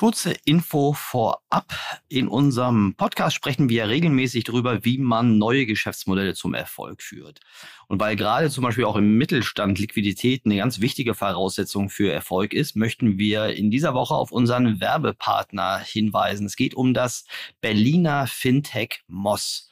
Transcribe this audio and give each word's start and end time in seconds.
Kurze 0.00 0.32
Info 0.46 0.94
vorab. 0.94 1.74
In 2.08 2.26
unserem 2.26 2.94
Podcast 2.94 3.36
sprechen 3.36 3.68
wir 3.68 3.86
regelmäßig 3.86 4.44
darüber, 4.44 4.82
wie 4.82 4.96
man 4.96 5.36
neue 5.36 5.66
Geschäftsmodelle 5.66 6.32
zum 6.32 6.54
Erfolg 6.54 7.02
führt. 7.02 7.40
Und 7.86 8.00
weil 8.00 8.16
gerade 8.16 8.48
zum 8.48 8.64
Beispiel 8.64 8.86
auch 8.86 8.96
im 8.96 9.18
Mittelstand 9.18 9.78
Liquidität 9.78 10.46
eine 10.46 10.56
ganz 10.56 10.80
wichtige 10.80 11.12
Voraussetzung 11.12 11.90
für 11.90 12.10
Erfolg 12.10 12.54
ist, 12.54 12.76
möchten 12.76 13.18
wir 13.18 13.48
in 13.54 13.70
dieser 13.70 13.92
Woche 13.92 14.14
auf 14.14 14.32
unseren 14.32 14.80
Werbepartner 14.80 15.80
hinweisen. 15.80 16.46
Es 16.46 16.56
geht 16.56 16.72
um 16.72 16.94
das 16.94 17.26
Berliner 17.60 18.26
Fintech 18.26 19.02
Moss. 19.06 19.70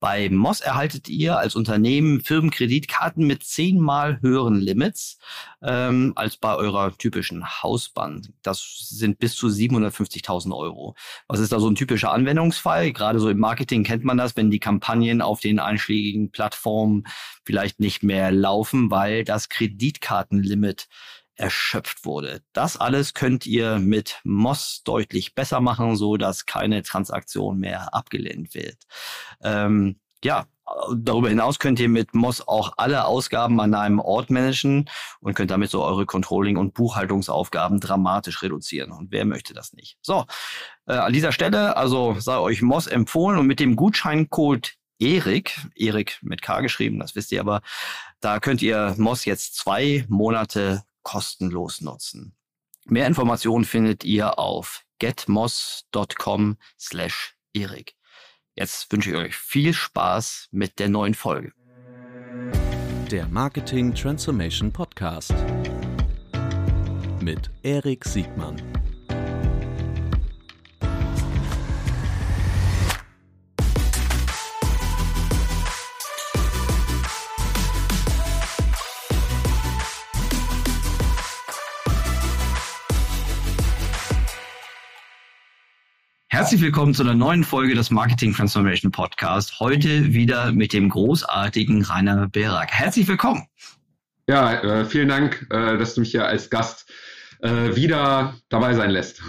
Bei 0.00 0.30
Moss 0.30 0.62
erhaltet 0.62 1.10
ihr 1.10 1.38
als 1.38 1.54
Unternehmen 1.54 2.22
Firmenkreditkarten 2.22 3.26
mit 3.26 3.44
zehnmal 3.44 4.18
höheren 4.22 4.54
Limits 4.54 5.18
ähm, 5.62 6.14
als 6.16 6.38
bei 6.38 6.56
eurer 6.56 6.96
typischen 6.96 7.62
Hausbank. 7.62 8.24
Das 8.42 8.88
sind 8.88 9.18
bis 9.18 9.36
zu 9.36 9.48
750.000 9.48 10.56
Euro. 10.56 10.94
Was 11.28 11.38
ist 11.38 11.52
da 11.52 11.60
so 11.60 11.68
ein 11.68 11.74
typischer 11.74 12.12
Anwendungsfall? 12.12 12.92
Gerade 12.92 13.20
so 13.20 13.28
im 13.28 13.38
Marketing 13.38 13.84
kennt 13.84 14.02
man 14.02 14.16
das, 14.16 14.36
wenn 14.36 14.50
die 14.50 14.58
Kampagnen 14.58 15.20
auf 15.20 15.40
den 15.40 15.58
einschlägigen 15.58 16.30
Plattformen 16.30 17.04
vielleicht 17.44 17.78
nicht 17.78 18.02
mehr 18.02 18.32
laufen, 18.32 18.90
weil 18.90 19.24
das 19.24 19.50
Kreditkartenlimit 19.50 20.88
erschöpft 21.40 22.04
wurde. 22.04 22.42
Das 22.52 22.76
alles 22.76 23.14
könnt 23.14 23.46
ihr 23.46 23.78
mit 23.78 24.20
Moss 24.24 24.82
deutlich 24.84 25.34
besser 25.34 25.60
machen, 25.60 25.96
so 25.96 26.16
dass 26.16 26.46
keine 26.46 26.82
Transaktion 26.82 27.58
mehr 27.58 27.94
abgelehnt 27.94 28.54
wird. 28.54 28.76
Ähm, 29.42 29.98
ja, 30.22 30.46
darüber 30.94 31.30
hinaus 31.30 31.58
könnt 31.58 31.80
ihr 31.80 31.88
mit 31.88 32.14
Moss 32.14 32.46
auch 32.46 32.74
alle 32.76 33.06
Ausgaben 33.06 33.58
an 33.60 33.74
einem 33.74 34.00
Ort 34.00 34.28
managen 34.28 34.88
und 35.20 35.34
könnt 35.34 35.50
damit 35.50 35.70
so 35.70 35.82
eure 35.82 36.04
Controlling- 36.04 36.58
und 36.58 36.74
Buchhaltungsaufgaben 36.74 37.80
dramatisch 37.80 38.42
reduzieren. 38.42 38.92
Und 38.92 39.10
wer 39.10 39.24
möchte 39.24 39.54
das 39.54 39.72
nicht? 39.72 39.96
So, 40.02 40.26
äh, 40.86 40.92
an 40.92 41.12
dieser 41.14 41.32
Stelle 41.32 41.76
also 41.76 42.16
sei 42.18 42.36
euch 42.36 42.60
Moss 42.60 42.86
empfohlen 42.86 43.38
und 43.38 43.46
mit 43.46 43.60
dem 43.60 43.76
Gutscheincode 43.76 44.74
Erik, 44.98 45.58
Erik 45.74 46.18
mit 46.20 46.42
K 46.42 46.60
geschrieben, 46.60 46.98
das 46.98 47.14
wisst 47.14 47.32
ihr 47.32 47.40
aber, 47.40 47.62
da 48.20 48.38
könnt 48.38 48.60
ihr 48.60 48.94
Moss 48.98 49.24
jetzt 49.24 49.56
zwei 49.56 50.04
Monate 50.08 50.82
kostenlos 51.02 51.80
nutzen. 51.80 52.36
Mehr 52.86 53.06
Informationen 53.06 53.64
findet 53.64 54.04
ihr 54.04 54.38
auf 54.38 54.84
getmos.com 54.98 56.56
slash 56.78 57.36
Erik. 57.52 57.94
Jetzt 58.54 58.90
wünsche 58.92 59.10
ich 59.10 59.16
euch 59.16 59.36
viel 59.36 59.72
Spaß 59.72 60.48
mit 60.50 60.78
der 60.78 60.88
neuen 60.88 61.14
Folge. 61.14 61.52
Der 63.10 63.26
Marketing 63.26 63.94
Transformation 63.94 64.72
Podcast 64.72 65.34
mit 67.20 67.50
Erik 67.62 68.04
Siegmann. 68.04 68.79
Herzlich 86.40 86.62
willkommen 86.62 86.94
zu 86.94 87.02
einer 87.02 87.12
neuen 87.12 87.44
Folge 87.44 87.74
des 87.74 87.90
Marketing 87.90 88.32
Transformation 88.32 88.90
Podcast. 88.90 89.60
Heute 89.60 90.14
wieder 90.14 90.52
mit 90.52 90.72
dem 90.72 90.88
großartigen 90.88 91.82
Rainer 91.82 92.30
Berak. 92.30 92.72
Herzlich 92.72 93.06
willkommen. 93.08 93.44
Ja, 94.26 94.54
äh, 94.54 94.86
vielen 94.86 95.08
Dank, 95.08 95.46
äh, 95.50 95.76
dass 95.76 95.94
du 95.94 96.00
mich 96.00 96.12
hier 96.12 96.26
als 96.26 96.48
Gast 96.48 96.90
äh, 97.40 97.76
wieder 97.76 98.36
dabei 98.48 98.72
sein 98.72 98.88
lässt. 98.88 99.20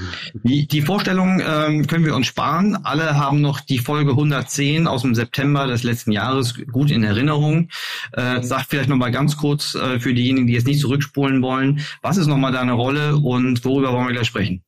Die, 0.43 0.69
die 0.69 0.81
Vorstellung 0.81 1.41
ähm, 1.45 1.85
können 1.85 2.05
wir 2.05 2.15
uns 2.15 2.27
sparen. 2.27 2.77
Alle 2.85 3.17
haben 3.17 3.41
noch 3.41 3.59
die 3.59 3.79
Folge 3.79 4.11
110 4.11 4.87
aus 4.87 5.01
dem 5.01 5.13
September 5.13 5.67
des 5.67 5.83
letzten 5.83 6.13
Jahres 6.13 6.55
gut 6.71 6.91
in 6.91 7.03
Erinnerung. 7.03 7.67
Äh, 8.13 8.41
sag 8.41 8.67
vielleicht 8.69 8.87
nochmal 8.87 9.11
ganz 9.11 9.35
kurz 9.35 9.75
äh, 9.75 9.99
für 9.99 10.13
diejenigen, 10.13 10.47
die 10.47 10.53
jetzt 10.53 10.65
nicht 10.65 10.79
zurückspulen 10.79 11.41
wollen, 11.41 11.81
was 12.01 12.15
ist 12.15 12.27
nochmal 12.27 12.53
deine 12.53 12.71
Rolle 12.71 13.17
und 13.17 13.65
worüber 13.65 13.91
wollen 13.91 14.07
wir 14.07 14.13
gleich 14.13 14.27
sprechen? 14.27 14.63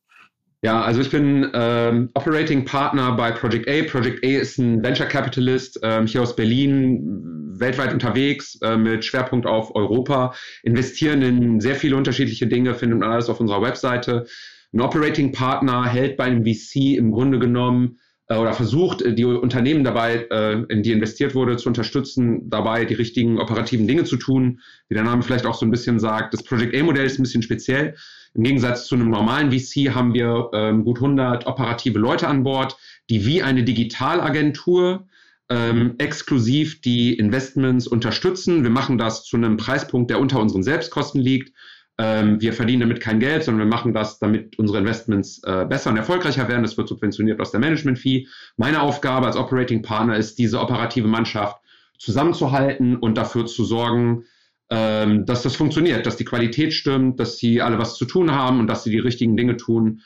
Ja, 0.64 0.80
also 0.80 1.02
ich 1.02 1.10
bin 1.10 1.50
ähm, 1.52 2.08
Operating 2.14 2.64
Partner 2.64 3.12
bei 3.12 3.32
Project 3.32 3.68
A. 3.68 3.82
Project 3.82 4.24
A 4.24 4.28
ist 4.40 4.56
ein 4.56 4.82
Venture 4.82 5.04
Capitalist 5.04 5.78
ähm, 5.82 6.06
hier 6.06 6.22
aus 6.22 6.34
Berlin, 6.34 7.52
weltweit 7.58 7.92
unterwegs 7.92 8.58
äh, 8.62 8.74
mit 8.78 9.04
Schwerpunkt 9.04 9.46
auf 9.46 9.74
Europa, 9.74 10.32
investieren 10.62 11.20
in 11.20 11.60
sehr 11.60 11.74
viele 11.74 11.96
unterschiedliche 11.96 12.46
Dinge, 12.46 12.74
findet 12.74 12.98
man 12.98 13.10
alles 13.10 13.28
auf 13.28 13.40
unserer 13.40 13.60
Webseite. 13.60 14.24
Ein 14.72 14.80
Operating 14.80 15.32
Partner 15.32 15.84
hält 15.84 16.16
bei 16.16 16.24
einem 16.24 16.46
VC 16.46 16.96
im 16.96 17.12
Grunde 17.12 17.38
genommen 17.38 17.98
äh, 18.28 18.36
oder 18.36 18.54
versucht, 18.54 19.02
äh, 19.02 19.12
die 19.12 19.26
Unternehmen 19.26 19.84
dabei, 19.84 20.26
äh, 20.30 20.62
in 20.70 20.82
die 20.82 20.92
investiert 20.92 21.34
wurde, 21.34 21.58
zu 21.58 21.68
unterstützen, 21.68 22.48
dabei 22.48 22.86
die 22.86 22.94
richtigen 22.94 23.38
operativen 23.38 23.86
Dinge 23.86 24.04
zu 24.04 24.16
tun. 24.16 24.60
Wie 24.88 24.94
der 24.94 25.04
Name 25.04 25.22
vielleicht 25.22 25.44
auch 25.44 25.56
so 25.56 25.66
ein 25.66 25.70
bisschen 25.70 26.00
sagt, 26.00 26.32
das 26.32 26.42
Project 26.42 26.74
A-Modell 26.74 27.04
ist 27.04 27.18
ein 27.18 27.22
bisschen 27.22 27.42
speziell. 27.42 27.96
Im 28.34 28.42
Gegensatz 28.42 28.86
zu 28.86 28.96
einem 28.96 29.10
normalen 29.10 29.52
VC 29.52 29.94
haben 29.94 30.12
wir 30.12 30.50
ähm, 30.52 30.84
gut 30.84 30.98
100 30.98 31.46
operative 31.46 31.98
Leute 31.98 32.26
an 32.26 32.42
Bord, 32.42 32.76
die 33.08 33.24
wie 33.24 33.42
eine 33.42 33.62
Digitalagentur 33.62 35.06
ähm, 35.48 35.94
exklusiv 35.98 36.80
die 36.80 37.14
Investments 37.14 37.86
unterstützen. 37.86 38.64
Wir 38.64 38.70
machen 38.70 38.98
das 38.98 39.24
zu 39.24 39.36
einem 39.36 39.56
Preispunkt, 39.56 40.10
der 40.10 40.18
unter 40.18 40.40
unseren 40.40 40.62
Selbstkosten 40.62 41.20
liegt. 41.20 41.52
Ähm, 41.96 42.40
wir 42.40 42.52
verdienen 42.52 42.80
damit 42.80 43.00
kein 43.00 43.20
Geld, 43.20 43.44
sondern 43.44 43.68
wir 43.68 43.70
machen 43.70 43.92
das, 43.92 44.18
damit 44.18 44.58
unsere 44.58 44.78
Investments 44.78 45.40
äh, 45.44 45.64
besser 45.64 45.90
und 45.90 45.96
erfolgreicher 45.96 46.48
werden. 46.48 46.62
Das 46.62 46.76
wird 46.76 46.88
subventioniert 46.88 47.40
aus 47.40 47.52
der 47.52 47.60
Management-Fee. 47.60 48.26
Meine 48.56 48.82
Aufgabe 48.82 49.26
als 49.26 49.36
Operating 49.36 49.82
Partner 49.82 50.16
ist, 50.16 50.38
diese 50.38 50.58
operative 50.58 51.06
Mannschaft 51.06 51.58
zusammenzuhalten 51.98 52.96
und 52.96 53.16
dafür 53.16 53.46
zu 53.46 53.64
sorgen, 53.64 54.24
ähm, 54.74 55.24
dass 55.24 55.42
das 55.42 55.54
funktioniert, 55.54 56.04
dass 56.04 56.16
die 56.16 56.24
Qualität 56.24 56.74
stimmt, 56.74 57.20
dass 57.20 57.36
sie 57.36 57.62
alle 57.62 57.78
was 57.78 57.94
zu 57.94 58.06
tun 58.06 58.32
haben 58.32 58.58
und 58.58 58.66
dass 58.66 58.82
sie 58.82 58.90
die 58.90 58.98
richtigen 58.98 59.36
Dinge 59.36 59.56
tun. 59.56 60.00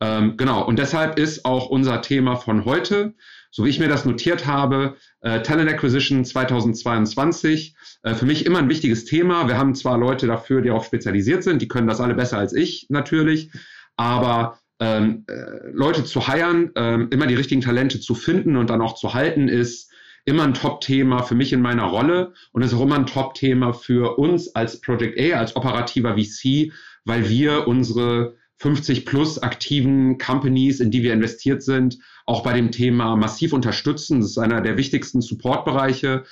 Ähm, 0.00 0.38
genau, 0.38 0.64
und 0.66 0.78
deshalb 0.78 1.18
ist 1.18 1.44
auch 1.44 1.66
unser 1.68 2.00
Thema 2.00 2.36
von 2.36 2.64
heute, 2.64 3.14
so 3.50 3.64
wie 3.64 3.68
ich 3.68 3.78
mir 3.78 3.88
das 3.88 4.06
notiert 4.06 4.46
habe, 4.46 4.96
äh, 5.20 5.42
Talent 5.42 5.70
Acquisition 5.70 6.24
2022, 6.24 7.76
äh, 8.02 8.14
für 8.14 8.24
mich 8.24 8.46
immer 8.46 8.60
ein 8.60 8.70
wichtiges 8.70 9.04
Thema. 9.04 9.46
Wir 9.46 9.58
haben 9.58 9.74
zwar 9.74 9.98
Leute 9.98 10.26
dafür, 10.26 10.62
die 10.62 10.70
auch 10.70 10.84
spezialisiert 10.84 11.44
sind, 11.44 11.60
die 11.60 11.68
können 11.68 11.86
das 11.86 12.00
alle 12.00 12.14
besser 12.14 12.38
als 12.38 12.54
ich 12.54 12.86
natürlich, 12.88 13.50
aber 13.96 14.58
ähm, 14.80 15.24
äh, 15.28 15.34
Leute 15.70 16.02
zu 16.02 16.26
heiren, 16.26 16.70
ähm, 16.76 17.08
immer 17.10 17.26
die 17.26 17.34
richtigen 17.34 17.60
Talente 17.60 18.00
zu 18.00 18.14
finden 18.14 18.56
und 18.56 18.70
dann 18.70 18.80
auch 18.80 18.94
zu 18.94 19.12
halten, 19.12 19.48
ist 19.48 19.92
immer 20.24 20.44
ein 20.44 20.54
Top-Thema 20.54 21.22
für 21.22 21.34
mich 21.34 21.52
in 21.52 21.60
meiner 21.60 21.84
Rolle 21.84 22.32
und 22.52 22.62
ist 22.62 22.74
auch 22.74 22.80
immer 22.80 22.96
ein 22.96 23.06
Top-Thema 23.06 23.72
für 23.72 24.18
uns 24.18 24.54
als 24.54 24.80
Project 24.80 25.18
A, 25.20 25.38
als 25.38 25.56
operativer 25.56 26.16
VC, 26.16 26.72
weil 27.04 27.28
wir 27.28 27.68
unsere 27.68 28.36
50 28.58 29.04
plus 29.04 29.38
aktiven 29.42 30.18
Companies, 30.18 30.80
in 30.80 30.90
die 30.90 31.02
wir 31.02 31.12
investiert 31.12 31.62
sind, 31.62 31.98
auch 32.24 32.42
bei 32.42 32.54
dem 32.54 32.70
Thema 32.70 33.16
massiv 33.16 33.52
unterstützen. 33.52 34.20
Das 34.20 34.30
ist 34.30 34.38
einer 34.38 34.60
der 34.60 34.76
wichtigsten 34.76 35.20
Support-Bereiche. 35.20 36.24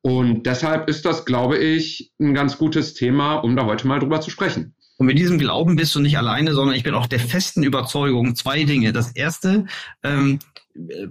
Und 0.00 0.44
deshalb 0.46 0.88
ist 0.88 1.04
das, 1.04 1.24
glaube 1.24 1.58
ich, 1.58 2.12
ein 2.20 2.34
ganz 2.34 2.58
gutes 2.58 2.94
Thema, 2.94 3.36
um 3.36 3.56
da 3.56 3.66
heute 3.66 3.86
mal 3.86 3.98
drüber 3.98 4.20
zu 4.20 4.30
sprechen. 4.30 4.74
Und 4.96 5.06
mit 5.06 5.18
diesem 5.18 5.38
Glauben 5.38 5.76
bist 5.76 5.94
du 5.94 6.00
nicht 6.00 6.16
alleine, 6.16 6.54
sondern 6.54 6.76
ich 6.76 6.84
bin 6.84 6.94
auch 6.94 7.06
der 7.06 7.18
festen 7.18 7.62
Überzeugung 7.62 8.36
zwei 8.36 8.64
Dinge. 8.64 8.92
Das 8.92 9.12
erste, 9.12 9.66
ähm, 10.02 10.38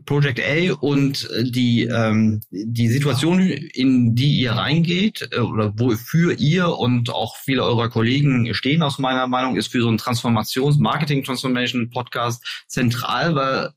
Project 0.06 0.42
A 0.42 0.74
und 0.74 1.30
äh, 1.32 1.44
die, 1.44 1.84
ähm, 1.84 2.42
die 2.52 2.90
Situation, 2.90 3.40
in 3.40 4.14
die 4.14 4.36
ihr 4.40 4.54
reingeht 4.54 5.30
äh, 5.32 5.40
oder 5.40 5.74
wofür 5.78 6.38
ihr 6.38 6.78
und 6.78 7.10
auch 7.10 7.38
viele 7.38 7.64
eurer 7.64 7.90
Kollegen 7.90 8.54
stehen, 8.54 8.82
aus 8.82 9.00
meiner 9.00 9.28
Meinung, 9.28 9.56
ist 9.56 9.68
für 9.68 9.82
so 9.82 9.88
einen 9.88 9.98
Transformations-, 9.98 10.80
Marketing-Transformation-Podcast 10.80 12.44
zentral, 12.68 13.36
weil 13.36 13.70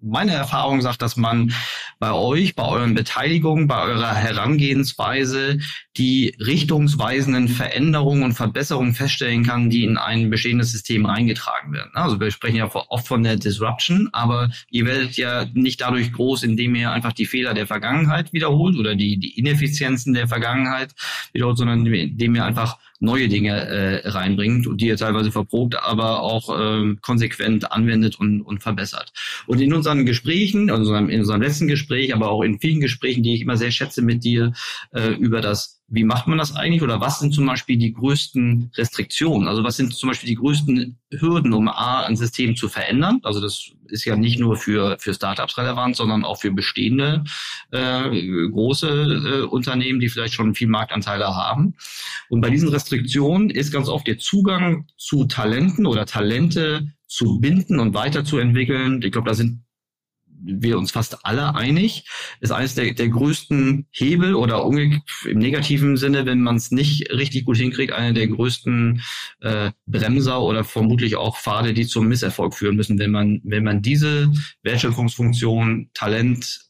meine 0.00 0.32
Erfahrung 0.32 0.80
sagt, 0.80 1.02
dass 1.02 1.16
man 1.16 1.52
bei 1.98 2.12
euch, 2.12 2.54
bei 2.54 2.64
euren 2.64 2.94
Beteiligungen, 2.94 3.66
bei 3.66 3.82
eurer 3.82 4.14
Herangehensweise 4.14 5.58
die 5.96 6.34
richtungsweisenden 6.38 7.48
Veränderungen 7.48 8.22
und 8.22 8.34
Verbesserungen 8.34 8.94
feststellen 8.94 9.44
kann, 9.44 9.70
die 9.70 9.84
in 9.84 9.96
ein 9.96 10.28
bestehendes 10.28 10.72
System 10.72 11.06
reingetragen 11.06 11.72
werden. 11.72 11.92
Also 11.94 12.20
wir 12.20 12.30
sprechen 12.30 12.56
ja 12.56 12.70
oft 12.72 13.06
von 13.06 13.22
der 13.22 13.36
Disruption, 13.36 14.10
aber 14.12 14.50
ihr 14.70 14.84
werdet 14.84 15.16
ja 15.16 15.46
nicht 15.54 15.80
dadurch 15.80 16.12
groß, 16.12 16.42
indem 16.42 16.74
ihr 16.74 16.90
einfach 16.90 17.12
die 17.12 17.26
Fehler 17.26 17.54
der 17.54 17.66
Vergangenheit 17.66 18.32
wiederholt 18.32 18.76
oder 18.76 18.94
die, 18.94 19.18
die 19.18 19.38
Ineffizienzen 19.38 20.12
der 20.12 20.28
Vergangenheit 20.28 20.94
wiederholt, 21.32 21.58
sondern 21.58 21.86
indem 21.86 22.34
ihr 22.34 22.44
einfach 22.44 22.78
neue 23.00 23.28
Dinge 23.28 23.50
äh, 23.50 24.08
reinbringt 24.08 24.66
und 24.66 24.80
die 24.80 24.86
ihr 24.86 24.96
teilweise 24.96 25.32
verprobt, 25.32 25.76
aber 25.76 26.22
auch 26.22 26.58
äh, 26.58 26.96
konsequent 27.02 27.72
anwendet 27.72 28.18
und, 28.18 28.42
und 28.42 28.62
verbessert. 28.62 29.12
Und 29.46 29.60
in 29.60 29.72
unseren 29.72 30.06
Gesprächen, 30.06 30.70
also 30.70 30.94
in 30.94 31.20
unserem 31.20 31.42
letzten 31.42 31.68
Gespräch, 31.68 32.14
aber 32.14 32.30
auch 32.30 32.42
in 32.42 32.58
vielen 32.58 32.80
Gesprächen, 32.80 33.22
die 33.22 33.34
ich 33.34 33.42
immer 33.42 33.56
sehr 33.56 33.70
schätze 33.70 34.02
mit 34.02 34.24
dir 34.24 34.52
äh, 34.92 35.10
über 35.14 35.40
das 35.40 35.80
wie 35.88 36.04
macht 36.04 36.26
man 36.26 36.38
das 36.38 36.56
eigentlich 36.56 36.82
oder 36.82 37.00
was 37.00 37.20
sind 37.20 37.32
zum 37.32 37.46
Beispiel 37.46 37.76
die 37.76 37.92
größten 37.92 38.72
Restriktionen? 38.74 39.46
Also 39.46 39.62
was 39.62 39.76
sind 39.76 39.94
zum 39.94 40.08
Beispiel 40.08 40.28
die 40.28 40.34
größten 40.34 40.98
Hürden, 41.12 41.52
um 41.52 41.68
A, 41.68 42.04
ein 42.04 42.16
System 42.16 42.56
zu 42.56 42.68
verändern? 42.68 43.20
Also 43.22 43.40
das 43.40 43.70
ist 43.88 44.04
ja 44.04 44.16
nicht 44.16 44.40
nur 44.40 44.56
für, 44.56 44.96
für 44.98 45.14
Startups 45.14 45.56
relevant, 45.58 45.94
sondern 45.94 46.24
auch 46.24 46.40
für 46.40 46.50
bestehende 46.50 47.22
äh, 47.70 48.48
große 48.48 48.88
äh, 48.88 49.46
Unternehmen, 49.46 50.00
die 50.00 50.08
vielleicht 50.08 50.34
schon 50.34 50.56
viel 50.56 50.68
Marktanteile 50.68 51.26
haben. 51.36 51.76
Und 52.28 52.40
bei 52.40 52.50
diesen 52.50 52.68
Restriktionen 52.68 53.50
ist 53.50 53.72
ganz 53.72 53.88
oft 53.88 54.08
der 54.08 54.18
Zugang 54.18 54.88
zu 54.96 55.26
Talenten 55.26 55.86
oder 55.86 56.04
Talente 56.04 56.88
zu 57.06 57.38
binden 57.38 57.78
und 57.78 57.94
weiterzuentwickeln. 57.94 59.02
Ich 59.02 59.12
glaube, 59.12 59.28
da 59.28 59.34
sind 59.34 59.62
wir 60.42 60.78
uns 60.78 60.90
fast 60.90 61.24
alle 61.24 61.54
einig, 61.54 62.04
ist 62.40 62.52
eines 62.52 62.74
der, 62.74 62.92
der 62.94 63.08
größten 63.08 63.86
Hebel 63.90 64.34
oder 64.34 64.64
im 64.64 65.38
negativen 65.38 65.96
Sinne, 65.96 66.26
wenn 66.26 66.42
man 66.42 66.56
es 66.56 66.70
nicht 66.70 67.10
richtig 67.10 67.44
gut 67.44 67.56
hinkriegt, 67.56 67.92
eine 67.92 68.14
der 68.14 68.28
größten 68.28 69.02
äh, 69.40 69.72
Bremser 69.86 70.42
oder 70.42 70.64
vermutlich 70.64 71.16
auch 71.16 71.36
Pfade, 71.36 71.74
die 71.74 71.86
zum 71.86 72.08
Misserfolg 72.08 72.54
führen 72.54 72.76
müssen, 72.76 72.98
wenn 72.98 73.10
man, 73.10 73.40
wenn 73.44 73.64
man 73.64 73.82
diese 73.82 74.32
Wertschöpfungsfunktion, 74.62 75.90
Talent 75.94 76.60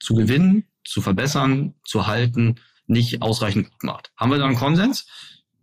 zu 0.00 0.14
gewinnen, 0.14 0.64
zu 0.84 1.00
verbessern, 1.00 1.74
zu 1.84 2.06
halten, 2.06 2.56
nicht 2.86 3.22
ausreichend 3.22 3.70
gut 3.70 3.84
macht. 3.84 4.12
Haben 4.16 4.30
wir 4.30 4.38
da 4.38 4.46
einen 4.46 4.56
Konsens? 4.56 5.06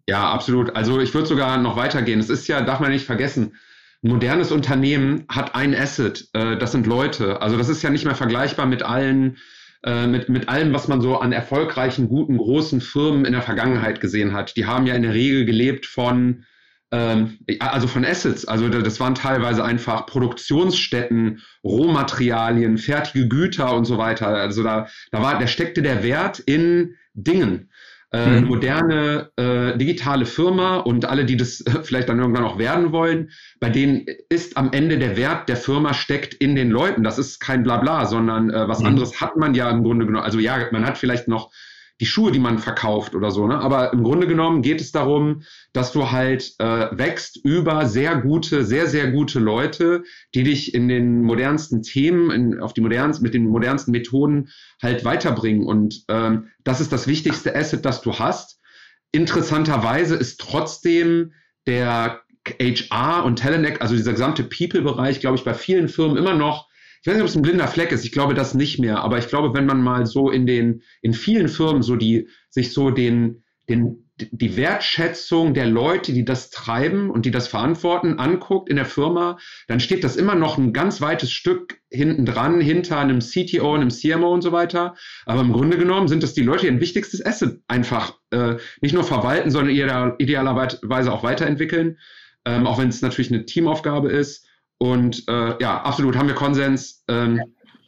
Ja, 0.08 0.32
absolut. 0.32 0.76
Also 0.76 1.00
ich 1.00 1.14
würde 1.14 1.28
sogar 1.28 1.58
noch 1.58 1.76
weitergehen. 1.76 2.20
Es 2.20 2.30
ist 2.30 2.48
ja, 2.48 2.62
darf 2.62 2.80
man 2.80 2.92
nicht 2.92 3.06
vergessen, 3.06 3.54
modernes 4.02 4.52
Unternehmen 4.52 5.26
hat 5.30 5.56
ein 5.56 5.76
Asset, 5.76 6.30
äh, 6.34 6.58
das 6.58 6.72
sind 6.72 6.88
Leute. 6.88 7.42
Also 7.42 7.58
das 7.58 7.70
ist 7.70 7.82
ja 7.82 7.90
nicht 7.90 8.06
mehr 8.06 8.16
vergleichbar 8.16 8.66
mit 8.66 8.84
allen, 8.84 9.38
äh, 9.84 10.08
mit, 10.08 10.30
mit 10.30 10.50
allem, 10.50 10.74
was 10.74 10.88
man 10.88 11.02
so 11.02 11.18
an 11.18 11.32
erfolgreichen, 11.32 12.08
guten, 12.08 12.38
großen 12.38 12.82
Firmen 12.82 13.26
in 13.26 13.34
der 13.34 13.42
Vergangenheit 13.42 14.00
gesehen 14.00 14.34
hat. 14.34 14.56
Die 14.56 14.66
haben 14.66 14.86
ja 14.86 14.96
in 14.96 15.04
der 15.04 15.14
Regel 15.14 15.46
gelebt 15.46 15.86
von, 15.86 16.46
ähm, 16.92 17.40
also 17.60 17.88
von 17.88 18.06
Assets. 18.06 18.46
Also 18.46 18.70
das 18.70 19.00
waren 19.00 19.16
teilweise 19.16 19.64
einfach 19.64 20.06
Produktionsstätten, 20.06 21.42
Rohmaterialien, 21.64 22.78
fertige 22.78 23.28
Güter 23.28 23.76
und 23.76 23.86
so 23.86 23.98
weiter. 23.98 24.28
Also 24.28 24.64
da, 24.64 24.88
da 25.12 25.22
war, 25.22 25.40
da 25.40 25.48
steckte 25.48 25.82
der 25.82 26.04
Wert 26.04 26.40
in 26.40 26.96
Dingen 27.14 27.69
äh, 28.12 28.40
mhm. 28.40 28.48
moderne 28.48 29.30
äh, 29.36 29.78
digitale 29.78 30.26
Firma 30.26 30.78
und 30.78 31.06
alle, 31.06 31.26
die 31.26 31.38
das 31.38 31.62
äh, 31.62 31.84
vielleicht 31.84 32.10
dann 32.10 32.20
irgendwann 32.20 32.44
auch 32.44 32.58
werden 32.58 32.92
wollen, 32.92 33.30
bei 33.60 33.70
denen 33.70 34.06
ist 34.30 34.58
am 34.58 34.72
Ende 34.72 34.98
der 34.98 35.16
Wert 35.16 35.48
der 35.48 35.58
Firma 35.58 35.94
steckt 35.94 36.34
in 36.34 36.56
den 36.56 36.72
Leuten. 36.72 37.04
Das 37.04 37.20
ist 37.20 37.40
kein 37.40 37.64
Blabla, 37.64 38.06
sondern 38.08 38.50
äh, 38.50 38.68
was 38.68 38.80
mhm. 38.80 38.88
anderes 38.88 39.22
hat 39.22 39.38
man 39.38 39.54
ja 39.54 39.70
im 39.70 39.84
Grunde 39.84 40.06
genommen. 40.06 40.26
Also 40.26 40.40
ja, 40.40 40.58
man 40.72 40.86
hat 40.86 40.98
vielleicht 40.98 41.28
noch 41.28 41.52
die 42.00 42.06
Schuhe, 42.06 42.32
die 42.32 42.40
man 42.40 42.60
verkauft 42.60 43.14
oder 43.14 43.30
so. 43.30 43.46
Ne? 43.46 43.60
Aber 43.60 43.92
im 43.92 44.04
Grunde 44.04 44.28
genommen 44.28 44.62
geht 44.62 44.80
es 44.80 44.92
darum, 44.92 45.44
dass 45.74 45.92
du 45.92 46.12
halt 46.12 46.54
äh, 46.60 46.88
wächst 46.98 47.38
über 47.44 47.86
sehr 47.88 48.16
gute, 48.18 48.64
sehr, 48.64 48.88
sehr 48.88 49.12
gute 49.12 49.40
Leute, 49.40 50.04
die 50.34 50.44
dich 50.44 50.74
in 50.74 50.88
den 50.88 51.24
modernsten 51.24 51.84
Themen, 51.84 52.32
in, 52.32 52.60
auf 52.60 52.74
die 52.74 52.82
modernsten, 52.82 53.24
mit 53.24 53.34
den 53.34 53.48
modernsten 53.48 53.92
Methoden 53.92 54.50
halt 54.82 55.04
weiterbringen. 55.04 55.66
Und 55.66 56.06
ähm, 56.08 56.48
das 56.64 56.80
ist 56.80 56.94
das 56.94 57.08
wichtigste 57.08 57.56
Asset, 57.56 57.84
das 57.84 58.02
du 58.02 58.18
hast. 58.18 58.60
Interessanterweise 59.12 60.16
ist 60.16 60.40
trotzdem 60.40 61.34
der 61.68 62.22
HR 62.48 63.26
und 63.26 63.40
Talent, 63.40 63.82
also 63.82 63.96
dieser 63.96 64.14
gesamte 64.14 64.44
People-Bereich, 64.44 65.20
glaube 65.20 65.38
ich, 65.38 65.44
bei 65.44 65.54
vielen 65.54 65.90
Firmen 65.90 66.18
immer 66.18 66.34
noch 66.34 66.69
ich 67.02 67.08
weiß 67.08 67.16
nicht, 67.16 67.24
ob 67.24 67.30
es 67.30 67.36
ein 67.36 67.42
blinder 67.42 67.68
Fleck 67.68 67.92
ist, 67.92 68.06
ich 68.06 68.12
glaube 68.12 68.34
das 68.34 68.54
nicht 68.54 68.80
mehr, 68.80 69.02
aber 69.02 69.18
ich 69.18 69.28
glaube, 69.28 69.54
wenn 69.54 69.66
man 69.66 69.82
mal 69.82 70.06
so 70.06 70.30
in 70.30 70.46
den, 70.46 70.82
in 71.02 71.14
vielen 71.14 71.48
Firmen 71.48 71.82
so 71.82 71.96
die, 71.96 72.28
sich 72.50 72.74
so 72.74 72.92
den, 72.92 73.44
den, 73.70 74.10
die 74.32 74.58
Wertschätzung 74.58 75.54
der 75.54 75.66
Leute, 75.66 76.12
die 76.12 76.26
das 76.26 76.50
treiben 76.50 77.10
und 77.10 77.26
die 77.26 77.32
das 77.32 77.48
verantworten, 77.48 78.20
anguckt 78.20 78.70
in 78.70 78.76
der 78.76 78.86
Firma, 78.86 79.38
dann 79.68 79.80
steht 79.80 80.04
das 80.04 80.16
immer 80.18 80.36
noch 80.36 80.58
ein 80.58 80.74
ganz 80.74 81.00
weites 81.00 81.32
Stück 81.32 81.80
hinten 81.90 82.26
dran, 82.26 82.60
hinter 82.60 83.00
einem 83.00 83.20
CTO, 83.20 83.76
einem 83.76 83.90
CMO 83.90 84.34
und 84.34 84.42
so 84.42 84.52
weiter. 84.52 84.96
Aber 85.26 85.42
im 85.42 85.54
Grunde 85.54 85.78
genommen 85.78 86.08
sind 86.08 86.24
das 86.24 86.34
die 86.34 86.44
Leute, 86.44 86.66
die 86.66 86.72
ein 86.72 86.82
wichtigstes 86.82 87.26
Asset 87.26 87.62
einfach 87.68 88.16
äh, 88.32 88.56
nicht 88.82 88.94
nur 88.94 89.04
verwalten, 89.04 89.52
sondern 89.52 89.74
idealerweise 90.18 91.14
auch 91.14 91.24
weiterentwickeln. 91.24 91.98
Ähm, 92.46 92.68
auch 92.68 92.78
wenn 92.78 92.90
es 92.90 93.02
natürlich 93.02 93.32
eine 93.32 93.46
Teamaufgabe 93.46 94.10
ist. 94.10 94.49
Und 94.80 95.28
äh, 95.28 95.62
ja, 95.62 95.82
absolut 95.82 96.16
haben 96.16 96.28
wir 96.28 96.36
Konsens. 96.36 97.04
Ähm, 97.08 97.40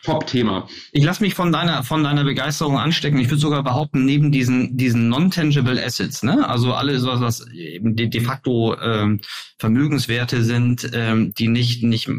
Top-Thema. 0.03 0.67
Ich 0.91 1.03
lasse 1.03 1.21
mich 1.21 1.35
von 1.35 1.51
deiner 1.51 1.83
von 1.83 2.03
deiner 2.03 2.23
Begeisterung 2.23 2.79
anstecken. 2.79 3.19
Ich 3.19 3.27
würde 3.27 3.39
sogar 3.39 3.61
behaupten, 3.61 4.03
neben 4.03 4.31
diesen 4.31 4.75
diesen 4.75 5.09
non-tangible 5.09 5.79
Assets, 5.83 6.23
ne, 6.23 6.47
also 6.47 6.73
alles 6.73 7.05
was, 7.05 7.21
was 7.21 7.45
de, 7.53 8.07
de 8.07 8.21
facto 8.21 8.75
ähm, 8.79 9.19
Vermögenswerte 9.59 10.43
sind, 10.43 10.89
ähm, 10.93 11.33
die 11.37 11.47
nicht 11.47 11.83
nicht 11.83 12.09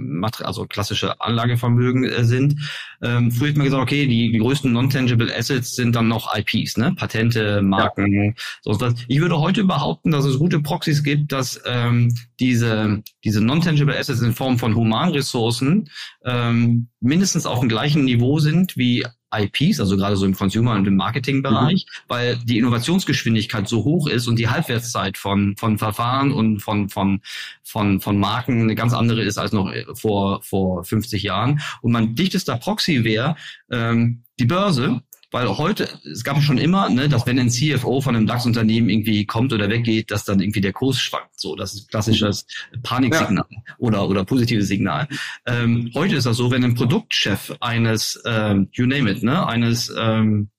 also 0.42 0.66
klassische 0.66 1.20
Anlagevermögen 1.20 2.04
äh, 2.04 2.24
sind. 2.24 2.54
Ähm, 3.02 3.32
früher 3.32 3.48
hat 3.48 3.56
man 3.56 3.64
gesagt, 3.64 3.82
okay, 3.82 4.06
die, 4.06 4.30
die 4.30 4.38
größten 4.38 4.72
non-tangible 4.72 5.34
Assets 5.36 5.74
sind 5.74 5.96
dann 5.96 6.06
noch 6.06 6.32
IPs, 6.36 6.76
ne, 6.76 6.94
Patente, 6.96 7.62
Marken, 7.62 8.12
ja. 8.12 8.32
so 8.60 8.80
was. 8.80 8.94
Ich 9.08 9.20
würde 9.20 9.40
heute 9.40 9.64
behaupten, 9.64 10.12
dass 10.12 10.24
es 10.24 10.38
gute 10.38 10.60
Proxys 10.60 11.02
gibt, 11.02 11.32
dass 11.32 11.60
ähm, 11.66 12.14
diese 12.42 13.02
diese 13.24 13.40
non-tangible 13.40 13.96
Assets 13.96 14.20
in 14.20 14.34
Form 14.34 14.58
von 14.58 14.74
Humanressourcen 14.74 15.88
ähm, 16.24 16.88
mindestens 17.00 17.46
auf 17.46 17.60
dem 17.60 17.68
gleichen 17.68 18.04
Niveau 18.04 18.40
sind 18.40 18.76
wie 18.76 19.04
IPs, 19.34 19.80
also 19.80 19.96
gerade 19.96 20.16
so 20.16 20.26
im 20.26 20.34
Consumer- 20.34 20.74
und 20.74 20.86
im 20.86 20.96
Marketingbereich, 20.96 21.86
mhm. 21.86 22.04
weil 22.08 22.36
die 22.36 22.58
Innovationsgeschwindigkeit 22.58 23.66
so 23.66 23.84
hoch 23.84 24.06
ist 24.06 24.28
und 24.28 24.38
die 24.38 24.48
Halbwertszeit 24.48 25.16
von, 25.16 25.56
von 25.56 25.78
Verfahren 25.78 26.32
und 26.32 26.60
von, 26.60 26.88
von, 26.88 27.22
von, 27.62 28.00
von 28.00 28.18
Marken 28.18 28.62
eine 28.62 28.74
ganz 28.74 28.92
andere 28.92 29.22
ist 29.22 29.38
als 29.38 29.52
noch 29.52 29.72
vor, 29.94 30.42
vor 30.42 30.84
50 30.84 31.22
Jahren. 31.22 31.60
Und 31.80 31.92
mein 31.92 32.14
dichtester 32.14 32.56
Proxy 32.56 33.04
wäre 33.04 33.36
ähm, 33.70 34.24
die 34.38 34.44
Börse, 34.44 35.02
weil 35.32 35.48
heute, 35.58 35.88
es 36.04 36.22
gab 36.22 36.40
schon 36.42 36.58
immer, 36.58 36.88
ne, 36.88 37.08
dass 37.08 37.26
wenn 37.26 37.38
ein 37.38 37.50
CFO 37.50 38.00
von 38.00 38.14
einem 38.14 38.26
DAX-Unternehmen 38.26 38.88
irgendwie 38.88 39.26
kommt 39.26 39.52
oder 39.52 39.68
weggeht, 39.68 40.10
dass 40.10 40.24
dann 40.24 40.40
irgendwie 40.40 40.60
der 40.60 40.72
Kurs 40.72 41.00
schwankt. 41.00 41.40
So, 41.40 41.56
das 41.56 41.74
ist 41.74 41.90
klassisches 41.90 42.46
Paniksignal 42.82 43.46
ja. 43.48 43.58
oder, 43.78 44.08
oder 44.08 44.24
positives 44.24 44.68
Signal. 44.68 45.08
Ähm, 45.46 45.90
heute 45.94 46.16
ist 46.16 46.26
das 46.26 46.36
so, 46.36 46.50
wenn 46.50 46.62
ein 46.62 46.74
Produktchef 46.74 47.56
eines, 47.60 48.22
ähm, 48.26 48.68
you 48.72 48.86
name 48.86 49.10
it, 49.10 49.22
ne, 49.22 49.46
eines 49.46 49.92
ähm, 49.98 50.51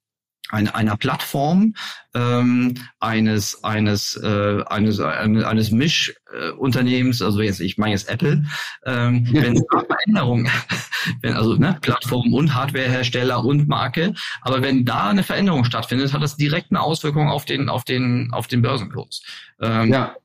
eine, 0.49 0.75
einer 0.75 0.97
Plattform 0.97 1.73
ähm, 2.13 2.75
eines 2.99 3.63
eines 3.63 4.15
äh, 4.17 4.63
eines 4.67 4.99
eines, 4.99 5.43
eines 5.43 5.71
Mischunternehmens, 5.71 7.21
also 7.21 7.41
jetzt 7.41 7.59
ich 7.59 7.77
meine 7.77 7.93
jetzt 7.93 8.09
Apple, 8.09 8.43
ähm, 8.85 9.27
wenn 9.31 9.55
es 9.55 9.63
Veränderungen, 9.87 10.49
wenn 11.21 11.33
also 11.33 11.55
ne, 11.55 11.77
Plattform 11.81 12.33
und 12.33 12.53
Hardwarehersteller 12.53 13.43
und 13.43 13.67
Marke, 13.67 14.13
aber 14.41 14.61
wenn 14.61 14.85
da 14.85 15.09
eine 15.09 15.23
Veränderung 15.23 15.63
stattfindet, 15.63 16.13
hat 16.13 16.21
das 16.21 16.37
direkt 16.37 16.71
eine 16.71 16.81
Auswirkung 16.81 17.29
auf 17.29 17.45
den 17.45 17.69
auf 17.69 17.83
den 17.83 18.29
auf 18.31 18.47
den 18.47 18.61
Börsenkurs. 18.61 19.23
Ähm, 19.61 19.91
ja. 19.91 20.15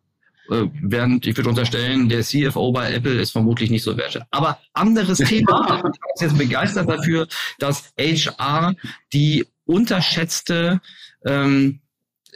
Äh, 0.51 0.67
während 0.83 1.27
ich 1.27 1.37
würde 1.37 1.51
unterstellen, 1.51 2.09
der 2.09 2.23
CFO 2.23 2.73
bei 2.73 2.93
Apple 2.93 3.21
ist 3.21 3.33
vermutlich 3.33 3.71
nicht 3.71 3.83
so 3.83 3.97
wertschätzend. 3.97 4.29
Aber 4.31 4.59
anderes 4.73 5.19
Thema, 5.19 5.77
ich 5.77 5.83
bin 5.83 5.93
jetzt 6.21 6.39
begeistert 6.39 6.89
dafür, 6.89 7.29
dass 7.59 7.93
HR 7.99 8.75
die 9.13 9.47
unterschätzte 9.69 10.81
ähm, 11.25 11.81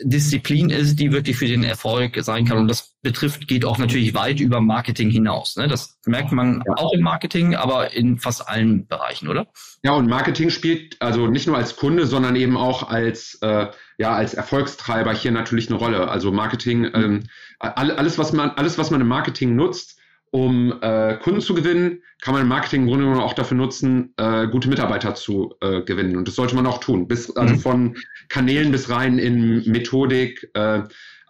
Disziplin 0.01 0.71
ist, 0.71 0.97
die 0.97 1.13
wirklich 1.13 1.37
für 1.37 1.47
den 1.47 1.65
Erfolg 1.65 2.17
sein 2.23 2.47
kann. 2.47 2.59
Und 2.59 2.69
das 2.69 2.97
betrifft, 3.03 3.47
geht 3.47 3.65
auch 3.65 3.79
natürlich 3.79 4.15
weit 4.15 4.41
über 4.41 4.61
Marketing 4.61 5.11
hinaus. 5.11 5.57
Ne? 5.57 5.69
Das 5.69 5.99
merkt 6.07 6.33
man 6.33 6.63
ja. 6.67 6.75
auch 6.77 6.93
im 6.93 7.03
Marketing, 7.03 7.55
aber 7.55 7.93
in 7.93 8.19
fast 8.19 8.49
allen 8.49 8.87
Bereichen, 8.87 9.29
oder? 9.29 9.49
Ja, 9.83 9.93
und 9.93 10.09
Marketing 10.09 10.51
spielt 10.51 11.01
also 11.01 11.27
nicht 11.27 11.47
nur 11.47 11.57
als 11.57 11.77
Kunde, 11.77 12.07
sondern 12.07 12.37
eben 12.37 12.57
auch 12.57 12.89
als, 12.89 13.39
äh, 13.43 13.67
ja, 13.99 14.15
als 14.15 14.35
Erfolgstreiber 14.35 15.13
hier 15.13 15.33
natürlich 15.33 15.69
eine 15.69 15.79
Rolle. 15.79 16.09
Also 16.09 16.33
Marketing, 16.33 16.91
ähm, 16.95 17.25
alles, 17.59 18.19
was 18.19 18.33
man, 18.33 18.51
alles, 18.51 18.79
was 18.79 18.91
man 18.91 19.01
im 19.01 19.09
Marketing 19.09 19.57
nutzt, 19.57 19.99
um 20.33 20.73
äh, 20.81 21.19
Kunden 21.19 21.43
zu 21.43 21.55
gewinnen, 21.55 22.03
kann 22.23 22.33
man 22.33 22.49
Marketing 22.49 22.83
im 22.83 22.89
Grunde 22.89 23.05
genommen 23.05 23.21
auch 23.21 23.35
dafür 23.35 23.57
nutzen, 23.57 24.15
äh, 24.17 24.49
gute 24.49 24.71
Mitarbeiter 24.71 25.15
zu 25.15 25.55
äh, 25.61 25.83
gewinnen. 25.83 26.17
Und 26.17 26.27
das 26.27 26.37
sollte 26.37 26.57
man 26.57 26.67
auch 26.67 26.81
tun. 26.81 27.07
Bis, 27.07 27.31
also 27.37 27.55
mhm. 27.55 27.61
von 27.61 27.97
Kanälen 28.31 28.73
bis 28.73 28.89
rein 28.89 29.19
in 29.19 29.71
Methodik, 29.71 30.51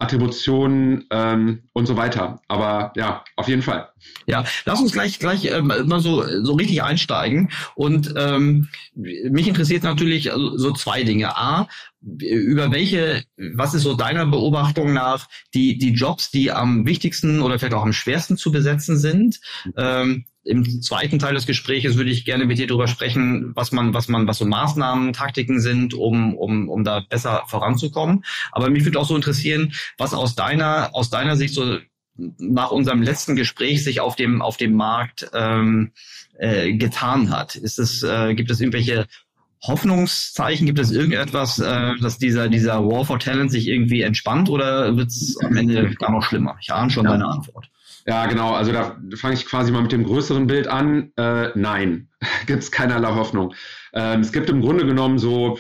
äh, 0.03 0.05
Attribution 0.05 1.05
ähm, 1.11 1.63
und 1.73 1.87
so 1.87 1.97
weiter. 1.97 2.41
Aber 2.49 2.93
ja, 2.97 3.25
auf 3.37 3.49
jeden 3.49 3.63
Fall. 3.63 3.89
Ja, 4.27 4.45
lass 4.65 4.81
uns 4.81 4.93
gleich 4.93 5.19
gleich 5.19 5.45
ähm, 5.45 5.73
mal 5.87 6.01
so 6.01 6.25
so 6.43 6.55
richtig 6.55 6.83
einsteigen. 6.83 7.51
Und 7.75 8.15
ähm, 8.17 8.69
mich 8.95 9.49
interessiert 9.49 9.83
natürlich 9.83 10.31
so 10.33 10.73
zwei 10.73 11.05
Dinge. 11.05 11.37
A, 11.37 11.69
über 12.01 12.73
welche, 12.73 13.25
was 13.37 13.75
ist 13.75 13.83
so 13.83 13.95
deiner 13.95 14.27
Beobachtung 14.27 14.93
nach 14.93 15.29
die 15.55 15.79
die 15.79 15.93
Jobs, 15.93 16.31
die 16.31 16.51
am 16.51 16.87
wichtigsten 16.87 17.41
oder 17.41 17.59
vielleicht 17.59 17.75
auch 17.75 17.85
am 17.85 17.93
schwersten 17.93 18.37
zu 18.37 18.51
besetzen 18.51 18.99
sind? 18.99 19.41
Ähm, 19.77 20.25
im 20.45 20.83
zweiten 20.83 21.19
Teil 21.19 21.35
des 21.35 21.47
Gesprächs 21.47 21.97
würde 21.97 22.11
ich 22.11 22.25
gerne 22.25 22.47
mit 22.47 22.59
dir 22.59 22.67
darüber 22.67 22.89
sprechen, 22.89 23.53
was 23.55 23.71
man, 23.71 23.95
was 23.95 24.09
man, 24.09 24.27
was 24.27 24.39
so 24.39 24.45
Maßnahmen, 24.45 25.13
Taktiken 25.13 25.61
sind, 25.61 25.95
um, 25.95 26.35
um, 26.35 26.69
um 26.69 26.85
da 26.85 27.01
besser 27.01 27.45
voranzukommen. 27.47 28.25
Aber 28.51 28.69
mich 28.71 28.85
würde 28.85 28.99
auch 28.99 29.07
so 29.07 29.15
interessieren, 29.15 29.73
was 29.99 30.15
aus 30.15 30.35
deiner, 30.35 30.91
aus 30.95 31.11
deiner 31.11 31.37
Sicht 31.37 31.55
so 31.55 31.79
nach 32.17 32.71
unserem 32.71 33.03
letzten 33.03 33.37
Gespräch 33.37 33.85
sich 33.85 34.01
auf 34.01 34.17
dem, 34.17 34.43
auf 34.43 34.57
dem 34.57 34.75
Markt 34.75 35.31
ähm, 35.33 35.93
äh, 36.39 36.73
getan 36.75 37.31
hat. 37.31 37.55
Ist 37.55 37.79
es, 37.79 38.03
äh, 38.03 38.35
gibt 38.35 38.51
es 38.51 38.61
irgendwelche 38.61 39.07
Hoffnungszeichen? 39.63 40.67
Gibt 40.67 40.79
es 40.81 40.91
irgendetwas, 40.91 41.59
äh, 41.59 41.95
dass 42.01 42.19
dieser, 42.19 42.49
dieser 42.49 42.85
War 42.85 43.05
for 43.05 43.19
Talent 43.19 43.51
sich 43.51 43.69
irgendwie 43.69 44.03
entspannt 44.03 44.51
oder 44.51 44.97
wird 44.97 45.09
es 45.09 45.37
am 45.41 45.57
Ende 45.57 45.95
gar 45.95 46.11
noch 46.11 46.25
schlimmer? 46.25 46.57
Ich 46.61 46.73
ahne 46.73 46.91
schon 46.91 47.05
ja. 47.05 47.13
deine 47.13 47.27
Antwort. 47.27 47.71
Ja, 48.07 48.27
genau. 48.27 48.53
Also 48.53 48.73
da 48.73 48.97
fange 49.15 49.35
ich 49.35 49.47
quasi 49.47 49.73
mal 49.73 49.83
mit 49.83 49.93
dem 49.93 50.05
größeren 50.05 50.47
Bild 50.47 50.67
an. 50.67 51.13
Äh, 51.17 51.51
nein, 51.55 52.09
gibt 52.47 52.63
es 52.63 52.73
keinerlei 52.73 53.15
Hoffnung. 53.15 53.55
Ähm, 53.93 54.21
es 54.21 54.33
gibt 54.33 54.51
im 54.51 54.61
Grunde 54.61 54.87
genommen 54.87 55.19
so 55.19 55.59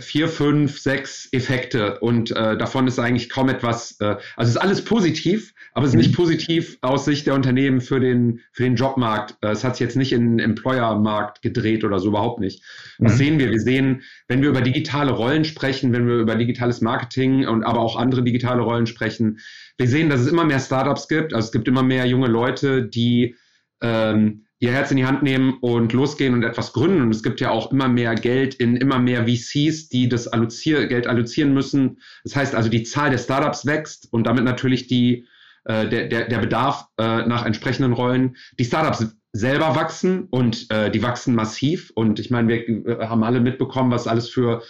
vier, 0.00 0.28
fünf, 0.28 0.78
sechs 0.78 1.28
Effekte 1.32 1.98
und 2.00 2.30
äh, 2.30 2.58
davon 2.58 2.86
ist 2.86 2.98
eigentlich 2.98 3.30
kaum 3.30 3.48
etwas, 3.48 3.98
äh, 4.00 4.16
also 4.36 4.50
ist 4.50 4.58
alles 4.58 4.84
positiv, 4.84 5.54
aber 5.72 5.86
es 5.86 5.92
ist 5.92 5.96
nicht 5.96 6.10
mhm. 6.10 6.16
positiv 6.16 6.78
aus 6.82 7.06
Sicht 7.06 7.26
der 7.26 7.34
Unternehmen 7.34 7.80
für 7.80 7.98
den, 7.98 8.40
für 8.52 8.64
den 8.64 8.76
Jobmarkt. 8.76 9.36
Äh, 9.40 9.52
es 9.52 9.64
hat 9.64 9.76
sich 9.76 9.86
jetzt 9.86 9.96
nicht 9.96 10.12
in 10.12 10.36
den 10.36 10.38
Employer-Markt 10.40 11.40
gedreht 11.40 11.84
oder 11.84 12.00
so, 12.00 12.08
überhaupt 12.08 12.38
nicht. 12.38 12.62
Was 12.98 13.14
mhm. 13.14 13.16
sehen 13.16 13.38
wir? 13.38 13.50
Wir 13.50 13.60
sehen, 13.60 14.02
wenn 14.28 14.42
wir 14.42 14.50
über 14.50 14.60
digitale 14.60 15.12
Rollen 15.12 15.46
sprechen, 15.46 15.92
wenn 15.92 16.06
wir 16.06 16.16
über 16.16 16.34
digitales 16.34 16.82
Marketing 16.82 17.46
und 17.46 17.64
aber 17.64 17.80
auch 17.80 17.96
andere 17.96 18.22
digitale 18.22 18.60
Rollen 18.60 18.86
sprechen, 18.86 19.38
wir 19.78 19.88
sehen, 19.88 20.10
dass 20.10 20.20
es 20.20 20.26
immer 20.26 20.44
mehr 20.44 20.60
Startups 20.60 21.08
gibt, 21.08 21.32
also 21.32 21.46
es 21.46 21.52
gibt 21.52 21.68
immer 21.68 21.82
mehr 21.82 22.06
junge 22.06 22.26
Leute, 22.26 22.82
die 22.82 23.36
ähm, 23.80 24.44
ihr 24.60 24.72
Herz 24.72 24.90
in 24.90 24.96
die 24.96 25.06
Hand 25.06 25.22
nehmen 25.22 25.58
und 25.60 25.92
losgehen 25.92 26.34
und 26.34 26.42
etwas 26.42 26.72
gründen. 26.72 27.00
Und 27.00 27.10
es 27.10 27.22
gibt 27.22 27.40
ja 27.40 27.50
auch 27.50 27.70
immer 27.70 27.88
mehr 27.88 28.14
Geld 28.16 28.54
in 28.54 28.76
immer 28.76 28.98
mehr 28.98 29.26
VCs, 29.28 29.88
die 29.88 30.08
das 30.08 30.26
allozier 30.26 30.86
Geld 30.88 31.06
allozieren 31.06 31.54
müssen. 31.54 31.98
Das 32.24 32.34
heißt 32.34 32.54
also, 32.54 32.68
die 32.68 32.82
Zahl 32.82 33.10
der 33.10 33.18
Startups 33.18 33.66
wächst 33.66 34.12
und 34.12 34.26
damit 34.26 34.44
natürlich 34.44 34.88
die, 34.88 35.26
äh, 35.64 35.88
der, 35.88 36.08
der, 36.08 36.28
der 36.28 36.38
Bedarf 36.38 36.88
äh, 36.98 37.24
nach 37.26 37.46
entsprechenden 37.46 37.92
Rollen. 37.92 38.36
Die 38.58 38.64
Startups 38.64 39.14
selber 39.32 39.76
wachsen 39.76 40.24
und 40.24 40.68
äh, 40.70 40.90
die 40.90 41.02
wachsen 41.02 41.36
massiv. 41.36 41.92
Und 41.94 42.18
ich 42.18 42.30
meine, 42.30 42.48
wir 42.48 42.68
äh, 42.68 43.06
haben 43.06 43.22
alle 43.22 43.40
mitbekommen, 43.40 43.92
was 43.92 44.08
alles 44.08 44.28
für 44.28 44.62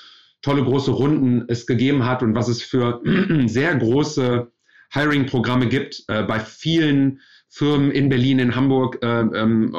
tolle 0.42 0.64
große 0.64 0.90
Runden 0.90 1.46
es 1.48 1.66
gegeben 1.66 2.04
hat 2.04 2.22
und 2.22 2.34
was 2.34 2.48
es 2.48 2.62
für 2.62 3.00
sehr 3.46 3.74
große 3.74 4.52
Hiring-Programme 4.92 5.68
gibt 5.68 6.02
äh, 6.08 6.22
bei 6.22 6.40
vielen 6.40 7.20
Firmen 7.48 7.90
in 7.90 8.08
Berlin, 8.08 8.38
in 8.38 8.54
Hamburg, 8.54 8.98
äh, 9.02 9.20
ähm, 9.20 9.76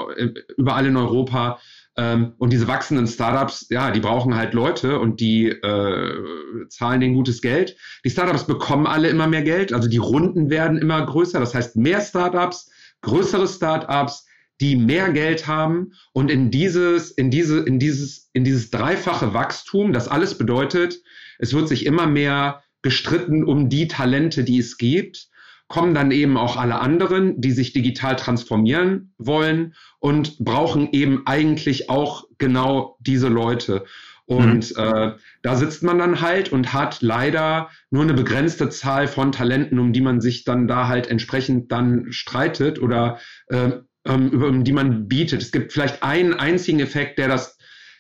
überall 0.58 0.86
in 0.86 0.98
Europa. 0.98 1.60
Ähm, 1.98 2.34
und 2.38 2.54
diese 2.54 2.68
wachsenden 2.68 3.08
Startups, 3.08 3.68
ja, 3.70 3.92
die 3.92 4.00
brauchen 4.00 4.36
halt 4.36 4.54
Leute 4.54 5.00
und 5.00 5.20
die 5.20 5.50
äh, 5.50 6.68
zahlen 6.70 7.02
denen 7.02 7.16
gutes 7.16 7.42
Geld. 7.42 7.76
Die 8.06 8.10
Startups 8.10 8.46
bekommen 8.46 8.88
alle 8.88 9.10
immer 9.10 9.28
mehr 9.28 9.44
Geld, 9.44 9.74
also 9.74 9.90
die 9.90 9.98
Runden 9.98 10.50
werden 10.50 10.78
immer 10.78 11.06
größer. 11.06 11.40
Das 11.40 11.54
heißt, 11.54 11.76
mehr 11.76 12.02
Startups, 12.02 12.72
größere 13.02 13.48
Startups, 13.48 14.26
die 14.62 14.76
mehr 14.76 15.12
Geld 15.12 15.48
haben 15.48 15.94
und 16.14 16.30
in 16.30 16.52
dieses, 16.52 17.12
in 17.12 17.32
diese, 17.32 17.60
in 17.60 17.80
dieses, 17.80 18.30
in 18.34 18.44
dieses 18.44 18.72
dreifache 18.72 19.34
Wachstum, 19.34 19.94
das 19.94 20.08
alles 20.08 20.38
bedeutet, 20.38 21.02
es 21.38 21.54
wird 21.54 21.68
sich 21.68 21.86
immer 21.86 22.08
mehr 22.08 22.62
gestritten 22.82 23.44
um 23.44 23.70
die 23.70 23.88
Talente, 23.88 24.44
die 24.44 24.60
es 24.60 24.78
gibt 24.78 25.30
kommen 25.70 25.94
dann 25.94 26.12
eben 26.12 26.36
auch 26.36 26.58
alle 26.58 26.80
anderen, 26.80 27.40
die 27.40 27.52
sich 27.52 27.72
digital 27.74 28.16
transformieren 28.16 29.14
wollen 29.18 29.76
und 30.00 30.40
brauchen 30.40 30.90
eben 30.92 31.28
eigentlich 31.28 31.90
auch 31.92 32.26
genau 32.40 32.98
diese 33.00 33.28
Leute. 33.28 33.86
Und 34.26 34.76
mhm. 34.76 34.84
äh, 34.84 35.12
da 35.44 35.56
sitzt 35.56 35.84
man 35.84 36.00
dann 36.00 36.22
halt 36.22 36.52
und 36.52 36.74
hat 36.74 37.02
leider 37.02 37.70
nur 37.92 38.04
eine 38.04 38.16
begrenzte 38.16 38.70
Zahl 38.70 39.08
von 39.08 39.32
Talenten, 39.32 39.80
um 39.80 39.94
die 39.94 40.02
man 40.02 40.22
sich 40.22 40.44
dann 40.44 40.68
da 40.68 40.88
halt 40.88 41.08
entsprechend 41.08 41.72
dann 41.72 42.12
streitet 42.12 42.82
oder 42.82 43.20
äh, 43.48 43.70
über 44.06 44.48
um 44.48 44.64
die 44.64 44.72
man 44.72 45.08
bietet. 45.08 45.44
Es 45.44 45.52
gibt 45.52 45.72
vielleicht 45.72 46.02
einen 46.02 46.34
einzigen 46.34 46.80
Effekt, 46.80 47.20
der 47.20 47.28
das, 47.28 47.58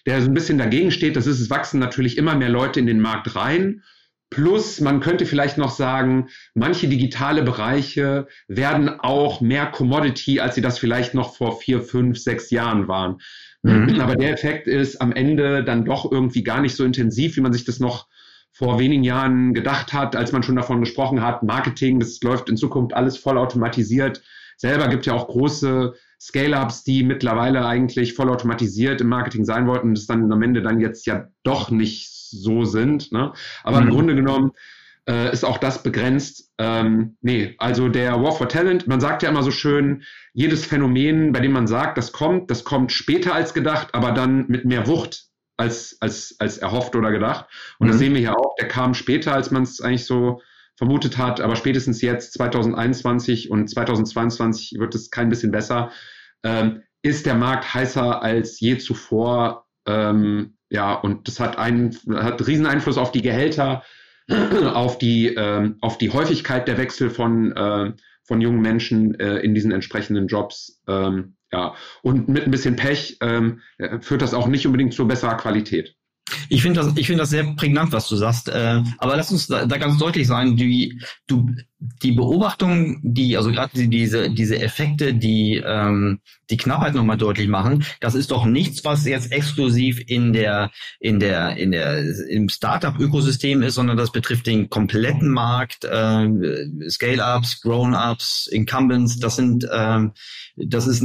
der 0.07 0.21
so 0.21 0.27
ein 0.27 0.33
bisschen 0.33 0.57
dagegen 0.57 0.89
steht. 0.89 1.15
Das 1.15 1.27
ist, 1.27 1.39
es 1.39 1.51
wachsen 1.51 1.79
natürlich 1.79 2.17
immer 2.17 2.35
mehr 2.35 2.49
Leute 2.49 2.79
in 2.79 2.87
den 2.87 2.99
Markt 2.99 3.35
rein. 3.35 3.83
Plus, 4.29 4.79
man 4.79 4.99
könnte 4.99 5.25
vielleicht 5.25 5.57
noch 5.57 5.71
sagen, 5.71 6.29
manche 6.53 6.87
digitale 6.87 7.41
Bereiche 7.41 8.27
werden 8.47 8.99
auch 8.99 9.41
mehr 9.41 9.65
Commodity, 9.65 10.39
als 10.39 10.53
sie 10.55 10.61
das 10.61 10.77
vielleicht 10.77 11.15
noch 11.15 11.35
vor 11.35 11.59
vier, 11.59 11.81
fünf, 11.81 12.19
sechs 12.19 12.51
Jahren 12.51 12.87
waren. 12.87 13.17
Mhm. 13.63 13.99
Aber 14.01 14.15
der 14.15 14.31
Effekt 14.31 14.67
ist 14.67 15.01
am 15.01 15.11
Ende 15.11 15.63
dann 15.63 15.85
doch 15.85 16.11
irgendwie 16.11 16.43
gar 16.43 16.61
nicht 16.61 16.75
so 16.75 16.83
intensiv, 16.83 17.37
wie 17.37 17.41
man 17.41 17.53
sich 17.53 17.65
das 17.65 17.79
noch 17.79 18.07
vor 18.51 18.79
wenigen 18.79 19.03
Jahren 19.03 19.53
gedacht 19.53 19.93
hat, 19.93 20.15
als 20.15 20.31
man 20.31 20.43
schon 20.43 20.55
davon 20.55 20.81
gesprochen 20.81 21.21
hat, 21.21 21.43
Marketing, 21.43 21.99
das 21.99 22.19
läuft 22.21 22.49
in 22.49 22.57
Zukunft 22.57 22.93
alles 22.93 23.17
voll 23.17 23.37
automatisiert. 23.37 24.21
Selber 24.57 24.89
gibt 24.89 25.05
ja 25.05 25.13
auch 25.13 25.27
große 25.27 25.93
Scale-ups, 26.19 26.83
die 26.83 27.03
mittlerweile 27.03 27.65
eigentlich 27.65 28.13
voll 28.13 28.29
automatisiert 28.29 28.99
im 28.99 29.07
Marketing 29.07 29.45
sein 29.45 29.67
wollten, 29.67 29.95
das 29.95 30.05
dann 30.05 30.31
am 30.31 30.41
Ende 30.41 30.61
dann 30.61 30.81
jetzt 30.81 31.07
ja 31.07 31.29
doch 31.43 31.71
nicht 31.71 32.18
so 32.29 32.65
sind. 32.65 33.11
Ne? 33.11 33.33
Aber 33.63 33.81
mhm. 33.81 33.87
im 33.87 33.93
Grunde 33.93 34.15
genommen 34.15 34.51
äh, 35.07 35.31
ist 35.33 35.43
auch 35.43 35.57
das 35.57 35.83
begrenzt. 35.83 36.51
Ähm, 36.57 37.17
nee, 37.21 37.55
also 37.57 37.89
der 37.89 38.21
War 38.21 38.31
for 38.31 38.47
Talent, 38.47 38.87
man 38.87 38.99
sagt 38.99 39.23
ja 39.23 39.29
immer 39.29 39.43
so 39.43 39.51
schön, 39.51 40.03
jedes 40.33 40.65
Phänomen, 40.65 41.31
bei 41.31 41.39
dem 41.39 41.51
man 41.51 41.67
sagt, 41.67 41.97
das 41.97 42.11
kommt, 42.11 42.51
das 42.51 42.63
kommt 42.63 42.91
später 42.91 43.33
als 43.33 43.53
gedacht, 43.53 43.89
aber 43.93 44.11
dann 44.11 44.45
mit 44.47 44.65
mehr 44.65 44.87
Wucht 44.87 45.25
als, 45.57 45.97
als, 45.99 46.35
als 46.39 46.57
erhofft 46.57 46.95
oder 46.95 47.11
gedacht. 47.11 47.45
Und 47.79 47.87
mhm. 47.87 47.91
das 47.91 47.99
sehen 47.99 48.13
wir 48.13 48.21
hier 48.21 48.37
auch, 48.37 48.55
der 48.59 48.67
kam 48.67 48.93
später, 48.93 49.33
als 49.33 49.51
man 49.51 49.63
es 49.63 49.81
eigentlich 49.81 50.05
so 50.05 50.41
vermutet 50.77 51.17
hat, 51.17 51.41
aber 51.41 51.57
spätestens 51.57 52.01
jetzt 52.01 52.33
2021 52.33 53.51
und 53.51 53.67
2022 53.67 54.79
wird 54.79 54.95
es 54.95 55.11
kein 55.11 55.27
bisschen 55.27 55.51
besser. 55.51 55.91
Ähm, 56.43 56.83
ist 57.01 57.25
der 57.25 57.35
Markt 57.35 57.73
heißer 57.73 58.21
als 58.21 58.59
je 58.59 58.77
zuvor 58.77 59.65
ähm, 59.85 60.57
ja, 60.69 60.93
und 60.93 61.27
das 61.27 61.39
hat 61.39 61.57
einen, 61.57 61.95
hat 62.13 62.45
riesen 62.47 62.65
Einfluss 62.65 62.97
auf 62.97 63.11
die 63.11 63.21
Gehälter, 63.21 63.83
auf 64.73 64.97
die, 64.97 65.27
ähm, 65.27 65.77
auf 65.81 65.97
die 65.97 66.11
Häufigkeit 66.11 66.67
der 66.67 66.77
Wechsel 66.77 67.09
von, 67.09 67.51
äh, 67.51 67.93
von 68.23 68.41
jungen 68.41 68.61
Menschen 68.61 69.19
äh, 69.19 69.37
in 69.39 69.55
diesen 69.55 69.71
entsprechenden 69.71 70.27
Jobs. 70.27 70.81
Ähm, 70.87 71.35
ja, 71.51 71.73
und 72.03 72.29
mit 72.29 72.43
ein 72.43 72.51
bisschen 72.51 72.75
Pech 72.75 73.17
ähm, 73.21 73.61
führt 74.01 74.21
das 74.21 74.35
auch 74.35 74.47
nicht 74.47 74.67
unbedingt 74.67 74.93
zu 74.93 75.07
besserer 75.07 75.35
Qualität. 75.35 75.95
Ich 76.49 76.61
finde 76.61 76.81
das, 76.81 76.93
ich 76.95 77.07
finde 77.07 77.21
das 77.21 77.29
sehr 77.29 77.43
prägnant, 77.55 77.91
was 77.91 78.07
du 78.07 78.15
sagst. 78.15 78.49
Äh, 78.49 78.83
aber 78.97 79.15
lass 79.15 79.31
uns 79.31 79.47
da, 79.47 79.65
da 79.65 79.77
ganz 79.77 79.97
deutlich 79.97 80.27
sein, 80.27 80.55
die, 80.55 81.01
du, 81.27 81.49
die 81.79 82.11
Beobachtung, 82.11 82.99
die, 83.03 83.37
also 83.37 83.51
gerade 83.51 83.87
diese, 83.87 84.29
diese 84.29 84.59
Effekte, 84.61 85.13
die 85.13 85.63
ähm, 85.65 86.19
die 86.49 86.57
Knappheit 86.57 86.93
nochmal 86.93 87.17
deutlich 87.17 87.47
machen, 87.47 87.85
das 88.01 88.15
ist 88.15 88.31
doch 88.31 88.45
nichts, 88.45 88.83
was 88.83 89.05
jetzt 89.05 89.31
exklusiv 89.31 90.01
in 90.07 90.33
der, 90.33 90.71
in 90.99 91.19
der, 91.19 91.57
in 91.57 91.71
der, 91.71 92.03
im 92.27 92.49
Startup-Ökosystem 92.49 93.61
ist, 93.61 93.75
sondern 93.75 93.97
das 93.97 94.11
betrifft 94.11 94.47
den 94.47 94.69
kompletten 94.69 95.29
Markt, 95.29 95.85
äh, 95.85 96.27
Scale-Ups, 96.89 97.61
Grown-Ups, 97.61 98.47
Incumbents, 98.51 99.19
das 99.19 99.35
sind, 99.35 99.63
äh, 99.63 99.99
das 100.57 100.87
ist, 100.87 101.03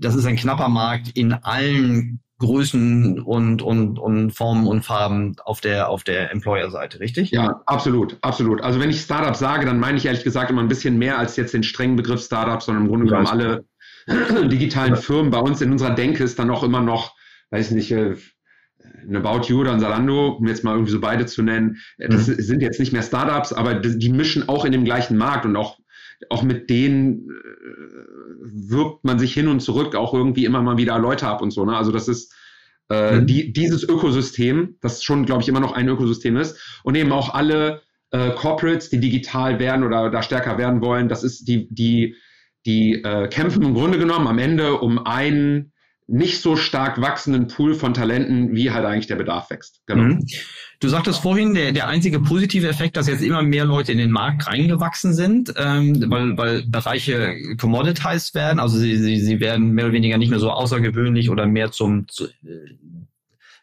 das 0.00 0.14
ist 0.14 0.26
ein 0.26 0.36
knapper 0.36 0.68
Markt 0.68 1.10
in 1.14 1.32
allen 1.32 2.20
Größen 2.44 3.20
und, 3.20 3.62
und, 3.62 3.98
und 3.98 4.30
Formen 4.30 4.66
und 4.66 4.82
Farben 4.82 5.36
auf 5.44 5.60
der, 5.60 5.88
auf 5.88 6.04
der 6.04 6.30
Employer-Seite, 6.32 7.00
richtig? 7.00 7.30
Ja, 7.30 7.62
absolut, 7.66 8.18
absolut. 8.20 8.60
Also 8.62 8.80
wenn 8.80 8.90
ich 8.90 9.00
Startup 9.00 9.34
sage, 9.34 9.66
dann 9.66 9.80
meine 9.80 9.96
ich 9.98 10.06
ehrlich 10.06 10.24
gesagt 10.24 10.50
immer 10.50 10.62
ein 10.62 10.68
bisschen 10.68 10.98
mehr 10.98 11.18
als 11.18 11.36
jetzt 11.36 11.54
den 11.54 11.62
strengen 11.62 11.96
Begriff 11.96 12.22
Startup, 12.22 12.62
sondern 12.62 12.84
im 12.84 12.90
Grunde 12.90 13.06
genommen 13.06 13.26
alle 13.26 13.64
digitalen 14.48 14.96
Firmen. 14.96 15.30
Bei 15.30 15.40
uns 15.40 15.60
in 15.60 15.72
unserer 15.72 15.94
Denke 15.94 16.22
ist 16.22 16.38
dann 16.38 16.50
auch 16.50 16.62
immer 16.62 16.80
noch, 16.80 17.14
weiß 17.50 17.70
nicht, 17.70 17.90
äh, 17.90 18.16
eine 19.06 19.18
About 19.18 19.48
You 19.48 19.60
oder 19.60 19.72
ein 19.72 19.80
Salando, 19.80 20.28
um 20.38 20.46
jetzt 20.46 20.64
mal 20.64 20.72
irgendwie 20.72 20.92
so 20.92 21.00
beide 21.00 21.26
zu 21.26 21.42
nennen, 21.42 21.78
das 21.98 22.26
mhm. 22.26 22.34
sind 22.40 22.62
jetzt 22.62 22.78
nicht 22.78 22.92
mehr 22.92 23.02
Startups, 23.02 23.52
aber 23.52 23.74
die 23.74 24.10
mischen 24.10 24.48
auch 24.48 24.64
in 24.64 24.72
dem 24.72 24.84
gleichen 24.84 25.16
Markt 25.16 25.44
und 25.46 25.56
auch 25.56 25.78
auch 26.30 26.42
mit 26.42 26.70
denen 26.70 27.28
äh, 27.30 28.13
wirkt 28.44 29.04
man 29.04 29.18
sich 29.18 29.32
hin 29.32 29.48
und 29.48 29.60
zurück 29.60 29.94
auch 29.94 30.14
irgendwie 30.14 30.44
immer 30.44 30.62
mal 30.62 30.76
wieder 30.76 30.98
Leute 30.98 31.26
ab 31.26 31.42
und 31.42 31.50
so. 31.50 31.64
Ne? 31.64 31.76
Also 31.76 31.92
das 31.92 32.08
ist 32.08 32.34
äh, 32.90 33.20
mhm. 33.20 33.26
die, 33.26 33.52
dieses 33.52 33.82
Ökosystem, 33.82 34.76
das 34.80 35.02
schon, 35.02 35.24
glaube 35.24 35.42
ich, 35.42 35.48
immer 35.48 35.60
noch 35.60 35.72
ein 35.72 35.88
Ökosystem 35.88 36.36
ist 36.36 36.80
und 36.84 36.94
eben 36.94 37.12
auch 37.12 37.32
alle 37.32 37.82
äh, 38.10 38.30
Corporates, 38.30 38.90
die 38.90 39.00
digital 39.00 39.58
werden 39.58 39.84
oder 39.84 40.10
da 40.10 40.22
stärker 40.22 40.58
werden 40.58 40.80
wollen, 40.80 41.08
das 41.08 41.24
ist 41.24 41.48
die, 41.48 41.68
die, 41.70 42.16
die 42.66 43.02
äh, 43.02 43.28
kämpfen 43.28 43.62
im 43.62 43.74
Grunde 43.74 43.98
genommen 43.98 44.26
am 44.26 44.38
Ende 44.38 44.74
um 44.78 45.04
einen 45.04 45.72
nicht 46.06 46.42
so 46.42 46.56
stark 46.56 47.00
wachsenden 47.00 47.48
Pool 47.48 47.74
von 47.74 47.94
Talenten, 47.94 48.54
wie 48.54 48.70
halt 48.70 48.84
eigentlich 48.84 49.06
der 49.06 49.16
Bedarf 49.16 49.50
wächst. 49.50 49.80
Genau. 49.86 50.14
Mhm. 50.14 50.26
Du 50.80 50.88
sagtest 50.88 51.20
vorhin, 51.20 51.54
der, 51.54 51.72
der 51.72 51.88
einzige 51.88 52.20
positive 52.20 52.68
Effekt, 52.68 52.96
dass 52.96 53.06
jetzt 53.06 53.22
immer 53.22 53.42
mehr 53.42 53.64
Leute 53.64 53.92
in 53.92 53.98
den 53.98 54.10
Markt 54.10 54.46
reingewachsen 54.46 55.14
sind, 55.14 55.54
ähm, 55.56 56.04
weil, 56.08 56.36
weil 56.36 56.62
Bereiche 56.66 57.36
commoditized 57.58 58.34
werden, 58.34 58.58
also 58.58 58.76
sie, 58.76 58.96
sie, 58.96 59.18
sie 59.18 59.40
werden 59.40 59.72
mehr 59.72 59.86
oder 59.86 59.94
weniger 59.94 60.18
nicht 60.18 60.30
mehr 60.30 60.40
so 60.40 60.50
außergewöhnlich 60.50 61.30
oder 61.30 61.46
mehr 61.46 61.70
zum, 61.70 62.08
zu, 62.08 62.26
äh, 62.26 62.76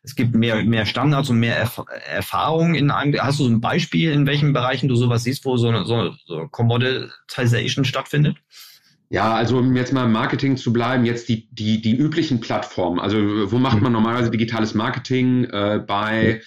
es 0.03 0.15
gibt 0.15 0.35
mehr, 0.35 0.63
mehr 0.63 0.85
Standards 0.85 1.29
und 1.29 1.39
mehr 1.39 1.57
Erf 1.57 1.83
Erfahrung 2.09 2.73
in 2.73 2.89
einem. 2.89 3.13
Hast 3.21 3.39
du 3.39 3.43
so 3.43 3.49
ein 3.49 3.61
Beispiel, 3.61 4.11
in 4.11 4.25
welchen 4.25 4.51
Bereichen 4.51 4.87
du 4.87 4.95
sowas 4.95 5.23
siehst, 5.23 5.45
wo 5.45 5.57
so 5.57 5.67
eine 5.67 5.85
so, 5.85 6.13
so 6.25 6.47
Commoditization 6.47 7.85
stattfindet? 7.85 8.37
Ja, 9.09 9.35
also 9.35 9.57
um 9.57 9.75
jetzt 9.75 9.93
mal 9.93 10.05
im 10.05 10.11
Marketing 10.13 10.57
zu 10.57 10.71
bleiben, 10.73 11.05
jetzt 11.05 11.27
die, 11.29 11.47
die, 11.51 11.81
die 11.81 11.95
üblichen 11.95 12.39
Plattformen. 12.39 12.99
Also 12.99 13.17
wo 13.51 13.59
macht 13.59 13.77
mhm. 13.77 13.83
man 13.83 13.91
normalerweise 13.91 14.31
digitales 14.31 14.73
Marketing? 14.73 15.43
Äh, 15.45 15.83
bei 15.85 16.41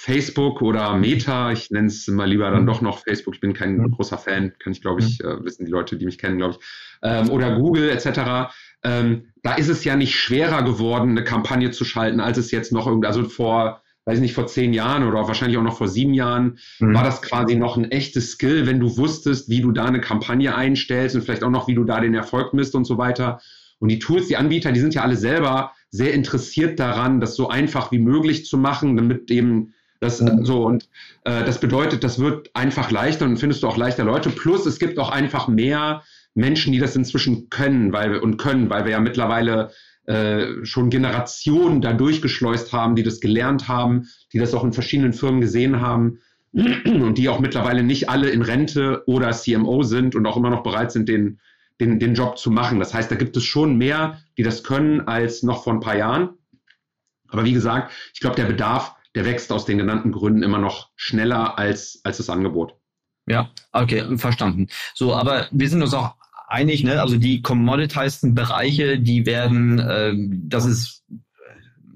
Facebook 0.00 0.62
oder 0.62 0.96
Meta, 0.96 1.50
ich 1.50 1.72
nenne 1.72 1.88
es 1.88 2.06
mal 2.06 2.28
lieber 2.28 2.48
dann 2.52 2.62
mhm. 2.62 2.66
doch 2.66 2.80
noch 2.82 3.00
Facebook, 3.00 3.34
ich 3.34 3.40
bin 3.40 3.52
kein 3.52 3.78
mhm. 3.78 3.90
großer 3.90 4.16
Fan, 4.16 4.52
kann 4.60 4.72
ich 4.72 4.80
glaube 4.80 5.00
ich, 5.00 5.20
äh, 5.24 5.44
wissen 5.44 5.64
die 5.64 5.72
Leute, 5.72 5.96
die 5.96 6.04
mich 6.04 6.18
kennen, 6.18 6.38
glaube 6.38 6.54
ich. 6.58 6.66
Ähm, 7.02 7.30
oder 7.30 7.56
Google 7.56 7.88
etc. 7.90 8.52
Ähm, 8.84 9.32
da 9.42 9.54
ist 9.54 9.68
es 9.68 9.82
ja 9.82 9.96
nicht 9.96 10.14
schwerer 10.14 10.62
geworden, 10.62 11.10
eine 11.10 11.24
Kampagne 11.24 11.72
zu 11.72 11.84
schalten, 11.84 12.20
als 12.20 12.38
es 12.38 12.52
jetzt 12.52 12.70
noch 12.70 12.86
irgendwie, 12.86 13.08
also 13.08 13.24
vor 13.24 13.82
weiß 14.04 14.18
ich 14.18 14.22
nicht, 14.22 14.34
vor 14.34 14.46
zehn 14.46 14.72
Jahren 14.72 15.02
oder 15.02 15.26
wahrscheinlich 15.26 15.58
auch 15.58 15.62
noch 15.62 15.76
vor 15.76 15.88
sieben 15.88 16.14
Jahren, 16.14 16.58
mhm. 16.78 16.94
war 16.94 17.04
das 17.04 17.20
quasi 17.20 17.56
noch 17.56 17.76
ein 17.76 17.90
echtes 17.90 18.30
Skill, 18.30 18.66
wenn 18.66 18.80
du 18.80 18.96
wusstest, 18.96 19.50
wie 19.50 19.60
du 19.60 19.72
da 19.72 19.84
eine 19.84 20.00
Kampagne 20.00 20.54
einstellst 20.54 21.14
und 21.14 21.22
vielleicht 21.22 21.44
auch 21.44 21.50
noch, 21.50 21.68
wie 21.68 21.74
du 21.74 21.84
da 21.84 22.00
den 22.00 22.14
Erfolg 22.14 22.54
misst 22.54 22.74
und 22.74 22.86
so 22.86 22.96
weiter. 22.96 23.40
Und 23.80 23.90
die 23.90 23.98
Tools, 23.98 24.28
die 24.28 24.36
Anbieter, 24.36 24.72
die 24.72 24.80
sind 24.80 24.94
ja 24.94 25.02
alle 25.02 25.16
selber 25.16 25.72
sehr 25.90 26.14
interessiert 26.14 26.78
daran, 26.80 27.20
das 27.20 27.36
so 27.36 27.48
einfach 27.48 27.92
wie 27.92 27.98
möglich 27.98 28.46
zu 28.46 28.56
machen, 28.56 28.96
damit 28.96 29.30
eben 29.30 29.74
das 30.00 30.20
mhm. 30.20 30.44
so 30.44 30.64
und 30.64 30.88
äh, 31.24 31.44
das 31.44 31.60
bedeutet, 31.60 32.04
das 32.04 32.18
wird 32.18 32.50
einfach 32.54 32.90
leichter 32.90 33.24
und 33.24 33.36
findest 33.36 33.62
du 33.62 33.68
auch 33.68 33.76
leichter 33.76 34.04
Leute. 34.04 34.30
Plus 34.30 34.66
es 34.66 34.78
gibt 34.78 34.98
auch 34.98 35.10
einfach 35.10 35.48
mehr 35.48 36.02
Menschen, 36.34 36.72
die 36.72 36.78
das 36.78 36.94
inzwischen 36.96 37.50
können, 37.50 37.92
weil 37.92 38.16
und 38.18 38.36
können, 38.36 38.70
weil 38.70 38.84
wir 38.84 38.92
ja 38.92 39.00
mittlerweile 39.00 39.70
äh, 40.06 40.64
schon 40.64 40.88
Generationen 40.88 41.80
da 41.80 41.92
durchgeschleust 41.92 42.72
haben, 42.72 42.96
die 42.96 43.02
das 43.02 43.20
gelernt 43.20 43.68
haben, 43.68 44.08
die 44.32 44.38
das 44.38 44.54
auch 44.54 44.64
in 44.64 44.72
verschiedenen 44.72 45.12
Firmen 45.12 45.40
gesehen 45.40 45.80
haben 45.80 46.20
und 46.52 47.18
die 47.18 47.28
auch 47.28 47.40
mittlerweile 47.40 47.82
nicht 47.82 48.08
alle 48.08 48.30
in 48.30 48.42
Rente 48.42 49.02
oder 49.06 49.32
CMO 49.32 49.82
sind 49.82 50.14
und 50.14 50.24
auch 50.26 50.36
immer 50.36 50.50
noch 50.50 50.62
bereit 50.62 50.92
sind, 50.92 51.08
den, 51.08 51.40
den, 51.80 51.98
den 51.98 52.14
Job 52.14 52.38
zu 52.38 52.50
machen. 52.50 52.78
Das 52.78 52.94
heißt, 52.94 53.10
da 53.10 53.16
gibt 53.16 53.36
es 53.36 53.44
schon 53.44 53.76
mehr, 53.76 54.18
die 54.38 54.42
das 54.42 54.64
können, 54.64 55.02
als 55.02 55.42
noch 55.42 55.64
vor 55.64 55.74
ein 55.74 55.80
paar 55.80 55.96
Jahren. 55.96 56.30
Aber 57.28 57.44
wie 57.44 57.52
gesagt, 57.52 57.92
ich 58.14 58.20
glaube, 58.20 58.36
der 58.36 58.46
Bedarf, 58.46 58.94
der 59.18 59.24
wächst 59.24 59.50
aus 59.50 59.64
den 59.64 59.78
genannten 59.78 60.12
Gründen 60.12 60.44
immer 60.44 60.58
noch 60.58 60.90
schneller 60.94 61.58
als, 61.58 62.00
als 62.04 62.18
das 62.18 62.30
Angebot. 62.30 62.76
Ja, 63.26 63.50
okay, 63.72 64.16
verstanden. 64.16 64.68
So, 64.94 65.12
aber 65.12 65.48
wir 65.50 65.68
sind 65.68 65.82
uns 65.82 65.92
auch 65.92 66.14
einig, 66.46 66.84
ne? 66.84 67.02
Also 67.02 67.16
die 67.16 67.42
commoditized 67.42 68.32
Bereiche, 68.32 69.00
die 69.00 69.26
werden, 69.26 69.80
äh, 69.80 70.14
das 70.46 70.66
ist 70.66 71.04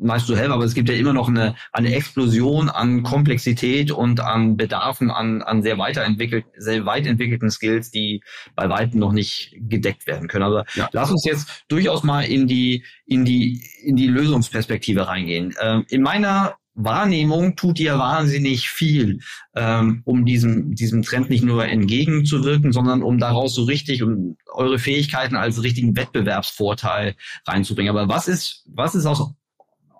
nice 0.00 0.26
to 0.26 0.34
have, 0.34 0.52
aber 0.52 0.64
es 0.64 0.74
gibt 0.74 0.88
ja 0.88 0.96
immer 0.96 1.12
noch 1.12 1.28
eine, 1.28 1.54
eine 1.70 1.94
Explosion 1.94 2.68
an 2.68 3.04
Komplexität 3.04 3.92
und 3.92 4.18
an 4.18 4.56
Bedarfen 4.56 5.12
an, 5.12 5.42
an 5.42 5.62
sehr 5.62 5.78
weiterentwickelt, 5.78 6.44
sehr 6.56 6.84
weit 6.86 7.06
entwickelten 7.06 7.52
Skills, 7.52 7.92
die 7.92 8.20
bei 8.56 8.68
weitem 8.68 8.98
noch 8.98 9.12
nicht 9.12 9.56
gedeckt 9.60 10.08
werden 10.08 10.26
können. 10.26 10.42
Also 10.42 10.64
ja. 10.74 10.88
lass 10.90 11.12
uns 11.12 11.24
jetzt 11.24 11.62
durchaus 11.68 12.02
mal 12.02 12.22
in 12.22 12.48
die, 12.48 12.84
in 13.06 13.24
die, 13.24 13.62
in 13.84 13.94
die 13.94 14.08
Lösungsperspektive 14.08 15.06
reingehen. 15.06 15.54
Ähm, 15.60 15.84
in 15.88 16.02
meiner 16.02 16.56
Wahrnehmung 16.74 17.56
tut 17.56 17.78
ihr 17.80 17.98
wahnsinnig 17.98 18.68
viel, 18.68 19.20
ähm, 19.54 20.02
um 20.04 20.24
diesem, 20.24 20.74
diesem 20.74 21.02
Trend 21.02 21.28
nicht 21.28 21.44
nur 21.44 21.66
entgegenzuwirken, 21.66 22.72
sondern 22.72 23.02
um 23.02 23.18
daraus 23.18 23.54
so 23.54 23.64
richtig 23.64 24.02
um 24.02 24.36
eure 24.52 24.78
Fähigkeiten 24.78 25.36
als 25.36 25.62
richtigen 25.62 25.96
Wettbewerbsvorteil 25.96 27.14
reinzubringen. 27.46 27.94
Aber 27.94 28.08
was 28.08 28.28
ist, 28.28 28.64
was 28.66 28.94
ist 28.94 29.06
aus 29.06 29.32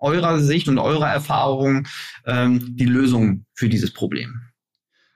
eurer 0.01 0.41
Sicht 0.41 0.69
und 0.69 0.79
eurer 0.79 1.09
Erfahrung 1.09 1.87
ähm, 2.27 2.77
die 2.77 2.87
Lösung 2.87 3.45
für 3.55 3.69
dieses 3.69 3.93
Problem? 3.93 4.41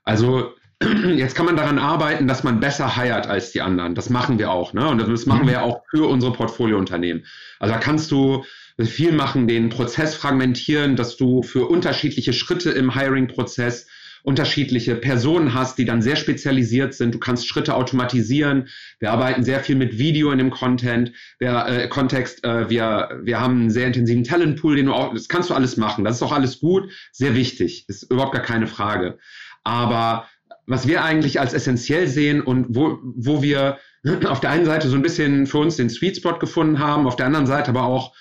Also 0.05 0.55
jetzt 1.15 1.35
kann 1.35 1.47
man 1.47 1.57
daran 1.57 1.79
arbeiten, 1.79 2.29
dass 2.29 2.45
man 2.45 2.61
besser 2.61 2.97
heiert 2.97 3.27
als 3.27 3.53
die 3.53 3.63
anderen. 3.63 3.95
Das 3.95 4.11
machen 4.11 4.39
wir 4.39 4.51
auch, 4.51 4.75
ne? 4.75 4.87
Und 4.89 4.99
das 4.99 5.27
machen 5.27 5.49
wir 5.49 5.63
auch 5.63 5.81
für 5.91 6.07
unsere 6.07 6.33
Portfoliounternehmen. 6.33 7.25
Also 7.59 7.75
da 7.75 7.81
kannst 7.81 8.11
du 8.11 8.45
viel 8.85 9.13
machen, 9.13 9.49
den 9.49 9.71
Prozess 9.71 10.15
fragmentieren, 10.15 10.97
dass 10.97 11.17
du 11.17 11.43
für 11.43 11.67
unterschiedliche 11.67 12.33
Schritte 12.33 12.71
im 12.71 12.95
Hiring-Prozess 12.95 13.87
unterschiedliche 14.27 14.97
Personen 14.97 15.55
hast, 15.55 15.79
die 15.79 15.85
dann 15.85 16.03
sehr 16.03 16.17
spezialisiert 16.17 16.95
sind. 16.95 17.15
Du 17.15 17.21
kannst 17.21 17.47
Schritte 17.47 17.77
automatisieren. 17.77 18.69
Wir 18.99 19.13
arbeiten 19.13 19.45
sehr 19.45 19.61
viel 19.61 19.77
mit 19.77 19.99
Video 19.99 20.33
in 20.33 20.39
dem 20.39 20.51
Content, 20.51 21.13
wir, 21.39 21.67
äh, 21.69 21.89
Kontext. 21.89 22.45
Äh, 22.45 22.69
wir, 22.69 23.21
wir 23.23 23.41
haben 23.41 23.61
einen 23.61 23.71
sehr 23.71 23.87
intensiven 23.87 24.25
Talentpool, 24.25 24.75
den 24.75 24.87
du 24.87 24.95
auch, 24.95 25.15
das 25.15 25.29
kannst 25.29 25.51
du 25.51 25.55
alles 25.55 25.77
machen. 25.77 26.05
Das 26.05 26.17
ist 26.17 26.23
auch 26.23 26.33
alles 26.33 26.59
gut, 26.59 26.91
sehr 27.13 27.37
wichtig, 27.37 27.85
ist 27.89 28.11
überhaupt 28.11 28.33
gar 28.33 28.43
keine 28.43 28.67
Frage. 28.67 29.19
Aber 29.63 30.27
was 30.67 30.89
wir 30.89 31.05
eigentlich 31.05 31.39
als 31.39 31.55
essentiell 31.55 32.09
sehen 32.09 32.41
und 32.41 32.67
wo, 32.71 32.99
wo 33.03 33.43
wir 33.43 33.79
auf 34.27 34.41
der 34.41 34.51
einen 34.51 34.67
Seite 34.67 34.89
so 34.89 34.97
ein 34.97 35.03
bisschen 35.03 35.47
für 35.47 35.59
uns 35.59 35.77
den 35.77 35.89
Sweet 35.89 36.17
Spot 36.17 36.37
gefunden 36.41 36.81
haben, 36.81 37.07
auf 37.07 37.15
der 37.15 37.27
anderen 37.27 37.47
Seite 37.47 37.69
aber 37.69 37.85
auch 37.85 38.13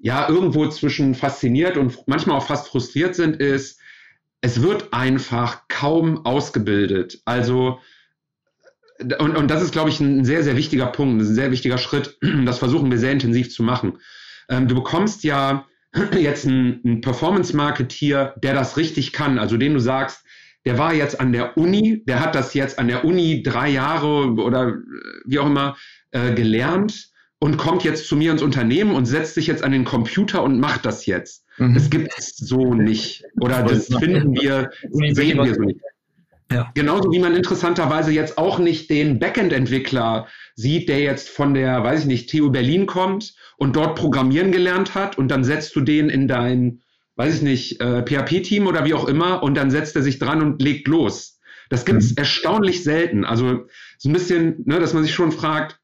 ja 0.00 0.28
irgendwo 0.28 0.66
zwischen 0.68 1.14
fasziniert 1.14 1.76
und 1.76 2.06
manchmal 2.06 2.36
auch 2.36 2.46
fast 2.46 2.68
frustriert 2.68 3.14
sind, 3.14 3.36
ist, 3.36 3.78
es 4.40 4.62
wird 4.62 4.92
einfach 4.92 5.68
kaum 5.68 6.24
ausgebildet. 6.24 7.20
Also 7.24 7.78
und, 9.18 9.36
und 9.36 9.50
das 9.50 9.62
ist, 9.62 9.72
glaube 9.72 9.88
ich, 9.88 10.00
ein 10.00 10.24
sehr, 10.24 10.42
sehr 10.42 10.56
wichtiger 10.56 10.86
Punkt, 10.86 11.22
ein 11.22 11.34
sehr 11.34 11.50
wichtiger 11.50 11.78
Schritt. 11.78 12.18
Das 12.44 12.58
versuchen 12.58 12.90
wir 12.90 12.98
sehr 12.98 13.12
intensiv 13.12 13.50
zu 13.50 13.62
machen. 13.62 13.98
Ähm, 14.48 14.68
du 14.68 14.74
bekommst 14.74 15.24
ja 15.24 15.66
jetzt 16.18 16.46
einen, 16.46 16.80
einen 16.84 17.00
Performance-Marketeer, 17.00 18.34
der 18.42 18.54
das 18.54 18.76
richtig 18.76 19.12
kann, 19.12 19.38
also 19.38 19.56
den 19.56 19.74
du 19.74 19.80
sagst, 19.80 20.24
der 20.66 20.76
war 20.76 20.92
jetzt 20.92 21.18
an 21.18 21.32
der 21.32 21.56
Uni, 21.56 22.04
der 22.04 22.20
hat 22.20 22.34
das 22.34 22.52
jetzt 22.52 22.78
an 22.78 22.88
der 22.88 23.04
Uni 23.04 23.42
drei 23.42 23.70
Jahre 23.70 24.34
oder 24.34 24.76
wie 25.24 25.38
auch 25.38 25.46
immer 25.46 25.76
äh, 26.10 26.34
gelernt 26.34 27.10
und 27.40 27.56
kommt 27.56 27.82
jetzt 27.82 28.06
zu 28.06 28.16
mir 28.16 28.30
ins 28.30 28.42
Unternehmen 28.42 28.94
und 28.94 29.06
setzt 29.06 29.34
sich 29.34 29.46
jetzt 29.46 29.64
an 29.64 29.72
den 29.72 29.84
Computer 29.84 30.42
und 30.42 30.60
macht 30.60 30.84
das 30.84 31.06
jetzt. 31.06 31.46
Mhm. 31.56 31.74
Das 31.74 31.90
gibt 31.90 32.12
es 32.16 32.36
so 32.36 32.74
nicht. 32.74 33.24
Oder 33.40 33.62
das 33.62 33.86
finden 33.86 34.34
wir, 34.34 34.70
sehen 34.90 35.38
wir 35.38 35.54
so 35.54 35.62
nicht. 35.62 35.80
Ja. 36.52 36.70
Genauso 36.74 37.12
wie 37.12 37.18
man 37.18 37.34
interessanterweise 37.34 38.10
jetzt 38.10 38.36
auch 38.36 38.58
nicht 38.58 38.90
den 38.90 39.18
Backend-Entwickler 39.18 40.26
sieht, 40.54 40.88
der 40.88 41.00
jetzt 41.00 41.28
von 41.28 41.54
der, 41.54 41.82
weiß 41.82 42.00
ich 42.00 42.06
nicht, 42.06 42.28
TU 42.28 42.50
Berlin 42.50 42.86
kommt 42.86 43.34
und 43.56 43.76
dort 43.76 43.96
programmieren 43.96 44.50
gelernt 44.52 44.94
hat 44.94 45.16
und 45.16 45.28
dann 45.28 45.44
setzt 45.44 45.74
du 45.76 45.80
den 45.80 46.10
in 46.10 46.26
dein, 46.28 46.82
weiß 47.14 47.36
ich 47.36 47.42
nicht, 47.42 47.80
äh, 47.80 48.04
PHP-Team 48.04 48.66
oder 48.66 48.84
wie 48.84 48.94
auch 48.94 49.06
immer 49.06 49.42
und 49.42 49.54
dann 49.54 49.70
setzt 49.70 49.94
er 49.94 50.02
sich 50.02 50.18
dran 50.18 50.42
und 50.42 50.60
legt 50.60 50.88
los. 50.88 51.38
Das 51.70 51.84
gibt's 51.84 52.10
mhm. 52.10 52.16
erstaunlich 52.16 52.82
selten. 52.82 53.24
Also 53.24 53.66
so 53.96 54.08
ein 54.08 54.12
bisschen, 54.12 54.64
ne, 54.66 54.80
dass 54.80 54.92
man 54.92 55.04
sich 55.04 55.14
schon 55.14 55.30
fragt, 55.30 55.79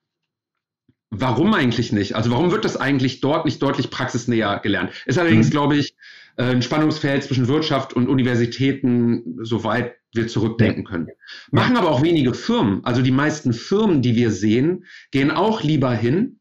Warum 1.19 1.55
eigentlich 1.55 1.93
nicht? 1.93 2.15
Also 2.15 2.31
warum 2.31 2.51
wird 2.51 2.65
das 2.65 2.77
eigentlich 2.77 3.21
dort 3.21 3.45
nicht 3.45 3.63
deutlich 3.63 3.91
praxisnäher 3.91 4.61
gelernt? 4.63 4.91
Ist 5.07 5.19
allerdings, 5.19 5.49
mhm. 5.49 5.51
glaube 5.51 5.77
ich, 5.77 5.95
äh, 6.37 6.45
ein 6.45 6.63
Spannungsfeld 6.63 7.25
zwischen 7.25 7.49
Wirtschaft 7.49 7.95
und 7.95 8.09
Universitäten, 8.09 9.39
soweit 9.43 9.95
wir 10.13 10.29
zurückdenken 10.29 10.85
können. 10.85 11.09
Machen 11.51 11.77
aber 11.77 11.91
auch 11.91 12.03
wenige 12.03 12.35
Firmen. 12.35 12.85
Also 12.85 13.03
die 13.03 13.11
meisten 13.11 13.53
Firmen, 13.53 14.03
die 14.03 14.15
wir 14.15 14.31
sehen, 14.31 14.85
gehen 15.11 15.31
auch 15.31 15.63
lieber 15.63 15.93
hin 15.93 16.41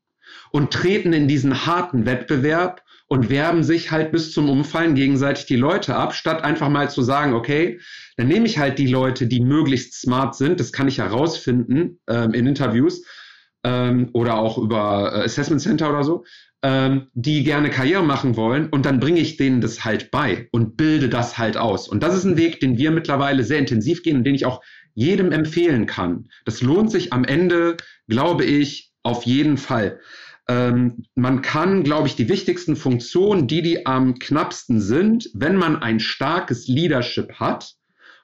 und 0.51 0.71
treten 0.71 1.13
in 1.13 1.27
diesen 1.27 1.65
harten 1.65 2.05
Wettbewerb 2.05 2.81
und 3.07 3.29
werben 3.29 3.63
sich 3.63 3.91
halt 3.91 4.11
bis 4.11 4.31
zum 4.31 4.49
Umfallen 4.49 4.95
gegenseitig 4.95 5.45
die 5.45 5.55
Leute 5.55 5.95
ab, 5.95 6.15
statt 6.15 6.43
einfach 6.43 6.69
mal 6.69 6.89
zu 6.89 7.01
sagen, 7.01 7.33
okay, 7.33 7.79
dann 8.17 8.27
nehme 8.27 8.47
ich 8.47 8.57
halt 8.57 8.79
die 8.79 8.88
Leute, 8.88 9.27
die 9.27 9.41
möglichst 9.41 10.01
smart 10.01 10.35
sind, 10.35 10.59
das 10.59 10.71
kann 10.71 10.88
ich 10.88 10.97
herausfinden 10.97 11.99
ähm, 12.09 12.33
in 12.33 12.47
Interviews, 12.47 13.03
ähm, 13.65 14.10
oder 14.13 14.38
auch 14.38 14.60
über 14.60 15.12
äh, 15.12 15.23
Assessment 15.23 15.62
Center 15.62 15.89
oder 15.89 16.04
so, 16.04 16.23
ähm, 16.62 17.08
die 17.13 17.43
gerne 17.43 17.71
Karriere 17.71 18.04
machen 18.04 18.38
wollen 18.38 18.69
und 18.69 18.86
dann 18.86 18.99
bringe 18.99 19.19
ich 19.19 19.38
denen 19.38 19.60
das 19.60 19.84
halt 19.84 20.12
bei 20.12 20.47
und 20.51 20.78
bilde 20.78 21.10
das 21.10 21.39
halt 21.39 21.58
aus. 21.58 21.89
Und 21.89 22.04
das 22.04 22.15
ist 22.15 22.25
ein 22.25 22.38
Weg, 22.38 22.60
den 22.60 22.78
wir 22.78 22.91
mittlerweile 22.91 23.43
sehr 23.43 23.58
intensiv 23.58 24.04
gehen 24.04 24.17
und 24.17 24.23
den 24.23 24.36
ich 24.36 24.45
auch 24.45 24.62
jedem 24.93 25.32
empfehlen 25.32 25.88
kann. 25.88 26.30
Das 26.45 26.62
lohnt 26.62 26.91
sich 26.91 27.12
am 27.12 27.25
Ende, 27.25 27.75
glaube 28.08 28.45
ich, 28.45 28.93
auf 29.01 29.23
jeden 29.23 29.58
Fall. 29.58 29.99
Ähm, 30.47 31.04
man 31.15 31.41
kann, 31.41 31.84
glaube 31.84 32.08
ich, 32.08 32.15
die 32.15 32.30
wichtigsten 32.30 32.75
Funktionen, 32.75 33.47
die 33.47 33.63
die 33.63 33.88
am 33.88 34.19
knappsten 34.19 34.80
sind, 34.80 35.32
wenn 35.34 35.56
man 35.56 35.75
ein 35.75 35.99
starkes 35.99 36.67
Leadership 36.67 37.34
hat, 37.34 37.73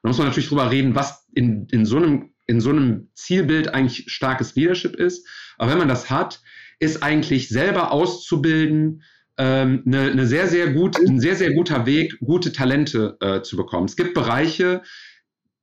da 0.03 0.09
muss 0.09 0.17
man 0.17 0.27
natürlich 0.27 0.49
drüber 0.49 0.71
reden, 0.71 0.95
was 0.95 1.27
in, 1.33 1.67
in 1.71 1.85
so 1.85 1.97
einem 1.97 2.30
in 2.51 2.59
so 2.59 2.69
einem 2.69 3.09
Zielbild 3.15 3.73
eigentlich 3.73 4.11
starkes 4.11 4.55
Leadership 4.55 4.95
ist. 4.95 5.25
Aber 5.57 5.71
wenn 5.71 5.77
man 5.77 5.87
das 5.87 6.09
hat, 6.09 6.41
ist 6.79 7.01
eigentlich 7.01 7.47
selber 7.47 7.91
auszubilden, 7.91 9.03
ähm, 9.37 9.83
eine, 9.85 10.11
eine 10.11 10.27
sehr, 10.27 10.47
sehr 10.47 10.71
gut, 10.73 10.97
ein 10.99 11.21
sehr, 11.21 11.35
sehr 11.35 11.53
guter 11.53 11.85
Weg, 11.85 12.19
gute 12.19 12.51
Talente 12.51 13.15
äh, 13.21 13.41
zu 13.41 13.55
bekommen. 13.55 13.85
Es 13.85 13.95
gibt 13.95 14.13
Bereiche, 14.13 14.81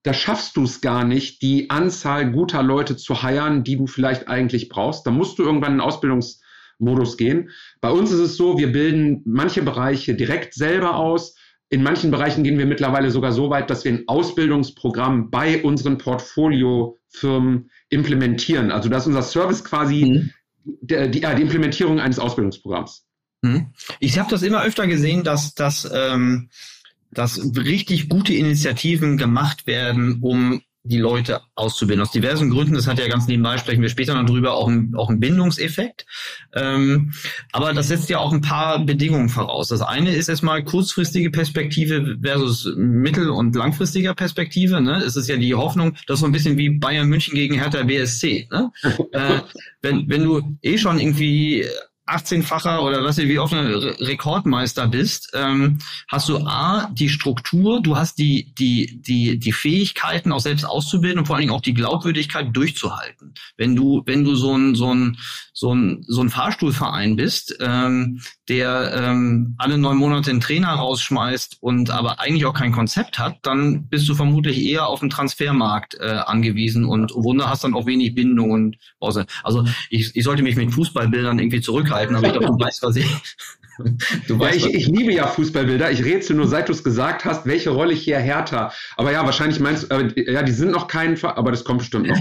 da 0.03 0.15
schaffst 0.15 0.57
du 0.57 0.65
es 0.65 0.81
gar 0.81 1.05
nicht, 1.05 1.43
die 1.43 1.69
Anzahl 1.69 2.33
guter 2.33 2.63
Leute 2.63 2.97
zu 2.97 3.23
heiern, 3.23 3.65
die 3.65 3.77
du 3.77 3.87
vielleicht 3.87 4.29
eigentlich 4.29 4.71
brauchst. 4.71 5.07
Da 5.07 5.11
musst 5.11 5.39
du 5.39 5.43
irgendwann 5.43 5.75
in 5.75 5.81
Ausbildungsmodus 5.81 7.19
gehen. 7.19 7.51
Bei 7.83 7.91
uns 7.91 8.11
ist 8.11 8.21
es 8.21 8.37
so, 8.37 8.57
wir 8.57 8.73
bilden 8.73 9.21
manche 9.27 9.61
Bereiche 9.61 10.15
direkt 10.15 10.55
selber 10.55 10.97
aus. 10.97 11.35
In 11.71 11.83
manchen 11.83 12.11
Bereichen 12.11 12.45
gehen 12.45 12.59
wir 12.59 12.67
mittlerweile 12.67 13.11
sogar 13.11 13.33
so 13.33 13.51
weit, 13.51 13.69
dass 13.69 13.85
wir 13.85 13.93
ein 13.93 14.05
Ausbildungsprogramm 14.07 15.31
bei 15.31 15.63
unseren 15.63 15.99
Portfoliofirmen 15.99 17.71
implementieren. 17.91 18.73
Also 18.73 18.89
das 18.89 19.03
ist 19.03 19.09
unser 19.09 19.23
Service 19.23 19.65
quasi 19.65 20.05
mhm. 20.05 20.31
die, 20.65 21.11
die, 21.11 21.21
die 21.21 21.43
Implementierung 21.43 22.01
eines 22.01 22.19
Ausbildungsprogramms. 22.19 23.05
Mhm. 23.43 23.73
Ich 24.01 24.19
habe 24.19 24.31
das 24.31 24.43
immer 24.43 24.63
öfter 24.63 24.87
gesehen, 24.87 25.25
dass, 25.25 25.55
dass, 25.55 25.89
ähm, 25.93 26.49
dass 27.11 27.39
richtig 27.57 28.09
gute 28.09 28.35
Initiativen 28.35 29.19
gemacht 29.19 29.67
werden, 29.67 30.21
um 30.23 30.63
die 30.89 30.99
Leute 30.99 31.41
auszubilden. 31.55 32.03
Aus 32.03 32.11
diversen 32.11 32.51
Gründen, 32.51 32.75
das 32.75 32.87
hat 32.87 32.99
ja 32.99 33.09
ganz 33.09 33.27
nebenbei, 33.27 33.59
sprechen 33.59 33.83
wir 33.83 33.89
später 33.89 34.15
noch 34.15 34.29
drüber, 34.29 34.55
auch 34.55 34.69
ein, 34.69 34.95
auch 34.97 35.11
ein 35.11 35.21
Bindungseffekt. 35.21 36.07
Ähm, 36.55 37.13
aber 37.53 37.73
das 37.73 37.89
setzt 37.89 38.09
ja 38.09 38.19
auch 38.19 38.33
ein 38.33 38.41
paar 38.41 38.85
Bedingungen 38.85 39.29
voraus. 39.29 39.69
Das 39.69 39.83
eine 39.83 40.15
ist 40.15 40.29
erstmal 40.29 40.65
kurzfristige 40.65 41.31
Perspektive 41.31 42.17
versus 42.23 42.73
mittel- 42.77 43.31
und 43.31 43.55
langfristiger 43.55 44.15
Perspektive. 44.15 44.81
Ne? 44.81 45.03
Es 45.05 45.17
ist 45.17 45.29
ja 45.29 45.37
die 45.37 45.55
Hoffnung, 45.55 45.95
das 46.07 46.17
ist 46.17 46.21
so 46.21 46.27
ein 46.27 46.33
bisschen 46.33 46.57
wie 46.57 46.71
Bayern 46.71 47.09
München 47.09 47.35
gegen 47.35 47.55
Hertha 47.55 47.83
BSC. 47.83 48.49
Ne? 48.51 48.71
äh, 49.13 49.41
wenn, 49.83 50.09
wenn 50.09 50.25
du 50.25 50.57
eh 50.63 50.79
schon 50.79 50.99
irgendwie 50.99 51.65
18-facher 52.09 52.83
oder 52.83 53.05
was 53.05 53.19
wie 53.19 53.39
oft 53.39 53.53
ein 53.53 53.67
Rekordmeister 53.67 54.89
bist, 54.89 55.31
ähm, 55.35 55.79
hast 56.09 56.29
du 56.29 56.39
A, 56.39 56.89
die 56.93 57.09
Struktur, 57.09 57.83
du 57.83 57.97
hast 57.97 58.19
die, 58.19 58.55
die, 58.59 59.01
die, 59.03 59.39
die 59.39 59.53
Fähigkeiten 59.53 60.33
auch 60.33 60.41
selbst 60.41 60.65
auszubilden 60.65 61.21
und 61.21 61.27
vor 61.27 61.37
allen 61.37 61.43
Dingen 61.43 61.53
auch 61.53 61.61
die 61.61 61.75
Glaubwürdigkeit 61.75 62.49
durchzuhalten. 62.53 63.35
Wenn 63.57 63.77
du, 63.77 64.03
wenn 64.07 64.25
du 64.25 64.35
so 64.35 64.57
ein, 64.57 64.75
so 64.75 64.95
ein, 64.95 65.19
so 65.53 65.75
ein, 65.75 66.05
so 66.07 66.23
ein 66.23 66.31
Fahrstuhlverein 66.31 67.17
bist, 67.17 67.57
ähm, 67.61 68.21
der 68.49 68.93
ähm, 68.95 69.55
alle 69.59 69.77
neun 69.77 69.97
Monate 69.97 70.31
einen 70.31 70.41
Trainer 70.41 70.69
rausschmeißt 70.69 71.59
und 71.61 71.91
aber 71.91 72.21
eigentlich 72.21 72.47
auch 72.47 72.55
kein 72.55 72.73
Konzept 72.73 73.19
hat, 73.19 73.39
dann 73.43 73.89
bist 73.89 74.09
du 74.09 74.15
vermutlich 74.15 74.63
eher 74.63 74.87
auf 74.87 75.01
den 75.01 75.11
Transfermarkt 75.11 75.97
äh, 76.01 76.21
angewiesen 76.25 76.85
und 76.85 77.13
Wunder 77.15 77.51
hast 77.51 77.65
dann 77.65 77.75
auch 77.75 77.87
wenig 77.87 78.15
Bindung 78.15 78.51
und 78.51 78.77
also 79.01 79.65
ich, 79.91 80.15
ich 80.15 80.25
sollte 80.25 80.43
mich 80.43 80.57
mit 80.57 80.73
Fußballbildern 80.73 81.39
irgendwie 81.39 81.61
zurückhalten, 81.61 81.98
aber 82.07 82.27
ich 82.27 82.33
glaube, 82.33 82.47
du 82.47 82.65
weißt, 82.65 82.83
was 82.83 82.97
ich. 82.97 83.07
Du 84.27 84.37
weißt, 84.41 84.59
ja, 84.59 84.71
ich, 84.71 84.75
ich 84.75 84.87
liebe 84.89 85.13
ja 85.13 85.29
Fußballbilder. 85.29 85.93
Ich 85.93 86.05
rätsel 86.05 86.35
nur, 86.35 86.49
seit 86.49 86.69
du 86.69 86.73
es 86.73 86.83
gesagt 86.83 87.25
hast, 87.25 87.47
welche 87.47 87.71
Rolle 87.71 87.95
hier 87.95 88.19
härter. 88.19 88.73
Aber 88.97 89.13
ja, 89.13 89.25
wahrscheinlich 89.25 89.61
meinst 89.61 89.93
du, 89.93 89.95
äh, 89.95 90.33
ja, 90.33 90.43
die 90.43 90.51
sind 90.51 90.73
noch 90.73 90.89
kein, 90.89 91.17
aber 91.23 91.53
das 91.53 91.63
kommt 91.63 91.79
bestimmt 91.79 92.09
noch. 92.09 92.19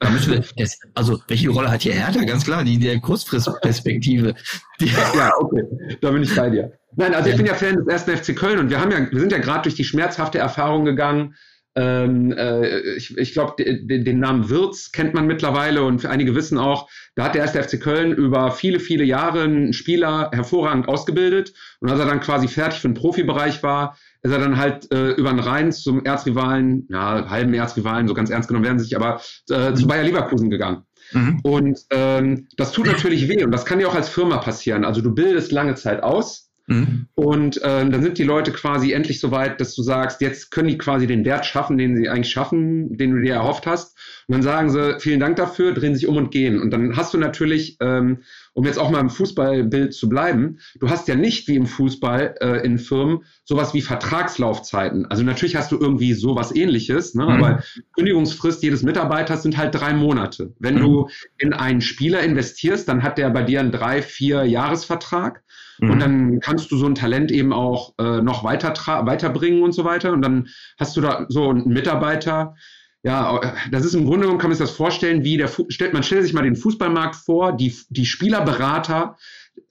Wir, 0.00 0.44
das, 0.56 0.78
also 0.94 1.20
welche 1.28 1.50
Rolle 1.50 1.70
hat 1.70 1.82
hier 1.82 1.94
Hertha? 1.94 2.24
Ganz 2.24 2.44
klar, 2.44 2.64
die 2.64 2.78
der 2.78 3.00
Kurzfristperspektive. 3.00 4.34
ja, 4.80 5.32
okay, 5.38 5.64
da 6.00 6.10
bin 6.10 6.22
ich 6.22 6.34
bei 6.34 6.50
dir. 6.50 6.72
Nein, 6.96 7.14
also 7.14 7.30
ich 7.30 7.36
bin 7.36 7.46
ja 7.46 7.54
Fan 7.54 7.76
des 7.76 7.86
ersten 7.86 8.16
FC 8.16 8.36
Köln 8.36 8.58
und 8.58 8.70
wir 8.70 8.80
haben 8.80 8.90
ja, 8.90 9.10
wir 9.10 9.20
sind 9.20 9.32
ja 9.32 9.38
gerade 9.38 9.62
durch 9.62 9.74
die 9.74 9.84
schmerzhafte 9.84 10.38
Erfahrung 10.38 10.84
gegangen. 10.84 11.34
Ähm, 11.74 12.32
äh, 12.32 12.96
ich 12.96 13.16
ich 13.16 13.32
glaube, 13.32 13.54
den, 13.58 14.04
den 14.04 14.20
Namen 14.20 14.50
Wirz 14.50 14.92
kennt 14.92 15.14
man 15.14 15.26
mittlerweile 15.26 15.84
und 15.84 16.04
einige 16.04 16.34
wissen 16.34 16.58
auch, 16.58 16.88
da 17.14 17.24
hat 17.24 17.34
der 17.34 17.42
erste 17.42 17.62
FC 17.62 17.80
Köln 17.80 18.12
über 18.12 18.50
viele, 18.50 18.78
viele 18.78 19.04
Jahre 19.04 19.42
einen 19.42 19.72
Spieler 19.72 20.30
hervorragend 20.32 20.88
ausgebildet 20.88 21.54
und 21.80 21.90
als 21.90 21.98
er 21.98 22.06
dann 22.06 22.20
quasi 22.20 22.48
fertig 22.48 22.80
für 22.80 22.88
den 22.88 22.94
Profibereich 22.94 23.62
war, 23.62 23.96
ist 24.22 24.32
er 24.32 24.38
dann 24.38 24.58
halt 24.58 24.92
äh, 24.92 25.12
über 25.12 25.30
den 25.30 25.40
Rhein 25.40 25.72
zum 25.72 26.04
Erzrivalen, 26.04 26.86
ja, 26.90 27.28
halben 27.30 27.54
Erzrivalen, 27.54 28.06
so 28.06 28.14
ganz 28.14 28.30
ernst 28.30 28.48
genommen 28.48 28.66
werden 28.66 28.78
sie 28.78 28.84
sich, 28.84 28.96
aber 28.96 29.20
äh, 29.50 29.72
zu 29.72 29.86
Bayer 29.86 30.04
Leverkusen 30.04 30.50
gegangen. 30.50 30.82
Mhm. 31.12 31.40
Und 31.42 31.80
ähm, 31.90 32.48
das 32.56 32.72
tut 32.72 32.86
natürlich 32.86 33.28
weh 33.28 33.44
und 33.44 33.50
das 33.50 33.64
kann 33.64 33.78
dir 33.78 33.88
auch 33.88 33.94
als 33.94 34.08
Firma 34.08 34.38
passieren. 34.38 34.84
Also 34.84 35.00
du 35.00 35.14
bildest 35.14 35.52
lange 35.52 35.74
Zeit 35.74 36.02
aus 36.02 36.41
mhm. 36.66 37.06
und 37.14 37.60
ähm, 37.62 37.90
dann 37.90 38.02
sind 38.02 38.18
die 38.18 38.24
Leute 38.24 38.52
quasi 38.52 38.92
endlich 38.92 39.20
so 39.20 39.30
weit, 39.30 39.60
dass 39.60 39.74
du 39.74 39.82
sagst, 39.82 40.20
jetzt 40.20 40.50
können 40.50 40.68
die 40.68 40.78
quasi 40.78 41.06
den 41.06 41.24
Wert 41.24 41.46
schaffen, 41.46 41.78
den 41.78 41.96
sie 41.96 42.08
eigentlich 42.08 42.32
schaffen, 42.32 42.96
den 42.96 43.12
du 43.12 43.20
dir 43.20 43.34
erhofft 43.34 43.66
hast. 43.66 43.96
Und 44.28 44.34
dann 44.34 44.42
sagen 44.42 44.70
sie, 44.70 45.00
vielen 45.00 45.20
Dank 45.20 45.36
dafür, 45.36 45.72
drehen 45.72 45.94
sich 45.94 46.06
um 46.06 46.16
und 46.16 46.30
gehen. 46.30 46.60
Und 46.60 46.70
dann 46.70 46.96
hast 46.96 47.12
du 47.14 47.18
natürlich 47.18 47.76
ähm, 47.80 48.18
um 48.54 48.64
jetzt 48.64 48.78
auch 48.78 48.90
mal 48.90 49.00
im 49.00 49.10
Fußballbild 49.10 49.94
zu 49.94 50.08
bleiben, 50.08 50.58
du 50.78 50.90
hast 50.90 51.08
ja 51.08 51.14
nicht 51.14 51.48
wie 51.48 51.56
im 51.56 51.66
Fußball 51.66 52.34
äh, 52.40 52.64
in 52.64 52.78
Firmen 52.78 53.24
sowas 53.44 53.72
wie 53.72 53.80
Vertragslaufzeiten. 53.80 55.06
Also 55.06 55.22
natürlich 55.22 55.56
hast 55.56 55.72
du 55.72 55.78
irgendwie 55.78 56.12
sowas 56.12 56.54
ähnliches, 56.54 57.14
ne? 57.14 57.24
Mhm. 57.24 57.30
aber 57.30 57.62
Kündigungsfrist 57.94 58.62
jedes 58.62 58.82
Mitarbeiters 58.82 59.42
sind 59.42 59.56
halt 59.56 59.74
drei 59.74 59.94
Monate. 59.94 60.52
Wenn 60.58 60.76
mhm. 60.76 60.80
du 60.80 61.08
in 61.38 61.52
einen 61.52 61.80
Spieler 61.80 62.22
investierst, 62.22 62.88
dann 62.88 63.02
hat 63.02 63.18
der 63.18 63.30
bei 63.30 63.42
dir 63.42 63.60
einen 63.60 63.72
drei, 63.72 64.02
vier 64.02 64.44
Jahresvertrag. 64.44 65.42
Mhm. 65.82 65.90
Und 65.90 65.98
dann 66.00 66.40
kannst 66.40 66.70
du 66.70 66.76
so 66.76 66.86
ein 66.86 66.94
Talent 66.94 67.32
eben 67.32 67.52
auch 67.52 67.92
äh, 67.98 68.22
noch 68.22 68.44
weiter 68.44 68.72
weiterbringen 69.04 69.62
und 69.62 69.72
so 69.72 69.84
weiter. 69.84 70.12
Und 70.12 70.22
dann 70.22 70.48
hast 70.78 70.96
du 70.96 71.00
da 71.00 71.26
so 71.28 71.50
einen 71.50 71.68
Mitarbeiter, 71.68 72.54
ja, 73.02 73.40
das 73.72 73.84
ist 73.84 73.94
im 73.94 74.04
Grunde 74.04 74.20
genommen, 74.20 74.38
kann 74.38 74.50
man 74.50 74.56
sich 74.56 74.64
das 74.64 74.76
vorstellen, 74.76 75.24
wie 75.24 75.36
der, 75.36 75.50
stellt, 75.68 75.92
man 75.92 76.04
stellt 76.04 76.22
sich 76.22 76.32
mal 76.32 76.42
den 76.42 76.54
Fußballmarkt 76.54 77.16
vor, 77.16 77.52
die, 77.52 77.74
die 77.88 78.06
Spielerberater, 78.06 79.16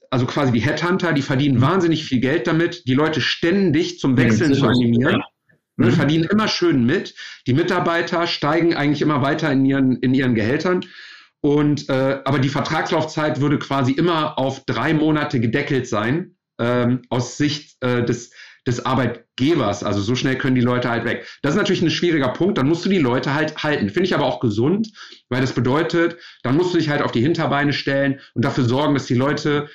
also 0.09 0.25
quasi 0.25 0.51
die 0.51 0.59
Headhunter, 0.59 1.13
die 1.13 1.21
verdienen 1.21 1.55
mhm. 1.55 1.61
wahnsinnig 1.61 2.03
viel 2.03 2.19
Geld 2.19 2.45
damit, 2.45 2.85
die 2.87 2.93
Leute 2.93 3.21
ständig 3.21 3.99
zum 3.99 4.17
Wechseln 4.17 4.53
zu 4.53 4.67
animieren. 4.67 5.19
Ja. 5.19 5.25
Mhm. 5.77 5.91
verdienen 5.91 6.23
immer 6.25 6.49
schön 6.49 6.85
mit. 6.85 7.15
Die 7.47 7.53
Mitarbeiter 7.53 8.27
steigen 8.27 8.75
eigentlich 8.75 9.01
immer 9.01 9.21
weiter 9.21 9.49
in 9.51 9.65
ihren, 9.65 9.95
in 9.97 10.13
ihren 10.13 10.35
Gehältern. 10.35 10.81
Und 11.41 11.89
äh, 11.89 12.21
aber 12.23 12.39
die 12.39 12.49
Vertragslaufzeit 12.49 13.41
würde 13.41 13.57
quasi 13.57 13.91
immer 13.91 14.37
auf 14.37 14.63
drei 14.65 14.93
Monate 14.93 15.39
gedeckelt 15.39 15.87
sein, 15.87 16.35
ähm, 16.59 17.01
aus 17.09 17.37
Sicht 17.37 17.81
äh, 17.81 18.05
des, 18.05 18.31
des 18.67 18.85
Arbeitgebers. 18.85 19.83
Also 19.83 20.01
so 20.01 20.15
schnell 20.15 20.37
können 20.37 20.55
die 20.55 20.61
Leute 20.61 20.89
halt 20.89 21.03
weg. 21.03 21.27
Das 21.41 21.53
ist 21.53 21.57
natürlich 21.57 21.81
ein 21.81 21.89
schwieriger 21.89 22.29
Punkt. 22.29 22.59
Dann 22.59 22.67
musst 22.67 22.85
du 22.85 22.89
die 22.89 22.99
Leute 22.99 23.33
halt 23.33 23.63
halten. 23.63 23.89
Finde 23.89 24.05
ich 24.05 24.13
aber 24.13 24.25
auch 24.25 24.39
gesund, 24.39 24.91
weil 25.29 25.41
das 25.41 25.53
bedeutet, 25.53 26.17
dann 26.43 26.55
musst 26.55 26.73
du 26.73 26.77
dich 26.77 26.89
halt 26.89 27.01
auf 27.01 27.11
die 27.11 27.21
Hinterbeine 27.21 27.73
stellen 27.73 28.19
und 28.35 28.45
dafür 28.45 28.65
sorgen, 28.65 28.93
dass 28.93 29.07
die 29.07 29.15
Leute 29.15 29.67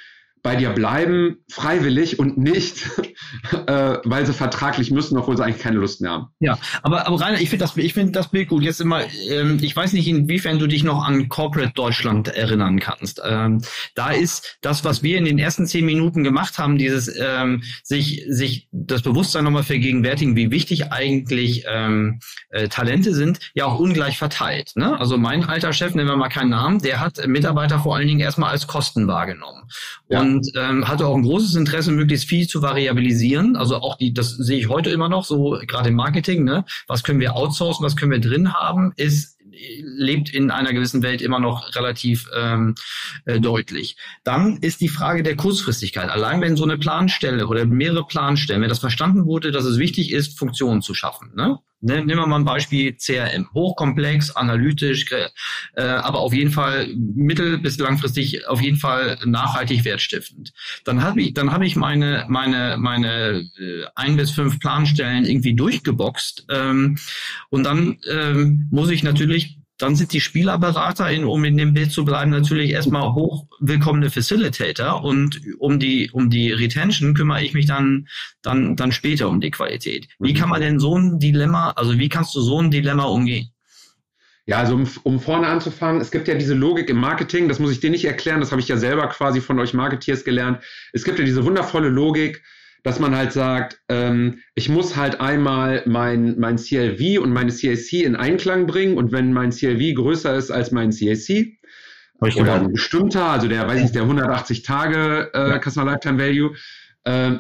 bei 0.47 0.55
dir 0.55 0.71
bleiben, 0.71 1.39
freiwillig 1.51 2.21
und 2.21 2.39
nicht, 2.39 2.89
äh, 3.67 3.99
weil 4.05 4.25
sie 4.27 4.33
vertraglich 4.33 4.93
müssen, 4.93 5.19
obwohl 5.19 5.37
sie 5.37 5.43
eigentlich 5.43 5.61
keine 5.61 5.79
Lust 5.79 6.01
mehr 6.01 6.13
haben. 6.13 6.27
Ja, 6.39 6.57
aber, 6.85 7.05
aber 7.09 7.21
Rainer, 7.21 7.41
ich 7.41 7.51
finde 7.51 7.65
das, 7.65 7.77
ich 7.77 7.95
finde 7.95 8.13
das 8.13 8.31
Bild 8.31 8.49
gut. 8.49 8.63
Jetzt 8.63 8.81
immer, 8.81 9.01
ähm, 9.29 9.59
ich 9.61 9.75
weiß 9.75 9.93
nicht, 9.93 10.07
inwiefern 10.07 10.61
du 10.61 10.69
dich 10.69 10.85
noch 10.85 11.05
an 11.05 11.29
Corporate 11.29 11.73
Deutschland 11.75 12.29
erinnern 12.29 12.79
kannst. 12.79 13.21
Ähm, 13.25 13.61
da 13.97 14.11
ist 14.11 14.59
das, 14.61 14.85
was 14.85 15.03
wir 15.03 15.19
in 15.19 15.25
den 15.25 15.41
ersten 15.41 15.67
zehn 15.67 15.85
Minuten 15.85 16.23
gemacht 16.23 16.59
haben, 16.59 16.79
dieses 16.79 17.13
ähm, 17.19 17.65
sich, 17.83 18.23
sich 18.29 18.69
das 18.71 19.03
Bewusstsein 19.03 19.43
nochmal 19.43 19.65
vergegenwärtigen, 19.65 20.37
wie 20.37 20.53
wichtig 20.53 20.93
eigentlich 20.93 21.65
ähm, 21.69 22.21
äh, 22.51 22.69
Talente 22.69 23.13
sind, 23.15 23.41
ja 23.55 23.65
auch 23.65 23.81
ungleich 23.81 24.17
verteilt. 24.17 24.75
Ne? 24.77 24.97
Also 25.01 25.19
mein 25.19 25.43
alter 25.43 25.73
Chef, 25.73 25.97
nennen 25.97 26.09
wir 26.09 26.17
mal 26.17 26.29
keinen 26.29 26.51
Namen, 26.51 26.79
der 26.79 27.01
hat 27.01 27.27
Mitarbeiter 27.27 27.81
vor 27.81 27.97
allen 27.97 28.07
Dingen 28.07 28.21
erstmal 28.21 28.51
als 28.51 28.69
Kosten 28.69 29.09
wahrgenommen. 29.09 29.65
Ja. 30.09 30.21
Und 30.21 30.36
und 30.37 30.53
ähm, 30.55 30.87
hatte 30.87 31.07
auch 31.07 31.17
ein 31.17 31.23
großes 31.23 31.55
Interesse, 31.55 31.93
möglichst 31.93 32.29
viel 32.29 32.47
zu 32.47 32.63
variabilisieren. 32.63 33.57
Also 33.57 33.77
auch 33.77 33.97
die, 33.97 34.13
das 34.13 34.31
sehe 34.31 34.59
ich 34.59 34.69
heute 34.69 34.91
immer 34.91 35.09
noch 35.09 35.25
so, 35.25 35.59
gerade 35.67 35.89
im 35.89 35.95
Marketing, 35.95 36.45
ne? 36.45 36.65
Was 36.87 37.03
können 37.03 37.21
wir 37.21 37.35
outsourcen, 37.35 37.85
was 37.85 37.97
können 37.97 38.13
wir 38.13 38.21
drin 38.21 38.53
haben, 38.53 38.93
ist 38.97 39.37
lebt 39.81 40.35
in 40.35 40.51
einer 40.51 40.75
gewissen 40.75 41.03
Welt 41.03 41.23
immer 41.23 41.39
noch 41.41 41.75
relativ 41.75 42.29
ähm, 42.37 42.75
äh, 43.25 43.41
deutlich. 43.41 43.97
Dann 44.23 44.59
ist 44.59 44.83
die 44.83 44.91
Frage 44.91 45.23
der 45.23 45.35
Kurzfristigkeit. 45.35 46.11
Allein 46.11 46.43
wenn 46.43 46.57
so 46.57 46.65
eine 46.65 46.77
Planstelle 46.77 47.47
oder 47.47 47.65
mehrere 47.65 48.07
Planstellen, 48.07 48.61
wenn 48.61 48.69
das 48.69 48.81
verstanden 48.81 49.25
wurde, 49.25 49.53
dass 49.53 49.65
es 49.65 49.79
wichtig 49.79 50.13
ist, 50.13 50.39
Funktionen 50.39 50.83
zu 50.83 50.93
schaffen, 50.93 51.33
ne? 51.35 51.59
Ne, 51.87 52.05
nehmen 52.05 52.19
wir 52.19 52.27
mal 52.27 52.41
ein 52.41 52.45
Beispiel 52.45 52.97
CRM. 52.97 53.49
Hochkomplex, 53.55 54.33
analytisch, 54.33 55.07
äh, 55.13 55.83
aber 55.83 56.19
auf 56.19 56.35
jeden 56.35 56.51
Fall 56.51 56.89
mittel- 56.97 57.59
bis 57.59 57.79
langfristig 57.79 58.49
auf 58.49 58.61
jeden 58.61 58.77
Fall 58.77 59.19
nachhaltig 59.25 59.85
wertstiftend. 59.85 60.53
Dann 60.85 61.05
habe 61.05 61.23
ich, 61.23 61.35
dann 61.35 61.53
habe 61.53 61.65
ich 61.65 61.77
meine, 61.77 62.27
meine, 62.29 62.77
meine 62.77 63.49
äh, 63.57 63.85
ein 63.95 64.17
bis 64.17 64.33
fünf 64.33 64.59
Planstellen 64.59 65.25
irgendwie 65.25 65.55
durchgeboxt. 65.55 66.47
Ähm, 66.51 66.99
und 67.51 67.63
dann 67.63 67.99
ähm, 68.11 68.67
muss 68.73 68.91
ich 68.91 69.05
natürlich 69.05 69.61
dann 69.79 69.95
sind 69.95 70.13
die 70.13 70.21
Spielerberater, 70.21 71.11
in, 71.11 71.25
um 71.25 71.45
in 71.45 71.57
dem 71.57 71.75
Bild 71.75 71.93
zu 71.93 72.05
bleiben, 72.05 72.31
natürlich 72.31 72.71
erstmal 72.71 73.13
hochwillkommene 73.15 74.11
Facilitator 74.11 75.05
und 75.05 75.41
um 75.59 75.79
die, 75.79 76.11
um 76.11 76.31
die 76.31 76.53
Retention 76.53 77.15
kümmere 77.15 77.43
ich 77.43 77.53
mich 77.53 77.67
dann, 77.67 78.09
dann, 78.43 78.77
dann 78.77 78.93
später 78.93 79.29
um 79.29 79.41
die 79.41 79.51
Qualität. 79.51 80.09
Wie 80.19 80.33
mhm. 80.33 80.37
kann 80.37 80.49
man 80.49 80.61
denn 80.61 80.79
so 80.79 80.97
ein 80.97 81.19
Dilemma, 81.19 81.71
also 81.71 81.99
wie 81.99 82.09
kannst 82.09 82.35
du 82.35 82.41
so 82.41 82.61
ein 82.61 82.71
Dilemma 82.71 83.05
umgehen? 83.05 83.51
Ja, 84.47 84.59
also 84.59 84.77
um, 84.77 84.89
um 85.03 85.21
vorne 85.21 85.49
anzufangen, 85.49 86.01
es 86.01 86.13
gibt 86.13 86.29
ja 86.29 86.35
diese 86.35 86.55
Logik 86.55 86.89
im 86.89 86.99
Marketing, 86.99 87.49
das 87.49 87.59
muss 87.59 87.73
ich 87.73 87.81
dir 87.81 87.91
nicht 87.91 88.05
erklären, 88.05 88.41
das 88.41 88.53
habe 88.53 88.61
ich 88.61 88.69
ja 88.69 88.77
selber 88.77 89.09
quasi 89.09 89.41
von 89.41 89.59
euch 89.59 89.75
Marketeers 89.75 90.25
gelernt. 90.25 90.63
Es 90.93 91.03
gibt 91.03 91.19
ja 91.19 91.25
diese 91.25 91.45
wundervolle 91.45 91.89
Logik, 91.89 92.43
dass 92.87 93.01
man 93.01 93.17
halt 93.17 93.33
sagt, 93.33 93.81
ähm, 93.89 94.43
ich 94.55 94.69
muss 94.69 94.95
halt 94.95 95.21
einmal 95.21 95.83
mein, 95.87 96.39
mein 96.39 96.57
CLV 96.57 97.21
und 97.21 97.33
meine 97.33 97.51
CAC 97.51 98.05
in 98.05 98.15
Einklang 98.15 98.69
bringen 98.69 98.97
und 98.97 99.11
wenn 99.11 99.33
mein 99.33 99.51
CLV 99.51 99.97
größer 99.97 100.37
ist 100.37 100.53
als 100.53 100.71
mein 100.71 100.93
CAC, 100.93 101.59
oder 102.21 102.55
ein 102.55 102.73
bestimmter, 102.73 103.25
also 103.25 103.49
der, 103.49 103.67
weiß 103.67 103.87
ich, 103.87 103.91
der 103.91 104.03
180 104.03 104.63
Tage 104.63 105.31
äh. 105.35 105.59
Customer 105.59 105.85
Lifetime 105.85 106.17
Value, 106.17 106.55
äh, 107.03 107.33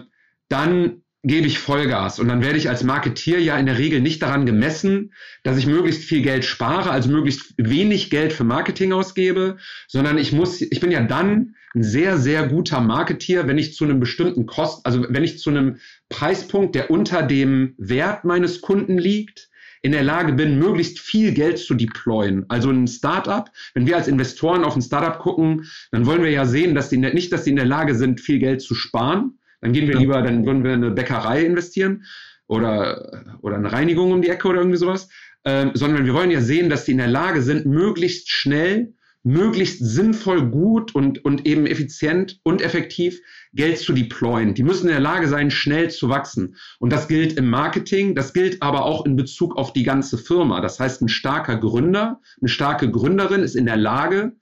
dann 0.49 1.03
gebe 1.27 1.49
ich 1.49 1.59
Vollgas. 1.59 2.21
Und 2.21 2.29
dann 2.29 2.43
werde 2.43 2.57
ich 2.57 2.69
als 2.69 2.85
Marketier 2.85 3.41
ja 3.41 3.59
in 3.59 3.67
der 3.67 3.79
Regel 3.79 4.01
nicht 4.01 4.23
daran 4.23 4.47
gemessen, 4.47 5.12
dass 5.43 5.59
ich 5.59 5.67
möglichst 5.67 6.05
viel 6.05 6.23
Geld 6.23 6.45
spare, 6.45 6.91
also 6.91 7.11
möglichst 7.11 7.55
wenig 7.57 8.11
Geld 8.11 8.33
für 8.33 8.45
Marketing 8.45 8.93
ausgebe, 8.93 9.57
sondern 9.89 10.19
ich 10.19 10.33
muss, 10.33 10.61
ich 10.61 10.79
bin 10.79 10.93
ja 10.93 11.03
dann 11.03 11.57
ein 11.75 11.83
sehr, 11.83 12.17
sehr 12.19 12.47
guter 12.47 12.81
Marketier, 12.81 13.49
wenn 13.49 13.59
ich 13.59 13.75
zu 13.75 13.85
einem 13.85 13.99
bestimmten 13.99 14.47
Kost, 14.47 14.87
also 14.87 15.05
wenn 15.09 15.25
ich 15.25 15.41
zu 15.41 15.51
einem 15.51 15.79
Preispunkt, 16.09 16.77
der 16.77 16.93
unter 16.93 17.23
dem 17.23 17.75
Wert 17.77 18.25
meines 18.25 18.61
Kunden 18.61 18.97
liegt, 18.97 19.51
in 19.83 19.93
der 19.93 20.05
Lage 20.05 20.33
bin, 20.33 20.59
möglichst 20.59 21.01
viel 21.01 21.33
Geld 21.33 21.59
zu 21.59 21.75
deployen. 21.75 22.45
Also 22.49 22.71
ein 22.71 22.87
Startup, 22.87 23.51
wenn 23.75 23.87
wir 23.87 23.97
als 23.97 24.09
Investoren 24.09 24.65
auf 24.65 24.77
ein 24.77 24.83
Startup 24.83 25.19
gucken, 25.19 25.67
dann 25.91 26.07
wollen 26.07 26.23
wir 26.23 26.31
ja 26.31 26.45
sehen, 26.45 26.75
dass 26.75 26.89
die 26.89 26.97
nicht, 26.97 27.33
dass 27.33 27.45
die 27.45 27.51
in 27.51 27.57
der 27.57 27.67
Lage 27.67 27.95
sind, 27.97 28.21
viel 28.21 28.39
Geld 28.39 28.62
zu 28.62 28.75
sparen, 28.75 29.39
dann 29.61 29.73
gehen 29.73 29.88
wir 29.88 29.97
lieber, 29.97 30.23
dann 30.23 30.45
würden 30.45 30.64
wir 30.64 30.75
in 30.75 30.85
eine 30.85 30.95
Bäckerei 30.95 31.45
investieren 31.45 32.05
oder, 32.47 33.38
oder 33.42 33.57
eine 33.57 33.73
Reinigung 33.73 34.12
um 34.12 34.23
die 34.23 34.29
Ecke 34.29 34.49
oder 34.49 34.59
irgendwie 34.59 34.79
sowas. 34.79 35.09
Ähm, 35.45 35.71
sondern 35.75 36.07
wir 36.07 36.14
wollen 36.14 36.33
ja 36.33 36.40
sehen, 36.40 36.69
dass 36.71 36.85
die 36.85 36.92
in 36.92 36.99
der 36.99 37.07
Lage 37.07 37.40
sind, 37.40 37.66
möglichst 37.66 38.31
schnell, 38.31 38.95
möglichst 39.23 39.79
sinnvoll, 39.85 40.51
gut 40.51 40.95
und, 40.95 41.25
und 41.25 41.47
eben 41.47 41.66
effizient 41.66 42.40
und 42.42 42.62
effektiv 42.62 43.21
Geld 43.55 43.79
zu 43.79 43.92
deployen. 43.92 44.55
Die 44.55 44.62
müssen 44.62 44.87
in 44.87 44.92
der 44.92 45.01
Lage 45.01 45.29
sein, 45.29 45.51
schnell 45.51 45.90
zu 45.90 46.09
wachsen. 46.09 46.57
Und 46.79 46.92
das 46.92 47.09
gilt 47.09 47.37
im 47.37 47.49
Marketing, 47.49 48.14
das 48.14 48.33
gilt 48.33 48.62
aber 48.62 48.85
auch 48.85 49.05
in 49.05 49.16
Bezug 49.16 49.57
auf 49.57 49.73
die 49.73 49.83
ganze 49.83 50.19
Firma. 50.19 50.61
Das 50.61 50.79
heißt, 50.79 51.03
ein 51.03 51.09
starker 51.09 51.57
Gründer, 51.57 52.21
eine 52.40 52.49
starke 52.49 52.90
Gründerin 52.90 53.42
ist 53.42 53.57
in 53.57 53.66
der 53.66 53.77
Lage, 53.77 54.33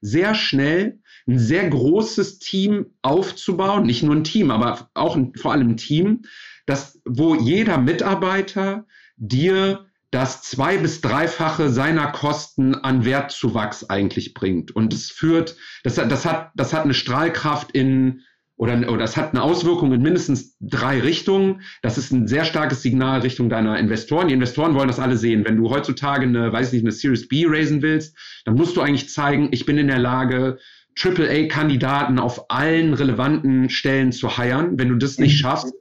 sehr 0.00 0.34
schnell 0.34 1.00
ein 1.30 1.38
sehr 1.38 1.68
großes 1.68 2.38
Team 2.38 2.86
aufzubauen, 3.02 3.84
nicht 3.84 4.02
nur 4.02 4.14
ein 4.14 4.24
Team, 4.24 4.50
aber 4.50 4.90
auch 4.94 5.16
ein, 5.16 5.32
vor 5.34 5.52
allem 5.52 5.70
ein 5.70 5.76
Team, 5.76 6.22
das, 6.66 7.00
wo 7.04 7.34
jeder 7.34 7.78
Mitarbeiter 7.78 8.86
dir 9.16 9.86
das 10.10 10.42
zwei- 10.42 10.78
bis 10.78 11.00
dreifache 11.00 11.70
seiner 11.70 12.08
Kosten 12.08 12.74
an 12.74 13.04
Wertzuwachs 13.04 13.88
eigentlich 13.88 14.34
bringt. 14.34 14.74
Und 14.74 14.92
es 14.92 15.10
führt, 15.10 15.56
das, 15.84 15.94
das, 15.94 16.26
hat, 16.26 16.50
das 16.56 16.72
hat 16.72 16.84
eine 16.84 16.94
Strahlkraft 16.94 17.70
in, 17.70 18.22
oder, 18.56 18.76
oder 18.88 18.98
das 18.98 19.16
hat 19.16 19.32
eine 19.32 19.42
Auswirkung 19.42 19.92
in 19.92 20.02
mindestens 20.02 20.56
drei 20.60 21.00
Richtungen. 21.00 21.62
Das 21.80 21.96
ist 21.96 22.10
ein 22.10 22.26
sehr 22.26 22.44
starkes 22.44 22.82
Signal 22.82 23.20
Richtung 23.20 23.48
deiner 23.48 23.78
Investoren. 23.78 24.26
Die 24.28 24.34
Investoren 24.34 24.74
wollen 24.74 24.88
das 24.88 24.98
alle 24.98 25.16
sehen. 25.16 25.44
Wenn 25.46 25.56
du 25.56 25.70
heutzutage 25.70 26.24
eine, 26.24 26.52
weiß 26.52 26.68
ich 26.68 26.72
nicht, 26.72 26.82
eine 26.82 26.92
Series 26.92 27.28
B 27.28 27.44
raisen 27.46 27.80
willst, 27.80 28.16
dann 28.44 28.56
musst 28.56 28.76
du 28.76 28.80
eigentlich 28.80 29.08
zeigen, 29.10 29.48
ich 29.52 29.64
bin 29.64 29.78
in 29.78 29.86
der 29.86 30.00
Lage, 30.00 30.58
AAA-Kandidaten 31.02 32.18
auf 32.18 32.50
allen 32.50 32.94
relevanten 32.94 33.70
Stellen 33.70 34.12
zu 34.12 34.36
heiren. 34.36 34.78
Wenn 34.78 34.88
du 34.88 34.96
das 34.96 35.18
nicht 35.18 35.34
mhm. 35.34 35.38
schaffst, 35.38 35.74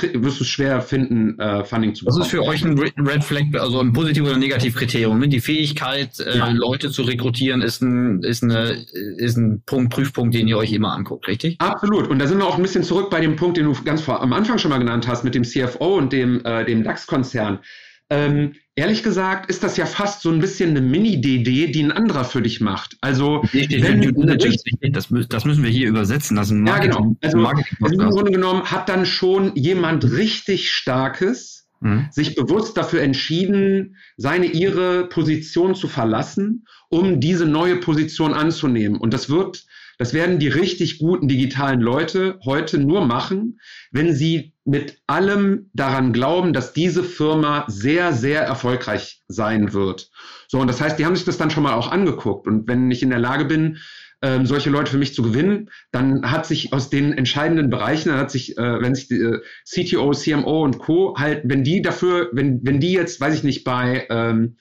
wirst 0.00 0.40
du 0.40 0.44
es 0.44 0.48
schwer 0.48 0.80
finden, 0.80 1.38
äh, 1.38 1.64
Funding 1.64 1.94
zu 1.94 2.04
bekommen. 2.04 2.20
Das 2.20 2.26
ist 2.26 2.30
für 2.30 2.42
euch 2.44 2.64
ein 2.64 2.78
Red 2.78 3.24
Flag, 3.24 3.42
also 3.60 3.80
ein 3.80 3.92
positiv 3.92 4.24
oder 4.24 4.38
negativ 4.38 4.74
Kriterium. 4.74 5.18
Ne? 5.18 5.28
Die 5.28 5.40
Fähigkeit, 5.40 6.18
äh, 6.18 6.38
ja. 6.38 6.48
Leute 6.48 6.90
zu 6.90 7.02
rekrutieren, 7.02 7.60
ist 7.60 7.82
ein, 7.82 8.22
ist, 8.22 8.42
eine, 8.42 8.84
ist 9.18 9.36
ein 9.36 9.62
Punkt, 9.66 9.92
Prüfpunkt, 9.92 10.34
den 10.34 10.48
ihr 10.48 10.56
euch 10.56 10.72
immer 10.72 10.92
anguckt, 10.92 11.28
richtig? 11.28 11.56
Absolut. 11.58 12.08
Und 12.08 12.18
da 12.18 12.26
sind 12.26 12.38
wir 12.38 12.46
auch 12.46 12.56
ein 12.56 12.62
bisschen 12.62 12.84
zurück 12.84 13.10
bei 13.10 13.20
dem 13.20 13.36
Punkt, 13.36 13.58
den 13.58 13.66
du 13.66 13.74
ganz 13.84 14.00
vor, 14.00 14.22
am 14.22 14.32
Anfang 14.32 14.58
schon 14.58 14.70
mal 14.70 14.78
genannt 14.78 15.06
hast, 15.06 15.24
mit 15.24 15.34
dem 15.34 15.44
CFO 15.44 15.98
und 15.98 16.12
dem, 16.12 16.42
äh, 16.44 16.64
dem 16.64 16.82
DAX-Konzern. 16.82 17.58
Ähm, 18.12 18.52
ehrlich 18.74 19.02
gesagt 19.02 19.48
ist 19.48 19.62
das 19.62 19.78
ja 19.78 19.86
fast 19.86 20.20
so 20.20 20.30
ein 20.30 20.38
bisschen 20.38 20.70
eine 20.70 20.82
Mini-DD, 20.82 21.72
die 21.72 21.82
ein 21.82 21.92
anderer 21.92 22.24
für 22.24 22.42
dich 22.42 22.60
macht. 22.60 22.98
Also, 23.00 23.42
wenn, 23.52 24.92
das, 24.92 25.08
das, 25.28 25.44
müssen 25.46 25.62
wir 25.62 25.70
hier 25.70 25.88
übersetzen. 25.88 26.38
Ein 26.38 26.66
ja, 26.66 26.78
genau. 26.78 27.16
Also, 27.22 27.38
also 27.38 28.02
im 28.02 28.10
Grunde 28.10 28.32
genommen 28.32 28.64
hat 28.64 28.90
dann 28.90 29.06
schon 29.06 29.56
jemand 29.56 30.04
richtig 30.12 30.70
Starkes 30.70 31.68
mhm. 31.80 32.08
sich 32.10 32.34
bewusst 32.34 32.76
dafür 32.76 33.00
entschieden, 33.00 33.96
seine, 34.18 34.46
ihre 34.46 35.08
Position 35.08 35.74
zu 35.74 35.88
verlassen, 35.88 36.66
um 36.90 37.18
diese 37.18 37.46
neue 37.46 37.76
Position 37.76 38.34
anzunehmen. 38.34 39.00
Und 39.00 39.14
das 39.14 39.30
wird 39.30 39.64
das 40.02 40.14
werden 40.14 40.40
die 40.40 40.48
richtig 40.48 40.98
guten 40.98 41.28
digitalen 41.28 41.80
Leute 41.80 42.40
heute 42.44 42.78
nur 42.78 43.06
machen, 43.06 43.60
wenn 43.92 44.12
sie 44.12 44.52
mit 44.64 44.98
allem 45.06 45.70
daran 45.74 46.12
glauben, 46.12 46.52
dass 46.52 46.72
diese 46.72 47.04
Firma 47.04 47.66
sehr, 47.68 48.12
sehr 48.12 48.42
erfolgreich 48.42 49.22
sein 49.28 49.72
wird. 49.72 50.10
So, 50.48 50.58
und 50.58 50.66
das 50.66 50.80
heißt, 50.80 50.98
die 50.98 51.06
haben 51.06 51.14
sich 51.14 51.24
das 51.24 51.38
dann 51.38 51.50
schon 51.50 51.62
mal 51.62 51.74
auch 51.74 51.92
angeguckt. 51.92 52.48
Und 52.48 52.66
wenn 52.66 52.90
ich 52.90 53.04
in 53.04 53.10
der 53.10 53.20
Lage 53.20 53.44
bin, 53.44 53.78
ähm, 54.22 54.44
solche 54.44 54.70
Leute 54.70 54.90
für 54.90 54.98
mich 54.98 55.14
zu 55.14 55.22
gewinnen, 55.22 55.70
dann 55.92 56.28
hat 56.28 56.46
sich 56.46 56.72
aus 56.72 56.90
den 56.90 57.12
entscheidenden 57.12 57.70
Bereichen, 57.70 58.08
dann 58.08 58.18
hat 58.18 58.32
sich, 58.32 58.58
äh, 58.58 58.82
wenn 58.82 58.96
sich 58.96 59.06
die, 59.06 59.20
äh, 59.20 59.38
CTO, 59.64 60.10
CMO 60.10 60.64
und 60.64 60.80
Co. 60.80 61.14
halt, 61.16 61.42
wenn 61.44 61.62
die 61.62 61.80
dafür, 61.80 62.28
wenn, 62.32 62.58
wenn 62.64 62.80
die 62.80 62.92
jetzt, 62.92 63.20
weiß 63.20 63.36
ich 63.36 63.44
nicht, 63.44 63.62
bei 63.62 64.08
ähm, 64.10 64.56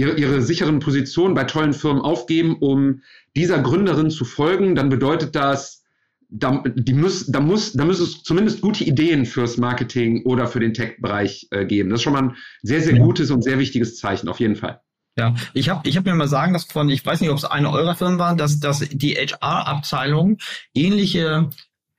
ihre, 0.00 0.16
ihre 0.16 0.40
sicheren 0.40 0.78
Positionen 0.78 1.34
bei 1.34 1.44
tollen 1.44 1.74
Firmen 1.74 2.02
aufgeben, 2.02 2.56
um 2.58 3.02
dieser 3.36 3.60
Gründerin 3.60 4.10
zu 4.10 4.24
folgen, 4.24 4.74
dann 4.74 4.88
bedeutet 4.88 5.34
das, 5.36 5.84
da, 6.28 6.62
die 6.74 6.94
muss, 6.94 7.26
da, 7.26 7.40
muss, 7.40 7.72
da 7.72 7.84
muss 7.84 8.00
es 8.00 8.22
zumindest 8.22 8.60
gute 8.60 8.84
Ideen 8.84 9.26
fürs 9.26 9.56
Marketing 9.56 10.24
oder 10.24 10.46
für 10.46 10.60
den 10.60 10.74
Tech-Bereich 10.74 11.48
äh, 11.50 11.64
geben. 11.66 11.90
Das 11.90 12.00
ist 12.00 12.04
schon 12.04 12.12
mal 12.12 12.22
ein 12.22 12.36
sehr, 12.62 12.80
sehr 12.80 12.98
gutes 12.98 13.30
und 13.30 13.42
sehr 13.42 13.58
wichtiges 13.58 13.96
Zeichen, 13.96 14.28
auf 14.28 14.40
jeden 14.40 14.56
Fall. 14.56 14.80
Ja, 15.18 15.34
ich 15.54 15.68
habe 15.68 15.88
ich 15.88 15.96
hab 15.96 16.04
mir 16.04 16.14
mal 16.14 16.28
sagen 16.28 16.52
lassen 16.52 16.70
von, 16.70 16.88
ich 16.88 17.04
weiß 17.04 17.20
nicht, 17.20 17.30
ob 17.30 17.36
es 17.36 17.44
eine 17.44 17.70
eurer 17.70 17.96
Firmen 17.96 18.18
war, 18.18 18.36
dass, 18.36 18.60
dass 18.60 18.78
die 18.78 19.14
HR-Abteilung 19.14 20.38
ähnliche 20.72 21.50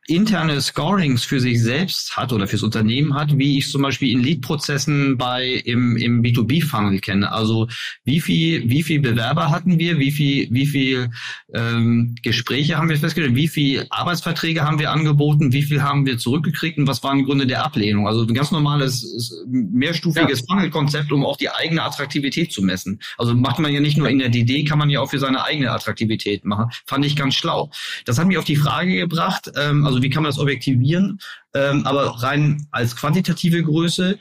interne 0.08 0.60
Scorings 0.62 1.24
für 1.24 1.40
sich 1.40 1.62
selbst 1.62 2.18
hat 2.18 2.34
oder 2.34 2.48
fürs 2.48 2.64
Unternehmen 2.64 3.14
hat, 3.14 3.38
wie 3.38 3.58
ich 3.58 3.70
zum 3.70 3.84
Beispiel 3.84 4.12
in 4.12 4.24
Lead-Prozessen 4.24 5.18
bei 5.18 5.62
im, 5.66 5.96
im 5.96 6.24
B2B-Funnel 6.24 7.00
kenne. 7.00 7.32
Also 7.32 7.68
wie 8.04 8.20
viel, 8.20 8.68
wie 8.70 8.82
viel 8.82 9.00
Bewerber 9.00 9.52
hatten 9.52 9.78
wir, 9.78 10.00
wie 10.00 10.12
viel, 10.12 10.48
wie 10.52 10.66
viel 10.66 11.12
ähm, 11.54 12.16
Gespräche 12.24 12.78
haben 12.78 12.90
wir 12.90 12.98
festgestellt, 12.98 13.36
wie 13.36 13.48
viel 13.48 13.86
Arbeitsverträge 13.92 14.64
haben 14.64 14.80
wir 14.80 14.92
angeboten, 14.92 15.54
wie 15.54 15.62
viel 15.62 15.84
haben 15.84 16.06
wir 16.06 16.18
zurückgekriegt 16.18 16.80
und 16.80 16.88
was 16.88 17.04
waren 17.04 17.20
die 17.20 17.26
Gründe 17.26 17.46
der 17.46 17.64
Ablehnung. 17.64 18.08
Also 18.08 18.24
ein 18.24 18.34
ganz 18.34 18.52
normales 18.52 19.46
mehrstufiges 19.48 20.40
ja. 20.40 20.46
Funnel-Konzept, 20.50 21.12
um 21.12 21.26
auch 21.26 21.38
die 21.38 21.52
eigene 21.52 21.84
Attraktivität 21.84 22.52
zu 22.52 22.64
messen. 22.64 23.00
Also 23.20 23.36
macht 23.36 23.60
man 23.60 23.72
ja 23.72 23.80
nicht 23.80 23.98
nur 23.98 24.10
in 24.10 24.18
der 24.18 24.30
DD, 24.30 24.64
kann 24.66 24.80
man 24.80 24.90
ja 24.90 25.00
auch 25.00 25.12
für 25.12 25.20
seine 25.20 25.44
eigene 25.44 25.72
Attraktivität 25.72 26.44
machen. 26.44 26.72
Fand 26.88 27.06
ich 27.06 27.16
ganz 27.16 27.36
schlau. 27.36 27.70
Das 28.06 28.18
hat 28.18 28.28
mich 28.28 28.40
auf 28.40 28.46
die 28.46 28.56
Frage 28.56 28.96
gebracht, 28.96 29.52
ähm, 29.56 29.86
also 29.92 30.04
wie 30.04 30.10
kann 30.10 30.24
man 30.24 30.32
das 30.32 30.40
objektivieren? 30.40 31.20
Ähm, 31.54 31.86
aber 31.86 32.06
rein 32.24 32.68
als 32.72 32.96
quantitative 32.96 33.64
Größe, 33.64 34.18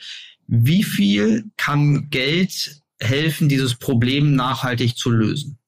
wie 0.47 0.83
viel 0.83 1.45
kann 1.57 2.11
Geld 2.11 2.83
helfen, 3.01 3.49
dieses 3.49 3.77
Problem 3.77 4.35
nachhaltig 4.35 4.97
zu 4.97 5.11
lösen? 5.11 5.59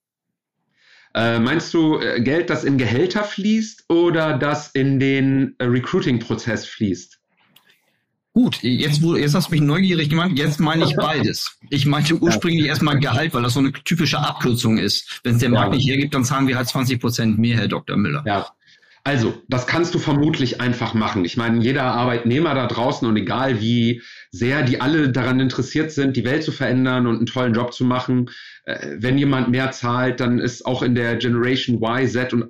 Äh, 1.14 1.38
meinst 1.38 1.74
du 1.74 1.98
äh, 1.98 2.20
Geld, 2.22 2.50
das 2.50 2.64
in 2.64 2.78
Gehälter 2.78 3.24
fließt 3.24 3.84
oder 3.88 4.38
das 4.38 4.70
in 4.70 4.98
den 4.98 5.54
äh, 5.58 5.64
Recruiting-Prozess 5.64 6.66
fließt? 6.66 7.18
Gut, 8.34 8.62
jetzt, 8.62 9.02
jetzt 9.02 9.34
hast 9.34 9.48
du 9.48 9.50
mich 9.50 9.60
neugierig 9.60 10.08
gemacht. 10.08 10.30
Jetzt 10.36 10.58
meine 10.58 10.84
ich 10.86 10.96
beides. 10.96 11.58
Ich 11.68 11.84
meinte 11.84 12.16
ursprünglich 12.16 12.64
erstmal 12.64 12.98
Gehalt, 12.98 13.34
weil 13.34 13.42
das 13.42 13.52
so 13.52 13.60
eine 13.60 13.72
typische 13.72 14.18
Abkürzung 14.20 14.78
ist. 14.78 15.20
Wenn 15.22 15.34
es 15.34 15.40
der 15.40 15.50
Markt 15.50 15.74
nicht 15.74 15.86
hergibt, 15.86 16.14
dann 16.14 16.24
zahlen 16.24 16.48
wir 16.48 16.56
halt 16.56 16.66
20 16.66 16.98
Prozent 16.98 17.38
mehr, 17.38 17.58
Herr 17.58 17.68
Dr. 17.68 17.98
Müller. 17.98 18.24
Ja, 18.26 18.48
also, 19.04 19.34
das 19.48 19.66
kannst 19.66 19.94
du 19.94 19.98
vermutlich 19.98 20.60
einfach 20.60 20.94
machen. 20.94 21.24
Ich 21.24 21.36
meine, 21.36 21.60
jeder 21.60 21.82
Arbeitnehmer 21.82 22.54
da 22.54 22.66
draußen 22.66 23.06
und 23.06 23.16
egal 23.16 23.60
wie 23.60 24.02
sehr 24.34 24.62
die 24.62 24.80
alle 24.80 25.10
daran 25.10 25.40
interessiert 25.40 25.92
sind, 25.92 26.16
die 26.16 26.24
Welt 26.24 26.42
zu 26.42 26.52
verändern 26.52 27.06
und 27.06 27.16
einen 27.18 27.26
tollen 27.26 27.52
Job 27.52 27.74
zu 27.74 27.84
machen, 27.84 28.30
äh, 28.64 28.96
wenn 28.98 29.18
jemand 29.18 29.50
mehr 29.50 29.72
zahlt, 29.72 30.20
dann 30.20 30.38
ist 30.38 30.64
auch 30.64 30.82
in 30.82 30.94
der 30.94 31.16
Generation 31.16 31.82
Y, 31.82 32.08
Z 32.08 32.32
und 32.32 32.46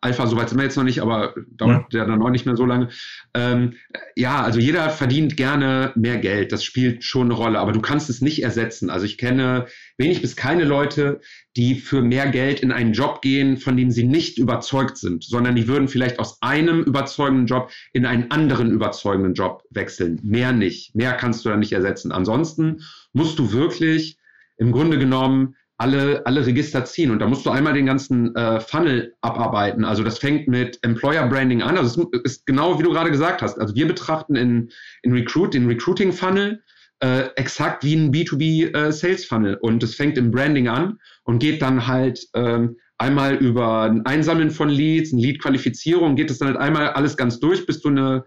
Alpha, 0.00 0.26
soweit 0.28 0.48
sind 0.48 0.58
wir 0.58 0.64
jetzt 0.64 0.76
noch 0.76 0.84
nicht, 0.84 1.00
aber 1.00 1.34
dauert 1.48 1.92
ja, 1.92 2.00
ja 2.00 2.06
dann 2.06 2.22
auch 2.22 2.30
nicht 2.30 2.46
mehr 2.46 2.56
so 2.56 2.66
lange. 2.66 2.90
Ähm, 3.34 3.72
ja, 4.14 4.42
also 4.42 4.60
jeder 4.60 4.90
verdient 4.90 5.36
gerne 5.36 5.92
mehr 5.96 6.18
Geld. 6.18 6.52
Das 6.52 6.62
spielt 6.62 7.02
schon 7.02 7.28
eine 7.28 7.34
Rolle, 7.34 7.58
aber 7.58 7.72
du 7.72 7.80
kannst 7.80 8.10
es 8.10 8.20
nicht 8.20 8.42
ersetzen. 8.42 8.90
Also 8.90 9.06
ich 9.06 9.18
kenne 9.18 9.66
wenig 9.96 10.20
bis 10.20 10.36
keine 10.36 10.64
Leute, 10.64 11.20
die 11.56 11.76
für 11.76 12.02
mehr 12.02 12.28
Geld 12.28 12.60
in 12.60 12.72
einen 12.72 12.92
Job 12.92 13.22
gehen, 13.22 13.56
von 13.56 13.76
dem 13.76 13.90
sie 13.90 14.04
nicht 14.04 14.38
überzeugt 14.38 14.98
sind, 14.98 15.24
sondern 15.24 15.54
die 15.54 15.68
würden 15.68 15.88
vielleicht 15.88 16.18
aus 16.18 16.42
einem 16.42 16.82
überzeugenden 16.82 17.46
Job 17.46 17.70
in 17.92 18.06
einen 18.06 18.30
anderen 18.30 18.70
überzeugenden 18.70 19.34
Job 19.34 19.62
wechseln. 19.70 20.20
Mehr 20.22 20.52
nicht. 20.52 20.94
Mehr 20.94 21.12
kannst 21.24 21.44
du 21.44 21.48
da 21.48 21.56
nicht 21.56 21.72
ersetzen. 21.72 22.12
Ansonsten 22.12 22.82
musst 23.14 23.38
du 23.38 23.52
wirklich 23.52 24.18
im 24.58 24.72
Grunde 24.72 24.98
genommen 24.98 25.56
alle, 25.78 26.24
alle 26.26 26.46
Register 26.46 26.84
ziehen. 26.84 27.10
Und 27.10 27.18
da 27.18 27.26
musst 27.26 27.46
du 27.46 27.50
einmal 27.50 27.72
den 27.72 27.86
ganzen 27.86 28.36
äh, 28.36 28.60
Funnel 28.60 29.14
abarbeiten. 29.22 29.84
Also 29.84 30.04
das 30.04 30.18
fängt 30.18 30.46
mit 30.46 30.78
Employer 30.82 31.26
Branding 31.26 31.62
an. 31.62 31.78
Also 31.78 32.10
es 32.12 32.20
ist 32.22 32.46
genau 32.46 32.78
wie 32.78 32.82
du 32.82 32.90
gerade 32.90 33.10
gesagt 33.10 33.40
hast. 33.42 33.58
Also 33.58 33.74
wir 33.74 33.88
betrachten 33.88 34.36
in, 34.36 34.70
in 35.02 35.12
Recruit, 35.12 35.54
den 35.54 35.66
Recruiting 35.66 36.12
Funnel 36.12 36.62
äh, 37.00 37.28
exakt 37.36 37.82
wie 37.82 37.94
ein 37.94 38.12
B2B 38.12 38.74
äh, 38.76 38.92
Sales 38.92 39.24
Funnel. 39.24 39.56
Und 39.60 39.82
es 39.82 39.94
fängt 39.94 40.18
im 40.18 40.30
Branding 40.30 40.68
an 40.68 40.98
und 41.24 41.38
geht 41.38 41.62
dann 41.62 41.86
halt 41.86 42.28
ähm, 42.34 42.76
einmal 42.98 43.34
über 43.34 43.82
ein 43.82 44.06
Einsammeln 44.06 44.50
von 44.50 44.68
Leads, 44.68 45.12
eine 45.12 45.22
Lead-Qualifizierung, 45.22 46.14
geht 46.14 46.30
es 46.30 46.38
dann 46.38 46.48
halt 46.48 46.58
einmal 46.58 46.90
alles 46.90 47.16
ganz 47.16 47.40
durch, 47.40 47.66
bis 47.66 47.80
du 47.80 47.88
eine 47.88 48.24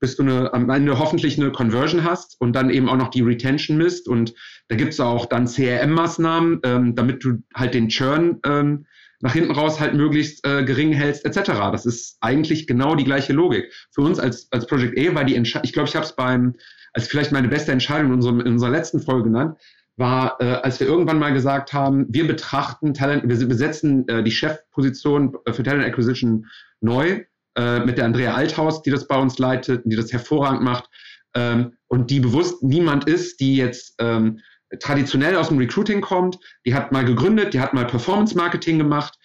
bis 0.00 0.16
du 0.16 0.22
eine, 0.22 0.52
am 0.54 0.70
Ende 0.70 0.98
hoffentlich 0.98 1.38
eine 1.38 1.50
Conversion 1.52 2.04
hast 2.04 2.36
und 2.40 2.54
dann 2.54 2.70
eben 2.70 2.88
auch 2.88 2.96
noch 2.96 3.08
die 3.08 3.22
Retention 3.22 3.76
misst. 3.76 4.08
Und 4.08 4.34
da 4.68 4.76
gibt 4.76 4.92
es 4.92 5.00
auch 5.00 5.26
dann 5.26 5.46
CRM-Maßnahmen, 5.46 6.60
ähm, 6.64 6.94
damit 6.94 7.24
du 7.24 7.42
halt 7.54 7.74
den 7.74 7.88
Churn 7.88 8.40
ähm, 8.44 8.86
nach 9.20 9.32
hinten 9.32 9.50
raus 9.50 9.80
halt 9.80 9.94
möglichst 9.94 10.46
äh, 10.46 10.64
gering 10.64 10.92
hältst, 10.92 11.24
etc. 11.24 11.50
Das 11.72 11.86
ist 11.86 12.18
eigentlich 12.20 12.66
genau 12.66 12.94
die 12.94 13.04
gleiche 13.04 13.32
Logik. 13.32 13.72
Für 13.90 14.02
uns 14.02 14.18
als, 14.18 14.50
als 14.52 14.66
Project 14.66 14.98
A 14.98 15.14
war 15.14 15.24
die 15.24 15.34
Entscheidung, 15.34 15.64
ich 15.64 15.72
glaube, 15.72 15.88
ich 15.88 15.96
habe 15.96 16.06
es 16.06 16.14
beim, 16.14 16.54
als 16.92 17.08
vielleicht 17.08 17.32
meine 17.32 17.48
beste 17.48 17.72
Entscheidung 17.72 18.08
in, 18.08 18.14
unserem, 18.14 18.40
in 18.40 18.52
unserer 18.52 18.70
letzten 18.70 19.00
Folge 19.00 19.24
genannt, 19.24 19.58
war, 19.96 20.36
äh, 20.40 20.44
als 20.44 20.78
wir 20.78 20.86
irgendwann 20.86 21.18
mal 21.18 21.32
gesagt 21.32 21.72
haben, 21.72 22.06
wir 22.08 22.26
betrachten 22.26 22.94
Talent, 22.94 23.24
wir 23.26 23.48
besetzen 23.48 24.06
äh, 24.06 24.22
die 24.22 24.30
Chefposition 24.30 25.36
für 25.50 25.62
Talent 25.64 25.84
Acquisition 25.84 26.46
neu 26.80 27.24
äh, 27.58 27.80
mit 27.80 27.98
der 27.98 28.04
Andrea 28.04 28.34
Althaus, 28.34 28.82
die 28.82 28.90
das 28.90 29.08
bei 29.08 29.16
uns 29.16 29.38
leitet, 29.38 29.82
die 29.84 29.96
das 29.96 30.12
hervorragend 30.12 30.62
macht 30.62 30.88
ähm, 31.34 31.72
und 31.88 32.10
die 32.10 32.20
bewusst 32.20 32.62
niemand 32.62 33.08
ist, 33.08 33.40
die 33.40 33.56
jetzt 33.56 33.96
ähm, 33.98 34.38
traditionell 34.80 35.36
aus 35.36 35.48
dem 35.48 35.58
Recruiting 35.58 36.00
kommt. 36.00 36.38
Die 36.64 36.74
hat 36.74 36.92
mal 36.92 37.04
gegründet, 37.04 37.54
die 37.54 37.60
hat 37.60 37.74
mal 37.74 37.86
Performance 37.86 38.36
Marketing 38.36 38.78
gemacht 38.78 39.18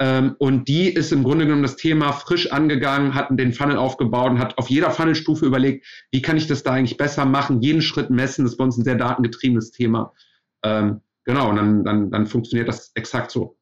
ähm, 0.00 0.36
und 0.38 0.68
die 0.68 0.88
ist 0.88 1.12
im 1.12 1.24
Grunde 1.24 1.46
genommen 1.46 1.62
das 1.62 1.76
Thema 1.76 2.12
frisch 2.12 2.52
angegangen, 2.52 3.14
hat 3.14 3.28
den 3.30 3.52
Funnel 3.52 3.76
aufgebaut 3.76 4.30
und 4.30 4.38
hat 4.38 4.56
auf 4.58 4.70
jeder 4.70 4.90
Funnelstufe 4.90 5.44
überlegt, 5.44 5.86
wie 6.12 6.22
kann 6.22 6.36
ich 6.36 6.46
das 6.46 6.62
da 6.62 6.72
eigentlich 6.72 6.96
besser 6.96 7.24
machen, 7.24 7.62
jeden 7.62 7.82
Schritt 7.82 8.10
messen. 8.10 8.44
Das 8.44 8.52
ist 8.52 8.58
bei 8.58 8.64
uns 8.64 8.78
ein 8.78 8.84
sehr 8.84 8.94
datengetriebenes 8.94 9.72
Thema. 9.72 10.12
Ähm, 10.62 11.00
genau, 11.24 11.50
und 11.50 11.56
dann, 11.56 11.84
dann, 11.84 12.10
dann 12.10 12.26
funktioniert 12.26 12.68
das 12.68 12.92
exakt 12.94 13.30
so. 13.30 13.57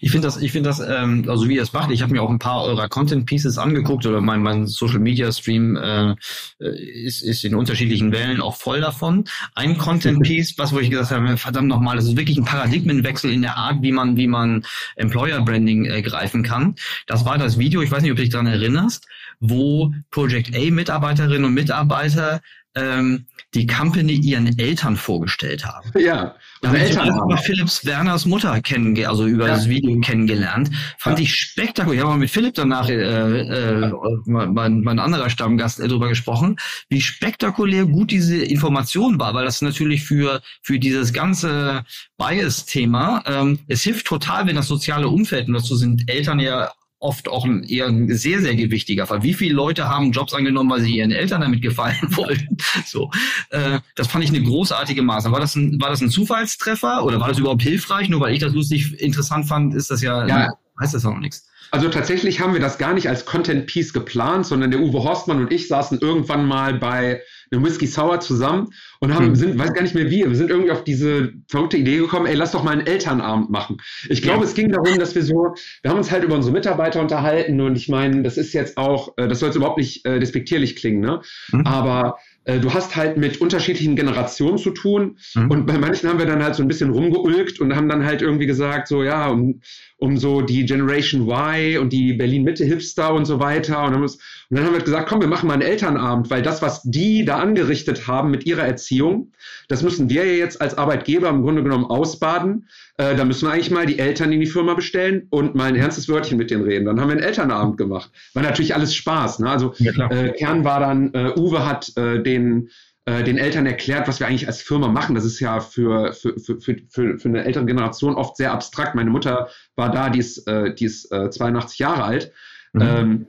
Ich 0.00 0.10
finde 0.10 0.28
das, 0.28 0.36
ich 0.40 0.52
finde 0.52 0.68
das, 0.68 0.80
ähm, 0.80 1.24
also 1.28 1.48
wie 1.48 1.56
ihr 1.56 1.62
es 1.62 1.72
macht, 1.72 1.90
ich 1.90 2.02
habe 2.02 2.12
mir 2.12 2.22
auch 2.22 2.30
ein 2.30 2.38
paar 2.38 2.62
eurer 2.62 2.88
Content 2.88 3.26
Pieces 3.26 3.58
angeguckt 3.58 4.06
oder 4.06 4.20
mein, 4.20 4.42
mein 4.42 4.66
Social 4.66 5.00
Media 5.00 5.32
Stream 5.32 5.76
äh, 5.76 6.14
ist, 6.58 7.22
ist 7.22 7.44
in 7.44 7.54
unterschiedlichen 7.54 8.12
Wellen 8.12 8.40
auch 8.40 8.56
voll 8.56 8.80
davon. 8.80 9.24
Ein 9.54 9.76
Content 9.78 10.22
Piece, 10.22 10.56
was 10.56 10.72
wo 10.72 10.78
ich 10.78 10.90
gesagt 10.90 11.10
habe, 11.10 11.36
verdammt 11.36 11.68
nochmal, 11.68 11.96
das 11.96 12.04
ist 12.04 12.16
wirklich 12.16 12.38
ein 12.38 12.44
Paradigmenwechsel 12.44 13.32
in 13.32 13.42
der 13.42 13.56
Art, 13.56 13.82
wie 13.82 13.92
man, 13.92 14.16
wie 14.16 14.28
man 14.28 14.64
Employer 14.96 15.40
Branding 15.40 15.86
äh, 15.86 16.02
greifen 16.02 16.42
kann. 16.42 16.76
Das 17.06 17.24
war 17.24 17.38
das 17.38 17.58
Video, 17.58 17.82
ich 17.82 17.90
weiß 17.90 18.02
nicht, 18.02 18.12
ob 18.12 18.16
du 18.18 18.22
dich 18.22 18.32
daran 18.32 18.46
erinnerst, 18.46 19.06
wo 19.40 19.92
Project 20.10 20.54
A 20.54 20.70
Mitarbeiterinnen 20.70 21.44
und 21.44 21.54
Mitarbeiter 21.54 22.40
ähm, 22.74 23.26
die 23.54 23.66
Company 23.66 24.12
ihren 24.12 24.58
Eltern 24.58 24.96
vorgestellt 24.96 25.64
haben. 25.64 25.90
Ja, 25.98 26.34
da 26.60 26.68
habe 26.68 26.78
ich 26.78 26.92
über 26.94 27.38
Philips 27.38 27.84
Werners 27.86 28.26
Mutter 28.26 28.60
kennengelernt, 28.60 29.10
also 29.10 29.26
über 29.26 29.46
ja. 29.46 29.54
das 29.54 29.68
Video 29.68 29.98
kennengelernt. 30.00 30.70
Fand 30.98 31.18
ja. 31.18 31.24
ich 31.24 31.34
spektakulär. 31.34 31.94
Ich 31.94 32.00
habe 32.00 32.12
mal 32.12 32.18
mit 32.18 32.30
Philipp 32.30 32.54
danach, 32.54 32.88
äh, 32.90 32.94
äh, 32.94 33.92
mein, 34.26 34.80
mein 34.82 34.98
anderer 34.98 35.30
Stammgast, 35.30 35.80
äh, 35.80 35.88
darüber 35.88 36.08
gesprochen, 36.08 36.56
wie 36.90 37.00
spektakulär 37.00 37.86
gut 37.86 38.10
diese 38.10 38.36
Information 38.36 39.18
war, 39.18 39.32
weil 39.32 39.46
das 39.46 39.62
natürlich 39.62 40.04
für, 40.04 40.42
für 40.62 40.78
dieses 40.78 41.12
ganze 41.12 41.84
Bias-Thema, 42.18 43.22
ähm, 43.26 43.60
es 43.66 43.82
hilft 43.82 44.06
total, 44.06 44.46
wenn 44.46 44.56
das 44.56 44.66
soziale 44.66 45.08
Umfeld, 45.08 45.48
und 45.48 45.54
dazu 45.54 45.74
sind 45.74 46.10
Eltern 46.10 46.38
ja 46.40 46.70
oft 47.00 47.28
auch 47.28 47.44
ein 47.44 47.62
eher 47.62 47.86
ein 47.86 48.12
sehr, 48.14 48.40
sehr 48.40 48.54
gewichtiger 48.54 49.06
Fall. 49.06 49.22
Wie 49.22 49.34
viele 49.34 49.54
Leute 49.54 49.88
haben 49.88 50.12
Jobs 50.12 50.34
angenommen, 50.34 50.70
weil 50.70 50.80
sie 50.80 50.96
ihren 50.96 51.12
Eltern 51.12 51.40
damit 51.40 51.62
gefallen 51.62 51.96
wollten? 52.16 52.56
So, 52.86 53.10
äh, 53.50 53.78
das 53.94 54.08
fand 54.08 54.24
ich 54.24 54.30
eine 54.30 54.42
großartige 54.42 55.02
Maßnahme. 55.02 55.34
War 55.34 55.40
das 55.40 55.54
ein, 55.54 55.80
war 55.80 55.90
das 55.90 56.00
ein 56.00 56.10
Zufallstreffer 56.10 57.04
oder 57.04 57.20
war 57.20 57.28
das 57.28 57.38
überhaupt 57.38 57.62
hilfreich? 57.62 58.08
Nur 58.08 58.20
weil 58.20 58.34
ich 58.34 58.40
das 58.40 58.52
lustig 58.52 59.00
interessant 59.00 59.46
fand, 59.46 59.74
ist 59.74 59.90
das 59.90 60.02
ja, 60.02 60.26
ja. 60.26 60.48
heißt 60.80 60.94
das 60.94 61.04
auch 61.04 61.12
noch 61.12 61.20
nichts. 61.20 61.48
Also 61.70 61.88
tatsächlich 61.90 62.40
haben 62.40 62.54
wir 62.54 62.60
das 62.60 62.78
gar 62.78 62.94
nicht 62.94 63.08
als 63.08 63.26
Content 63.26 63.66
Piece 63.66 63.92
geplant, 63.92 64.46
sondern 64.46 64.70
der 64.70 64.80
Uwe 64.80 65.02
Horstmann 65.02 65.40
und 65.40 65.52
ich 65.52 65.68
saßen 65.68 66.00
irgendwann 66.00 66.46
mal 66.46 66.74
bei 66.74 67.20
einem 67.50 67.64
Whisky 67.64 67.86
Sour 67.86 68.20
zusammen 68.20 68.68
und 69.00 69.14
haben, 69.14 69.28
mhm. 69.28 69.34
sind, 69.36 69.58
weiß 69.58 69.72
gar 69.72 69.82
nicht 69.82 69.94
mehr 69.94 70.10
wie, 70.10 70.24
wir 70.24 70.34
sind 70.34 70.50
irgendwie 70.50 70.70
auf 70.70 70.84
diese 70.84 71.32
verrückte 71.48 71.76
Idee 71.76 71.98
gekommen, 71.98 72.26
ey, 72.26 72.34
lass 72.34 72.52
doch 72.52 72.62
mal 72.62 72.72
einen 72.72 72.86
Elternabend 72.86 73.50
machen. 73.50 73.78
Ich 74.08 74.22
glaube, 74.22 74.40
ja. 74.40 74.44
es 74.44 74.54
ging 74.54 74.70
darum, 74.70 74.98
dass 74.98 75.14
wir 75.14 75.22
so, 75.22 75.54
wir 75.82 75.90
haben 75.90 75.98
uns 75.98 76.10
halt 76.10 76.24
über 76.24 76.34
unsere 76.34 76.52
Mitarbeiter 76.52 77.00
unterhalten 77.00 77.60
und 77.60 77.76
ich 77.76 77.88
meine, 77.88 78.22
das 78.22 78.36
ist 78.36 78.52
jetzt 78.52 78.76
auch, 78.76 79.16
äh, 79.16 79.28
das 79.28 79.40
soll 79.40 79.48
jetzt 79.48 79.56
überhaupt 79.56 79.78
nicht 79.78 80.04
äh, 80.06 80.18
despektierlich 80.18 80.76
klingen, 80.76 81.00
ne? 81.00 81.20
Mhm. 81.52 81.66
Aber 81.66 82.18
du 82.48 82.72
hast 82.72 82.96
halt 82.96 83.18
mit 83.18 83.40
unterschiedlichen 83.40 83.94
Generationen 83.94 84.58
zu 84.58 84.70
tun. 84.70 85.18
Mhm. 85.34 85.50
Und 85.50 85.66
bei 85.66 85.76
manchen 85.78 86.08
haben 86.08 86.18
wir 86.18 86.26
dann 86.26 86.42
halt 86.42 86.54
so 86.54 86.62
ein 86.62 86.68
bisschen 86.68 86.90
rumgeulgt 86.90 87.60
und 87.60 87.76
haben 87.76 87.88
dann 87.88 88.04
halt 88.04 88.22
irgendwie 88.22 88.46
gesagt, 88.46 88.88
so 88.88 89.02
ja, 89.02 89.28
um, 89.28 89.60
um 89.98 90.16
so 90.16 90.40
die 90.40 90.64
Generation 90.64 91.28
Y 91.28 91.78
und 91.78 91.92
die 91.92 92.12
Berlin-Mitte-Hipster 92.14 93.12
und 93.12 93.26
so 93.26 93.40
weiter. 93.40 93.84
Und, 93.84 93.94
und 93.94 94.18
dann 94.50 94.64
haben 94.64 94.72
wir 94.72 94.80
gesagt, 94.80 95.08
komm, 95.08 95.20
wir 95.20 95.28
machen 95.28 95.46
mal 95.48 95.54
einen 95.54 95.62
Elternabend, 95.62 96.30
weil 96.30 96.42
das, 96.42 96.62
was 96.62 96.82
die 96.82 97.24
da 97.24 97.38
angerichtet 97.38 98.06
haben 98.06 98.30
mit 98.30 98.46
ihrer 98.46 98.62
Erziehung, 98.62 99.32
das 99.68 99.82
müssen 99.82 100.08
wir 100.08 100.24
ja 100.24 100.32
jetzt 100.32 100.60
als 100.60 100.78
Arbeitgeber 100.78 101.28
im 101.28 101.42
Grunde 101.42 101.62
genommen 101.62 101.84
ausbaden. 101.84 102.68
Äh, 102.96 103.14
da 103.16 103.24
müssen 103.24 103.46
wir 103.46 103.52
eigentlich 103.52 103.70
mal 103.70 103.86
die 103.86 103.98
Eltern 103.98 104.32
in 104.32 104.40
die 104.40 104.46
Firma 104.46 104.74
bestellen 104.74 105.26
und 105.30 105.54
mal 105.54 105.68
ein 105.68 105.76
ernstes 105.76 106.08
Wörtchen 106.08 106.38
mit 106.38 106.50
denen 106.50 106.64
reden. 106.64 106.86
Dann 106.86 107.00
haben 107.00 107.08
wir 107.08 107.16
einen 107.16 107.22
Elternabend 107.22 107.76
gemacht. 107.76 108.10
War 108.34 108.42
natürlich 108.42 108.74
alles 108.74 108.94
Spaß. 108.94 109.40
Ne? 109.40 109.50
Also 109.50 109.74
ja, 109.78 109.92
äh, 110.10 110.32
Kern 110.32 110.64
war 110.64 110.80
dann, 110.80 111.12
äh, 111.12 111.32
Uwe 111.36 111.66
hat 111.66 111.92
äh, 111.96 112.22
den 112.38 112.70
äh, 113.08 113.24
den 113.24 113.38
Eltern 113.38 113.64
erklärt, 113.64 114.06
was 114.06 114.20
wir 114.20 114.26
eigentlich 114.26 114.46
als 114.46 114.60
Firma 114.60 114.88
machen. 114.88 115.14
Das 115.14 115.24
ist 115.24 115.40
ja 115.40 115.60
für, 115.60 116.12
für, 116.12 116.38
für, 116.38 116.58
für, 116.60 117.18
für 117.18 117.28
eine 117.28 117.44
ältere 117.44 117.64
Generation 117.64 118.16
oft 118.16 118.36
sehr 118.36 118.52
abstrakt. 118.52 118.94
Meine 118.94 119.08
Mutter 119.08 119.48
war 119.76 119.90
da, 119.90 120.10
die 120.10 120.18
ist, 120.18 120.46
äh, 120.46 120.74
die 120.74 120.84
ist 120.84 121.10
äh, 121.10 121.30
82 121.30 121.78
Jahre 121.78 122.04
alt. 122.04 122.32
Mhm. 122.74 122.82
Ähm, 122.82 123.26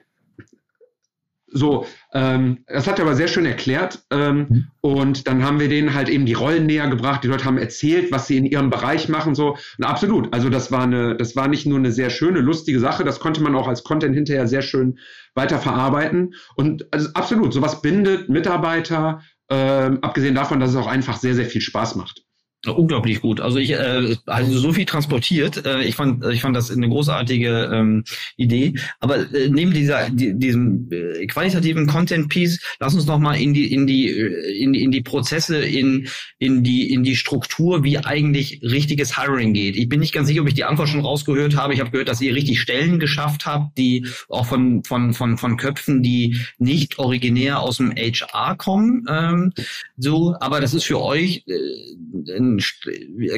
so, 1.52 1.86
ähm, 2.14 2.60
das 2.68 2.88
hat 2.88 3.00
er 3.00 3.06
aber 3.06 3.16
sehr 3.16 3.28
schön 3.28 3.46
erklärt. 3.46 4.04
Ähm, 4.12 4.38
mhm. 4.38 4.68
Und 4.82 5.28
dann 5.28 5.44
haben 5.44 5.60
wir 5.60 5.70
denen 5.70 5.94
halt 5.94 6.10
eben 6.10 6.26
die 6.26 6.34
Rollen 6.34 6.66
näher 6.66 6.88
gebracht. 6.88 7.24
Die 7.24 7.28
Leute 7.28 7.46
haben 7.46 7.58
erzählt, 7.58 8.12
was 8.12 8.28
sie 8.28 8.38
in 8.38 8.46
ihrem 8.46 8.70
Bereich 8.70 9.10
machen. 9.10 9.36
So, 9.36 9.58
und 9.78 9.84
absolut. 9.84 10.34
Also 10.34 10.50
das 10.50 10.72
war 10.72 10.84
eine, 10.84 11.16
das 11.16 11.36
war 11.36 11.48
nicht 11.48 11.66
nur 11.66 11.78
eine 11.78 11.92
sehr 11.92 12.10
schöne, 12.10 12.40
lustige 12.40 12.80
Sache. 12.80 13.04
Das 13.04 13.20
konnte 13.20 13.42
man 13.42 13.56
auch 13.56 13.68
als 13.68 13.84
Content 13.84 14.16
hinterher 14.16 14.48
sehr 14.48 14.62
schön 14.62 15.00
weiter 15.36 15.60
verarbeiten. 15.60 16.34
Und 16.56 16.88
also 16.92 17.10
absolut, 17.14 17.54
sowas 17.54 17.82
bindet 17.82 18.30
Mitarbeiter 18.30 19.22
ähm, 19.50 20.00
abgesehen 20.02 20.36
davon, 20.36 20.60
dass 20.60 20.72
es 20.72 20.76
auch 20.76 20.88
einfach 20.88 21.18
sehr, 21.18 21.36
sehr 21.36 21.46
viel 21.46 21.62
Spaß 21.62 21.96
macht. 21.96 22.24
Unglaublich 22.68 23.22
gut. 23.22 23.40
Also 23.40 23.58
ich 23.58 23.72
äh, 23.72 24.18
also 24.26 24.60
so 24.60 24.74
viel 24.74 24.84
transportiert. 24.84 25.66
Äh, 25.66 25.84
ich 25.86 25.96
fand 25.96 26.26
ich 26.26 26.42
fand 26.42 26.58
das 26.58 26.70
eine 26.70 26.90
großartige 26.90 27.70
ähm, 27.72 28.04
Idee. 28.36 28.74
Aber 29.00 29.34
äh, 29.34 29.48
neben 29.50 29.72
dieser 29.72 30.10
die, 30.10 30.38
diesem 30.38 30.90
äh, 30.92 31.26
qualitativen 31.28 31.88
Content 31.88 32.28
Piece, 32.28 32.60
lass 32.82 32.94
uns 32.96 33.06
noch 33.06 33.18
mal 33.18 33.36
in 33.36 33.54
die 33.54 33.72
in 33.74 33.88
die 33.88 34.10
äh, 34.10 34.62
in 34.62 34.74
die, 34.74 34.84
in 34.84 34.92
die 34.92 35.02
Prozesse 35.02 35.58
in 35.64 36.10
in 36.38 36.62
die 36.62 36.92
in 36.92 37.04
die 37.04 37.16
Struktur, 37.16 37.86
wie 37.86 37.98
eigentlich 37.98 38.60
richtiges 38.62 39.18
Hiring 39.18 39.54
geht. 39.54 39.78
Ich 39.78 39.88
bin 39.88 40.02
nicht 40.02 40.14
ganz 40.14 40.28
sicher, 40.28 40.42
ob 40.42 40.50
ich 40.50 40.54
die 40.54 40.66
Antwort 40.66 40.90
schon 40.90 41.00
rausgehört 41.00 41.56
habe. 41.56 41.74
Ich 41.74 41.80
habe 41.80 41.92
gehört, 41.92 42.10
dass 42.10 42.20
ihr 42.20 42.36
richtig 42.36 42.60
Stellen 42.60 43.00
geschafft 43.00 43.46
habt, 43.46 43.78
die 43.78 44.06
auch 44.28 44.46
von 44.46 44.84
von 44.84 45.14
von 45.14 45.38
von 45.38 45.56
Köpfen, 45.56 46.04
die 46.04 46.36
nicht 46.58 47.00
originär 47.00 47.62
aus 47.62 47.78
dem 47.78 47.94
HR 47.96 48.58
kommen. 48.58 49.06
Ähm, 49.10 49.54
so, 49.96 50.36
aber 50.42 50.60
das 50.60 50.74
ist 50.74 50.84
für 50.84 51.02
euch 51.02 51.46
äh, 51.48 52.49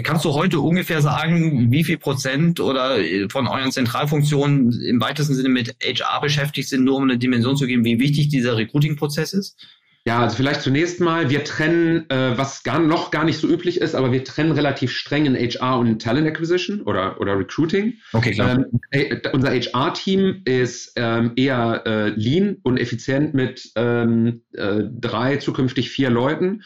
kannst 0.04 0.26
du 0.26 0.34
heute 0.34 0.60
ungefähr 0.60 1.02
sagen, 1.02 1.72
wie 1.72 1.84
viel 1.84 1.98
Prozent 1.98 2.60
oder 2.60 3.00
äh, 3.00 3.28
von 3.30 3.48
euren 3.48 3.72
Zentralfunktionen 3.72 4.82
im 4.82 5.02
weitesten 5.02 5.36
Sinne 5.36 5.50
mit 5.50 5.76
HR 5.84 6.22
beschäftigt 6.22 6.70
sind, 6.70 6.84
nur 6.84 6.98
um 6.98 7.04
eine 7.04 7.18
Dimension 7.18 7.58
zu 7.58 7.68
geben, 7.68 7.84
wie 7.84 8.00
wichtig 8.00 8.30
dieser 8.30 8.58
Recruiting-Prozess 8.58 9.34
ist? 9.34 9.58
Ja, 10.04 10.20
also 10.20 10.36
vielleicht 10.36 10.62
zunächst 10.62 11.00
mal, 11.00 11.30
wir 11.30 11.44
trennen, 11.44 12.10
äh, 12.10 12.36
was 12.36 12.64
gar, 12.64 12.80
noch 12.80 13.12
gar 13.12 13.24
nicht 13.24 13.38
so 13.38 13.48
üblich 13.48 13.80
ist, 13.80 13.94
aber 13.94 14.12
wir 14.12 14.24
trennen 14.24 14.52
relativ 14.52 14.92
streng 14.92 15.28
in 15.28 15.36
HR 15.36 15.78
und 15.78 16.02
Talent 16.02 16.28
Acquisition 16.28 16.82
oder, 16.82 17.22
oder 17.22 17.38
Recruiting. 17.38 17.94
Okay, 18.12 18.32
klar. 18.32 18.56
Ähm, 18.56 18.80
äh, 18.90 19.18
unser 19.32 19.52
HR-Team 19.52 20.42
ist 20.46 20.94
ähm, 20.96 21.34
eher 21.36 21.84
äh, 21.86 22.10
lean 22.10 22.58
und 22.64 22.80
effizient 22.80 23.36
mit 23.36 23.72
ähm, 23.76 24.42
äh, 24.54 24.82
drei, 24.92 25.38
zukünftig 25.38 25.92
vier 25.92 26.10
Leuten. 26.10 26.64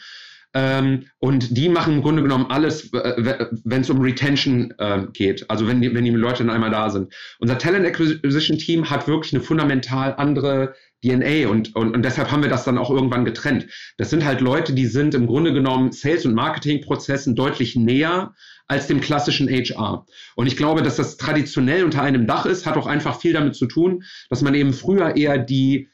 Ähm, 0.56 1.04
und 1.18 1.54
die 1.54 1.68
machen 1.68 1.96
im 1.96 2.02
Grunde 2.02 2.22
genommen 2.22 2.46
alles, 2.48 2.90
äh, 2.94 3.46
wenn 3.64 3.82
es 3.82 3.90
um 3.90 4.00
Retention 4.00 4.72
äh, 4.78 5.02
geht, 5.12 5.50
also 5.50 5.68
wenn 5.68 5.82
die, 5.82 5.94
wenn 5.94 6.06
die 6.06 6.10
Leute 6.10 6.38
dann 6.44 6.54
einmal 6.54 6.70
da 6.70 6.88
sind. 6.88 7.12
Unser 7.40 7.58
Talent 7.58 7.84
Acquisition 7.84 8.56
Team 8.56 8.88
hat 8.88 9.06
wirklich 9.06 9.34
eine 9.34 9.42
fundamental 9.42 10.14
andere 10.16 10.74
DNA 11.04 11.46
und, 11.50 11.76
und, 11.76 11.94
und 11.94 12.02
deshalb 12.02 12.30
haben 12.30 12.42
wir 12.42 12.48
das 12.48 12.64
dann 12.64 12.78
auch 12.78 12.88
irgendwann 12.88 13.26
getrennt. 13.26 13.66
Das 13.98 14.08
sind 14.08 14.24
halt 14.24 14.40
Leute, 14.40 14.72
die 14.72 14.86
sind 14.86 15.14
im 15.14 15.26
Grunde 15.26 15.52
genommen 15.52 15.92
Sales- 15.92 16.24
und 16.24 16.32
Marketingprozessen 16.32 17.36
deutlich 17.36 17.76
näher 17.76 18.32
als 18.66 18.86
dem 18.86 19.02
klassischen 19.02 19.50
HR. 19.50 20.06
Und 20.36 20.46
ich 20.46 20.56
glaube, 20.56 20.82
dass 20.82 20.96
das 20.96 21.18
traditionell 21.18 21.84
unter 21.84 22.00
einem 22.00 22.26
Dach 22.26 22.46
ist, 22.46 22.64
hat 22.64 22.78
auch 22.78 22.86
einfach 22.86 23.20
viel 23.20 23.34
damit 23.34 23.56
zu 23.56 23.66
tun, 23.66 24.04
dass 24.30 24.40
man 24.40 24.54
eben 24.54 24.72
früher 24.72 25.16
eher 25.16 25.36
die 25.36 25.90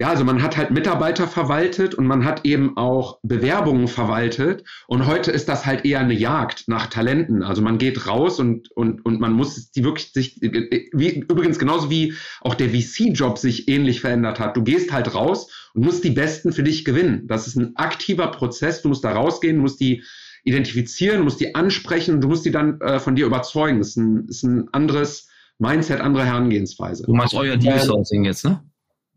ja, 0.00 0.08
also 0.08 0.24
man 0.24 0.42
hat 0.42 0.56
halt 0.56 0.72
Mitarbeiter 0.72 1.28
verwaltet 1.28 1.94
und 1.94 2.06
man 2.06 2.24
hat 2.24 2.44
eben 2.44 2.76
auch 2.76 3.20
Bewerbungen 3.22 3.86
verwaltet. 3.86 4.64
Und 4.88 5.06
heute 5.06 5.30
ist 5.30 5.48
das 5.48 5.64
halt 5.64 5.84
eher 5.84 6.00
eine 6.00 6.14
Jagd 6.14 6.64
nach 6.66 6.88
Talenten. 6.88 7.42
Also 7.42 7.62
man 7.62 7.78
geht 7.78 8.08
raus 8.08 8.40
und, 8.40 8.70
und, 8.72 9.04
und 9.04 9.20
man 9.20 9.32
muss 9.32 9.70
die 9.70 9.84
wirklich 9.84 10.12
sich, 10.12 10.40
wie, 10.40 11.20
übrigens 11.20 11.58
genauso 11.58 11.88
wie 11.88 12.14
auch 12.40 12.54
der 12.54 12.70
VC-Job 12.70 13.38
sich 13.38 13.68
ähnlich 13.68 14.00
verändert 14.00 14.40
hat. 14.40 14.56
Du 14.56 14.64
gehst 14.64 14.92
halt 14.92 15.14
raus 15.14 15.70
und 15.74 15.84
musst 15.84 16.02
die 16.02 16.10
Besten 16.10 16.52
für 16.52 16.64
dich 16.64 16.84
gewinnen. 16.84 17.28
Das 17.28 17.46
ist 17.46 17.56
ein 17.56 17.76
aktiver 17.76 18.28
Prozess. 18.28 18.82
Du 18.82 18.88
musst 18.88 19.04
da 19.04 19.12
rausgehen, 19.12 19.56
du 19.56 19.62
musst 19.62 19.80
die 19.80 20.02
identifizieren, 20.42 21.18
du 21.18 21.24
musst 21.24 21.38
die 21.38 21.54
ansprechen 21.54 22.16
und 22.16 22.20
du 22.22 22.28
musst 22.28 22.44
die 22.44 22.50
dann 22.50 22.80
äh, 22.80 22.98
von 22.98 23.14
dir 23.14 23.26
überzeugen. 23.26 23.78
Das 23.78 23.90
ist 23.90 23.96
ein, 23.98 24.26
ist 24.26 24.42
ein 24.42 24.68
anderes 24.72 25.28
Mindset, 25.58 26.00
andere 26.00 26.24
Herangehensweise. 26.24 27.04
Du 27.04 27.14
machst 27.14 27.34
euer 27.34 27.56
Deal 27.56 27.78
Sourcing 27.78 28.24
jetzt, 28.24 28.44
ne? 28.44 28.64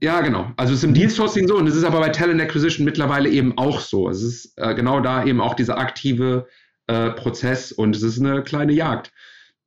Ja, 0.02 0.22
genau. 0.22 0.52
Also 0.58 0.74
es 0.74 0.80
ist 0.80 0.84
im 0.84 0.94
Deal 0.94 1.10
Sourcing 1.10 1.48
so 1.48 1.58
und 1.58 1.68
es 1.68 1.76
ist 1.76 1.84
aber 1.84 2.00
bei 2.00 2.10
Talent 2.10 2.42
Acquisition 2.42 2.86
mittlerweile 2.86 3.30
eben 3.30 3.58
auch 3.58 3.80
so. 3.80 4.10
Es 4.10 4.22
ist 4.22 4.54
äh, 4.58 4.76
genau 4.76 5.00
da 5.00 5.26
eben 5.26 5.40
auch 5.42 5.54
dieser 5.54 5.78
aktive 5.78 6.48
äh, 6.88 7.12
Prozess 7.12 7.72
und 7.72 7.96
es 7.96 8.04
ist 8.04 8.20
eine 8.20 8.44
kleine 8.44 8.74
Jagd. 8.74 9.12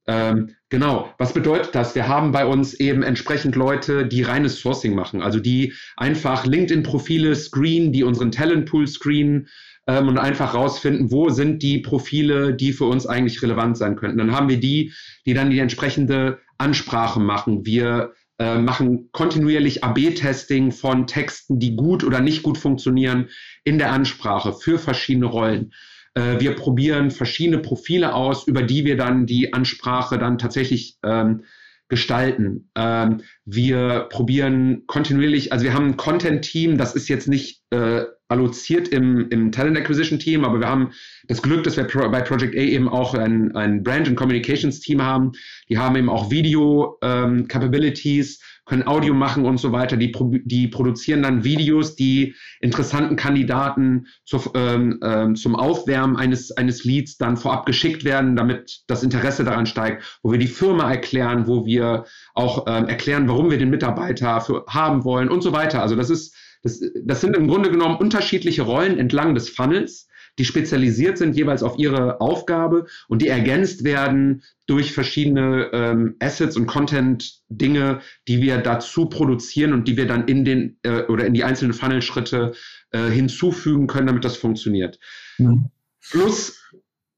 Ähm, 0.07 0.55
genau. 0.69 1.13
Was 1.19 1.33
bedeutet 1.33 1.75
das? 1.75 1.95
Wir 1.95 2.09
haben 2.09 2.33
bei 2.33 2.47
uns 2.47 2.75
eben 2.75 3.03
entsprechend 3.03 3.57
Leute, 3.57 4.07
die 4.07 4.23
reines 4.23 4.61
Sourcing 4.61 4.95
machen, 4.95 5.23
also 5.23 5.39
die 5.39 5.75
einfach 5.97 6.47
LinkedIn-Profile 6.47 7.35
screenen, 7.35 7.93
die 7.93 8.05
unseren 8.05 8.31
Talentpool 8.31 8.87
screenen 8.87 9.49
ähm, 9.87 10.09
und 10.09 10.19
einfach 10.19 10.55
rausfinden, 10.55 11.11
wo 11.11 11.31
sind 11.31 11.63
die 11.63 11.79
Profile, 11.79 12.55
die 12.55 12.73
für 12.73 12.85
uns 12.85 13.07
eigentlich 13.07 13.43
relevant 13.43 13.77
sein 13.77 13.97
könnten. 13.97 14.19
Dann 14.19 14.33
haben 14.33 14.49
wir 14.49 14.61
die, 14.61 14.93
die 15.27 15.35
dann 15.35 15.51
die 15.51 15.59
entsprechende 15.59 16.39
Ansprache 16.59 17.21
machen. 17.21 17.67
Wir 17.67 18.13
äh, 18.39 18.59
machen 18.59 19.11
kontinuierlich 19.13 19.85
AB-Testing 19.85 20.73
von 20.73 21.07
Texten, 21.07 21.59
die 21.59 21.77
gut 21.77 22.05
oder 22.05 22.21
nicht 22.21 22.43
gut 22.43 22.59
funktionieren 22.59 23.29
in 23.65 23.79
der 23.79 23.93
Ansprache 23.93 24.53
für 24.53 24.79
verschiedene 24.79 25.27
Rollen. 25.27 25.73
Äh, 26.15 26.41
wir 26.41 26.55
probieren 26.55 27.11
verschiedene 27.11 27.59
Profile 27.59 28.15
aus, 28.15 28.47
über 28.47 28.63
die 28.63 28.85
wir 28.85 28.97
dann 28.97 29.27
die 29.27 29.53
Ansprache 29.53 30.19
dann 30.19 30.39
tatsächlich 30.39 30.99
ähm, 31.03 31.45
gestalten. 31.89 32.71
Ähm, 32.75 33.23
wir 33.45 34.09
probieren 34.11 34.85
kontinuierlich, 34.87 35.53
also 35.53 35.65
wir 35.65 35.75
haben 35.75 35.87
ein 35.87 35.97
Content-Team, 35.97 36.79
das 36.79 36.95
ist 36.95 37.09
jetzt 37.09 37.29
nicht 37.29 37.63
äh, 37.71 38.03
alloziert 38.29 38.89
im, 38.89 39.29
im 39.31 39.51
Talent 39.53 39.77
Acquisition 39.79 40.19
Team, 40.19 40.45
aber 40.45 40.61
wir 40.61 40.69
haben 40.69 40.93
das 41.27 41.43
Glück, 41.43 41.65
dass 41.65 41.77
wir 41.77 41.85
pro, 41.85 42.09
bei 42.11 42.21
Project 42.21 42.55
A 42.55 42.59
eben 42.59 42.89
auch 42.89 43.15
ein, 43.15 43.55
ein 43.57 43.83
Brand 43.83 44.07
and 44.07 44.17
Communications 44.17 44.81
Team 44.81 45.03
haben. 45.03 45.33
Die 45.69 45.79
haben 45.79 45.97
eben 45.97 46.11
auch 46.11 46.31
Video 46.31 46.99
ähm, 47.03 47.49
Capabilities, 47.49 48.41
können 48.67 48.87
Audio 48.87 49.15
machen 49.15 49.47
und 49.47 49.59
so 49.59 49.73
weiter. 49.73 49.97
Die, 49.97 50.13
die 50.45 50.69
produzieren 50.69 51.23
dann 51.23 51.43
Videos, 51.43 51.97
die 51.97 52.35
interessanten 52.61 53.17
Kandidaten 53.17 54.07
zu, 54.27 54.43
ähm, 54.55 55.01
ähm, 55.03 55.35
zum 55.35 55.57
Aufwärmen 55.57 56.17
eines, 56.17 56.53
eines 56.53 56.85
Leads 56.85 57.17
dann 57.17 57.39
vorab 57.39 57.65
geschickt 57.65 58.05
werden, 58.05 58.37
damit 58.37 58.83
das 58.87 59.03
Interesse 59.03 59.45
daran 59.45 59.65
steigt, 59.65 60.21
wo 60.23 60.33
wir 60.33 60.39
die 60.39 60.47
Firma 60.47 60.91
erklären, 60.91 61.47
wo 61.47 61.65
wir 61.65 62.05
auch 62.35 62.67
ähm, 62.69 62.89
erklären, 62.89 63.27
warum 63.27 63.51
wir 63.51 63.59
den 63.59 63.71
Mitarbeiter 63.71 64.43
für 64.43 64.67
haben 64.69 65.05
wollen 65.05 65.31
und 65.31 65.43
so 65.43 65.53
weiter. 65.53 65.81
Also 65.81 65.97
das 65.97 66.11
ist 66.11 66.37
das, 66.63 66.81
das 67.03 67.21
sind 67.21 67.37
im 67.37 67.49
Grunde 67.49 67.71
genommen 67.71 67.97
unterschiedliche 67.97 68.63
Rollen 68.63 68.99
entlang 68.99 69.35
des 69.35 69.49
Funnels, 69.49 70.09
die 70.39 70.45
spezialisiert 70.45 71.19
sind 71.19 71.37
jeweils 71.37 71.63
auf 71.63 71.79
ihre 71.79 72.21
Aufgabe 72.21 72.87
und 73.09 73.23
die 73.23 73.29
ergänzt 73.29 73.85
werden 73.85 74.43
durch 74.67 74.93
verschiedene 74.93 75.71
ähm, 75.73 76.17
Assets 76.21 76.57
und 76.57 76.67
Content-Dinge, 76.67 78.01
die 78.29 78.41
wir 78.41 78.59
dazu 78.59 79.07
produzieren 79.07 79.73
und 79.73 79.89
die 79.89 79.97
wir 79.97 80.07
dann 80.07 80.27
in 80.27 80.45
den 80.45 80.79
äh, 80.85 81.03
oder 81.03 81.27
in 81.27 81.35
die 81.35 81.45
einzelnen 81.45 81.73
Funnel-Schritte 81.73 82.53
äh, 82.93 83.09
hinzufügen 83.09 83.89
können, 83.89 84.07
damit 84.07 84.25
das 84.25 84.37
funktioniert. 84.37 85.01
Mhm. 85.39 85.71
Plus 86.09 86.63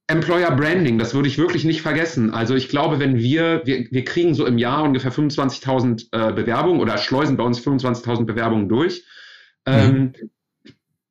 Employer 0.06 0.50
Branding, 0.56 0.98
das 0.98 1.14
würde 1.14 1.28
ich 1.28 1.38
wirklich 1.38 1.64
nicht 1.64 1.82
vergessen. 1.82 2.30
Also 2.32 2.56
ich 2.56 2.68
glaube, 2.68 2.98
wenn 2.98 3.16
wir, 3.16 3.62
wir, 3.64 3.86
wir 3.90 4.04
kriegen 4.04 4.34
so 4.34 4.44
im 4.44 4.58
Jahr 4.58 4.82
ungefähr 4.82 5.12
25.000 5.12 6.08
äh, 6.10 6.32
Bewerbungen 6.32 6.80
oder 6.80 6.98
schleusen 6.98 7.36
bei 7.36 7.44
uns 7.44 7.60
25.000 7.60 8.24
Bewerbungen 8.24 8.68
durch. 8.68 9.04
Ähm, 9.66 9.94
mhm. 9.96 10.14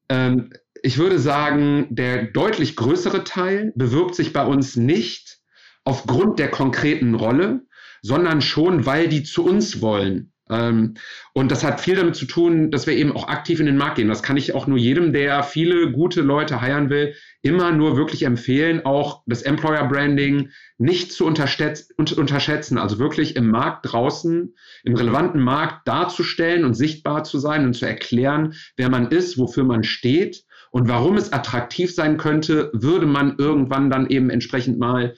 ähm, 0.09 0.53
ich 0.81 0.97
würde 0.97 1.19
sagen, 1.19 1.87
der 1.89 2.23
deutlich 2.23 2.75
größere 2.75 3.23
Teil 3.23 3.73
bewirbt 3.75 4.15
sich 4.15 4.33
bei 4.33 4.45
uns 4.45 4.75
nicht 4.75 5.39
aufgrund 5.83 6.39
der 6.39 6.49
konkreten 6.49 7.15
Rolle, 7.15 7.65
sondern 8.01 8.41
schon, 8.41 8.85
weil 8.85 9.09
die 9.09 9.23
zu 9.23 9.45
uns 9.45 9.81
wollen. 9.81 10.31
Ähm, 10.49 10.95
und 11.33 11.51
das 11.51 11.63
hat 11.63 11.79
viel 11.79 11.95
damit 11.95 12.15
zu 12.15 12.25
tun, 12.25 12.71
dass 12.71 12.87
wir 12.87 12.95
eben 12.95 13.11
auch 13.11 13.27
aktiv 13.27 13.59
in 13.59 13.65
den 13.65 13.77
Markt 13.77 13.97
gehen. 13.97 14.07
Das 14.07 14.23
kann 14.23 14.37
ich 14.37 14.55
auch 14.55 14.67
nur 14.67 14.77
jedem, 14.77 15.13
der 15.13 15.43
viele 15.43 15.91
gute 15.91 16.21
Leute 16.21 16.61
heiern 16.61 16.89
will, 16.89 17.13
immer 17.41 17.71
nur 17.71 17.97
wirklich 17.97 18.23
empfehlen, 18.23 18.85
auch 18.85 19.21
das 19.25 19.43
Employer 19.43 19.87
Branding 19.87 20.49
nicht 20.77 21.11
zu 21.11 21.25
unterschätzen, 21.25 22.77
also 22.77 22.99
wirklich 22.99 23.35
im 23.35 23.49
Markt 23.49 23.91
draußen, 23.91 24.55
im 24.83 24.95
relevanten 24.95 25.41
Markt 25.41 25.87
darzustellen 25.87 26.65
und 26.65 26.73
sichtbar 26.73 27.23
zu 27.23 27.37
sein 27.39 27.65
und 27.65 27.73
zu 27.73 27.85
erklären, 27.85 28.55
wer 28.75 28.89
man 28.89 29.09
ist, 29.09 29.37
wofür 29.37 29.63
man 29.63 29.83
steht 29.83 30.43
und 30.71 30.87
warum 30.87 31.17
es 31.17 31.33
attraktiv 31.33 31.93
sein 31.93 32.17
könnte, 32.17 32.71
würde 32.73 33.05
man 33.05 33.35
irgendwann 33.37 33.89
dann 33.89 34.07
eben 34.07 34.29
entsprechend 34.29 34.79
mal 34.79 35.15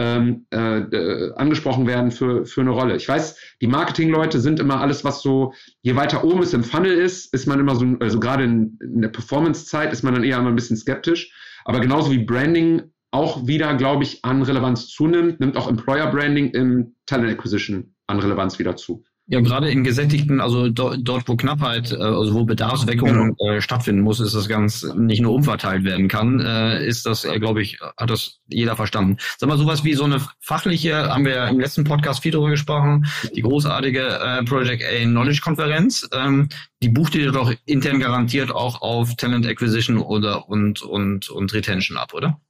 ähm, 0.00 0.46
äh, 0.50 0.78
äh, 0.78 1.34
angesprochen 1.34 1.86
werden 1.86 2.10
für, 2.10 2.46
für 2.46 2.62
eine 2.62 2.70
Rolle. 2.70 2.96
Ich 2.96 3.06
weiß, 3.06 3.36
die 3.60 3.66
Marketingleute 3.66 4.40
sind 4.40 4.58
immer 4.58 4.80
alles, 4.80 5.04
was 5.04 5.20
so, 5.20 5.52
je 5.82 5.94
weiter 5.94 6.24
oben 6.24 6.42
es 6.42 6.54
im 6.54 6.64
Funnel 6.64 6.94
ist, 6.94 7.34
ist 7.34 7.46
man 7.46 7.60
immer 7.60 7.76
so, 7.76 7.84
also 8.00 8.18
gerade 8.18 8.44
in, 8.44 8.78
in 8.82 9.02
der 9.02 9.10
Performance-Zeit 9.10 9.92
ist 9.92 10.02
man 10.02 10.14
dann 10.14 10.24
eher 10.24 10.38
immer 10.38 10.48
ein 10.48 10.56
bisschen 10.56 10.78
skeptisch. 10.78 11.30
Aber 11.66 11.80
genauso 11.80 12.10
wie 12.10 12.24
Branding 12.24 12.90
auch 13.10 13.46
wieder, 13.46 13.74
glaube 13.74 14.04
ich, 14.04 14.24
an 14.24 14.40
Relevanz 14.42 14.88
zunimmt, 14.88 15.38
nimmt 15.38 15.58
auch 15.58 15.68
Employer 15.68 16.10
Branding 16.10 16.50
im 16.50 16.94
Talent 17.04 17.32
Acquisition 17.32 17.94
an 18.06 18.20
Relevanz 18.20 18.58
wieder 18.58 18.76
zu. 18.76 19.04
Ja, 19.32 19.38
gerade 19.38 19.70
in 19.70 19.84
gesättigten, 19.84 20.40
also 20.40 20.70
do, 20.70 20.96
dort, 20.96 21.28
wo 21.28 21.36
Knappheit, 21.36 21.92
äh, 21.92 22.02
also 22.02 22.34
wo 22.34 22.44
Bedarfsweckung 22.44 23.08
genau. 23.36 23.52
äh, 23.52 23.60
stattfinden 23.60 24.02
muss, 24.02 24.18
ist 24.18 24.34
das 24.34 24.48
ganz 24.48 24.82
nicht 24.96 25.22
nur 25.22 25.32
umverteilt 25.32 25.84
werden 25.84 26.08
kann, 26.08 26.40
äh, 26.40 26.84
ist 26.84 27.06
das, 27.06 27.24
äh, 27.24 27.38
glaube 27.38 27.62
ich, 27.62 27.78
hat 27.96 28.10
das 28.10 28.40
jeder 28.48 28.74
verstanden. 28.74 29.18
Sag 29.38 29.48
mal, 29.48 29.56
sowas 29.56 29.84
wie 29.84 29.94
so 29.94 30.02
eine 30.02 30.20
fachliche, 30.40 31.10
haben 31.10 31.24
wir 31.24 31.46
im 31.46 31.60
letzten 31.60 31.84
Podcast 31.84 32.24
viel 32.24 32.32
darüber 32.32 32.50
gesprochen, 32.50 33.06
die 33.36 33.42
großartige 33.42 34.00
äh, 34.00 34.42
Project 34.42 34.82
A 34.82 35.04
Knowledge 35.04 35.42
Konferenz, 35.44 36.08
ähm, 36.12 36.48
die 36.82 36.88
bucht 36.88 37.14
ihr 37.14 37.30
doch 37.30 37.54
intern 37.66 38.00
garantiert 38.00 38.50
auch 38.50 38.82
auf 38.82 39.14
Talent 39.14 39.46
Acquisition 39.46 39.98
oder 39.98 40.48
und 40.48 40.82
und 40.82 41.30
und 41.30 41.54
Retention 41.54 41.96
ab, 41.96 42.14
oder? 42.14 42.40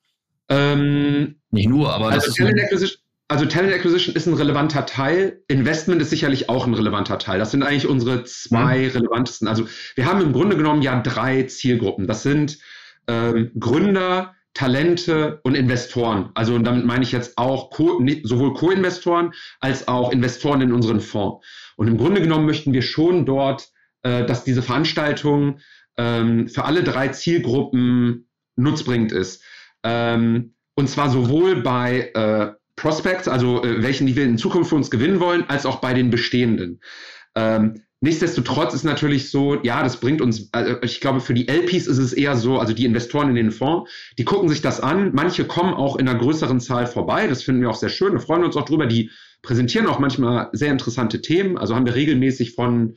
Ähm, 0.49 1.35
nicht 1.51 1.69
nur, 1.69 1.93
aber 1.93 2.09
also 2.09 2.27
das 2.29 2.37
Talent 2.37 2.59
Acquisition 2.59 3.00
also 3.31 3.47
Talent 3.47 3.73
Acquisition 3.73 4.17
ist 4.17 4.27
ein 4.27 4.35
relevanter 4.35 4.87
Teil. 4.87 5.45
Investment 5.47 6.03
ist 6.03 6.11
sicherlich 6.11 6.49
auch 6.49 6.67
ein 6.67 6.75
relevanter 6.75 7.17
Teil. 7.17 7.39
Das 7.39 7.53
sind 7.53 7.63
eigentlich 7.63 7.87
unsere 7.87 8.25
zwei 8.25 8.79
mhm. 8.79 8.91
relevantesten. 8.91 9.47
Also 9.47 9.69
wir 9.95 10.07
haben 10.07 10.21
im 10.21 10.33
Grunde 10.33 10.57
genommen 10.57 10.83
ja 10.83 11.01
drei 11.01 11.45
Zielgruppen. 11.45 12.09
Das 12.09 12.25
sind 12.25 12.59
ähm, 13.07 13.53
Gründer, 13.59 14.35
Talente 14.53 15.39
und 15.45 15.55
Investoren. 15.55 16.31
Also 16.35 16.55
und 16.57 16.65
damit 16.65 16.85
meine 16.85 17.05
ich 17.05 17.13
jetzt 17.13 17.39
auch 17.39 17.71
Co 17.71 18.05
sowohl 18.25 18.53
Co-Investoren 18.55 19.33
als 19.61 19.87
auch 19.87 20.11
Investoren 20.11 20.61
in 20.61 20.73
unseren 20.73 20.99
Fonds. 20.99 21.47
Und 21.77 21.87
im 21.87 21.99
Grunde 21.99 22.21
genommen 22.21 22.47
möchten 22.47 22.73
wir 22.73 22.83
schon 22.83 23.27
dort, 23.27 23.69
äh, 24.03 24.27
dass 24.27 24.43
diese 24.43 24.63
Veranstaltung 24.63 25.61
ähm, 25.97 26.49
für 26.49 26.65
alle 26.65 26.83
drei 26.83 27.09
Zielgruppen 27.09 28.29
nutzbringend 28.57 29.13
ist. 29.13 29.45
Ähm, 29.85 30.55
und 30.75 30.89
zwar 30.89 31.11
sowohl 31.11 31.63
bei 31.63 32.11
äh, 32.15 32.60
Prospects, 32.81 33.29
also 33.29 33.63
äh, 33.63 33.83
welchen, 33.83 34.07
die 34.07 34.17
wir 34.17 34.25
in 34.25 34.39
Zukunft 34.39 34.71
für 34.71 34.77
uns 34.77 34.91
gewinnen 34.91 35.21
wollen, 35.21 35.45
als 35.49 35.67
auch 35.67 35.81
bei 35.81 35.95
den 35.95 36.11
bestehenden. 36.11 36.81
Ähm, 37.35 37.83
nichtsdestotrotz 38.01 38.75
ist 38.75 38.85
natürlich 38.85 39.31
so, 39.31 39.61
ja, 39.63 39.83
das 39.83 39.99
bringt 39.99 40.21
uns, 40.21 40.49
also 40.53 40.77
ich 40.83 41.01
glaube, 41.01 41.21
für 41.21 41.35
die 41.35 41.49
LPs 41.49 41.87
ist 41.87 41.99
es 41.99 42.13
eher 42.13 42.37
so, 42.37 42.59
also 42.59 42.73
die 42.73 42.87
Investoren 42.87 43.29
in 43.29 43.37
den 43.37 43.51
Fonds, 43.51 43.91
die 44.19 44.25
gucken 44.25 44.49
sich 44.49 44.63
das 44.63 44.81
an. 44.81 45.11
Manche 45.13 45.45
kommen 45.45 45.75
auch 45.75 45.97
in 45.97 46.09
einer 46.09 46.19
größeren 46.19 46.61
Zahl 46.61 46.87
vorbei. 46.87 47.27
Das 47.27 47.43
finden 47.43 47.61
wir 47.61 47.71
auch 47.71 47.77
sehr 47.77 47.91
schön. 47.91 48.15
Da 48.15 48.19
freuen 48.19 48.41
wir 48.41 48.47
uns 48.47 48.57
auch 48.57 48.65
drüber. 48.65 48.87
Die 48.87 49.11
präsentieren 49.43 49.87
auch 49.87 49.99
manchmal 49.99 50.49
sehr 50.53 50.73
interessante 50.73 51.21
Themen. 51.21 51.59
Also 51.59 51.75
haben 51.75 51.87
wir 51.87 51.95
regelmäßig 51.95 52.55
von 52.55 52.97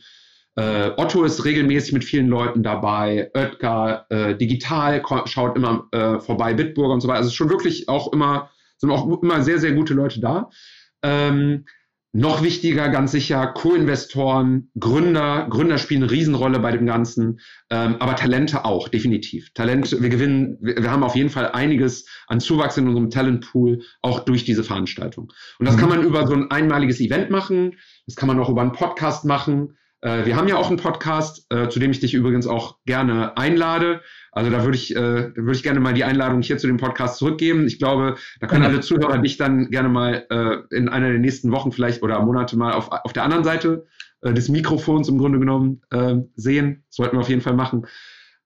Äh, 0.56 0.92
Otto 0.98 1.24
ist 1.24 1.46
regelmäßig 1.46 1.94
mit 1.94 2.04
vielen 2.04 2.28
Leuten 2.28 2.62
dabei. 2.62 3.32
Oetker, 3.34 4.06
äh, 4.10 4.36
digital 4.38 5.02
schaut 5.26 5.58
immer 5.58 5.88
äh, 5.92 6.20
vorbei, 6.20 6.54
Bitburger 6.54 6.94
und 6.94 7.02
so 7.02 7.08
weiter. 7.08 7.18
Also 7.18 7.28
es 7.28 7.34
ist 7.34 7.38
schon 7.38 7.50
wirklich 7.50 7.90
auch 7.90 8.14
immer, 8.14 8.52
sind 8.84 8.92
auch 8.92 9.22
immer 9.22 9.42
sehr, 9.42 9.60
sehr 9.60 9.72
gute 9.72 9.94
Leute 9.94 10.20
da. 10.20 10.50
Ähm, 11.02 11.66
noch 12.16 12.44
wichtiger, 12.44 12.90
ganz 12.90 13.12
sicher, 13.12 13.48
Co-Investoren, 13.48 14.70
Gründer. 14.80 15.48
Gründer 15.50 15.80
spielen 15.80 16.04
eine 16.04 16.12
Riesenrolle 16.12 16.60
bei 16.60 16.72
dem 16.72 16.86
Ganzen, 16.86 17.40
ähm, 17.72 17.96
aber 18.00 18.16
Talente 18.16 18.66
auch, 18.66 18.88
definitiv. 18.88 19.52
Talente, 19.54 20.00
wir 20.00 20.10
gewinnen, 20.10 20.58
wir, 20.62 20.84
wir, 20.84 20.92
haben 20.92 21.02
auf 21.02 21.16
jeden 21.16 21.32
Fall 21.32 21.54
einiges 21.54 22.08
an 22.28 22.40
Zuwachs 22.40 22.78
in 22.78 22.88
unserem 22.88 23.10
Talentpool, 23.10 23.82
auch 24.04 24.20
durch 24.20 24.46
diese 24.46 24.64
Veranstaltung. 24.64 25.34
Und 25.58 25.66
das 25.66 25.76
mhm. 25.76 25.80
kann 25.80 25.90
man 25.90 26.04
über 26.04 26.28
so 26.28 26.36
ein 26.36 26.52
einmaliges 26.52 27.00
Event 27.00 27.32
machen, 27.32 27.78
das 28.06 28.16
kann 28.16 28.28
man 28.28 28.40
auch 28.40 28.50
über 28.50 28.62
einen 28.62 28.74
Podcast 28.74 29.26
machen. 29.26 29.78
Äh, 30.02 30.26
wir 30.26 30.36
haben 30.36 30.48
ja 30.48 30.58
auch 30.58 30.68
einen 30.68 30.78
Podcast, 30.78 31.48
äh, 31.52 31.70
zu 31.70 31.80
dem 31.80 31.90
ich 31.90 32.00
dich 32.00 32.14
übrigens 32.14 32.46
auch 32.46 32.78
gerne 32.86 33.38
einlade. 33.38 34.02
Also 34.34 34.50
da 34.50 34.64
würde 34.64 34.78
ich, 34.78 34.96
äh, 34.96 35.00
da 35.00 35.36
würde 35.36 35.54
ich 35.54 35.64
gerne 35.64 35.80
mal 35.80 35.94
die 35.94 36.04
Einladung 36.04 36.42
hier 36.42 36.58
zu 36.58 36.68
dem 36.68 36.78
Podcast 36.78 37.18
zurückgeben. 37.18 37.68
Ich 37.68 37.78
glaube, 37.78 38.16
da 38.40 38.48
können 38.48 38.66
alle 38.66 38.82
Zuhörer 38.82 39.20
dich 39.20 39.38
dann 39.38 39.70
gerne 39.70 39.90
mal 39.90 40.26
äh, 40.30 40.76
in 40.76 40.90
einer 40.90 41.10
der 41.10 41.20
nächsten 41.20 41.52
Wochen 41.52 41.72
vielleicht 41.72 42.02
oder 42.02 42.20
Monate 42.22 42.58
mal 42.58 42.74
auf, 42.74 42.92
auf 42.92 43.14
der 43.14 43.24
anderen 43.24 43.44
Seite 43.44 43.86
äh, 44.22 44.34
des 44.34 44.50
Mikrofons 44.50 45.08
im 45.08 45.18
Grunde 45.18 45.40
genommen 45.40 45.82
äh, 45.92 46.16
sehen. 46.36 46.84
Das 46.88 46.96
sollten 46.96 47.16
wir 47.16 47.22
auf 47.22 47.30
jeden 47.30 47.42
Fall 47.42 47.54
machen. 47.54 47.86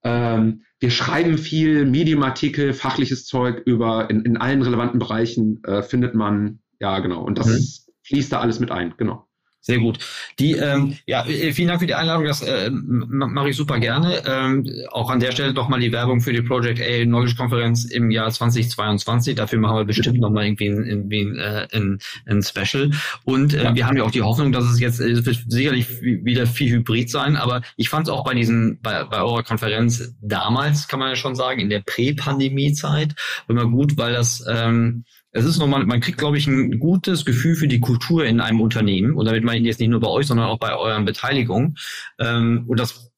Ähm, 0.03 0.63
wir 0.79 0.91
schreiben 0.91 1.38
viel 1.38 1.85
Medium-Artikel, 1.85 2.73
fachliches 2.73 3.25
Zeug 3.25 3.61
über 3.65 4.09
in, 4.09 4.23
in 4.23 4.38
allen 4.38 4.61
relevanten 4.61 4.99
Bereichen 4.99 5.63
äh, 5.63 5.81
findet 5.81 6.15
man, 6.15 6.59
ja 6.79 6.99
genau. 6.99 7.23
Und 7.23 7.38
das 7.38 7.47
mhm. 7.47 7.93
fließt 8.03 8.31
da 8.31 8.39
alles 8.39 8.59
mit 8.59 8.71
ein, 8.71 8.93
genau. 8.97 9.26
Sehr 9.59 9.79
gut. 9.79 9.99
Die, 10.39 10.53
ähm, 10.53 10.95
ja, 11.05 11.25
äh, 11.25 11.51
vielen 11.51 11.67
Dank 11.67 11.81
für 11.81 11.87
die 11.87 11.95
Einladung. 11.95 12.25
Das 12.25 12.41
äh, 12.41 12.69
mache 12.71 13.49
ich 13.49 13.57
super 13.57 13.79
gerne. 13.79 14.23
Ähm, 14.25 14.65
auch 14.91 15.09
an 15.09 15.19
der 15.19 15.31
Stelle 15.33 15.53
doch 15.53 15.67
mal 15.67 15.79
die 15.79 15.91
Werbung 15.91 16.21
für 16.21 16.31
die 16.31 16.41
Project 16.41 16.79
A 16.79 17.03
Knowledge 17.03 17.35
Konferenz 17.35 17.83
im 17.83 18.09
Jahr 18.09 18.31
2022. 18.31 19.35
Dafür 19.35 19.59
machen 19.59 19.75
wir 19.75 19.83
bestimmt 19.83 20.19
noch 20.19 20.29
mal 20.29 20.45
irgendwie 20.45 20.67
ein, 20.67 20.85
irgendwie 20.85 21.21
ein, 21.21 21.35
äh, 21.37 21.67
ein, 21.73 21.99
ein 22.25 22.41
Special. 22.43 22.91
Und 23.25 23.55
äh, 23.55 23.75
wir 23.75 23.85
haben 23.85 23.97
ja 23.97 24.03
auch 24.03 24.11
die 24.11 24.21
Hoffnung, 24.21 24.53
dass 24.53 24.63
es 24.65 24.79
jetzt 24.79 25.01
es 25.01 25.25
wird 25.25 25.37
sicherlich 25.47 26.01
wieder 26.01 26.47
viel 26.47 26.71
Hybrid 26.71 27.09
sein. 27.09 27.35
Aber 27.35 27.61
ich 27.75 27.89
fand 27.89 28.07
es 28.07 28.13
auch 28.13 28.23
bei 28.23 28.35
diesen 28.35 28.79
bei, 28.81 29.03
bei 29.03 29.21
eurer 29.21 29.43
Konferenz 29.43 30.15
damals 30.21 30.87
kann 30.87 30.99
man 30.99 31.09
ja 31.09 31.15
schon 31.15 31.35
sagen 31.35 31.59
in 31.59 31.69
der 31.69 31.81
Prä-Pandemie-Zeit 31.81 33.15
immer 33.49 33.65
gut, 33.65 33.97
weil 33.97 34.13
das 34.13 34.45
ähm, 34.47 35.03
es 35.32 35.45
ist 35.45 35.59
nochmal, 35.59 35.86
man 35.86 35.99
kriegt, 35.99 36.17
glaube 36.17 36.38
ich, 36.38 36.47
ein 36.47 36.80
gutes 36.80 37.25
Gefühl 37.25 37.55
für 37.55 37.67
die 37.67 37.80
Kultur 37.80 38.25
in 38.25 38.39
einem 38.39 38.61
Unternehmen. 38.61 39.13
Und 39.13 39.25
damit 39.25 39.43
meine 39.43 39.59
ich 39.59 39.65
jetzt 39.65 39.80
nicht 39.80 39.89
nur 39.89 39.99
bei 39.99 40.07
euch, 40.07 40.28
sondern 40.28 40.47
auch 40.47 40.59
bei 40.59 40.75
euren 40.75 41.05
Beteiligungen. 41.05 41.78
Ähm, 42.19 42.63
und 42.67 42.80
das 42.80 43.11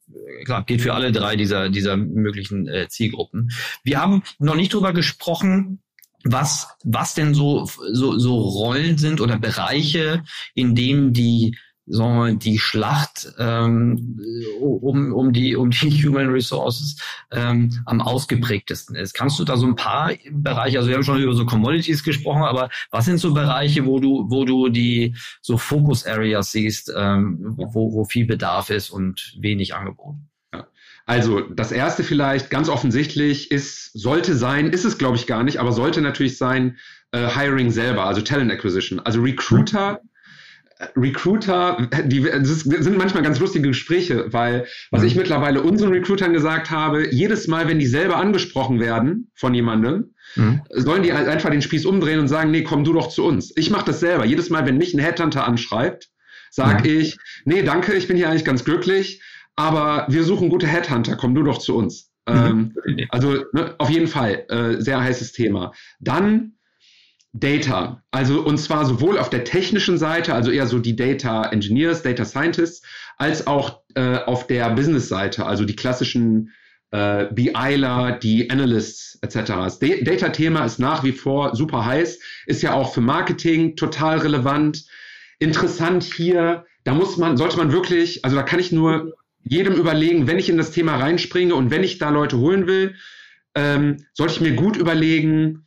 klar, 0.46 0.64
geht 0.66 0.82
für 0.82 0.94
alle 0.94 1.12
drei 1.12 1.36
dieser, 1.36 1.70
dieser 1.70 1.98
möglichen 1.98 2.68
äh, 2.68 2.88
Zielgruppen. 2.90 3.52
Wir 3.84 4.00
haben 4.00 4.24
noch 4.40 4.56
nicht 4.56 4.74
drüber 4.74 4.94
gesprochen, 4.94 5.82
was, 6.24 6.68
was 6.84 7.14
denn 7.14 7.34
so, 7.34 7.66
so, 7.92 8.18
so 8.18 8.38
Rollen 8.38 8.98
sind 8.98 9.22
oder 9.22 9.40
Bereiche, 9.40 10.24
in 10.54 10.76
denen 10.76 11.14
die 11.14 11.58
sagen 11.90 12.18
wir, 12.18 12.36
die 12.36 12.60
Schlacht 12.60 13.34
ähm, 13.40 14.20
um, 14.62 15.14
um, 15.14 15.34
die, 15.34 15.56
um 15.56 15.72
die 15.72 15.90
Human 16.06 16.30
Resources 16.30 16.98
ähm, 17.32 17.82
am 17.86 18.02
ausgeprägtesten 18.02 18.96
ist. 18.96 19.14
Kannst 19.14 19.40
du 19.40 19.44
da 19.44 19.58
so 19.58 19.66
ein 19.66 19.76
paar 19.76 20.14
Bereiche, 20.32 20.78
also 20.78 20.90
wir 20.90 20.96
haben 20.96 21.04
schon 21.04 21.22
über 21.22 21.34
so 21.34 21.46
Commodities 21.46 22.04
gesprochen, 22.04 22.44
aber 22.44 22.70
was 22.92 23.06
sind 23.06 23.20
so 23.20 23.34
Bereiche, 23.34 23.86
wo 23.86 24.00
du, 24.00 24.30
wo 24.30 24.46
du 24.46 24.70
die 24.70 25.16
so 25.42 25.58
Focus 25.58 26.06
Areas 26.06 26.52
siehst, 26.52 26.94
ähm, 26.96 27.56
wo, 27.58 27.94
wo 27.94 28.06
viel 28.06 28.26
Bedarf 28.26 28.70
ist 28.70 28.90
und 28.92 29.36
wenig 29.40 29.74
Angebot? 29.74 30.16
Also 31.06 31.42
das 31.42 31.72
erste 31.72 32.04
vielleicht 32.04 32.52
ganz 32.52 32.70
offensichtlich 32.70 33.50
ist, 33.50 33.92
sollte 33.94 34.36
sein, 34.36 34.68
ist 34.68 34.86
es 34.86 35.00
glaube 35.00 35.16
ich 35.16 35.26
gar 35.26 35.44
nicht, 35.44 35.58
aber 35.58 35.72
sollte 35.72 36.02
natürlich 36.02 36.38
sein, 36.38 36.78
äh, 37.12 37.28
Hiring 37.28 37.72
selber, 37.72 38.06
also 38.06 38.22
Talent 38.22 38.52
Acquisition. 38.52 39.00
Also 39.00 39.22
Recruiter 39.22 40.02
Recruiter, 40.96 41.90
die, 42.06 42.22
das 42.22 42.62
sind 42.62 42.98
manchmal 42.98 43.24
ganz 43.24 43.40
lustige 43.40 43.68
Gespräche, 43.68 44.32
weil 44.32 44.66
was 44.92 45.02
mhm. 45.02 45.08
ich 45.08 45.16
mittlerweile 45.16 45.62
unseren 45.62 45.92
Recruitern 45.92 46.32
gesagt 46.32 46.72
habe, 46.72 47.14
jedes 47.14 47.48
Mal, 47.48 47.68
wenn 47.68 47.80
die 47.80 47.86
selber 47.86 48.16
angesprochen 48.16 48.80
werden 48.80 49.30
von 49.36 49.54
jemandem, 49.54 50.14
mhm. 50.36 50.62
sollen 50.70 51.04
die 51.04 51.12
einfach 51.12 51.50
den 51.50 51.62
Spieß 51.62 51.86
umdrehen 51.86 52.20
und 52.20 52.30
sagen, 52.30 52.52
nee, 52.52 52.64
komm 52.64 52.86
du 52.86 52.94
doch 52.94 53.10
zu 53.10 53.26
uns. 53.26 53.52
Ich 53.58 53.72
mache 53.72 53.86
das 53.86 54.00
selber. 54.00 54.26
Jedes 54.26 54.50
Mal, 54.50 54.66
wenn 54.66 54.78
mich 54.78 54.94
ein 54.94 55.00
Headhunter 55.00 55.46
anschreibt, 55.46 56.10
sage 56.50 56.90
mhm. 56.90 57.00
ich, 57.00 57.18
nee, 57.44 57.62
danke, 57.62 57.94
ich 57.94 58.08
bin 58.08 58.16
hier 58.16 58.30
eigentlich 58.30 58.46
ganz 58.46 58.64
glücklich, 58.64 59.22
aber 59.58 60.06
wir 60.08 60.24
suchen 60.24 60.48
gute 60.48 60.68
Headhunter, 60.68 61.18
komm 61.18 61.36
du 61.36 61.44
doch 61.44 61.58
zu 61.58 61.76
uns. 61.76 62.10
Mhm. 62.30 62.74
Ähm, 62.88 63.08
also 63.10 63.44
ne, 63.52 63.76
auf 63.80 63.90
jeden 63.90 64.08
Fall 64.08 64.46
äh, 64.48 64.82
sehr 64.82 65.02
heißes 65.02 65.34
Thema. 65.34 65.74
Dann 66.00 66.54
Data. 67.34 68.04
Also 68.12 68.42
und 68.42 68.58
zwar 68.58 68.86
sowohl 68.86 69.18
auf 69.18 69.30
der 69.30 69.44
technischen 69.44 69.98
Seite, 69.98 70.34
also 70.34 70.52
eher 70.52 70.68
so 70.68 70.80
die 70.80 70.96
Data 70.96 71.50
Engineers, 71.52 72.02
Data 72.02 72.26
Scientists, 72.26 72.82
als 73.18 73.46
auch 73.46 73.82
äh, 73.96 74.18
auf 74.18 74.48
der 74.48 74.70
Business-Seite, 74.72 75.46
also 75.46 75.66
die 75.66 75.76
klassischen 75.76 76.52
äh, 76.92 77.26
BIler, 77.32 78.18
die 78.22 78.50
Analysts 78.50 79.20
etc. 79.22 79.36
Das 79.48 79.80
Data-Thema 79.80 80.66
ist 80.66 80.80
nach 80.80 81.04
wie 81.04 81.12
vor 81.12 81.56
super 81.56 81.86
heiß, 81.86 82.20
ist 82.48 82.64
ja 82.64 82.74
auch 82.74 82.94
für 82.94 83.02
Marketing 83.02 83.76
total 83.76 84.20
relevant. 84.20 84.86
Interessant 85.38 86.04
hier, 86.04 86.66
da 86.84 86.94
muss 86.94 87.18
man, 87.18 87.38
sollte 87.38 87.58
man 87.58 87.72
wirklich, 87.72 88.26
also 88.26 88.36
da 88.36 88.44
kann 88.44 88.60
ich 88.60 88.72
nur 88.72 89.14
jedem 89.44 89.74
überlegen, 89.74 90.28
wenn 90.28 90.40
ich 90.40 90.50
in 90.50 90.58
das 90.58 90.72
Thema 90.72 90.98
reinspringe 90.98 91.54
und 91.54 91.72
wenn 91.72 91.84
ich 91.84 91.98
da 91.98 92.10
Leute 92.10 92.38
holen 92.38 92.68
will, 92.68 92.96
ähm, 93.56 94.06
sollte 94.14 94.34
ich 94.34 94.42
mir 94.42 94.54
gut 94.54 94.76
überlegen, 94.76 95.66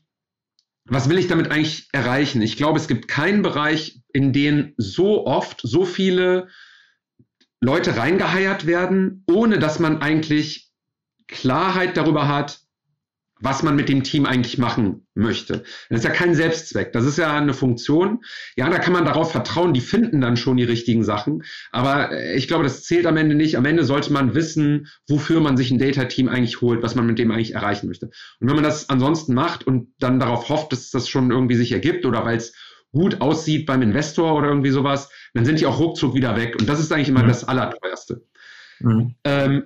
was 0.93 1.09
will 1.09 1.19
ich 1.19 1.27
damit 1.27 1.51
eigentlich 1.51 1.89
erreichen? 1.93 2.43
Ich 2.43 2.57
glaube, 2.57 2.79
es 2.79 2.87
gibt 2.87 3.09
keinen 3.09 3.43
Bereich, 3.43 4.03
in 4.13 4.33
den 4.33 4.75
so 4.77 5.27
oft 5.27 5.61
so 5.63 5.87
viele 5.87 6.49
Leute 7.61 7.97
reingeheiert 7.97 8.67
werden, 8.67 9.25
ohne 9.27 9.59
dass 9.59 9.79
man 9.79 10.03
eigentlich 10.03 10.71
Klarheit 11.29 11.97
darüber 11.97 12.29
hat, 12.29 12.61
was 13.43 13.65
man 13.65 13.75
mit 13.75 13.89
dem 13.89 14.05
Team 14.05 14.25
eigentlich 14.25 14.57
machen 14.57 15.07
möchte. 15.15 15.65
Das 15.91 15.99
ist 15.99 16.05
ja 16.05 16.11
kein 16.11 16.35
Selbstzweck, 16.35 16.93
das 16.93 17.05
ist 17.05 17.19
ja 17.19 17.37
eine 17.37 17.55
Funktion. 17.55 18.21
Ja, 18.57 18.71
da 18.71 18.79
kann 18.79 18.93
man 18.93 19.05
darauf 19.05 19.33
vertrauen, 19.33 19.75
die 19.75 19.81
finden 19.81 20.21
dann 20.21 20.37
schon 20.37 20.57
die 20.57 20.65
richtigen 20.65 21.03
Sachen. 21.03 21.43
Aber 21.73 22.13
äh, 22.13 22.37
ich 22.37 22.47
glaube, 22.47 22.63
das 22.63 22.85
zählt 22.85 23.05
am 23.05 23.17
Ende 23.17 23.35
nicht. 23.35 23.59
Am 23.59 23.65
Ende 23.65 23.85
sollte 23.85 24.13
man 24.13 24.35
wissen, 24.35 24.87
wofür 25.09 25.41
man 25.41 25.57
sich 25.57 25.73
ein 25.73 25.79
Data-Team 25.79 26.29
eigentlich 26.29 26.61
holt, 26.61 26.83
was 26.83 26.95
man 26.95 27.05
mit 27.05 27.19
dem 27.19 27.33
eigentlich 27.33 27.55
erreichen 27.55 27.89
möchte. 27.89 28.07
Und 28.39 28.49
wenn 28.49 28.55
man 28.55 28.65
das 28.65 28.89
ansonsten 28.89 29.35
macht 29.35 29.67
und 29.67 29.89
dann 29.99 30.21
darauf 30.21 30.49
hofft, 30.49 30.73
dass 30.73 30.91
das 30.91 31.09
schon 31.09 31.33
irgendwie 31.33 31.57
sich 31.57 31.73
ergibt 31.73 32.07
oder 32.07 32.25
weil 32.25 32.37
es 32.37 32.55
gut 32.93 33.21
aussieht 33.21 33.67
beim 33.67 33.83
Investor 33.83 34.35
oder 34.37 34.49
irgendwie 34.49 34.71
sowas, 34.71 35.11
dann 35.35 35.45
sind 35.45 35.59
die 35.59 35.67
auch 35.67 35.81
ruckzuck 35.81 36.15
wieder 36.15 36.37
weg. 36.37 36.57
Und 36.61 36.69
das 36.69 36.79
ist 36.79 36.93
eigentlich 36.93 37.09
immer 37.09 37.25
mhm. 37.25 37.29
das 37.29 37.43
Allerteuerste. 37.43 38.23
Mhm. 38.79 39.15
Ähm, 39.25 39.65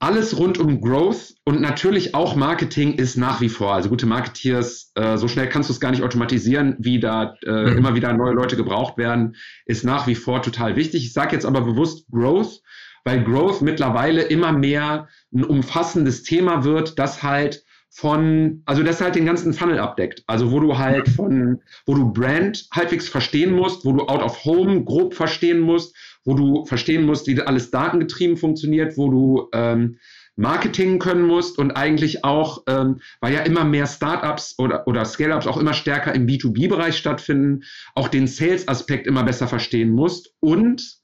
alles 0.00 0.38
rund 0.38 0.58
um 0.58 0.80
Growth 0.80 1.34
und 1.44 1.60
natürlich 1.60 2.14
auch 2.14 2.34
Marketing 2.34 2.94
ist 2.94 3.16
nach 3.16 3.42
wie 3.42 3.50
vor. 3.50 3.74
Also 3.74 3.90
gute 3.90 4.06
Marketeers, 4.06 4.92
äh, 4.94 5.18
so 5.18 5.28
schnell 5.28 5.48
kannst 5.48 5.68
du 5.68 5.74
es 5.74 5.80
gar 5.80 5.90
nicht 5.90 6.02
automatisieren, 6.02 6.74
wie 6.78 6.98
da 6.98 7.34
äh, 7.46 7.50
mhm. 7.50 7.78
immer 7.78 7.94
wieder 7.94 8.12
neue 8.14 8.32
Leute 8.32 8.56
gebraucht 8.56 8.96
werden, 8.96 9.36
ist 9.66 9.84
nach 9.84 10.06
wie 10.06 10.14
vor 10.14 10.40
total 10.40 10.74
wichtig. 10.74 11.04
Ich 11.04 11.12
sage 11.12 11.34
jetzt 11.34 11.44
aber 11.44 11.60
bewusst 11.60 12.06
Growth, 12.10 12.62
weil 13.04 13.22
Growth 13.22 13.60
mittlerweile 13.60 14.22
immer 14.22 14.52
mehr 14.52 15.08
ein 15.34 15.44
umfassendes 15.44 16.22
Thema 16.22 16.64
wird, 16.64 16.98
das 16.98 17.22
halt 17.22 17.62
von, 17.90 18.62
also 18.64 18.82
das 18.82 19.00
halt 19.00 19.16
den 19.16 19.26
ganzen 19.26 19.52
Funnel 19.52 19.80
abdeckt. 19.80 20.22
Also 20.26 20.50
wo 20.50 20.60
du 20.60 20.78
halt 20.78 21.08
von, 21.08 21.60
wo 21.84 21.94
du 21.94 22.10
Brand 22.10 22.68
halbwegs 22.72 23.08
verstehen 23.08 23.52
musst, 23.52 23.84
wo 23.84 23.92
du 23.92 24.06
Out 24.06 24.22
of 24.22 24.44
Home 24.44 24.84
grob 24.84 25.12
verstehen 25.12 25.60
musst, 25.60 25.94
wo 26.24 26.34
du 26.34 26.64
verstehen 26.66 27.04
musst, 27.04 27.26
wie 27.26 27.40
alles 27.40 27.70
datengetrieben 27.70 28.36
funktioniert, 28.36 28.96
wo 28.96 29.10
du 29.10 29.48
ähm, 29.52 29.98
Marketing 30.36 30.98
können 30.98 31.26
musst 31.26 31.58
und 31.58 31.72
eigentlich 31.72 32.24
auch, 32.24 32.62
ähm, 32.66 33.00
weil 33.20 33.34
ja 33.34 33.40
immer 33.40 33.64
mehr 33.64 33.86
Startups 33.86 34.54
oder, 34.58 34.86
oder 34.86 35.04
Scale-Ups 35.04 35.46
auch 35.46 35.58
immer 35.58 35.74
stärker 35.74 36.14
im 36.14 36.26
B2B-Bereich 36.26 36.96
stattfinden, 36.96 37.64
auch 37.94 38.08
den 38.08 38.26
Sales-Aspekt 38.26 39.06
immer 39.06 39.22
besser 39.22 39.48
verstehen 39.48 39.90
musst 39.90 40.34
und 40.40 41.00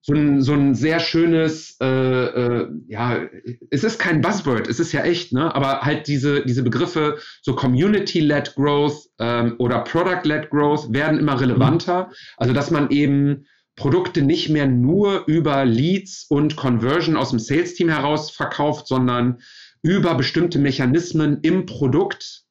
so 0.00 0.14
ein, 0.14 0.40
so 0.40 0.54
ein 0.54 0.74
sehr 0.74 1.00
schönes, 1.00 1.76
äh, 1.82 1.86
äh, 1.86 2.68
ja, 2.86 3.20
es 3.70 3.84
ist 3.84 3.98
kein 3.98 4.22
Buzzword, 4.22 4.66
es 4.66 4.80
ist 4.80 4.92
ja 4.92 5.02
echt, 5.02 5.34
ne? 5.34 5.54
aber 5.54 5.82
halt 5.82 6.06
diese, 6.06 6.46
diese 6.46 6.62
Begriffe, 6.62 7.18
so 7.42 7.54
Community-led 7.54 8.54
Growth 8.54 9.10
ähm, 9.18 9.56
oder 9.58 9.80
Product-led 9.80 10.48
Growth 10.48 10.90
werden 10.94 11.18
immer 11.18 11.38
relevanter. 11.38 12.10
Also, 12.38 12.54
dass 12.54 12.70
man 12.70 12.90
eben 12.90 13.44
Produkte 13.78 14.22
nicht 14.22 14.48
mehr 14.50 14.66
nur 14.66 15.24
über 15.26 15.64
Leads 15.64 16.26
und 16.28 16.56
Conversion 16.56 17.16
aus 17.16 17.30
dem 17.30 17.38
Sales-Team 17.38 17.88
heraus 17.88 18.30
verkauft, 18.30 18.88
sondern 18.88 19.38
über 19.82 20.16
bestimmte 20.16 20.58
Mechanismen 20.58 21.38
im 21.42 21.64
Produkt. 21.64 22.42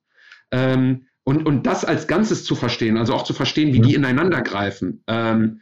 Ähm, 0.51 1.07
und, 1.25 1.45
und 1.45 1.67
das 1.67 1.83
als 1.83 2.07
Ganzes 2.07 2.45
zu 2.45 2.55
verstehen, 2.55 2.97
also 2.97 3.13
auch 3.13 3.23
zu 3.23 3.33
verstehen, 3.33 3.73
wie 3.73 3.81
die 3.81 3.93
ineinander 3.93 4.41
greifen. 4.41 5.03
Ähm, 5.07 5.59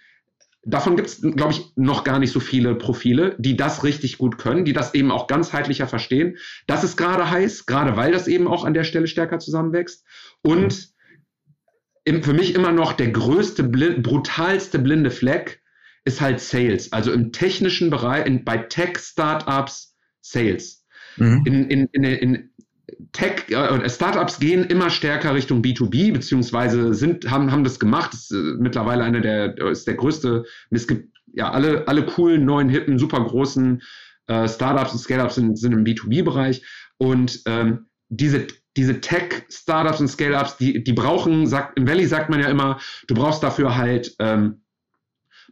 davon 0.64 0.96
gibt 0.96 1.08
es, 1.08 1.22
glaube 1.22 1.54
ich, 1.54 1.72
noch 1.76 2.04
gar 2.04 2.20
nicht 2.20 2.32
so 2.32 2.40
viele 2.40 2.76
Profile, 2.76 3.36
die 3.40 3.58
das 3.58 3.84
richtig 3.84 4.20
gut 4.20 4.38
können, 4.38 4.66
die 4.66 4.74
das 4.74 4.94
eben 4.94 5.10
auch 5.10 5.26
ganzheitlicher 5.26 5.88
verstehen. 5.88 6.38
Das 6.68 6.84
ist 6.84 6.98
gerade 6.98 7.32
heiß, 7.32 7.66
gerade 7.66 7.98
weil 7.98 8.12
das 8.12 8.28
eben 8.28 8.48
auch 8.48 8.64
an 8.64 8.76
der 8.76 8.84
Stelle 8.84 9.08
stärker 9.08 9.40
zusammenwächst. 9.40 10.06
Und 10.44 10.95
für 12.06 12.34
mich 12.34 12.56
immer 12.56 12.72
noch 12.72 12.94
der 12.94 13.10
größte, 13.10 13.64
blind, 13.64 14.04
brutalste 14.04 14.80
blinde 14.80 15.12
Fleck 15.12 15.62
ist 16.06 16.22
halt 16.22 16.40
Sales. 16.40 16.94
Also 16.94 17.12
im 17.12 17.32
technischen 17.32 17.90
Bereich, 17.90 18.26
in, 18.26 18.44
bei 18.46 18.58
Tech-Startups 18.58 19.96
Sales. 20.22 20.86
Mhm. 21.18 21.44
In, 21.46 21.70
in, 21.70 21.90
in, 21.92 22.04
in 22.04 22.50
Tech, 23.12 23.50
äh, 23.50 23.90
Startups 23.90 24.40
gehen 24.40 24.66
immer 24.66 24.90
stärker 24.90 25.34
Richtung 25.34 25.62
B2B, 25.62 26.14
beziehungsweise 26.14 26.94
sind, 26.94 27.30
haben, 27.30 27.52
haben 27.52 27.64
das 27.64 27.80
gemacht. 27.80 28.14
Das 28.14 28.30
ist 28.30 28.32
äh, 28.32 28.56
mittlerweile 28.60 29.04
einer 29.04 29.22
der, 29.22 29.58
ist 29.70 29.88
der 29.88 29.96
größte, 29.96 30.46
es 30.70 30.88
gibt 30.88 31.16
ja 31.34 31.52
alle, 31.52 31.88
alle 31.88 32.06
coolen, 32.06 32.46
neuen, 32.46 32.70
hippen, 32.70 33.00
super 33.00 33.24
großen 33.24 33.82
äh, 34.28 34.48
Startups 34.48 34.94
und 34.94 35.00
Scale-Ups 35.00 35.36
sind, 35.36 35.58
sind 35.58 35.74
im 35.74 35.84
B2B-Bereich. 35.84 36.64
Und 36.98 37.42
ähm, 37.46 37.88
diese, 38.10 38.48
diese 38.78 39.02
Tech-Startups 39.02 40.00
und 40.00 40.08
Scale-Ups, 40.08 40.58
die, 40.58 40.84
die 40.84 40.94
brauchen, 40.94 41.48
sagt, 41.48 41.78
im 41.78 41.88
Valley 41.88 42.06
sagt 42.06 42.30
man 42.30 42.40
ja 42.40 42.50
immer, 42.50 42.80
du 43.08 43.16
brauchst 43.16 43.44
dafür 43.44 43.76
halt 43.78 44.16
ähm, 44.20 44.62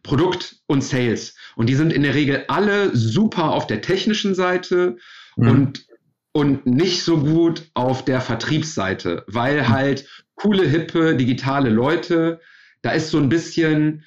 Produkt 0.03 0.57
und 0.67 0.83
Sales. 0.83 1.35
Und 1.55 1.67
die 1.69 1.75
sind 1.75 1.93
in 1.93 2.03
der 2.03 2.13
Regel 2.13 2.43
alle 2.47 2.95
super 2.95 3.51
auf 3.51 3.67
der 3.67 3.81
technischen 3.81 4.35
Seite 4.35 4.97
mhm. 5.37 5.49
und 5.49 5.87
und 6.33 6.65
nicht 6.65 7.03
so 7.03 7.19
gut 7.19 7.69
auf 7.75 8.03
der 8.03 8.19
Vertriebsseite, 8.19 9.23
weil 9.27 9.65
hm. 9.65 9.69
halt 9.69 10.25
coole, 10.35 10.67
hippe, 10.67 11.15
digitale 11.15 11.69
Leute, 11.69 12.41
da 12.81 12.91
ist 12.91 13.11
so 13.11 13.19
ein 13.19 13.29
bisschen, 13.29 14.03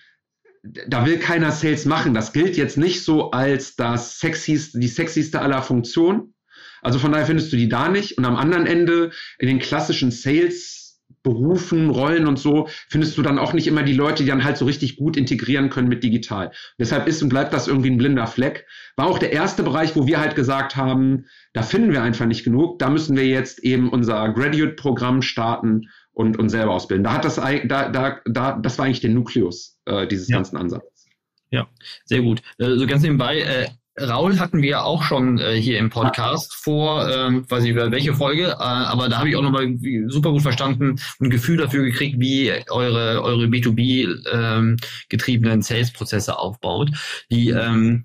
da 0.63 1.07
will 1.07 1.19
keiner 1.19 1.53
Sales 1.53 1.85
machen. 1.85 2.15
Das 2.15 2.33
gilt 2.33 2.57
jetzt 2.57 2.77
nicht 2.77 3.05
so 3.05 3.31
als 3.31 3.77
das 3.77 4.19
sexyste, 4.19 4.81
die 4.81 4.89
sexyste 4.89 5.41
aller 5.41 5.63
Funktionen. 5.63 6.35
Also 6.83 6.99
von 6.99 7.13
daher 7.13 7.27
findest 7.27 7.53
du 7.53 7.57
die 7.57 7.69
da 7.69 7.89
nicht. 7.89 8.19
Und 8.19 8.25
am 8.25 8.37
anderen 8.37 8.67
Ende 8.67 9.11
in 9.39 9.49
den 9.49 9.59
klassischen 9.59 10.11
Sales 10.11 10.87
Berufen, 11.27 11.91
Rollen 11.91 12.29
und 12.29 12.39
so, 12.39 12.69
findest 12.89 13.19
du 13.19 13.23
dann 13.23 13.41
auch 13.41 13.53
nicht 13.53 13.67
immer 13.67 13.83
die 13.83 13.93
Leute, 13.93 14.23
die 14.23 14.29
dann 14.29 14.45
halt 14.45 14.57
so 14.57 14.65
richtig 14.65 14.97
gut 14.97 15.17
integrieren 15.17 15.71
können 15.71 15.89
mit 15.89 16.05
digital. 16.05 16.53
deshalb 16.79 17.09
ist 17.09 17.21
und 17.21 17.31
bleibt 17.31 17.53
das 17.53 17.67
irgendwie 17.67 17.91
ein 17.91 17.99
blinder 17.99 18.29
Fleck. 18.29 18.65
War 18.95 19.09
auch 19.09 19.19
der 19.19 19.33
erste 19.33 19.65
Bereich, 19.65 19.97
wo 19.97 20.07
wir 20.07 20.21
halt 20.21 20.37
gesagt 20.37 20.77
haben, 20.77 21.27
da 21.53 21.63
finden 21.63 21.91
wir 21.91 22.03
einfach 22.03 22.27
nicht 22.27 22.45
genug. 22.45 22.79
Da 22.79 22.91
müssen 22.91 23.17
wir 23.17 23.27
jetzt 23.27 23.59
eben 23.65 23.89
unser 23.91 24.29
Graduate-Programm 24.29 25.21
starten 25.21 25.89
und 26.13 26.39
uns 26.39 26.53
selber 26.53 26.73
ausbilden. 26.73 27.03
Da 27.03 27.15
hat 27.15 27.25
das, 27.25 27.35
da, 27.35 27.89
da, 27.89 28.21
da, 28.25 28.53
das 28.59 28.79
war 28.79 28.85
eigentlich 28.85 29.01
der 29.01 29.11
Nukleus 29.11 29.81
äh, 29.87 30.07
dieses 30.07 30.29
ja. 30.29 30.37
ganzen 30.37 30.57
Ansatzes. 30.57 31.07
Ja, 31.51 31.69
sehr 32.05 32.23
gut. 32.23 32.41
Äh, 32.59 32.67
so 32.67 32.71
also 32.71 32.87
ganz 32.87 33.03
nebenbei, 33.03 33.41
äh, 33.41 33.67
Raul 33.99 34.39
hatten 34.39 34.61
wir 34.61 34.85
auch 34.85 35.03
schon 35.03 35.39
äh, 35.39 35.55
hier 35.55 35.79
im 35.79 35.91
Podcast 35.91 36.55
vor, 36.55 37.09
ähm, 37.09 37.45
weiß 37.49 37.63
nicht 37.63 37.73
über 37.73 37.91
welche 37.91 38.15
Folge, 38.15 38.49
äh, 38.49 38.55
aber 38.55 39.09
da 39.09 39.19
habe 39.19 39.31
ich 39.31 39.37
auch 39.37 39.43
nochmal 39.43 39.75
super 40.09 40.33
gut 40.33 40.43
verstanden 40.43 40.91
und 40.91 41.27
ein 41.27 41.31
Gefühl 41.31 41.57
dafür 41.57 41.85
gekriegt, 41.85 42.21
wie 42.21 42.53
eure, 42.69 43.23
eure 43.23 43.47
B2B 43.47 44.09
ähm, 44.33 44.77
getriebenen 45.09 45.63
Sales-Prozesse 45.63 46.39
aufbaut. 46.39 46.91
Die 47.31 47.51
ähm, 47.51 48.05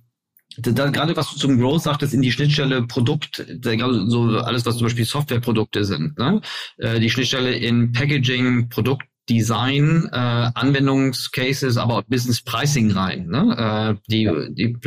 da, 0.57 0.89
gerade 0.89 1.15
was 1.15 1.31
du 1.31 1.37
zum 1.37 1.59
Growth 1.59 1.83
sagtest, 1.83 2.13
in 2.13 2.21
die 2.21 2.31
Schnittstelle 2.31 2.83
Produkt, 2.83 3.45
so 3.63 4.21
alles, 4.39 4.65
was 4.65 4.77
zum 4.77 4.85
Beispiel 4.85 5.05
Softwareprodukte 5.05 5.85
sind, 5.85 6.17
ne? 6.17 6.41
Äh, 6.77 6.99
die 6.99 7.09
Schnittstelle 7.09 7.53
in 7.53 7.93
Packaging, 7.93 8.69
Produkt, 8.69 9.03
Design, 9.31 10.09
äh, 10.11 10.51
Anwendungscases, 10.53 11.77
aber 11.77 11.97
auch 11.97 12.03
Business 12.03 12.41
Pricing 12.41 12.91
rein. 12.91 13.27
Ne? 13.27 13.97
Äh, 13.97 14.01
die, 14.11 14.29
die, 14.49 14.77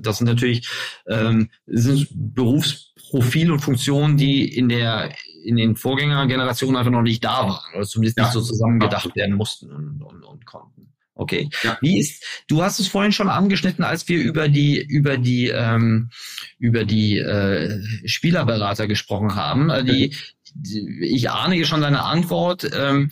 das 0.00 0.18
sind 0.18 0.26
natürlich 0.26 0.68
ähm, 1.08 1.48
sind 1.66 2.08
Berufsprofile 2.12 3.52
und 3.52 3.60
Funktionen, 3.60 4.16
die 4.16 4.46
in 4.46 4.68
der 4.68 5.10
in 5.44 5.56
den 5.56 5.76
Vorgängergenerationen 5.76 6.76
einfach 6.76 6.90
noch 6.90 7.02
nicht 7.02 7.22
da 7.24 7.48
waren 7.48 7.74
oder 7.74 7.84
zumindest 7.84 8.18
nicht 8.18 8.32
so 8.32 8.40
zusammengedacht 8.40 9.14
werden 9.14 9.36
mussten 9.36 9.70
und, 9.70 10.02
und, 10.02 10.22
und 10.22 10.46
konnten. 10.46 10.94
Okay. 11.16 11.48
Ja. 11.62 11.78
Wie 11.80 12.00
ist, 12.00 12.24
du 12.48 12.62
hast 12.62 12.80
es 12.80 12.88
vorhin 12.88 13.12
schon 13.12 13.28
angeschnitten, 13.28 13.84
als 13.84 14.08
wir 14.08 14.18
über 14.18 14.48
die, 14.48 14.82
über 14.82 15.16
die, 15.16 15.48
ähm, 15.48 16.10
über 16.58 16.84
die 16.84 17.18
äh, 17.18 17.80
Spielerberater 18.04 18.88
gesprochen 18.88 19.36
haben. 19.36 19.70
Äh, 19.70 19.84
die, 19.84 20.16
ich 20.62 21.30
ahne 21.30 21.54
hier 21.54 21.66
schon 21.66 21.80
deine 21.80 22.04
Antwort. 22.04 22.70
Ähm, 22.74 23.10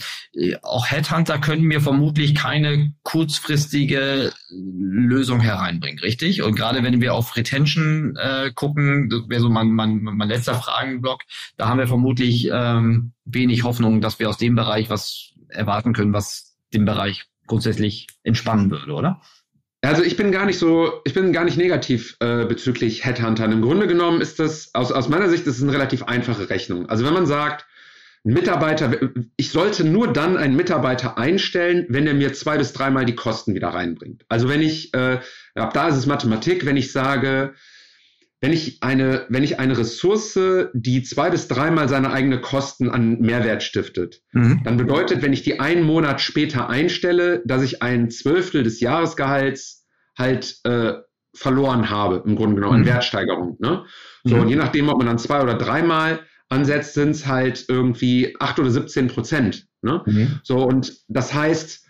auch 0.62 0.86
Headhunter 0.90 1.38
können 1.38 1.64
mir 1.64 1.80
vermutlich 1.80 2.34
keine 2.34 2.94
kurzfristige 3.02 4.32
Lösung 4.50 5.40
hereinbringen, 5.40 5.98
richtig? 5.98 6.42
Und 6.42 6.54
gerade 6.54 6.82
wenn 6.82 7.00
wir 7.00 7.14
auf 7.14 7.36
Retention 7.36 8.16
äh, 8.16 8.52
gucken, 8.54 9.08
das 9.10 9.28
wäre 9.28 9.40
so 9.40 9.48
mein, 9.48 9.70
mein, 9.70 10.02
mein 10.02 10.28
letzter 10.28 10.54
Fragenblock, 10.54 11.22
da 11.56 11.68
haben 11.68 11.78
wir 11.78 11.88
vermutlich 11.88 12.48
ähm, 12.52 13.12
wenig 13.24 13.64
Hoffnung, 13.64 14.00
dass 14.00 14.18
wir 14.18 14.28
aus 14.28 14.38
dem 14.38 14.54
Bereich 14.54 14.90
was 14.90 15.32
erwarten 15.48 15.92
können, 15.92 16.12
was 16.12 16.56
den 16.72 16.84
Bereich 16.84 17.26
grundsätzlich 17.46 18.06
entspannen 18.22 18.70
würde, 18.70 18.92
oder? 18.92 19.20
Also 19.84 20.04
ich 20.04 20.16
bin 20.16 20.30
gar 20.30 20.46
nicht 20.46 20.58
so, 20.58 21.00
ich 21.04 21.12
bin 21.12 21.32
gar 21.32 21.44
nicht 21.44 21.56
negativ 21.56 22.16
äh, 22.20 22.44
bezüglich 22.44 23.04
Headhuntern. 23.04 23.50
Im 23.50 23.62
Grunde 23.62 23.88
genommen 23.88 24.20
ist 24.20 24.38
das, 24.38 24.70
aus, 24.74 24.92
aus 24.92 25.08
meiner 25.08 25.28
Sicht, 25.28 25.46
das 25.46 25.56
ist 25.56 25.62
eine 25.62 25.72
relativ 25.72 26.04
einfache 26.04 26.48
Rechnung. 26.48 26.88
Also 26.88 27.04
wenn 27.04 27.12
man 27.12 27.26
sagt, 27.26 27.66
ein 28.24 28.34
Mitarbeiter, 28.34 28.92
ich 29.36 29.50
sollte 29.50 29.82
nur 29.82 30.12
dann 30.12 30.36
einen 30.36 30.54
Mitarbeiter 30.54 31.18
einstellen, 31.18 31.86
wenn 31.88 32.06
er 32.06 32.14
mir 32.14 32.32
zwei 32.32 32.56
bis 32.56 32.72
dreimal 32.72 33.04
die 33.04 33.16
Kosten 33.16 33.54
wieder 33.56 33.68
reinbringt. 33.68 34.24
Also 34.28 34.48
wenn 34.48 34.62
ich, 34.62 34.94
äh, 34.94 35.18
ab 35.56 35.74
da 35.74 35.88
ist 35.88 35.96
es 35.96 36.06
Mathematik, 36.06 36.64
wenn 36.64 36.76
ich 36.76 36.92
sage, 36.92 37.54
wenn 38.42 38.52
ich 38.52 38.82
eine, 38.82 39.24
wenn 39.28 39.44
ich 39.44 39.60
eine 39.60 39.78
Ressource, 39.78 40.38
die 40.74 41.02
zwei 41.04 41.30
bis 41.30 41.46
dreimal 41.46 41.88
seine 41.88 42.12
eigene 42.12 42.40
Kosten 42.40 42.90
an 42.90 43.20
Mehrwert 43.20 43.62
stiftet, 43.62 44.20
mhm. 44.32 44.62
dann 44.64 44.76
bedeutet, 44.76 45.22
wenn 45.22 45.32
ich 45.32 45.42
die 45.42 45.60
einen 45.60 45.84
Monat 45.84 46.20
später 46.20 46.68
einstelle, 46.68 47.42
dass 47.46 47.62
ich 47.62 47.82
ein 47.82 48.10
Zwölftel 48.10 48.64
des 48.64 48.80
Jahresgehalts 48.80 49.86
halt 50.18 50.58
äh, 50.64 50.94
verloren 51.34 51.88
habe, 51.88 52.24
im 52.26 52.34
Grunde 52.34 52.56
genommen, 52.56 52.80
mhm. 52.80 52.88
an 52.88 52.92
Wertsteigerung. 52.94 53.56
Ne? 53.60 53.84
So, 54.24 54.34
mhm. 54.34 54.42
und 54.42 54.48
je 54.48 54.56
nachdem, 54.56 54.88
ob 54.88 54.98
man 54.98 55.06
dann 55.06 55.18
zwei 55.18 55.40
oder 55.40 55.54
dreimal 55.54 56.20
ansetzt, 56.48 56.94
sind 56.94 57.10
es 57.10 57.28
halt 57.28 57.66
irgendwie 57.68 58.34
acht 58.40 58.58
oder 58.58 58.72
17 58.72 59.06
Prozent. 59.06 59.68
Ne? 59.82 60.02
Mhm. 60.04 60.40
So, 60.42 60.64
und 60.64 61.00
das 61.06 61.32
heißt, 61.32 61.86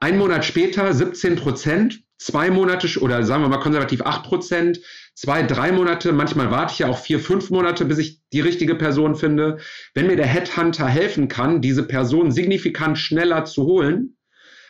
ein 0.00 0.18
Monat 0.18 0.44
später 0.44 0.92
17 0.92 1.36
Prozent, 1.36 2.02
zwei 2.24 2.50
Monate 2.50 3.00
oder 3.00 3.22
sagen 3.24 3.42
wir 3.42 3.48
mal 3.48 3.58
konservativ 3.58 4.02
acht 4.02 4.24
Prozent, 4.24 4.80
zwei, 5.14 5.42
drei 5.42 5.72
Monate, 5.72 6.12
manchmal 6.12 6.50
warte 6.50 6.72
ich 6.72 6.78
ja 6.80 6.88
auch 6.88 6.98
vier, 6.98 7.20
fünf 7.20 7.50
Monate, 7.50 7.84
bis 7.84 7.98
ich 7.98 8.20
die 8.32 8.40
richtige 8.40 8.74
Person 8.74 9.14
finde. 9.14 9.58
Wenn 9.94 10.06
mir 10.06 10.16
der 10.16 10.26
Headhunter 10.26 10.86
helfen 10.86 11.28
kann, 11.28 11.60
diese 11.60 11.82
Person 11.82 12.30
signifikant 12.30 12.98
schneller 12.98 13.44
zu 13.44 13.64
holen, 13.64 14.16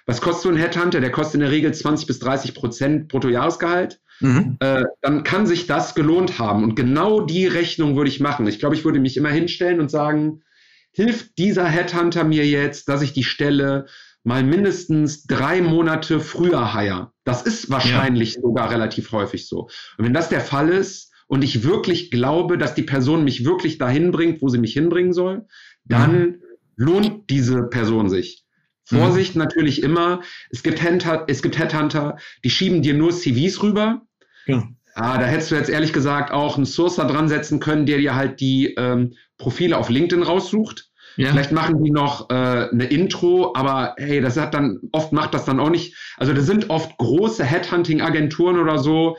was 0.07 0.21
kostet 0.21 0.43
so 0.43 0.49
ein 0.49 0.57
Headhunter? 0.57 1.01
Der 1.01 1.13
kostet 1.13 1.35
in 1.35 1.41
der 1.41 1.51
Regel 1.51 1.73
20 1.73 2.07
bis 2.07 2.19
30 2.19 2.55
Prozent 2.55 3.09
Bruttojahresgehalt. 3.09 4.01
Mhm. 4.21 4.57
Äh, 4.61 4.85
dann 5.01 5.23
kann 5.23 5.47
sich 5.47 5.67
das 5.67 5.95
gelohnt 5.95 6.39
haben. 6.39 6.65
Und 6.65 6.75
genau 6.75 7.21
die 7.21 7.47
Rechnung 7.47 7.97
würde 7.97 8.11
ich 8.11 8.19
machen. 8.19 8.47
Ich 8.49 8.59
glaube, 8.59 8.75
ich 8.75 8.85
würde 8.85 8.99
mich 8.99 9.17
immer 9.17 9.31
hinstellen 9.31 9.81
und 9.81 9.91
sagen, 9.91 10.43
hilft 10.91 11.39
dieser 11.39 11.67
Headhunter 11.67 12.25
mir 12.25 12.47
jetzt, 12.47 12.89
dass 12.89 13.03
ich 13.03 13.13
die 13.13 13.25
Stelle 13.25 13.87
mal 14.25 14.43
mindestens 14.43 15.25
drei 15.25 15.61
Monate 15.63 16.21
früher 16.21 16.75
hire. 16.75 17.12
Das 17.25 17.43
ist 17.43 17.71
wahrscheinlich 17.71 18.35
ja. 18.35 18.41
sogar 18.41 18.71
relativ 18.71 19.13
häufig 19.13 19.47
so. 19.47 19.69
Und 19.97 20.05
wenn 20.05 20.15
das 20.15 20.29
der 20.29 20.41
Fall 20.41 20.69
ist 20.69 21.13
und 21.29 21.43
ich 21.43 21.63
wirklich 21.63 22.11
glaube, 22.11 22.59
dass 22.59 22.75
die 22.75 22.83
Person 22.83 23.25
mich 23.25 23.45
wirklich 23.45 23.79
dahin 23.79 24.11
bringt, 24.11 24.43
wo 24.43 24.49
sie 24.49 24.59
mich 24.59 24.73
hinbringen 24.73 25.13
soll, 25.13 25.47
dann 25.85 26.21
mhm. 26.21 26.43
lohnt 26.77 27.31
diese 27.31 27.63
Person 27.65 28.09
sich. 28.09 28.45
Mhm. 28.91 28.97
Vorsicht 28.97 29.35
mhm. 29.35 29.43
natürlich 29.43 29.83
immer. 29.83 30.23
Es 30.51 30.63
gibt, 30.63 30.83
Headhunter, 30.83 31.25
es 31.29 31.43
gibt 31.43 31.59
Headhunter, 31.59 32.17
die 32.45 32.51
schieben 32.51 32.83
dir 32.83 32.95
nur 32.95 33.13
CVs 33.13 33.63
rüber. 33.63 34.03
Ja. 34.47 34.69
Ah, 34.95 35.17
da 35.17 35.25
hättest 35.25 35.51
du 35.51 35.55
jetzt 35.55 35.71
ehrlich 35.71 35.93
gesagt 35.93 36.33
auch 36.33 36.57
einen 36.57 36.67
Sourcer 36.67 37.07
dran 37.07 37.29
setzen 37.29 37.61
können, 37.61 37.87
der 37.87 37.99
dir 37.99 38.15
halt 38.15 38.41
die 38.41 38.75
ähm, 38.77 39.15
Profile 39.39 39.79
auf 39.79 39.89
LinkedIn 39.89 40.23
raussucht. 40.23 40.92
Ja. 41.17 41.31
Vielleicht 41.31 41.53
machen 41.53 41.83
die 41.83 41.91
noch 41.91 42.31
äh, 42.31 42.35
eine 42.35 42.85
Intro, 42.85 43.53
aber 43.55 43.95
hey, 43.99 44.21
das 44.21 44.37
hat 44.37 44.55
dann, 44.55 44.81
oft 44.93 45.13
macht 45.13 45.35
das 45.35 45.45
dann 45.45 45.61
auch 45.61 45.71
nicht. 45.71 45.95
Also 46.17 46.33
da 46.33 46.41
sind 46.41 46.71
oft 46.71 46.97
große 46.99 47.45
Headhunting-Agenturen 47.45 48.59
oder 48.59 48.79
so, 48.79 49.17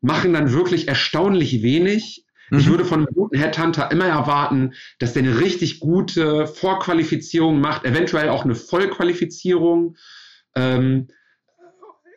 machen 0.00 0.32
dann 0.32 0.52
wirklich 0.52 0.88
erstaunlich 0.88 1.62
wenig. 1.62 2.24
Mhm. 2.50 2.58
Ich 2.58 2.68
würde 2.68 2.84
von 2.84 3.00
einem 3.00 3.14
guten 3.14 3.38
Headhunter 3.38 3.90
immer 3.90 4.06
erwarten, 4.06 4.74
dass 4.98 5.12
der 5.12 5.24
eine 5.24 5.40
richtig 5.40 5.80
gute 5.80 6.46
Vorqualifizierung 6.46 7.60
macht, 7.60 7.84
eventuell 7.84 8.28
auch 8.28 8.44
eine 8.44 8.54
Vollqualifizierung. 8.54 9.96
Ähm, 10.54 11.08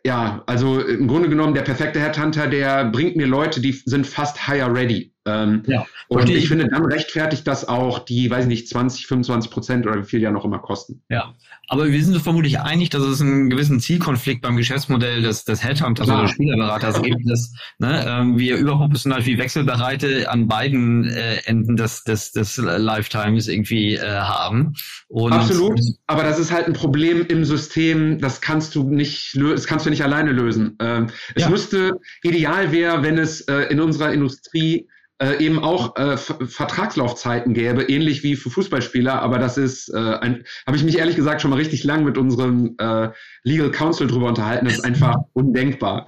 ja, 0.04 0.42
also 0.46 0.80
im 0.80 1.08
Grunde 1.08 1.28
genommen 1.28 1.54
der 1.54 1.62
perfekte 1.62 2.00
Headhunter, 2.00 2.46
der 2.46 2.86
bringt 2.86 3.16
mir 3.16 3.26
Leute, 3.26 3.60
die 3.60 3.72
sind 3.72 4.06
fast 4.06 4.46
hire 4.46 4.72
ready. 4.72 5.12
Äh, 5.30 5.40
Ähm, 5.40 5.62
ja, 5.66 5.86
und 6.08 6.28
ich 6.28 6.48
finde, 6.48 6.68
dann 6.68 6.84
rechtfertigt 6.84 7.46
das 7.46 7.66
auch 7.68 8.00
die, 8.00 8.30
weiß 8.30 8.44
ich 8.44 8.48
nicht, 8.48 8.68
20, 8.68 9.06
25 9.06 9.50
Prozent 9.50 9.86
oder 9.86 10.00
wie 10.00 10.04
viel 10.04 10.20
ja 10.20 10.30
noch 10.30 10.44
immer 10.44 10.58
kosten. 10.58 11.02
Ja, 11.08 11.34
aber 11.68 11.90
wir 11.90 12.02
sind 12.04 12.14
uns 12.14 12.22
vermutlich 12.22 12.58
einig, 12.58 12.90
dass 12.90 13.02
es 13.02 13.20
einen 13.20 13.48
gewissen 13.48 13.80
Zielkonflikt 13.80 14.42
beim 14.42 14.56
Geschäftsmodell 14.56 15.22
des, 15.22 15.44
des 15.44 15.62
Headhunters 15.62 16.08
ja. 16.08 16.18
oder 16.18 16.28
Spielerberaters 16.28 17.02
gibt, 17.02 17.28
dass 17.30 17.52
ne, 17.78 18.04
ähm, 18.06 18.38
wir 18.38 18.56
überproportional 18.56 19.22
viel 19.22 19.38
Wechselbereite 19.38 20.30
an 20.30 20.48
beiden 20.48 21.08
äh, 21.08 21.36
Enden 21.44 21.76
des, 21.76 22.02
des, 22.04 22.32
des 22.32 22.56
Lifetimes 22.56 23.48
irgendwie 23.48 23.94
äh, 23.94 24.00
haben. 24.04 24.74
Und 25.08 25.32
Absolut, 25.32 25.80
aber 26.06 26.24
das 26.24 26.38
ist 26.38 26.50
halt 26.50 26.66
ein 26.66 26.72
Problem 26.72 27.24
im 27.28 27.44
System, 27.44 28.18
das 28.18 28.40
kannst 28.40 28.74
du 28.74 28.88
nicht, 28.90 29.38
das 29.40 29.66
kannst 29.66 29.86
du 29.86 29.90
nicht 29.90 30.02
alleine 30.02 30.32
lösen. 30.32 30.76
Ähm, 30.80 31.08
es 31.34 31.44
ja. 31.44 31.50
müsste 31.50 31.92
ideal 32.22 32.72
wäre, 32.72 33.02
wenn 33.02 33.18
es 33.18 33.42
äh, 33.42 33.62
in 33.70 33.80
unserer 33.80 34.12
Industrie 34.12 34.88
äh, 35.20 35.36
eben 35.44 35.58
auch 35.58 35.96
äh, 35.96 36.16
Vertragslaufzeiten 36.16 37.54
gäbe, 37.54 37.82
ähnlich 37.82 38.22
wie 38.22 38.36
für 38.36 38.50
Fußballspieler, 38.50 39.20
aber 39.20 39.38
das 39.38 39.58
ist, 39.58 39.88
äh, 39.90 39.98
habe 39.98 40.76
ich 40.76 40.82
mich 40.82 40.98
ehrlich 40.98 41.16
gesagt 41.16 41.42
schon 41.42 41.50
mal 41.50 41.56
richtig 41.56 41.84
lang 41.84 42.04
mit 42.04 42.16
unserem 42.16 42.74
äh, 42.78 43.10
Legal 43.42 43.70
Counsel 43.70 44.06
drüber 44.06 44.28
unterhalten, 44.28 44.64
das 44.64 44.76
ist 44.76 44.84
einfach 44.84 45.16
undenkbar. 45.34 46.06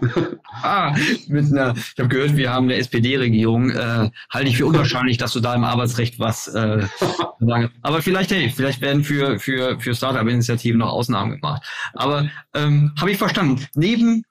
ah, 0.63 0.95
mit 1.29 1.45
einer, 1.47 1.75
ich 1.77 1.99
habe 1.99 2.09
gehört, 2.09 2.37
wir 2.37 2.51
haben 2.51 2.65
eine 2.65 2.77
SPD-Regierung, 2.77 3.71
äh, 3.71 4.11
halte 4.31 4.49
ich 4.49 4.57
für 4.57 4.67
unwahrscheinlich, 4.67 5.19
dass 5.19 5.33
du 5.33 5.41
da 5.41 5.55
im 5.55 5.65
Arbeitsrecht 5.65 6.19
was 6.19 6.49
äh. 6.49 6.87
Aber 7.83 8.03
vielleicht, 8.03 8.31
hey, 8.31 8.51
vielleicht 8.55 8.81
werden 8.81 9.05
für, 9.05 9.39
für, 9.39 9.79
für 9.81 9.95
Startup-Initiativen 9.95 10.79
noch 10.79 10.91
Ausnahmen 10.91 11.33
gemacht. 11.33 11.63
Aber 11.95 12.29
ähm, 12.55 12.93
habe 12.99 13.11
ich 13.11 13.19
verstanden. 13.19 13.67
Neben 13.75 14.25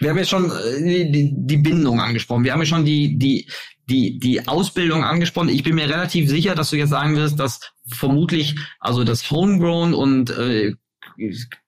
wir 0.00 0.10
haben 0.10 0.18
jetzt 0.18 0.30
schon 0.30 0.50
äh, 0.50 1.10
die, 1.10 1.32
die 1.34 1.56
Bindung 1.56 2.00
angesprochen. 2.00 2.44
Wir 2.44 2.52
haben 2.52 2.60
ja 2.60 2.66
schon 2.66 2.84
die, 2.84 3.16
die, 3.16 3.48
die, 3.88 4.18
die 4.18 4.46
Ausbildung 4.46 5.04
angesprochen. 5.04 5.48
Ich 5.48 5.62
bin 5.62 5.74
mir 5.74 5.88
relativ 5.88 6.28
sicher, 6.28 6.54
dass 6.54 6.70
du 6.70 6.76
jetzt 6.76 6.90
sagen 6.90 7.16
wirst, 7.16 7.38
dass 7.38 7.60
vermutlich 7.86 8.56
also 8.80 9.04
das 9.04 9.30
Homegrown 9.30 9.94
und 9.94 10.30
äh, 10.30 10.74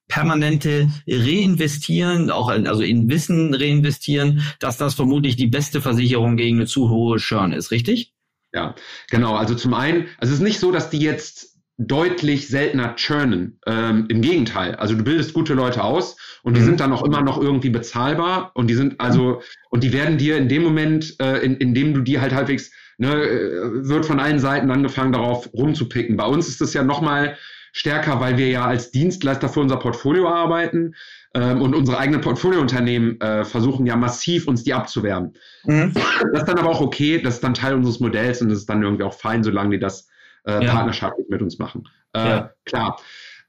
permanente 0.08 0.88
Reinvestieren, 1.08 2.30
auch 2.30 2.48
also 2.48 2.82
in 2.82 3.08
Wissen 3.08 3.54
reinvestieren, 3.54 4.42
dass 4.60 4.76
das 4.78 4.94
vermutlich 4.94 5.36
die 5.36 5.48
beste 5.48 5.80
Versicherung 5.80 6.36
gegen 6.36 6.56
eine 6.56 6.66
zu 6.66 6.90
hohe 6.90 7.18
Churn 7.18 7.52
ist, 7.52 7.70
richtig? 7.70 8.12
Ja, 8.52 8.74
genau. 9.10 9.34
Also 9.34 9.54
zum 9.54 9.74
einen, 9.74 10.06
also 10.18 10.32
es 10.32 10.38
ist 10.38 10.44
nicht 10.44 10.60
so, 10.60 10.72
dass 10.72 10.90
die 10.90 11.00
jetzt 11.00 11.55
deutlich 11.78 12.48
seltener 12.48 12.96
churnen. 12.96 13.58
Ähm, 13.66 14.06
Im 14.08 14.22
Gegenteil. 14.22 14.74
Also 14.76 14.94
du 14.94 15.04
bildest 15.04 15.34
gute 15.34 15.54
Leute 15.54 15.84
aus 15.84 16.16
und 16.42 16.56
die 16.56 16.60
mhm. 16.60 16.66
sind 16.66 16.80
dann 16.80 16.92
auch 16.92 17.04
immer 17.04 17.22
noch 17.22 17.40
irgendwie 17.40 17.70
bezahlbar 17.70 18.52
und 18.54 18.68
die 18.68 18.74
sind 18.74 19.00
also, 19.00 19.42
und 19.70 19.84
die 19.84 19.92
werden 19.92 20.16
dir 20.16 20.38
in 20.38 20.48
dem 20.48 20.62
Moment, 20.62 21.16
äh, 21.20 21.38
in, 21.38 21.56
in 21.56 21.74
dem 21.74 21.92
du 21.92 22.00
die 22.00 22.18
halt 22.20 22.34
halbwegs, 22.34 22.70
ne, 22.96 23.08
äh, 23.08 23.88
wird 23.88 24.06
von 24.06 24.20
allen 24.20 24.38
Seiten 24.38 24.70
angefangen, 24.70 25.12
darauf 25.12 25.52
rumzupicken. 25.52 26.16
Bei 26.16 26.26
uns 26.26 26.48
ist 26.48 26.60
das 26.62 26.72
ja 26.72 26.82
nochmal 26.82 27.36
stärker, 27.72 28.20
weil 28.20 28.38
wir 28.38 28.48
ja 28.48 28.64
als 28.64 28.90
Dienstleister 28.90 29.50
für 29.50 29.60
unser 29.60 29.76
Portfolio 29.76 30.30
arbeiten 30.30 30.94
ähm, 31.34 31.60
und 31.60 31.74
unsere 31.74 31.98
eigenen 31.98 32.22
Portfoliounternehmen 32.22 33.20
äh, 33.20 33.44
versuchen 33.44 33.84
ja 33.84 33.96
massiv 33.96 34.48
uns 34.48 34.64
die 34.64 34.72
abzuwerben. 34.72 35.34
Mhm. 35.64 35.92
Das 36.32 36.40
ist 36.40 36.48
dann 36.48 36.58
aber 36.58 36.70
auch 36.70 36.80
okay, 36.80 37.20
das 37.20 37.34
ist 37.34 37.44
dann 37.44 37.52
Teil 37.52 37.74
unseres 37.74 38.00
Modells 38.00 38.40
und 38.40 38.48
das 38.48 38.60
ist 38.60 38.70
dann 38.70 38.82
irgendwie 38.82 39.04
auch 39.04 39.12
fein, 39.12 39.44
solange 39.44 39.72
die 39.72 39.78
das 39.78 40.08
äh, 40.46 40.64
ja. 40.64 40.72
partnerschaftlich 40.72 41.28
mit 41.28 41.42
uns 41.42 41.58
machen. 41.58 41.88
Äh, 42.14 42.18
ja. 42.18 42.50
Klar. 42.64 43.00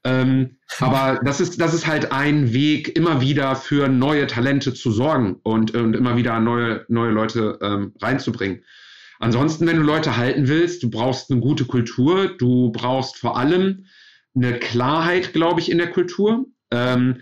Ähm, 0.04 0.58
aber 0.78 1.20
das 1.24 1.40
ist, 1.40 1.60
das 1.60 1.74
ist 1.74 1.86
halt 1.86 2.12
ein 2.12 2.52
Weg, 2.52 2.96
immer 2.96 3.20
wieder 3.20 3.56
für 3.56 3.88
neue 3.88 4.26
Talente 4.26 4.72
zu 4.72 4.90
sorgen 4.90 5.40
und, 5.42 5.74
und 5.74 5.94
immer 5.94 6.16
wieder 6.16 6.38
neue, 6.40 6.84
neue 6.88 7.10
Leute 7.10 7.58
ähm, 7.62 7.94
reinzubringen. 8.00 8.64
Ansonsten, 9.18 9.66
wenn 9.66 9.76
du 9.76 9.82
Leute 9.82 10.16
halten 10.16 10.46
willst, 10.46 10.82
du 10.82 10.90
brauchst 10.90 11.30
eine 11.30 11.40
gute 11.40 11.64
Kultur, 11.64 12.28
du 12.38 12.70
brauchst 12.70 13.16
vor 13.16 13.36
allem 13.36 13.86
eine 14.34 14.58
Klarheit, 14.58 15.32
glaube 15.32 15.60
ich, 15.60 15.70
in 15.70 15.78
der 15.78 15.90
Kultur. 15.90 16.46
Ähm, 16.70 17.20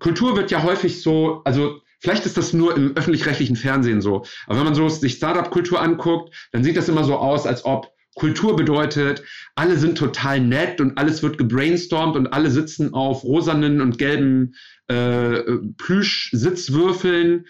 Kultur 0.00 0.36
wird 0.36 0.50
ja 0.50 0.64
häufig 0.64 1.00
so, 1.02 1.42
also 1.44 1.80
vielleicht 2.00 2.26
ist 2.26 2.36
das 2.36 2.52
nur 2.52 2.76
im 2.76 2.96
öffentlich-rechtlichen 2.96 3.54
Fernsehen 3.54 4.02
so, 4.02 4.24
aber 4.46 4.58
wenn 4.58 4.64
man 4.64 4.74
so 4.74 4.88
sich 4.88 5.14
Startup-Kultur 5.14 5.80
anguckt, 5.80 6.34
dann 6.50 6.64
sieht 6.64 6.76
das 6.76 6.88
immer 6.88 7.04
so 7.04 7.16
aus, 7.16 7.46
als 7.46 7.64
ob 7.64 7.93
Kultur 8.14 8.56
bedeutet, 8.56 9.22
alle 9.54 9.76
sind 9.76 9.98
total 9.98 10.40
nett 10.40 10.80
und 10.80 10.98
alles 10.98 11.22
wird 11.22 11.38
gebrainstormt 11.38 12.16
und 12.16 12.28
alle 12.28 12.50
sitzen 12.50 12.94
auf 12.94 13.24
rosanen 13.24 13.80
und 13.80 13.98
gelben 13.98 14.54
äh, 14.88 15.40
Plüsch-Sitzwürfeln 15.76 17.46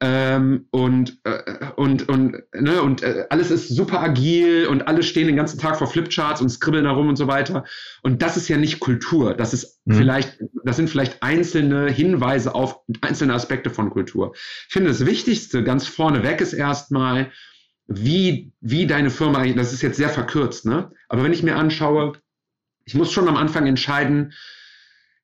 ähm, 0.00 0.66
und, 0.70 1.18
äh, 1.24 1.70
und, 1.76 2.08
und, 2.08 2.42
ne, 2.52 2.82
und 2.82 3.02
äh, 3.02 3.26
alles 3.30 3.50
ist 3.50 3.68
super 3.68 4.02
agil 4.02 4.66
und 4.66 4.86
alle 4.86 5.02
stehen 5.02 5.28
den 5.28 5.36
ganzen 5.36 5.58
Tag 5.58 5.78
vor 5.78 5.86
Flipcharts 5.86 6.42
und 6.42 6.50
skribbeln 6.50 6.84
herum 6.84 7.08
und 7.08 7.16
so 7.16 7.26
weiter. 7.26 7.64
Und 8.02 8.20
das 8.20 8.36
ist 8.36 8.48
ja 8.48 8.58
nicht 8.58 8.80
Kultur. 8.80 9.34
Das 9.34 9.54
ist 9.54 9.80
mhm. 9.86 9.94
vielleicht, 9.94 10.38
das 10.64 10.76
sind 10.76 10.90
vielleicht 10.90 11.22
einzelne 11.22 11.90
Hinweise 11.90 12.54
auf 12.54 12.80
einzelne 13.00 13.32
Aspekte 13.32 13.70
von 13.70 13.88
Kultur. 13.88 14.32
Ich 14.34 14.72
finde, 14.72 14.90
das 14.90 15.06
Wichtigste 15.06 15.62
ganz 15.62 15.86
vorneweg 15.86 16.40
ist 16.40 16.52
erstmal, 16.52 17.30
wie, 17.86 18.52
wie 18.60 18.86
deine 18.86 19.10
Firma 19.10 19.46
das 19.46 19.72
ist 19.72 19.82
jetzt 19.82 19.96
sehr 19.96 20.08
verkürzt, 20.08 20.64
ne? 20.64 20.90
Aber 21.08 21.22
wenn 21.22 21.32
ich 21.32 21.42
mir 21.42 21.56
anschaue, 21.56 22.14
ich 22.84 22.94
muss 22.94 23.12
schon 23.12 23.28
am 23.28 23.36
Anfang 23.36 23.66
entscheiden, 23.66 24.32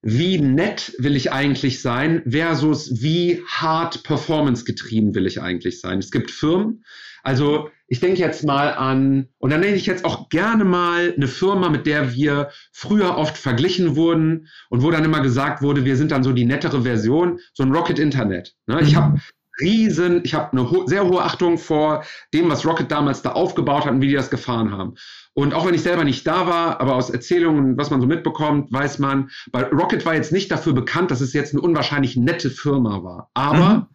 wie 0.02 0.40
nett 0.40 0.94
will 0.98 1.14
ich 1.14 1.30
eigentlich 1.30 1.82
sein 1.82 2.22
versus 2.26 3.02
wie 3.02 3.42
hart 3.46 4.02
performance 4.02 4.64
getrieben 4.64 5.14
will 5.14 5.26
ich 5.26 5.42
eigentlich 5.42 5.80
sein. 5.80 5.98
Es 5.98 6.10
gibt 6.10 6.30
Firmen, 6.30 6.84
also 7.22 7.70
ich 7.86 8.00
denke 8.00 8.20
jetzt 8.20 8.44
mal 8.44 8.72
an, 8.72 9.28
und 9.38 9.50
dann 9.50 9.60
nenne 9.60 9.76
ich 9.76 9.84
jetzt 9.84 10.04
auch 10.04 10.28
gerne 10.28 10.64
mal 10.64 11.12
eine 11.14 11.28
Firma, 11.28 11.68
mit 11.68 11.86
der 11.86 12.14
wir 12.14 12.50
früher 12.72 13.16
oft 13.16 13.36
verglichen 13.36 13.96
wurden 13.96 14.48
und 14.70 14.82
wo 14.82 14.90
dann 14.90 15.04
immer 15.04 15.20
gesagt 15.20 15.60
wurde, 15.60 15.84
wir 15.84 15.96
sind 15.96 16.12
dann 16.12 16.22
so 16.22 16.32
die 16.32 16.46
nettere 16.46 16.82
Version, 16.82 17.40
so 17.52 17.62
ein 17.62 17.72
Rocket 17.72 17.98
Internet. 17.98 18.54
Ne? 18.66 18.80
Ich 18.80 18.92
mhm. 18.92 18.96
habe 18.96 19.20
riesen, 19.60 20.20
ich 20.24 20.34
habe 20.34 20.52
eine 20.52 20.70
ho 20.70 20.86
sehr 20.86 21.06
hohe 21.06 21.22
Achtung 21.22 21.58
vor 21.58 22.04
dem, 22.32 22.50
was 22.50 22.64
Rocket 22.64 22.90
damals 22.90 23.22
da 23.22 23.32
aufgebaut 23.32 23.84
hat 23.84 23.92
und 23.92 24.00
wie 24.00 24.08
die 24.08 24.14
das 24.14 24.30
gefahren 24.30 24.72
haben. 24.72 24.94
Und 25.34 25.54
auch 25.54 25.66
wenn 25.66 25.74
ich 25.74 25.82
selber 25.82 26.04
nicht 26.04 26.26
da 26.26 26.46
war, 26.46 26.80
aber 26.80 26.96
aus 26.96 27.10
Erzählungen, 27.10 27.78
was 27.78 27.90
man 27.90 28.00
so 28.00 28.06
mitbekommt, 28.06 28.72
weiß 28.72 28.98
man, 28.98 29.30
weil 29.52 29.64
Rocket 29.66 30.04
war 30.04 30.14
jetzt 30.14 30.32
nicht 30.32 30.50
dafür 30.50 30.72
bekannt, 30.72 31.10
dass 31.10 31.20
es 31.20 31.32
jetzt 31.32 31.54
eine 31.54 31.62
unwahrscheinlich 31.62 32.16
nette 32.16 32.50
Firma 32.50 33.02
war. 33.02 33.30
Aber 33.34 33.68
mhm. 33.68 33.86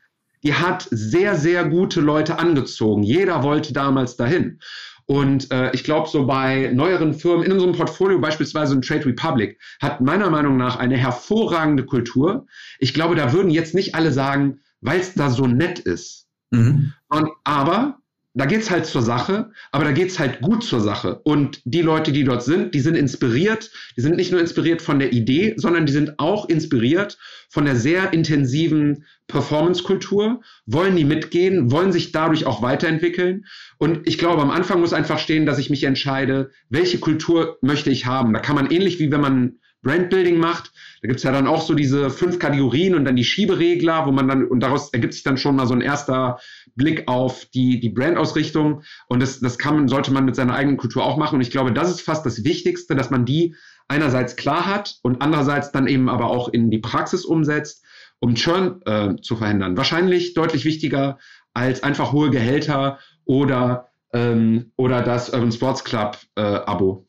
die 0.43 0.53
hat 0.53 0.87
sehr, 0.91 1.35
sehr 1.35 1.65
gute 1.65 2.01
Leute 2.01 2.39
angezogen. 2.39 3.03
Jeder 3.03 3.43
wollte 3.43 3.73
damals 3.73 4.15
dahin. 4.15 4.59
Und 5.07 5.51
äh, 5.51 5.71
ich 5.73 5.83
glaube, 5.83 6.09
so 6.09 6.25
bei 6.25 6.71
neueren 6.73 7.13
Firmen 7.13 7.45
in 7.45 7.51
unserem 7.51 7.73
Portfolio, 7.73 8.19
beispielsweise 8.19 8.73
in 8.73 8.81
Trade 8.81 9.05
Republic, 9.05 9.59
hat 9.79 10.01
meiner 10.01 10.31
Meinung 10.31 10.57
nach 10.57 10.77
eine 10.77 10.97
hervorragende 10.97 11.85
Kultur. 11.85 12.47
Ich 12.79 12.93
glaube, 12.93 13.15
da 13.15 13.31
würden 13.31 13.51
jetzt 13.51 13.75
nicht 13.75 13.93
alle 13.93 14.11
sagen, 14.11 14.61
weil 14.81 14.99
es 14.99 15.13
da 15.13 15.29
so 15.29 15.47
nett 15.47 15.79
ist. 15.79 16.27
Mhm. 16.51 16.93
Und, 17.09 17.29
aber 17.43 17.99
da 18.35 18.45
geht's 18.45 18.69
halt 18.69 18.85
zur 18.85 19.01
Sache, 19.01 19.51
aber 19.71 19.85
da 19.85 19.91
geht's 19.93 20.19
halt 20.19 20.41
gut 20.41 20.63
zur 20.63 20.81
Sache. 20.81 21.21
Und 21.23 21.61
die 21.63 21.81
Leute, 21.81 22.11
die 22.11 22.25
dort 22.25 22.43
sind, 22.43 22.75
die 22.75 22.81
sind 22.81 22.95
inspiriert. 22.95 23.71
Die 23.95 24.01
sind 24.01 24.17
nicht 24.17 24.31
nur 24.31 24.41
inspiriert 24.41 24.81
von 24.81 24.99
der 24.99 25.13
Idee, 25.13 25.53
sondern 25.55 25.85
die 25.85 25.93
sind 25.93 26.19
auch 26.19 26.49
inspiriert 26.49 27.17
von 27.49 27.63
der 27.63 27.77
sehr 27.77 28.11
intensiven 28.11 29.05
Performance-Kultur, 29.27 30.41
wollen 30.65 30.97
die 30.97 31.05
mitgehen, 31.05 31.71
wollen 31.71 31.93
sich 31.93 32.11
dadurch 32.11 32.45
auch 32.45 32.61
weiterentwickeln. 32.61 33.45
Und 33.77 34.05
ich 34.05 34.17
glaube, 34.17 34.41
am 34.41 34.51
Anfang 34.51 34.81
muss 34.81 34.91
einfach 34.91 35.17
stehen, 35.17 35.45
dass 35.45 35.57
ich 35.57 35.69
mich 35.69 35.85
entscheide, 35.85 36.51
welche 36.69 36.99
Kultur 36.99 37.57
möchte 37.61 37.89
ich 37.89 38.05
haben. 38.05 38.33
Da 38.33 38.39
kann 38.39 38.55
man 38.55 38.69
ähnlich 38.69 38.99
wie 38.99 39.11
wenn 39.11 39.21
man 39.21 39.59
Brandbuilding 39.85 40.37
macht. 40.37 40.73
Da 41.01 41.07
gibt's 41.07 41.23
ja 41.23 41.31
dann 41.31 41.47
auch 41.47 41.61
so 41.61 41.75
diese 41.75 42.09
fünf 42.09 42.39
Kategorien 42.39 42.95
und 42.95 43.05
dann 43.05 43.15
die 43.15 43.23
Schieberegler, 43.23 44.05
wo 44.05 44.11
man 44.11 44.27
dann, 44.27 44.45
und 44.45 44.59
daraus 44.59 44.91
ergibt 44.91 45.13
sich 45.13 45.23
dann 45.23 45.37
schon 45.37 45.55
mal 45.55 45.67
so 45.67 45.73
ein 45.73 45.81
erster 45.81 46.39
Blick 46.75 47.07
auf 47.07 47.45
die, 47.45 47.79
die 47.79 47.89
Brandausrichtung. 47.89 48.81
Und 49.07 49.21
das, 49.21 49.39
das 49.39 49.57
kann, 49.57 49.87
sollte 49.87 50.11
man 50.11 50.25
mit 50.25 50.35
seiner 50.35 50.55
eigenen 50.55 50.77
Kultur 50.77 51.05
auch 51.05 51.17
machen. 51.17 51.35
Und 51.35 51.41
ich 51.41 51.51
glaube, 51.51 51.71
das 51.71 51.89
ist 51.89 52.01
fast 52.01 52.25
das 52.25 52.43
Wichtigste, 52.43 52.95
dass 52.95 53.11
man 53.11 53.25
die 53.25 53.55
einerseits 53.87 54.35
klar 54.35 54.65
hat 54.65 54.95
und 55.03 55.21
andererseits 55.21 55.71
dann 55.71 55.87
eben 55.87 56.09
aber 56.09 56.25
auch 56.25 56.49
in 56.49 56.71
die 56.71 56.79
Praxis 56.79 57.23
umsetzt, 57.23 57.85
um 58.19 58.33
Churn 58.33 58.81
äh, 58.85 59.15
zu 59.21 59.35
verhindern. 59.35 59.77
Wahrscheinlich 59.77 60.33
deutlich 60.33 60.65
wichtiger 60.65 61.19
als 61.53 61.83
einfach 61.83 62.11
hohe 62.11 62.31
Gehälter 62.31 62.97
oder, 63.25 63.89
ähm, 64.13 64.71
oder 64.75 65.03
das 65.03 65.29
Urban 65.29 65.51
Sports 65.51 65.83
Club 65.83 66.17
äh, 66.35 66.41
Abo. 66.41 67.05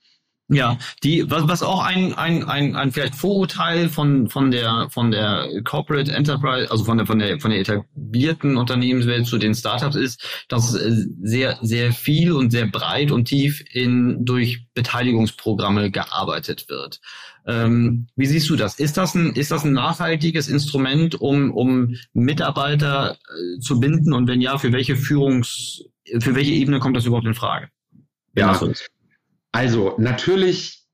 Ja, 0.49 0.78
die, 1.03 1.28
was, 1.28 1.49
was 1.49 1.62
auch 1.64 1.82
ein, 1.82 2.14
ein, 2.14 2.44
ein, 2.44 2.76
ein 2.76 2.92
vielleicht 2.92 3.16
Vorurteil 3.16 3.88
von, 3.88 4.28
von 4.28 4.53
der, 4.53 4.88
von 4.90 5.11
der 5.11 5.49
Corporate 5.64 6.12
Enterprise, 6.12 6.70
also 6.70 6.84
von 6.84 6.99
der, 6.99 7.07
von 7.07 7.18
der, 7.18 7.40
von 7.40 7.51
der 7.51 7.59
etablierten 7.59 8.57
Unternehmenswelt 8.57 9.26
zu 9.26 9.38
den 9.38 9.57
Startups 9.57 9.97
ist, 9.97 10.44
dass 10.49 10.70
sehr, 10.70 11.59
sehr 11.62 11.92
viel 11.92 12.30
und 12.30 12.53
sehr 12.53 12.66
breit 12.66 13.11
und 13.11 13.24
tief 13.24 13.61
in, 13.72 14.24
durch 14.24 14.68
Beteiligungsprogramme 14.74 15.90
gearbeitet 15.90 16.68
wird. 16.68 17.01
Ähm, 17.44 18.07
wie 18.14 18.26
siehst 18.26 18.49
du 18.49 18.55
das? 18.55 18.78
Ist 18.78 18.97
das 18.97 19.16
ein, 19.16 19.32
ist 19.32 19.51
das 19.51 19.64
ein 19.64 19.72
nachhaltiges 19.72 20.47
Instrument, 20.47 21.20
um, 21.20 21.53
um 21.53 21.97
Mitarbeiter 22.12 23.16
äh, 23.16 23.59
zu 23.59 23.80
binden? 23.80 24.12
Und 24.12 24.28
wenn 24.28 24.40
ja, 24.40 24.59
für 24.59 24.72
welche 24.72 24.94
Führungs, 24.94 25.82
für 26.20 26.36
welche 26.36 26.53
Ebene 26.53 26.78
kommt 26.78 26.97
das 26.97 27.05
überhaupt 27.05 27.26
in 27.26 27.34
Frage? 27.34 27.68
Ja, 28.36 28.59
also 29.57 29.95
natürlich, 29.97 30.85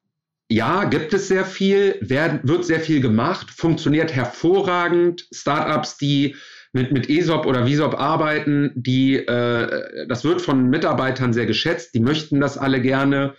ja, 0.48 0.84
gibt 0.84 1.12
es 1.12 1.26
sehr 1.26 1.44
viel, 1.44 1.96
werden, 2.00 2.38
wird 2.44 2.64
sehr 2.64 2.78
viel 2.78 3.00
gemacht, 3.00 3.50
funktioniert 3.50 4.14
hervorragend. 4.14 5.26
Startups, 5.32 5.96
die 5.96 6.36
mit, 6.72 6.92
mit 6.92 7.10
ESOP 7.10 7.44
oder 7.46 7.66
VISOP 7.66 7.98
arbeiten, 7.98 8.70
die, 8.76 9.16
äh, 9.16 10.06
das 10.06 10.22
wird 10.22 10.40
von 10.40 10.70
Mitarbeitern 10.70 11.32
sehr 11.32 11.46
geschätzt, 11.46 11.92
die 11.96 12.00
möchten 12.00 12.40
das 12.40 12.56
alle 12.56 12.80
gerne. 12.80 13.34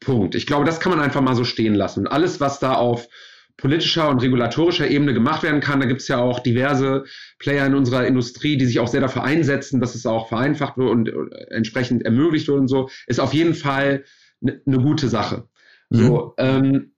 Punkt. 0.00 0.34
Ich 0.34 0.44
glaube, 0.44 0.64
das 0.64 0.80
kann 0.80 0.90
man 0.90 1.00
einfach 1.00 1.20
mal 1.20 1.36
so 1.36 1.44
stehen 1.44 1.74
lassen. 1.74 2.00
Und 2.00 2.08
alles, 2.08 2.40
was 2.40 2.58
da 2.58 2.74
auf 2.74 3.08
politischer 3.56 4.08
und 4.08 4.20
regulatorischer 4.20 4.88
Ebene 4.88 5.14
gemacht 5.14 5.44
werden 5.44 5.60
kann. 5.60 5.78
Da 5.78 5.86
gibt 5.86 6.00
es 6.00 6.08
ja 6.08 6.18
auch 6.18 6.40
diverse 6.40 7.04
Player 7.38 7.64
in 7.64 7.74
unserer 7.74 8.06
Industrie, 8.06 8.56
die 8.56 8.66
sich 8.66 8.80
auch 8.80 8.88
sehr 8.88 9.00
dafür 9.00 9.22
einsetzen, 9.22 9.80
dass 9.80 9.94
es 9.94 10.04
auch 10.04 10.28
vereinfacht 10.28 10.76
wird 10.76 10.90
und 10.90 11.10
entsprechend 11.50 12.04
ermöglicht 12.04 12.48
wird 12.48 12.58
und 12.58 12.68
so, 12.68 12.90
ist 13.06 13.20
auf 13.20 13.32
jeden 13.32 13.54
Fall 13.54 14.04
eine 14.44 14.60
ne 14.64 14.78
gute 14.78 15.08
Sache. 15.08 15.48
Mhm. 15.90 15.96
So, 15.96 16.34
ähm, 16.38 16.92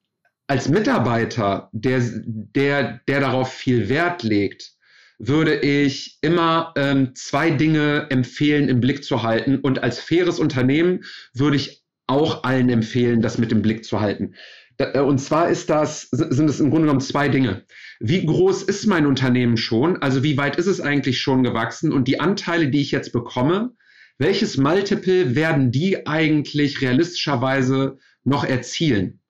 als 0.47 0.68
Mitarbeiter, 0.68 1.70
der, 1.72 2.03
der, 2.24 3.01
der 3.09 3.20
darauf 3.20 3.53
viel 3.53 3.88
Wert 3.88 4.22
legt, 4.22 4.72
würde 5.18 5.57
ich 5.57 6.18
immer 6.20 6.72
ähm, 6.76 7.14
zwei 7.14 7.51
Dinge 7.51 8.07
empfehlen, 8.11 8.68
im 8.68 8.80
Blick 8.80 9.03
zu 9.03 9.22
halten. 9.22 9.57
Und 9.57 9.82
als 9.82 9.99
faires 9.99 10.38
Unternehmen 10.38 11.05
würde 11.32 11.57
ich 11.57 11.82
auch 12.07 12.44
allen 12.44 12.68
empfehlen, 12.68 13.22
das 13.22 13.38
mit 13.38 13.51
dem 13.51 13.62
Blick 13.62 13.84
zu 13.84 14.01
halten. 14.01 14.34
Äh, 14.78 15.01
und 15.01 15.18
zwar 15.18 15.49
ist 15.49 15.70
das, 15.70 16.09
sind 16.11 16.49
es 16.49 16.61
im 16.61 16.70
Grunde 16.70 16.86
genommen 16.86 17.01
zwei 17.01 17.28
Dinge. 17.28 17.64
Wie 17.99 18.24
groß 18.24 18.62
ist 18.62 18.86
mein 18.86 19.07
Unternehmen 19.07 19.57
schon? 19.57 19.97
Also 20.03 20.22
wie 20.22 20.36
weit 20.36 20.57
ist 20.57 20.66
es 20.66 20.80
eigentlich 20.80 21.20
schon 21.20 21.42
gewachsen? 21.42 21.92
Und 21.92 22.09
die 22.09 22.20
Anteile, 22.20 22.68
die 22.68 22.82
ich 22.82 22.90
jetzt 22.90 23.12
bekomme, 23.12 23.74
welches 24.18 24.56
Multiple 24.56 25.34
werden 25.34 25.70
die 25.70 26.06
eigentlich 26.06 26.80
realistischerweise 26.80 27.98
noch 28.24 28.44
erzielen? 28.44 29.20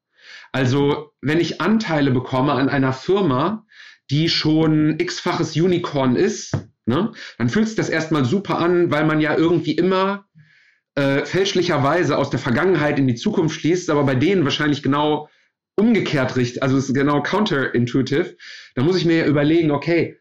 Also 0.52 1.12
wenn 1.20 1.40
ich 1.40 1.60
Anteile 1.60 2.10
bekomme 2.10 2.52
an 2.52 2.68
einer 2.68 2.92
Firma, 2.92 3.66
die 4.10 4.28
schon 4.28 4.98
x-faches 4.98 5.56
Unicorn 5.56 6.16
ist, 6.16 6.56
ne, 6.86 7.12
dann 7.38 7.48
fühlt 7.48 7.66
sich 7.66 7.76
das 7.76 7.88
erstmal 7.88 8.24
super 8.24 8.58
an, 8.58 8.90
weil 8.90 9.04
man 9.04 9.20
ja 9.20 9.36
irgendwie 9.36 9.72
immer 9.72 10.26
äh, 10.94 11.24
fälschlicherweise 11.24 12.16
aus 12.16 12.30
der 12.30 12.38
Vergangenheit 12.38 12.98
in 12.98 13.08
die 13.08 13.16
Zukunft 13.16 13.60
schließt, 13.60 13.90
aber 13.90 14.04
bei 14.04 14.14
denen 14.14 14.44
wahrscheinlich 14.44 14.82
genau 14.82 15.28
umgekehrt 15.76 16.36
richtet, 16.36 16.62
also 16.62 16.78
es 16.78 16.88
ist 16.88 16.94
genau 16.94 17.22
counterintuitive, 17.22 18.36
da 18.74 18.82
muss 18.82 18.96
ich 18.96 19.04
mir 19.04 19.18
ja 19.18 19.26
überlegen, 19.26 19.70
okay, 19.70 20.18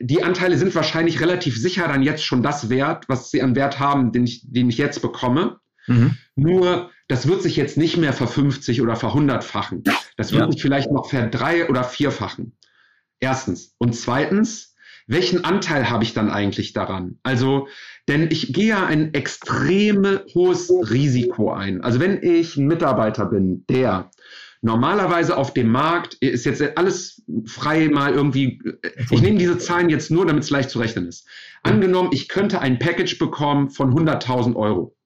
die 0.00 0.22
Anteile 0.22 0.56
sind 0.56 0.74
wahrscheinlich 0.74 1.20
relativ 1.20 1.60
sicher 1.60 1.86
dann 1.86 2.02
jetzt 2.02 2.24
schon 2.24 2.42
das 2.42 2.70
Wert, 2.70 3.04
was 3.08 3.30
sie 3.30 3.42
an 3.42 3.54
Wert 3.54 3.78
haben, 3.78 4.10
den 4.10 4.24
ich, 4.24 4.42
den 4.50 4.70
ich 4.70 4.78
jetzt 4.78 5.02
bekomme. 5.02 5.58
Mhm. 5.86 6.16
Nur, 6.34 6.90
das 7.08 7.28
wird 7.28 7.42
sich 7.42 7.56
jetzt 7.56 7.76
nicht 7.76 7.98
mehr 7.98 8.14
verfünfzig 8.14 8.80
oder 8.80 8.96
verhundertfachen. 8.96 9.84
Das 10.16 10.32
wird 10.32 10.46
ja. 10.46 10.50
sich 10.50 10.62
vielleicht 10.62 10.90
noch 10.90 11.10
verdrei- 11.10 11.68
oder 11.68 11.84
vierfachen. 11.84 12.56
Erstens. 13.20 13.74
Und 13.78 13.94
zweitens, 13.94 14.74
welchen 15.06 15.44
Anteil 15.44 15.90
habe 15.90 16.04
ich 16.04 16.14
dann 16.14 16.30
eigentlich 16.30 16.72
daran? 16.72 17.18
Also, 17.22 17.68
denn 18.08 18.30
ich 18.30 18.54
gehe 18.54 18.68
ja 18.68 18.86
ein 18.86 19.12
extrem 19.12 20.20
hohes 20.34 20.70
Risiko 20.70 21.52
ein. 21.52 21.82
Also, 21.82 22.00
wenn 22.00 22.22
ich 22.22 22.56
ein 22.56 22.66
Mitarbeiter 22.66 23.26
bin, 23.26 23.66
der 23.68 24.10
normalerweise 24.64 25.36
auf 25.36 25.52
dem 25.52 25.68
Markt 25.68 26.14
ist 26.14 26.46
jetzt 26.46 26.62
alles 26.78 27.22
frei 27.44 27.88
mal 27.88 28.14
irgendwie, 28.14 28.60
ich 29.10 29.20
nehme 29.20 29.38
diese 29.38 29.58
Zahlen 29.58 29.90
jetzt 29.90 30.10
nur, 30.10 30.26
damit 30.26 30.42
es 30.44 30.50
leicht 30.50 30.70
zu 30.70 30.78
rechnen 30.78 31.06
ist. 31.06 31.28
Angenommen, 31.62 32.10
ich 32.12 32.28
könnte 32.28 32.60
ein 32.60 32.78
Package 32.78 33.18
bekommen 33.18 33.68
von 33.68 33.92
100.000 33.94 34.56
Euro. 34.56 34.96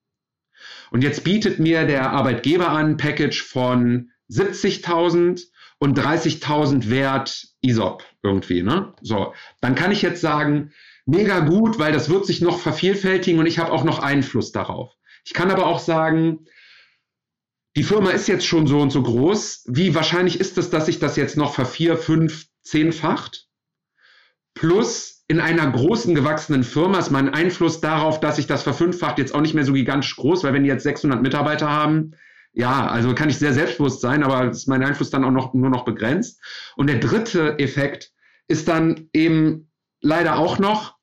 Und 0.91 1.03
jetzt 1.03 1.25
bietet 1.25 1.59
mir 1.59 1.85
der 1.85 2.11
Arbeitgeber 2.11 2.69
an, 2.69 2.97
Package 2.97 3.43
von 3.43 4.11
70.000 4.31 5.47
und 5.77 5.99
30.000 5.99 6.89
Wert 6.89 7.47
ISOP 7.61 8.03
irgendwie, 8.23 8.63
ne? 8.63 8.93
So. 9.01 9.33
Dann 9.61 9.75
kann 9.75 9.91
ich 9.91 10.01
jetzt 10.01 10.21
sagen, 10.21 10.71
mega 11.05 11.41
gut, 11.41 11.79
weil 11.79 11.91
das 11.91 12.09
wird 12.09 12.25
sich 12.25 12.41
noch 12.41 12.59
vervielfältigen 12.59 13.39
und 13.39 13.45
ich 13.45 13.59
habe 13.59 13.71
auch 13.71 13.83
noch 13.83 13.99
Einfluss 13.99 14.51
darauf. 14.53 14.93
Ich 15.25 15.33
kann 15.33 15.51
aber 15.51 15.67
auch 15.67 15.79
sagen, 15.79 16.45
die 17.75 17.83
Firma 17.83 18.11
ist 18.11 18.27
jetzt 18.27 18.45
schon 18.45 18.67
so 18.67 18.79
und 18.79 18.91
so 18.91 19.01
groß. 19.03 19.65
Wie 19.67 19.95
wahrscheinlich 19.95 20.39
ist 20.39 20.57
es, 20.57 20.69
dass 20.69 20.87
sich 20.87 20.99
das 20.99 21.15
jetzt 21.15 21.37
noch 21.37 21.53
vervier, 21.53 21.97
fünf, 21.97 22.47
zehnfacht? 22.61 23.47
Plus 24.53 25.23
in 25.27 25.39
einer 25.39 25.69
großen 25.69 26.15
gewachsenen 26.15 26.63
Firma 26.63 26.97
ist 26.99 27.11
mein 27.11 27.29
Einfluss 27.29 27.81
darauf, 27.81 28.19
dass 28.19 28.37
sich 28.37 28.47
das 28.47 28.63
verfünffacht, 28.63 29.19
jetzt 29.19 29.35
auch 29.35 29.41
nicht 29.41 29.53
mehr 29.53 29.63
so 29.63 29.73
gigantisch 29.73 30.15
groß, 30.15 30.43
weil 30.43 30.53
wenn 30.53 30.63
die 30.63 30.69
jetzt 30.69 30.83
600 30.83 31.21
Mitarbeiter 31.21 31.69
haben, 31.69 32.13
ja, 32.51 32.87
also 32.87 33.13
kann 33.13 33.29
ich 33.29 33.37
sehr 33.37 33.53
selbstbewusst 33.53 34.01
sein, 34.01 34.23
aber 34.23 34.49
ist 34.49 34.67
mein 34.67 34.83
Einfluss 34.83 35.11
dann 35.11 35.23
auch 35.23 35.31
noch, 35.31 35.53
nur 35.53 35.69
noch 35.69 35.85
begrenzt. 35.85 36.41
Und 36.75 36.87
der 36.87 36.97
dritte 36.97 37.59
Effekt 37.59 38.11
ist 38.47 38.67
dann 38.67 39.07
eben 39.13 39.71
leider 40.01 40.37
auch 40.37 40.57
noch, 40.57 40.98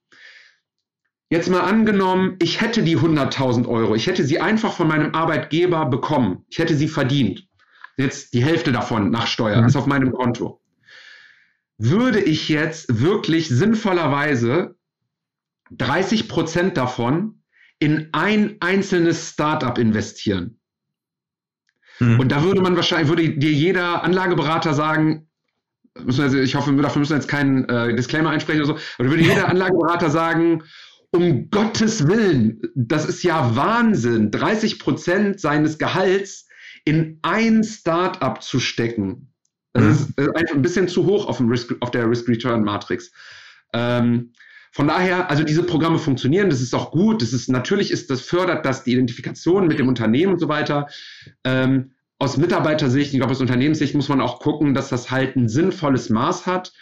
Jetzt 1.29 1.51
mal 1.51 1.61
angenommen, 1.61 2.37
ich 2.41 2.61
hätte 2.61 2.83
die 2.83 2.97
100.000 2.97 3.67
Euro, 3.67 3.97
ich 3.97 4.07
hätte 4.07 4.25
sie 4.25 4.41
einfach 4.41 4.73
von 4.73 4.87
meinem 4.87 5.15
Arbeitgeber 5.15 5.87
bekommen, 5.87 6.45
ich 6.49 6.59
hätte 6.59 6.77
sie 6.77 6.89
verdient. 6.89 7.49
Jetzt 7.97 8.33
die 8.35 8.45
Hälfte 8.45 8.73
davon 8.73 9.11
nach 9.11 9.27
Steuer 9.27 9.61
mhm. 9.61 9.67
ist 9.67 9.77
auf 9.77 9.87
meinem 9.87 10.13
Konto. 10.13 10.61
Würde 11.79 12.21
ich 12.21 12.49
jetzt 12.49 13.03
wirklich 13.03 13.49
sinnvollerweise 13.49 14.77
30 15.73 16.29
Prozent 16.29 16.77
davon 16.77 17.43
in 17.79 18.09
ein 18.13 18.57
einzelnes 18.61 19.31
Startup 19.31 19.77
investieren? 19.79 20.61
Mhm. 21.99 22.21
Und 22.21 22.31
da 22.31 22.45
würde 22.45 22.61
man 22.61 22.77
wahrscheinlich, 22.77 23.09
würde 23.09 23.31
dir 23.31 23.53
jeder 23.53 24.05
Anlageberater 24.05 24.75
sagen, 24.75 25.29
ich 26.07 26.55
hoffe, 26.55 26.73
dafür 26.75 27.01
müssen 27.01 27.11
wir 27.11 27.17
jetzt 27.17 27.29
keinen 27.29 27.69
äh, 27.69 27.95
Disclaimer 27.97 28.31
einsprechen 28.31 28.63
oder 28.63 28.75
so, 28.75 28.81
aber 28.99 29.09
würde 29.09 29.23
jeder 29.23 29.49
Anlageberater 29.49 30.11
sagen, 30.11 30.63
um 31.17 31.51
Gottes 31.51 32.07
Willen, 32.07 32.61
das 32.75 33.07
ist 33.07 33.23
ja 33.23 33.57
Wahnsinn, 33.57 34.31
30 34.31 34.79
Prozent 34.79 35.41
seines 35.41 35.79
Gehalts 35.79 36.47
in 36.85 37.19
ein 37.23 37.65
Startup 37.65 38.43
zu 38.43 38.61
stecken. 38.61 39.33
Das 39.73 39.85
mhm. 39.85 39.91
ist 39.91 40.19
äh, 40.19 40.29
einfach 40.35 40.55
ein 40.55 40.63
bisschen 40.63 40.89
zu 40.89 41.07
hoch 41.07 41.27
auf, 41.27 41.39
dem 41.39 41.49
Risk, 41.49 41.75
auf 41.81 41.91
der 41.91 42.09
Risk-Return-Matrix. 42.09 43.13
Ähm, 43.73 44.33
von 44.73 44.89
daher, 44.89 45.31
also 45.31 45.43
diese 45.43 45.63
Programme 45.63 45.99
funktionieren, 45.99 46.51
das 46.51 46.61
ist 46.61 46.75
auch 46.75 46.91
gut. 46.91 47.23
Das 47.23 47.33
ist 47.33 47.49
natürlich 47.49 47.91
ist 47.91 48.11
das 48.11 48.21
fördert 48.21 48.67
das 48.67 48.85
die 48.85 48.93
Identifikation 48.93 49.67
mit 49.67 49.79
dem 49.79 49.89
Unternehmen 49.89 50.35
und 50.35 50.39
so 50.39 50.49
weiter. 50.49 50.89
Ähm, 51.45 51.93
aus 52.19 52.37
Mitarbeitersicht, 52.37 53.13
ich 53.13 53.19
glaube 53.19 53.33
aus 53.33 53.41
Unternehmenssicht 53.41 53.95
muss 53.95 54.09
man 54.09 54.21
auch 54.21 54.41
gucken, 54.41 54.75
dass 54.75 54.89
das 54.89 55.11
halt 55.11 55.37
ein 55.37 55.49
sinnvolles 55.49 56.11
Maß 56.11 56.47
hat. 56.47 56.73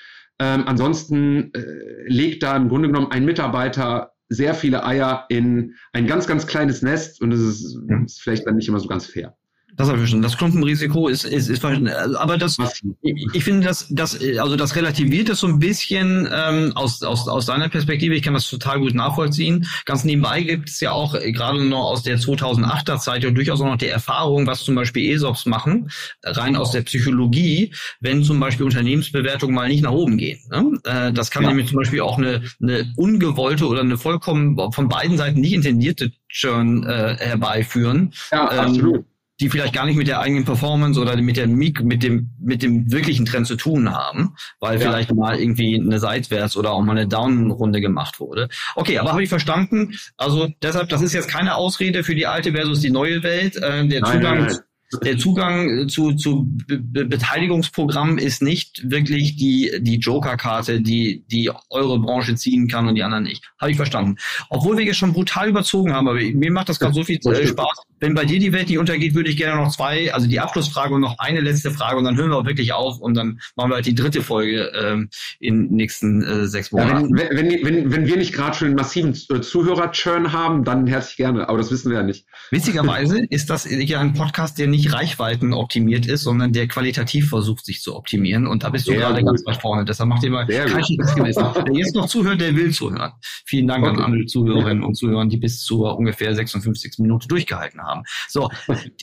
Ähm, 0.40 0.64
ansonsten 0.66 1.52
äh, 1.54 1.62
legt 2.06 2.42
da 2.42 2.56
im 2.56 2.68
Grunde 2.68 2.88
genommen 2.88 3.12
ein 3.12 3.24
Mitarbeiter 3.24 4.13
sehr 4.34 4.54
viele 4.54 4.84
Eier 4.84 5.26
in 5.28 5.74
ein 5.92 6.06
ganz, 6.06 6.26
ganz 6.26 6.46
kleines 6.46 6.82
Nest 6.82 7.20
und 7.20 7.30
das 7.30 7.40
ist, 7.40 7.78
ist 8.04 8.20
vielleicht 8.20 8.46
dann 8.46 8.56
nicht 8.56 8.68
immer 8.68 8.80
so 8.80 8.88
ganz 8.88 9.06
fair. 9.06 9.36
Das 9.76 9.88
habe 9.88 9.96
ich 9.96 10.02
verstanden. 10.02 10.22
Das 10.22 10.36
Klumpenrisiko 10.36 11.08
ist, 11.08 11.24
ist, 11.24 11.48
ist 11.48 11.64
aber 11.64 12.38
das, 12.38 12.58
ich, 13.02 13.26
ich 13.32 13.44
finde, 13.44 13.66
das, 13.66 13.86
das, 13.90 14.18
also 14.38 14.54
das 14.56 14.76
relativiert 14.76 15.28
es 15.28 15.40
so 15.40 15.48
ein 15.48 15.58
bisschen 15.58 16.28
ähm, 16.32 16.72
aus, 16.76 17.02
aus, 17.02 17.26
aus 17.26 17.46
deiner 17.46 17.68
Perspektive. 17.68 18.14
Ich 18.14 18.22
kann 18.22 18.34
das 18.34 18.48
total 18.48 18.78
gut 18.80 18.94
nachvollziehen. 18.94 19.66
Ganz 19.84 20.04
nebenbei 20.04 20.42
gibt 20.42 20.68
es 20.68 20.78
ja 20.80 20.92
auch 20.92 21.14
äh, 21.14 21.32
gerade 21.32 21.64
noch 21.64 21.90
aus 21.90 22.04
der 22.04 22.18
2008er 22.18 22.98
Zeit 22.98 23.24
ja 23.24 23.30
durchaus 23.30 23.60
auch 23.60 23.66
noch 23.66 23.76
die 23.76 23.88
Erfahrung, 23.88 24.46
was 24.46 24.62
zum 24.62 24.76
Beispiel 24.76 25.12
ESOPs 25.12 25.46
machen, 25.46 25.90
rein 26.22 26.54
aus 26.54 26.70
der 26.70 26.82
Psychologie, 26.82 27.74
wenn 28.00 28.22
zum 28.22 28.38
Beispiel 28.38 28.66
Unternehmensbewertungen 28.66 29.54
mal 29.54 29.68
nicht 29.68 29.82
nach 29.82 29.92
oben 29.92 30.18
gehen. 30.18 30.38
Ne? 30.50 30.78
Äh, 30.84 31.12
das 31.12 31.32
kann 31.32 31.42
ja. 31.42 31.48
nämlich 31.48 31.68
zum 31.68 31.78
Beispiel 31.78 32.00
auch 32.00 32.18
eine, 32.18 32.42
eine 32.62 32.92
ungewollte 32.96 33.66
oder 33.66 33.80
eine 33.80 33.98
vollkommen 33.98 34.56
von 34.72 34.88
beiden 34.88 35.16
Seiten 35.16 35.40
nicht 35.40 35.52
intendierte 35.52 36.12
Churn 36.28 36.84
äh, 36.84 37.16
herbeiführen. 37.18 38.12
Ja, 38.30 38.52
ähm, 38.52 38.58
absolut 38.60 39.04
die 39.44 39.50
vielleicht 39.50 39.74
gar 39.74 39.84
nicht 39.84 39.96
mit 39.96 40.08
der 40.08 40.20
eigenen 40.20 40.46
Performance 40.46 40.98
oder 40.98 41.20
mit 41.20 41.36
der 41.36 41.46
mit 41.46 42.02
dem 42.02 42.30
mit 42.40 42.62
dem 42.62 42.90
wirklichen 42.90 43.26
Trend 43.26 43.46
zu 43.46 43.56
tun 43.56 43.92
haben, 43.92 44.34
weil 44.58 44.80
ja. 44.80 44.86
vielleicht 44.86 45.14
mal 45.14 45.38
irgendwie 45.38 45.78
eine 45.78 45.98
Seitwärts 45.98 46.56
oder 46.56 46.72
auch 46.72 46.82
mal 46.82 46.92
eine 46.92 47.06
Down-Runde 47.06 47.82
gemacht 47.82 48.20
wurde. 48.20 48.48
Okay, 48.74 48.98
aber 48.98 49.12
habe 49.12 49.22
ich 49.22 49.28
verstanden. 49.28 49.94
Also 50.16 50.48
deshalb, 50.62 50.88
das 50.88 51.02
ist 51.02 51.12
jetzt 51.12 51.28
keine 51.28 51.56
Ausrede 51.56 52.04
für 52.04 52.14
die 52.14 52.26
alte 52.26 52.52
versus 52.52 52.80
die 52.80 52.90
neue 52.90 53.22
Welt. 53.22 53.56
Äh, 53.56 53.86
der 53.86 54.00
nein, 54.00 54.12
Zugang 54.12 54.38
nein, 54.38 54.46
nein 54.46 54.58
der 55.02 55.18
Zugang 55.18 55.88
zu, 55.88 56.12
zu 56.12 56.46
Be 56.46 57.04
Beteiligungsprogrammen 57.04 58.18
ist 58.18 58.42
nicht 58.42 58.88
wirklich 58.88 59.36
die, 59.36 59.72
die 59.80 59.96
Joker-Karte, 59.96 60.80
die, 60.80 61.24
die 61.26 61.50
eure 61.70 61.98
Branche 61.98 62.34
ziehen 62.34 62.68
kann 62.68 62.86
und 62.88 62.94
die 62.94 63.02
anderen 63.02 63.24
nicht. 63.24 63.44
Habe 63.58 63.70
ich 63.70 63.76
verstanden. 63.76 64.16
Obwohl 64.50 64.76
wir 64.76 64.84
jetzt 64.84 64.98
schon 64.98 65.12
brutal 65.12 65.48
überzogen 65.48 65.92
haben, 65.92 66.08
aber 66.08 66.20
mir 66.20 66.52
macht 66.52 66.68
das 66.68 66.78
gerade 66.78 66.94
so 66.94 67.02
viel 67.02 67.18
äh, 67.24 67.46
Spaß. 67.46 67.82
Wenn 68.04 68.14
bei 68.14 68.26
dir 68.26 68.38
die 68.38 68.52
Welt 68.52 68.68
nicht 68.68 68.78
untergeht, 68.78 69.14
würde 69.14 69.30
ich 69.30 69.38
gerne 69.38 69.62
noch 69.62 69.74
zwei, 69.74 70.12
also 70.12 70.26
die 70.26 70.38
Abschlussfrage 70.38 70.94
und 70.94 71.00
noch 71.00 71.18
eine 71.18 71.40
letzte 71.40 71.70
Frage 71.70 71.96
und 71.96 72.04
dann 72.04 72.18
hören 72.18 72.28
wir 72.28 72.36
auch 72.36 72.44
wirklich 72.44 72.74
auf 72.74 73.00
und 73.00 73.14
dann 73.14 73.40
machen 73.56 73.70
wir 73.70 73.76
halt 73.76 73.86
die 73.86 73.94
dritte 73.94 74.22
Folge 74.22 74.70
ähm, 74.78 75.08
in 75.40 75.68
den 75.68 75.76
nächsten 75.76 76.22
äh, 76.22 76.46
sechs 76.46 76.70
Monaten. 76.70 77.16
Ja, 77.16 77.30
wenn, 77.30 77.48
wenn, 77.48 77.64
wenn, 77.64 77.92
wenn 77.92 78.06
wir 78.06 78.18
nicht 78.18 78.34
gerade 78.34 78.54
schon 78.54 78.66
einen 78.66 78.76
massiven 78.76 79.16
äh, 79.30 79.40
Zuhörer-Churn 79.40 80.32
haben, 80.32 80.64
dann 80.64 80.86
herzlich 80.86 81.16
gerne, 81.16 81.48
aber 81.48 81.56
das 81.56 81.70
wissen 81.70 81.90
wir 81.90 81.98
ja 81.98 82.02
nicht. 82.04 82.26
Witzigerweise 82.50 83.24
ist 83.30 83.48
das 83.48 83.66
ja 83.70 84.00
ein 84.00 84.12
Podcast, 84.12 84.58
der 84.58 84.66
nicht 84.66 84.92
reichweitenoptimiert 84.92 86.04
ist, 86.04 86.24
sondern 86.24 86.52
der 86.52 86.68
qualitativ 86.68 87.30
versucht, 87.30 87.64
sich 87.64 87.80
zu 87.80 87.96
optimieren 87.96 88.46
und 88.46 88.64
da 88.64 88.68
bist 88.68 88.86
du 88.86 88.90
Sehr 88.90 89.00
gerade 89.00 89.20
gut. 89.20 89.28
ganz 89.28 89.46
weit 89.46 89.62
vorne. 89.62 89.86
Deshalb 89.86 90.10
macht 90.10 90.22
ihr 90.24 90.30
mal 90.30 90.46
kein 90.46 90.68
schlechtes 90.68 91.14
Gewissen. 91.14 91.42
Wer 91.54 91.72
jetzt 91.72 91.94
noch 91.94 92.06
zuhört, 92.06 92.42
der 92.42 92.54
will 92.54 92.70
zuhören. 92.70 93.12
Vielen 93.46 93.66
Dank 93.66 93.86
okay. 93.86 94.02
an 94.02 94.12
alle 94.12 94.26
Zuhörerinnen 94.26 94.84
und 94.84 94.94
Zuhörer, 94.94 95.24
die 95.24 95.38
bis 95.38 95.62
zur 95.62 95.96
ungefähr 95.96 96.34
56 96.34 96.98
Minute 96.98 97.28
durchgehalten 97.28 97.80
haben. 97.80 97.93
So, 98.28 98.50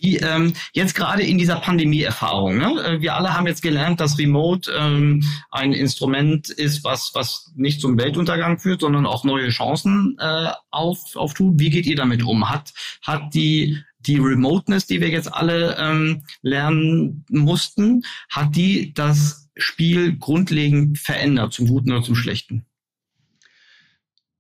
die 0.02 0.18
ähm, 0.18 0.54
jetzt 0.74 0.96
gerade 0.96 1.24
in 1.24 1.38
dieser 1.38 1.58
Pandemie-Erfahrung, 1.58 2.58
ne? 2.58 2.84
Äh, 2.84 3.02
wir 3.02 3.16
alle 3.16 3.34
haben 3.34 3.48
jetzt 3.48 3.62
gelernt, 3.62 4.00
dass 4.00 4.18
Remote 4.18 4.72
ähm, 4.72 5.24
ein 5.52 5.74
Instrument 5.74 6.50
ist, 6.50 6.84
was, 6.84 7.12
was 7.14 7.52
nicht 7.56 7.82
zum 7.82 7.98
Weltuntergang 7.98 8.60
führt, 8.60 8.82
sondern 8.82 9.06
auch 9.06 9.24
neue 9.24 9.50
Chancen 9.50 10.18
äh, 10.20 10.52
auf, 10.70 11.16
auftut. 11.16 11.60
Wie 11.60 11.70
geht 11.70 11.86
ihr 11.86 11.96
damit 11.96 12.24
um? 12.24 12.50
Hat, 12.50 12.74
hat 13.02 13.34
die 13.34 13.82
die 14.08 14.18
Remoteness, 14.18 14.88
die 14.88 15.00
wir 15.00 15.10
jetzt 15.10 15.32
alle 15.32 15.78
ähm, 15.78 16.24
lernen 16.42 17.24
mussten, 17.30 18.04
hat 18.30 18.56
die 18.56 18.94
das 18.94 19.50
Spiel 19.56 20.18
grundlegend 20.18 20.98
verändert, 20.98 21.54
zum 21.54 21.68
Guten 21.68 21.92
oder 21.92 22.02
zum 22.02 22.16
Schlechten? 22.16 22.66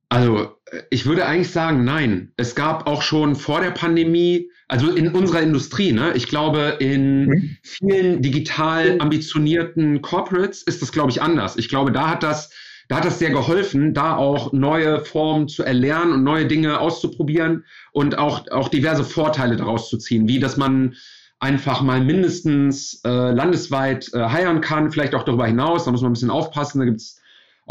Also 0.09 0.57
ich 0.89 1.05
würde 1.05 1.25
eigentlich 1.25 1.51
sagen, 1.51 1.83
nein. 1.83 2.31
Es 2.37 2.55
gab 2.55 2.87
auch 2.87 3.01
schon 3.01 3.35
vor 3.35 3.61
der 3.61 3.71
Pandemie, 3.71 4.49
also 4.67 4.89
in 4.89 5.09
unserer 5.09 5.41
Industrie, 5.41 5.91
ne, 5.91 6.13
ich 6.15 6.27
glaube, 6.27 6.77
in 6.79 7.25
mhm. 7.25 7.57
vielen 7.63 8.21
digital 8.21 8.97
ambitionierten 8.99 10.01
Corporates 10.01 10.63
ist 10.63 10.81
das, 10.81 10.91
glaube 10.91 11.11
ich, 11.11 11.21
anders. 11.21 11.57
Ich 11.57 11.67
glaube, 11.67 11.91
da 11.91 12.09
hat 12.09 12.23
das, 12.23 12.51
da 12.87 12.97
hat 12.97 13.05
das 13.05 13.19
sehr 13.19 13.31
geholfen, 13.31 13.93
da 13.93 14.15
auch 14.15 14.53
neue 14.53 15.03
Formen 15.03 15.47
zu 15.47 15.63
erlernen 15.63 16.13
und 16.13 16.23
neue 16.23 16.45
Dinge 16.45 16.79
auszuprobieren 16.79 17.65
und 17.91 18.17
auch, 18.17 18.49
auch 18.49 18.69
diverse 18.69 19.03
Vorteile 19.03 19.57
daraus 19.57 19.89
zu 19.89 19.97
ziehen, 19.97 20.27
wie 20.27 20.39
dass 20.39 20.55
man 20.55 20.95
einfach 21.39 21.81
mal 21.81 22.01
mindestens 22.01 23.01
äh, 23.03 23.31
landesweit 23.31 24.13
äh, 24.13 24.19
heiern 24.19 24.61
kann, 24.61 24.91
vielleicht 24.91 25.15
auch 25.15 25.23
darüber 25.23 25.47
hinaus. 25.47 25.85
Da 25.85 25.91
muss 25.91 26.01
man 26.01 26.11
ein 26.11 26.13
bisschen 26.13 26.29
aufpassen. 26.29 26.79
Da 26.79 26.85
gibt 26.85 27.01
es 27.01 27.20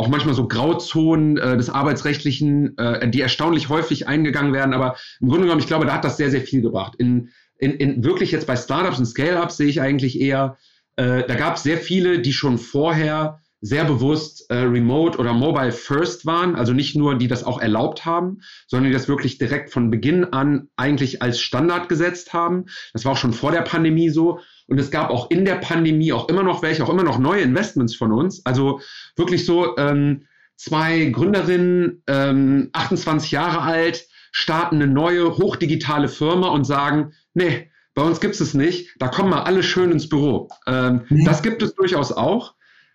auch 0.00 0.08
manchmal 0.08 0.34
so 0.34 0.48
Grauzonen 0.48 1.36
äh, 1.36 1.58
des 1.58 1.68
Arbeitsrechtlichen, 1.68 2.76
äh, 2.78 3.08
die 3.10 3.20
erstaunlich 3.20 3.68
häufig 3.68 4.08
eingegangen 4.08 4.54
werden. 4.54 4.72
Aber 4.72 4.96
im 5.20 5.28
Grunde 5.28 5.44
genommen, 5.44 5.60
ich 5.60 5.66
glaube, 5.66 5.84
da 5.84 5.92
hat 5.92 6.04
das 6.06 6.16
sehr, 6.16 6.30
sehr 6.30 6.40
viel 6.40 6.62
gebracht. 6.62 6.94
In, 6.96 7.28
in, 7.58 7.72
in 7.72 8.02
wirklich 8.02 8.32
jetzt 8.32 8.46
bei 8.46 8.56
Startups 8.56 8.98
und 8.98 9.04
Scale-Ups 9.04 9.58
sehe 9.58 9.68
ich 9.68 9.82
eigentlich 9.82 10.18
eher, 10.18 10.56
äh, 10.96 11.22
da 11.26 11.34
gab 11.34 11.56
es 11.56 11.64
sehr 11.64 11.76
viele, 11.76 12.20
die 12.20 12.32
schon 12.32 12.56
vorher 12.56 13.42
sehr 13.60 13.84
bewusst 13.84 14.50
äh, 14.50 14.56
remote 14.56 15.18
oder 15.18 15.32
mobile 15.34 15.72
first 15.72 16.24
waren, 16.24 16.56
also 16.56 16.72
nicht 16.72 16.96
nur 16.96 17.16
die 17.16 17.28
das 17.28 17.44
auch 17.44 17.60
erlaubt 17.60 18.06
haben, 18.06 18.40
sondern 18.66 18.90
die 18.90 18.96
das 18.96 19.08
wirklich 19.08 19.38
direkt 19.38 19.70
von 19.70 19.90
Beginn 19.90 20.24
an 20.24 20.68
eigentlich 20.76 21.20
als 21.20 21.40
Standard 21.40 21.88
gesetzt 21.88 22.32
haben. 22.32 22.66
Das 22.92 23.04
war 23.04 23.12
auch 23.12 23.16
schon 23.18 23.34
vor 23.34 23.52
der 23.52 23.62
Pandemie 23.62 24.08
so. 24.08 24.40
Und 24.66 24.78
es 24.78 24.90
gab 24.90 25.10
auch 25.10 25.30
in 25.30 25.44
der 25.44 25.56
Pandemie 25.56 26.12
auch 26.12 26.28
immer 26.28 26.42
noch 26.42 26.62
welche, 26.62 26.84
auch 26.84 26.88
immer 26.88 27.02
noch 27.02 27.18
neue 27.18 27.42
Investments 27.42 27.94
von 27.94 28.12
uns. 28.12 28.44
Also 28.46 28.80
wirklich 29.16 29.44
so 29.44 29.76
ähm, 29.76 30.26
zwei 30.56 31.06
Gründerinnen, 31.06 32.02
ähm, 32.06 32.70
28 32.72 33.30
Jahre 33.30 33.60
alt, 33.60 34.06
starten 34.32 34.76
eine 34.76 34.86
neue 34.86 35.36
hochdigitale 35.36 36.08
Firma 36.08 36.48
und 36.48 36.64
sagen, 36.64 37.12
nee, 37.34 37.70
bei 37.94 38.02
uns 38.02 38.20
gibt 38.20 38.40
es 38.40 38.54
nicht, 38.54 38.94
da 38.98 39.08
kommen 39.08 39.30
wir 39.30 39.46
alle 39.46 39.62
schön 39.62 39.90
ins 39.90 40.08
Büro. 40.08 40.48
Ähm, 40.66 41.02
mhm. 41.08 41.24
Das 41.24 41.42
gibt 41.42 41.62
es 41.62 41.74
durchaus 41.74 42.12
auch. 42.12 42.54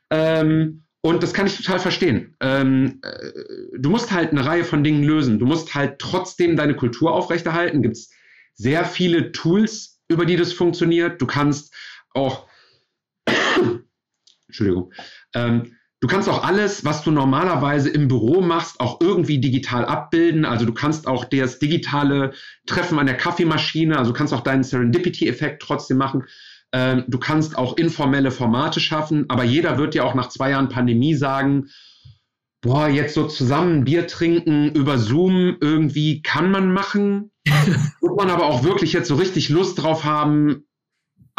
Ähm, 0.09 0.83
und 1.01 1.21
das 1.21 1.33
kann 1.33 1.45
ich 1.45 1.55
total 1.55 1.79
verstehen. 1.79 2.35
Ähm, 2.39 2.99
äh, 3.03 3.77
du 3.77 3.89
musst 3.89 4.11
halt 4.11 4.31
eine 4.31 4.45
Reihe 4.45 4.63
von 4.63 4.83
Dingen 4.83 5.03
lösen. 5.03 5.37
Du 5.37 5.45
musst 5.45 5.75
halt 5.75 5.99
trotzdem 5.99 6.55
deine 6.55 6.75
Kultur 6.75 7.13
aufrechterhalten. 7.13 7.83
Gibt 7.83 7.97
es 7.97 8.11
sehr 8.55 8.85
viele 8.85 9.31
Tools 9.31 9.95
über 10.07 10.25
die 10.25 10.35
das 10.35 10.53
funktioniert. 10.53 11.21
Du 11.21 11.27
kannst 11.27 11.73
auch, 12.13 12.47
Entschuldigung, 14.47 14.93
ähm, 15.33 15.75
du 15.99 16.07
kannst 16.07 16.29
auch 16.29 16.43
alles, 16.43 16.85
was 16.85 17.03
du 17.03 17.11
normalerweise 17.11 17.89
im 17.89 18.07
Büro 18.07 18.41
machst, 18.41 18.79
auch 18.79 19.01
irgendwie 19.01 19.39
digital 19.39 19.85
abbilden. 19.85 20.45
Also 20.45 20.65
du 20.65 20.73
kannst 20.73 21.07
auch 21.07 21.25
das 21.25 21.59
digitale 21.59 22.33
Treffen 22.65 22.99
an 22.99 23.07
der 23.07 23.17
Kaffeemaschine, 23.17 23.97
also 23.97 24.11
du 24.11 24.17
kannst 24.17 24.33
auch 24.33 24.41
deinen 24.41 24.63
Serendipity-Effekt 24.63 25.61
trotzdem 25.61 25.97
machen. 25.97 26.23
Ähm, 26.77 27.05
du 27.07 27.17
kannst 27.19 27.57
auch 27.57 27.77
informelle 27.77 28.31
Formate 28.31 28.81
schaffen, 28.81 29.23
aber 29.29 29.45
jeder 29.45 29.77
wird 29.77 29.93
dir 29.93 30.03
auch 30.03 30.13
nach 30.13 30.27
zwei 30.27 30.49
Jahren 30.49 30.67
Pandemie 30.67 31.15
sagen, 31.15 31.69
boah, 32.61 32.89
jetzt 32.89 33.13
so 33.13 33.27
zusammen 33.27 33.85
Bier 33.85 34.07
trinken 34.07 34.73
über 34.73 34.97
Zoom 34.97 35.55
irgendwie 35.61 36.21
kann 36.21 36.51
man 36.51 36.73
machen. 36.73 37.31
Muss 38.01 38.17
man 38.17 38.29
aber 38.29 38.47
auch 38.47 38.65
wirklich 38.65 38.91
jetzt 38.91 39.07
so 39.07 39.15
richtig 39.15 39.47
Lust 39.47 39.81
drauf 39.81 40.03
haben, 40.03 40.65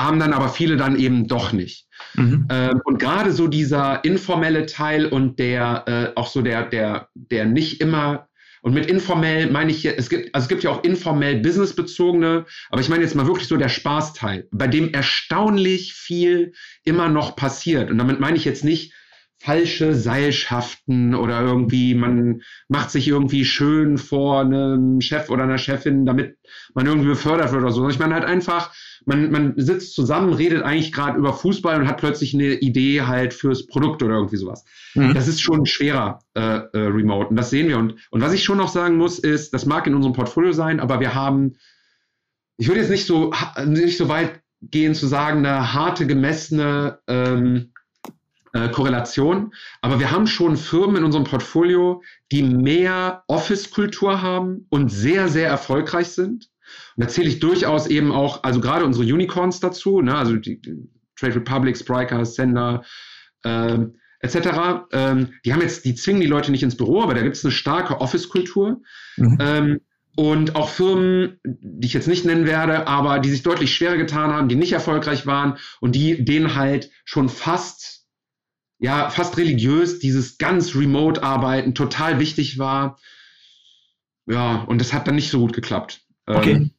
haben 0.00 0.18
dann 0.18 0.32
aber 0.32 0.48
viele 0.48 0.78
dann 0.78 0.98
eben 0.98 1.28
doch 1.28 1.52
nicht. 1.52 1.86
Mhm. 2.14 2.48
Ähm, 2.48 2.80
und 2.84 2.98
gerade 2.98 3.30
so 3.30 3.46
dieser 3.46 4.04
informelle 4.04 4.64
Teil 4.64 5.04
und 5.04 5.38
der 5.38 5.84
äh, 5.86 6.18
auch 6.18 6.28
so 6.28 6.40
der, 6.40 6.64
der, 6.64 7.10
der 7.14 7.44
nicht 7.44 7.82
immer 7.82 8.26
und 8.66 8.74
mit 8.74 8.86
informell 8.86 9.48
meine 9.48 9.70
ich, 9.70 9.84
es 9.84 10.10
gibt, 10.10 10.34
also 10.34 10.46
es 10.46 10.48
gibt 10.48 10.64
ja 10.64 10.70
auch 10.70 10.82
informell 10.82 11.38
businessbezogene, 11.38 12.46
aber 12.68 12.80
ich 12.80 12.88
meine 12.88 13.04
jetzt 13.04 13.14
mal 13.14 13.28
wirklich 13.28 13.46
so 13.46 13.56
der 13.56 13.68
Spaßteil, 13.68 14.48
bei 14.50 14.66
dem 14.66 14.92
erstaunlich 14.92 15.94
viel 15.94 16.52
immer 16.82 17.08
noch 17.08 17.36
passiert. 17.36 17.92
Und 17.92 17.98
damit 17.98 18.18
meine 18.18 18.36
ich 18.36 18.44
jetzt 18.44 18.64
nicht, 18.64 18.92
falsche 19.38 19.94
Seilschaften 19.94 21.14
oder 21.14 21.42
irgendwie, 21.42 21.94
man 21.94 22.42
macht 22.68 22.90
sich 22.90 23.06
irgendwie 23.06 23.44
schön 23.44 23.98
vor 23.98 24.40
einem 24.40 25.00
Chef 25.00 25.28
oder 25.28 25.42
einer 25.42 25.58
Chefin, 25.58 26.06
damit 26.06 26.38
man 26.74 26.86
irgendwie 26.86 27.08
befördert 27.08 27.52
wird 27.52 27.62
oder 27.62 27.72
so. 27.72 27.88
Ich 27.88 27.98
meine 27.98 28.14
halt 28.14 28.24
einfach, 28.24 28.72
man, 29.04 29.30
man 29.30 29.54
sitzt 29.56 29.94
zusammen, 29.94 30.32
redet 30.32 30.62
eigentlich 30.62 30.90
gerade 30.90 31.18
über 31.18 31.34
Fußball 31.34 31.80
und 31.80 31.86
hat 31.86 31.98
plötzlich 31.98 32.32
eine 32.34 32.54
Idee 32.54 33.02
halt 33.02 33.34
fürs 33.34 33.66
Produkt 33.66 34.02
oder 34.02 34.14
irgendwie 34.14 34.36
sowas. 34.36 34.64
Mhm. 34.94 35.12
Das 35.12 35.28
ist 35.28 35.42
schon 35.42 35.66
schwerer 35.66 36.20
äh, 36.34 36.40
äh, 36.40 36.68
remote 36.72 37.28
und 37.28 37.36
das 37.36 37.50
sehen 37.50 37.68
wir. 37.68 37.78
Und, 37.78 37.94
und 38.10 38.22
was 38.22 38.32
ich 38.32 38.42
schon 38.42 38.58
noch 38.58 38.68
sagen 38.68 38.96
muss, 38.96 39.18
ist, 39.18 39.52
das 39.52 39.66
mag 39.66 39.86
in 39.86 39.94
unserem 39.94 40.14
Portfolio 40.14 40.52
sein, 40.52 40.80
aber 40.80 41.00
wir 41.00 41.14
haben, 41.14 41.56
ich 42.56 42.68
würde 42.68 42.80
jetzt 42.80 42.90
nicht 42.90 43.06
so, 43.06 43.32
nicht 43.66 43.98
so 43.98 44.08
weit 44.08 44.40
gehen 44.62 44.94
zu 44.94 45.06
sagen, 45.06 45.44
eine 45.44 45.74
harte, 45.74 46.06
gemessene 46.06 47.00
ähm, 47.06 47.72
äh, 48.56 48.68
Korrelation. 48.70 49.52
Aber 49.82 50.00
wir 50.00 50.10
haben 50.10 50.26
schon 50.26 50.56
Firmen 50.56 50.96
in 50.96 51.04
unserem 51.04 51.24
Portfolio, 51.24 52.02
die 52.32 52.42
mehr 52.42 53.22
Office-Kultur 53.28 54.22
haben 54.22 54.66
und 54.70 54.90
sehr, 54.90 55.28
sehr 55.28 55.48
erfolgreich 55.48 56.08
sind. 56.08 56.48
Und 56.96 57.04
da 57.04 57.08
zähle 57.08 57.28
ich 57.28 57.38
durchaus 57.38 57.86
eben 57.86 58.12
auch, 58.12 58.42
also 58.42 58.60
gerade 58.60 58.84
unsere 58.84 59.04
Unicorns 59.04 59.60
dazu, 59.60 60.00
ne, 60.00 60.16
also 60.16 60.36
die, 60.36 60.60
die 60.60 60.88
Trade 61.16 61.36
Republic, 61.36 61.76
Spryker, 61.76 62.24
Sender, 62.24 62.84
äh, 63.44 63.78
etc. 64.20 64.86
Ähm, 64.92 65.34
die 65.44 65.52
haben 65.52 65.60
jetzt, 65.60 65.84
die 65.84 65.94
zwingen 65.94 66.22
die 66.22 66.26
Leute 66.26 66.50
nicht 66.50 66.62
ins 66.62 66.76
Büro, 66.76 67.02
aber 67.02 67.14
da 67.14 67.22
gibt 67.22 67.36
es 67.36 67.44
eine 67.44 67.52
starke 67.52 68.00
Office-Kultur. 68.00 68.80
Mhm. 69.16 69.38
Ähm, 69.40 69.80
und 70.16 70.56
auch 70.56 70.70
Firmen, 70.70 71.38
die 71.44 71.86
ich 71.86 71.92
jetzt 71.92 72.08
nicht 72.08 72.24
nennen 72.24 72.46
werde, 72.46 72.86
aber 72.86 73.18
die 73.18 73.28
sich 73.28 73.42
deutlich 73.42 73.74
schwerer 73.74 73.98
getan 73.98 74.32
haben, 74.32 74.48
die 74.48 74.56
nicht 74.56 74.72
erfolgreich 74.72 75.26
waren 75.26 75.58
und 75.80 75.94
die 75.94 76.24
denen 76.24 76.54
halt 76.54 76.90
schon 77.04 77.28
fast 77.28 77.95
ja, 78.78 79.10
fast 79.10 79.36
religiös, 79.36 79.98
dieses 79.98 80.38
ganz 80.38 80.74
Remote-Arbeiten 80.74 81.74
total 81.74 82.18
wichtig 82.20 82.58
war. 82.58 82.98
Ja, 84.26 84.62
und 84.62 84.80
das 84.80 84.92
hat 84.92 85.06
dann 85.06 85.14
nicht 85.14 85.30
so 85.30 85.40
gut 85.40 85.52
geklappt. 85.52 86.02
Okay. 86.26 86.52
Ähm, 86.52 86.70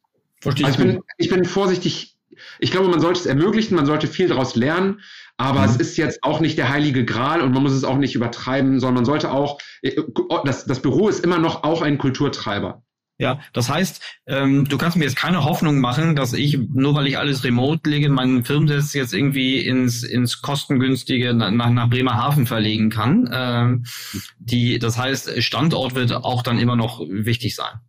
Verstehe 0.41 0.67
also 0.67 0.79
ich. 0.79 0.85
Bin, 0.85 1.01
ich 1.17 1.29
bin 1.29 1.45
vorsichtig. 1.45 2.15
Ich 2.59 2.69
glaube, 2.69 2.89
man 2.89 2.99
sollte 2.99 3.19
es 3.19 3.25
ermöglichen, 3.25 3.75
man 3.75 3.87
sollte 3.87 4.05
viel 4.05 4.27
daraus 4.27 4.55
lernen, 4.55 5.01
aber 5.37 5.61
mhm. 5.61 5.69
es 5.69 5.75
ist 5.77 5.97
jetzt 5.97 6.23
auch 6.23 6.39
nicht 6.39 6.57
der 6.57 6.69
heilige 6.69 7.03
Gral 7.03 7.41
und 7.41 7.51
man 7.51 7.63
muss 7.63 7.71
es 7.71 7.83
auch 7.83 7.97
nicht 7.97 8.13
übertreiben, 8.13 8.79
sondern 8.79 8.95
man 8.95 9.05
sollte 9.05 9.31
auch, 9.31 9.59
äh, 9.81 9.99
das, 10.45 10.65
das 10.65 10.81
Büro 10.81 11.09
ist 11.09 11.23
immer 11.23 11.39
noch 11.39 11.63
auch 11.63 11.81
ein 11.81 11.97
Kulturtreiber. 11.97 12.83
Ja, 13.19 13.39
das 13.51 13.67
heißt, 13.69 14.01
ähm, 14.27 14.65
du 14.69 14.77
kannst 14.77 14.95
mir 14.95 15.03
jetzt 15.03 15.15
keine 15.15 15.43
Hoffnung 15.43 15.79
machen, 15.79 16.15
dass 16.15 16.33
ich, 16.33 16.59
nur 16.71 16.93
weil 16.93 17.07
ich 17.07 17.17
alles 17.17 17.43
remote 17.43 17.89
lege, 17.89 18.09
meinen 18.09 18.45
Firmensitz 18.45 18.93
jetzt 18.93 19.13
irgendwie 19.13 19.59
ins, 19.59 20.03
ins 20.03 20.41
kostengünstige 20.41 21.33
nach, 21.33 21.51
nach 21.51 21.89
Bremerhaven 21.89 22.45
verlegen 22.45 22.91
kann. 22.91 23.27
Ähm, 23.33 23.85
die, 24.37 24.77
das 24.77 24.99
heißt, 24.99 25.41
Standort 25.41 25.95
wird 25.95 26.11
auch 26.13 26.43
dann 26.43 26.59
immer 26.59 26.75
noch 26.75 26.99
wichtig 27.09 27.55
sein. 27.55 27.79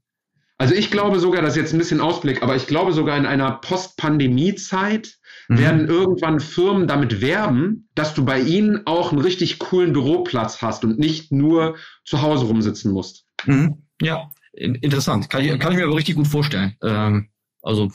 Also 0.57 0.75
ich 0.75 0.91
glaube 0.91 1.21
sogar, 1.21 1.43
das 1.43 1.51
ist 1.51 1.57
jetzt 1.57 1.73
ein 1.73 1.79
bisschen 1.79 2.01
Ausblick, 2.01 2.43
aber 2.43 2.57
ich 2.57 2.67
glaube 2.67 2.93
sogar 2.93 3.17
in 3.17 3.27
einer 3.27 3.53
Post-Pandemie-Zeit 3.53 5.19
mhm. 5.49 5.59
werden 5.59 5.87
irgendwann 5.89 6.41
Firmen 6.41 6.89
damit 6.89 7.21
werben, 7.21 7.89
dass 7.95 8.15
du 8.15 8.25
bei 8.25 8.41
ihnen 8.41 8.87
auch 8.87 9.13
einen 9.13 9.21
richtig 9.21 9.59
coolen 9.59 9.93
Büroplatz 9.93 10.63
hast 10.63 10.85
und 10.85 10.99
nicht 10.99 11.31
nur 11.33 11.77
zu 12.05 12.23
Hause 12.23 12.47
rumsitzen 12.47 12.93
musst. 12.93 13.27
Mhm. 13.45 13.85
Ja, 14.01 14.31
interessant. 14.59 15.31
Kann 15.31 15.45
ich, 15.45 15.59
kann 15.59 15.73
ich 15.73 15.79
mir 15.79 15.85
aber 15.85 15.97
richtig 15.97 16.17
gut 16.17 16.29
vorstellen. 16.29 16.77
Ähm, 16.83 17.29
Also 17.63 17.91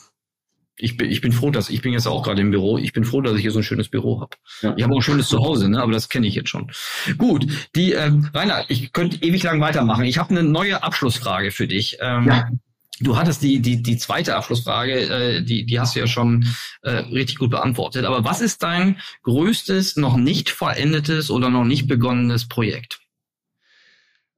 ich 0.76 0.96
bin, 0.96 1.10
ich 1.10 1.20
bin 1.20 1.32
froh, 1.32 1.50
dass 1.50 1.70
ich 1.70 1.82
bin 1.82 1.92
jetzt 1.92 2.06
auch 2.06 2.22
gerade 2.24 2.40
im 2.40 2.50
Büro. 2.50 2.78
Ich 2.78 2.92
bin 2.92 3.04
froh, 3.04 3.20
dass 3.20 3.36
ich 3.36 3.42
hier 3.42 3.52
so 3.52 3.60
ein 3.60 3.64
schönes 3.64 3.88
Büro 3.88 4.20
habe. 4.20 4.36
Ja. 4.60 4.74
Ich 4.76 4.82
habe 4.82 4.92
auch 4.92 4.98
ein 4.98 5.02
schönes 5.02 5.28
Zuhause, 5.28 5.68
ne? 5.68 5.80
aber 5.80 5.92
das 5.92 6.08
kenne 6.08 6.26
ich 6.26 6.34
jetzt 6.34 6.48
schon. 6.48 6.70
Gut, 7.16 7.46
die 7.76 7.92
äh, 7.92 8.10
Rainer, 8.34 8.64
ich 8.68 8.92
könnte 8.92 9.22
ewig 9.22 9.42
lang 9.44 9.60
weitermachen. 9.60 10.04
Ich 10.04 10.18
habe 10.18 10.30
eine 10.30 10.42
neue 10.42 10.82
Abschlussfrage 10.82 11.52
für 11.52 11.68
dich. 11.68 11.98
Ähm, 12.00 12.26
ja. 12.26 12.48
Du 13.00 13.16
hattest 13.16 13.42
die, 13.42 13.60
die, 13.60 13.82
die 13.82 13.96
zweite 13.98 14.36
Abschlussfrage, 14.36 14.92
äh, 14.92 15.42
die, 15.42 15.66
die 15.66 15.80
hast 15.80 15.94
du 15.94 16.00
ja 16.00 16.06
schon 16.06 16.46
äh, 16.82 16.90
richtig 16.90 17.38
gut 17.38 17.50
beantwortet. 17.50 18.04
Aber 18.04 18.24
was 18.24 18.40
ist 18.40 18.62
dein 18.62 19.00
größtes, 19.22 19.96
noch 19.96 20.16
nicht 20.16 20.50
vollendetes 20.50 21.30
oder 21.30 21.50
noch 21.50 21.64
nicht 21.64 21.86
begonnenes 21.86 22.48
Projekt? 22.48 23.00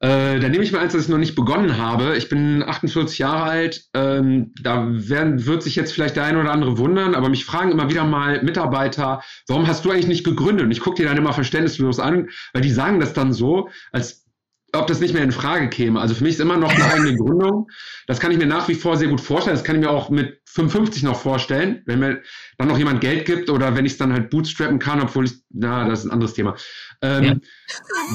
Äh, 0.01 0.41
dann 0.41 0.51
nehme 0.51 0.63
ich 0.63 0.73
mal 0.73 0.81
eins, 0.81 0.93
das 0.93 1.05
ich 1.05 1.09
noch 1.09 1.17
nicht 1.17 1.35
begonnen 1.35 1.79
habe. 1.79 2.17
Ich 2.17 2.29
bin 2.29 2.63
48 2.63 3.19
Jahre 3.19 3.45
alt. 3.45 3.85
Ähm, 3.95 4.53
da 4.61 4.87
werden, 4.91 5.47
wird 5.47 5.63
sich 5.63 5.75
jetzt 5.75 5.93
vielleicht 5.93 6.17
der 6.17 6.25
eine 6.25 6.41
oder 6.41 6.53
andere 6.53 6.77
wundern, 6.77 7.15
aber 7.15 7.31
mich 7.31 7.47
fragen 7.47 7.73
immer 7.73 7.89
wieder 7.89 8.05
mal 8.05 8.43
Mitarbeiter, 8.43 9.23
warum 9.49 9.67
hast 9.67 9.85
du 9.85 9.91
eigentlich 9.91 10.07
nicht 10.07 10.25
gegründet? 10.25 10.67
Und 10.67 10.71
ich 10.71 10.81
gucke 10.81 10.97
dir 10.97 11.09
dann 11.09 11.17
immer 11.17 11.33
verständnislos 11.33 11.99
an, 11.99 12.29
weil 12.53 12.63
die 12.63 12.71
sagen 12.71 13.01
das 13.01 13.15
dann 13.15 13.33
so, 13.33 13.71
als 13.91 14.27
ob 14.73 14.87
das 14.87 15.01
nicht 15.01 15.15
mehr 15.15 15.23
in 15.23 15.33
Frage 15.33 15.71
käme. 15.71 16.01
Also 16.01 16.15
für 16.15 16.25
mich 16.25 16.35
ist 16.35 16.41
immer 16.41 16.59
noch 16.59 16.75
eine 16.75 16.85
eigene 16.85 17.17
Gründung. 17.17 17.71
Das 18.07 18.21
kann 18.21 18.31
ich 18.33 18.39
mir 18.39 18.47
nach 18.47 18.69
wie 18.69 18.75
vor 18.75 18.97
sehr 18.97 19.09
gut 19.09 19.21
vorstellen. 19.21 19.57
Das 19.57 19.65
kann 19.65 19.77
ich 19.77 19.83
mir 19.83 19.91
auch 19.91 20.11
mit 20.11 20.41
55 20.47 21.03
noch 21.03 21.19
vorstellen, 21.19 21.83
wenn 21.87 22.01
mir 22.01 22.23
dann 22.59 22.69
noch 22.69 22.79
jemand 22.79 23.01
Geld 23.01 23.25
gibt 23.25 23.49
oder 23.49 23.75
wenn 23.77 23.87
ich 23.87 23.93
es 23.93 23.99
dann 23.99 24.13
halt 24.13 24.31
bootstrappen 24.31 24.79
kann, 24.79 25.01
obwohl 25.01 25.25
ich, 25.25 25.33
na, 25.51 25.89
das 25.89 26.01
ist 26.01 26.05
ein 26.07 26.11
anderes 26.11 26.35
Thema. 26.35 26.57
Ähm, 27.03 27.25
ja. 27.25 27.35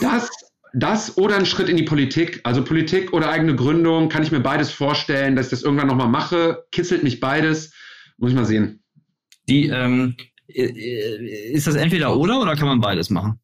Das 0.02 0.30
das 0.74 1.18
oder 1.18 1.36
ein 1.36 1.46
Schritt 1.46 1.70
in 1.70 1.78
die 1.78 1.84
Politik. 1.84 2.42
Also 2.44 2.64
Politik 2.64 3.14
oder 3.14 3.30
eigene 3.30 3.56
Gründung, 3.56 4.10
kann 4.10 4.24
ich 4.24 4.32
mir 4.32 4.40
beides 4.40 4.72
vorstellen, 4.72 5.36
dass 5.36 5.48
ich 5.48 5.52
das 5.52 5.64
irgendwann 5.64 5.88
nochmal 5.88 6.10
mache. 6.10 6.66
Kitzelt 6.72 7.04
mich 7.04 7.20
beides. 7.20 7.74
Muss 8.18 8.32
ich 8.32 8.36
mal 8.36 8.46
sehen. 8.46 8.84
Die, 9.50 9.68
ähm, 9.68 10.16
ist 10.48 11.68
das 11.68 11.76
entweder 11.76 12.16
oder 12.18 12.42
oder 12.42 12.56
kann 12.56 12.68
man 12.68 12.82
beides 12.82 13.10
machen? 13.10 13.40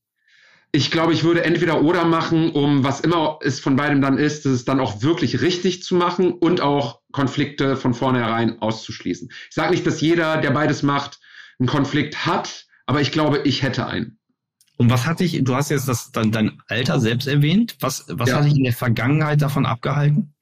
Ich 0.72 0.92
glaube, 0.92 1.14
ich 1.14 1.24
würde 1.24 1.44
entweder 1.44 1.82
oder 1.82 2.04
machen, 2.06 2.52
um 2.52 2.84
was 2.84 3.00
immer 3.00 3.40
es 3.42 3.60
von 3.60 3.78
beidem 3.78 4.02
dann 4.02 4.18
ist, 4.18 4.46
das 4.46 4.66
dann 4.66 4.80
auch 4.80 5.02
wirklich 5.02 5.42
richtig 5.42 5.82
zu 5.82 5.96
machen 5.96 6.34
und 6.34 6.62
auch 6.62 7.00
Konflikte 7.12 7.78
von 7.78 7.94
vornherein 7.94 8.62
auszuschließen. 8.62 9.30
Ich 9.50 9.56
sage 9.56 9.72
nicht, 9.72 9.88
dass 9.88 10.02
jeder, 10.02 10.38
der 10.38 10.52
beides 10.52 10.84
macht, 10.84 11.20
einen 11.58 11.70
Konflikt 11.70 12.26
hat, 12.26 12.66
aber 12.86 13.02
ich 13.02 13.12
glaube, 13.12 13.42
ich 13.46 13.64
hätte 13.64 13.88
einen. 13.88 14.17
Und 14.78 14.92
was 14.92 15.06
hat 15.08 15.20
dich, 15.20 15.44
du 15.44 15.56
hast 15.56 15.70
jetzt 15.70 15.88
das, 15.88 16.12
dein, 16.12 16.32
dein 16.32 16.62
Alter 16.68 17.00
selbst 17.00 17.28
erwähnt, 17.28 17.76
was, 17.80 18.06
was 18.10 18.30
ja. 18.30 18.38
hat 18.38 18.46
dich 18.46 18.56
in 18.56 18.64
der 18.64 18.74
Vergangenheit 18.74 19.42
davon 19.42 19.66
abgehalten? 19.66 20.34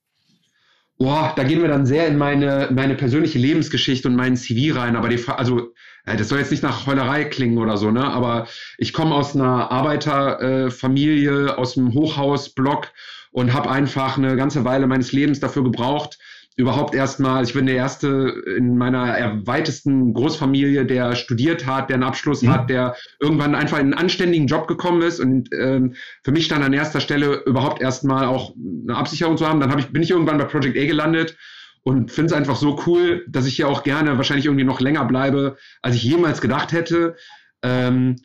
Boah, 0.97 1.33
da 1.36 1.43
gehen 1.43 1.61
wir 1.61 1.67
dann 1.67 1.86
sehr 1.86 2.07
in 2.07 2.17
meine, 2.17 2.69
meine 2.71 2.95
persönliche 2.95 3.38
Lebensgeschichte 3.38 4.07
und 4.07 4.15
meinen 4.15 4.38
CV 4.38 4.77
rein. 4.77 4.95
Aber 4.95 5.09
die, 5.09 5.21
also, 5.27 5.73
das 6.05 6.29
soll 6.29 6.39
jetzt 6.39 6.51
nicht 6.51 6.63
nach 6.63 6.86
Heulerei 6.86 7.25
klingen 7.25 7.57
oder 7.57 7.75
so, 7.75 7.91
ne? 7.91 8.05
Aber 8.05 8.47
ich 8.77 8.93
komme 8.93 9.13
aus 9.13 9.36
einer 9.36 9.71
Arbeiterfamilie, 9.71 11.47
äh, 11.47 11.51
aus 11.51 11.73
dem 11.73 11.93
Hochhausblock 11.93 12.91
und 13.31 13.53
habe 13.53 13.69
einfach 13.69 14.17
eine 14.17 14.38
ganze 14.38 14.63
Weile 14.63 14.88
meines 14.88 15.11
Lebens 15.11 15.41
dafür 15.41 15.63
gebraucht, 15.63 16.17
überhaupt 16.58 16.95
erstmal, 16.95 17.43
ich 17.43 17.53
bin 17.53 17.66
der 17.66 17.76
Erste 17.76 18.43
in 18.58 18.78
meiner 18.78 19.08
erweitesten 19.08 20.14
Großfamilie, 20.14 20.86
der 20.86 21.16
studiert 21.16 21.66
hat, 21.66 21.89
der 21.89 21.95
einen 21.95 22.03
Abschluss 22.03 22.43
mhm. 22.43 22.49
hat, 22.49 22.70
der 22.70 22.95
irgendwann 23.20 23.56
einfach 23.56 23.78
in 23.78 23.86
einen 23.86 23.93
anständigen 23.93 24.47
Job 24.47 24.68
gekommen 24.68 25.01
ist. 25.01 25.20
Und 25.20 25.49
ähm, 25.53 25.95
für 26.24 26.32
mich 26.32 26.45
stand 26.45 26.64
an 26.64 26.72
erster 26.72 27.01
Stelle 27.01 27.43
überhaupt 27.45 27.82
erstmal 27.82 28.26
auch 28.26 28.53
eine 28.56 28.95
Absicherung 28.95 29.36
zu 29.36 29.47
haben. 29.47 29.60
Dann 29.60 29.72
hab 29.72 29.80
ich, 29.80 29.88
bin 29.88 30.01
ich 30.01 30.12
irgendwann 30.12 30.38
bei 30.38 30.45
Project 30.45 30.78
A 30.78 30.86
gelandet 30.86 31.38
und 31.84 32.12
finde 32.12 32.34
es 32.34 32.38
einfach 32.38 32.56
so 32.56 32.82
cool, 32.88 33.26
dass 33.28 33.45
ich 33.45 33.58
hier 33.58 33.68
auch 33.68 33.84
gerne 33.84 34.16
wahrscheinlich 34.16 34.45
irgendwie 34.45 34.64
noch 34.64 34.80
länger 34.80 35.03
bleibe, 35.03 35.58
als 35.82 35.95
ich 35.95 36.03
jemals 36.03 36.39
gedacht 36.39 36.72
hätte. 36.72 37.18
Ähm, 37.64 38.16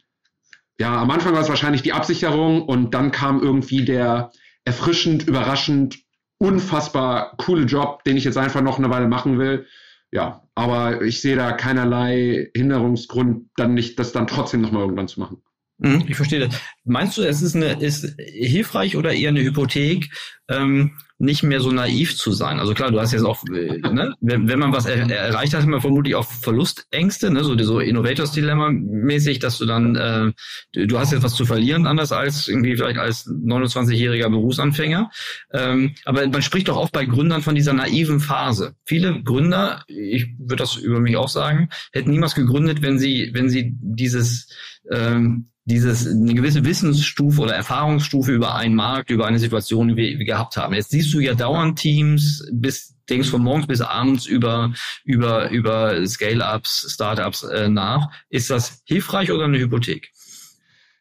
ja, 0.79 1.03
am 1.03 1.11
Anfang 1.11 1.35
war 1.35 1.43
es 1.43 1.49
wahrscheinlich 1.49 1.83
die 1.83 1.93
Absicherung 1.93 2.63
und 2.63 2.95
dann 2.95 3.11
kam 3.11 3.43
irgendwie 3.43 3.85
der 3.85 4.31
erfrischend, 4.65 5.27
überraschend 5.27 5.99
unfassbar 6.41 7.37
coole 7.37 7.67
Job, 7.67 8.03
den 8.05 8.17
ich 8.17 8.25
jetzt 8.25 8.39
einfach 8.39 8.63
noch 8.63 8.79
eine 8.79 8.91
Weile 8.91 9.09
machen 9.09 9.39
will. 9.39 9.67
Ja, 10.11 10.43
aber 10.55 11.03
ich 11.03 11.21
sehe 11.21 11.37
da 11.37 11.53
keinerlei 11.53 12.51
Hinderungsgrund, 12.57 13.51
dann 13.57 13.75
nicht, 13.75 13.99
das 13.99 14.13
dann 14.13 14.27
trotzdem 14.27 14.61
nochmal 14.61 14.83
irgendwann 14.83 15.07
zu 15.07 15.21
machen. 15.21 15.43
Mhm, 15.79 16.05
ich 16.09 16.17
verstehe 16.17 16.41
das. 16.41 16.61
Meinst 16.85 17.17
du, 17.17 17.23
es 17.23 17.43
ist 17.43 17.55
eine, 17.55 17.81
ist 17.81 18.15
hilfreich 18.19 18.97
oder 18.97 19.13
eher 19.13 19.29
eine 19.29 19.43
Hypothek, 19.43 20.11
ähm, 20.51 20.93
nicht 21.21 21.43
mehr 21.43 21.61
so 21.61 21.71
naiv 21.71 22.17
zu 22.17 22.33
sein. 22.33 22.59
Also 22.59 22.73
klar, 22.73 22.91
du 22.91 22.99
hast 22.99 23.13
jetzt 23.13 23.25
auch, 23.25 23.45
äh, 23.49 23.79
ne, 23.79 24.15
wenn, 24.21 24.49
wenn 24.49 24.59
man 24.59 24.73
was 24.73 24.87
er, 24.87 25.09
erreicht 25.11 25.53
hat, 25.53 25.63
hat 25.63 25.69
man 25.69 25.81
vermutlich 25.81 26.15
auch 26.15 26.25
Verlustängste, 26.25 27.31
ne, 27.31 27.45
so, 27.45 27.57
so 27.59 27.79
Innovators 27.79 28.33
Dilemma 28.33 28.71
mäßig, 28.71 29.39
dass 29.39 29.59
du 29.59 29.67
dann, 29.67 29.97
äh, 29.97 30.33
du, 30.73 30.87
du 30.87 30.99
hast 30.99 31.13
jetzt 31.13 31.23
was 31.23 31.35
zu 31.35 31.45
verlieren, 31.45 31.87
anders 31.87 32.11
als 32.11 32.49
irgendwie 32.49 32.75
vielleicht 32.75 32.99
als 32.99 33.29
29-jähriger 33.29 34.31
Berufsanfänger. 34.31 35.11
Ähm, 35.53 35.95
aber 36.07 36.27
man 36.27 36.43
spricht 36.43 36.69
doch 36.69 36.79
auch 36.79 36.91
bei 36.91 37.05
Gründern 37.05 37.43
von 37.43 37.55
dieser 37.55 37.75
naiven 37.75 38.21
Phase. 38.21 38.75
Viele 38.87 39.23
Gründer, 39.23 39.85
ich 39.89 40.27
würde 40.39 40.57
das 40.57 40.77
über 40.77 41.01
mich 41.01 41.17
auch 41.17 41.29
sagen, 41.29 41.69
hätten 41.93 42.11
niemals 42.11 42.35
gegründet, 42.35 42.81
wenn 42.81 42.99
sie, 42.99 43.31
wenn 43.35 43.51
sie 43.51 43.77
dieses 43.79 44.49
ähm, 44.91 45.51
dieses 45.71 46.07
eine 46.07 46.35
gewisse 46.35 46.65
Wissensstufe 46.65 47.41
oder 47.41 47.55
Erfahrungsstufe 47.55 48.33
über 48.33 48.55
einen 48.55 48.75
Markt, 48.75 49.11
über 49.11 49.27
eine 49.27 49.39
Situation 49.39 49.97
wie, 49.97 50.19
wie 50.19 50.25
gehabt 50.41 50.57
haben. 50.57 50.75
Jetzt 50.75 50.91
siehst 50.91 51.13
du 51.13 51.21
ja 51.21 51.35
dauernd 51.35 51.79
Teams 51.79 52.47
bis 52.53 52.97
denkst 53.09 53.29
von 53.29 53.43
morgens 53.43 53.67
bis 53.67 53.81
abends 53.81 54.27
über 54.27 54.73
über 55.05 55.51
über 55.51 56.07
Scale-ups, 56.07 56.93
Startups 56.93 57.43
äh, 57.43 57.69
nach. 57.69 58.09
Ist 58.31 58.51
das 58.51 58.83
hilfreich 58.87 59.31
oder 59.31 59.45
eine 59.45 59.59
Hypothek? 59.59 60.13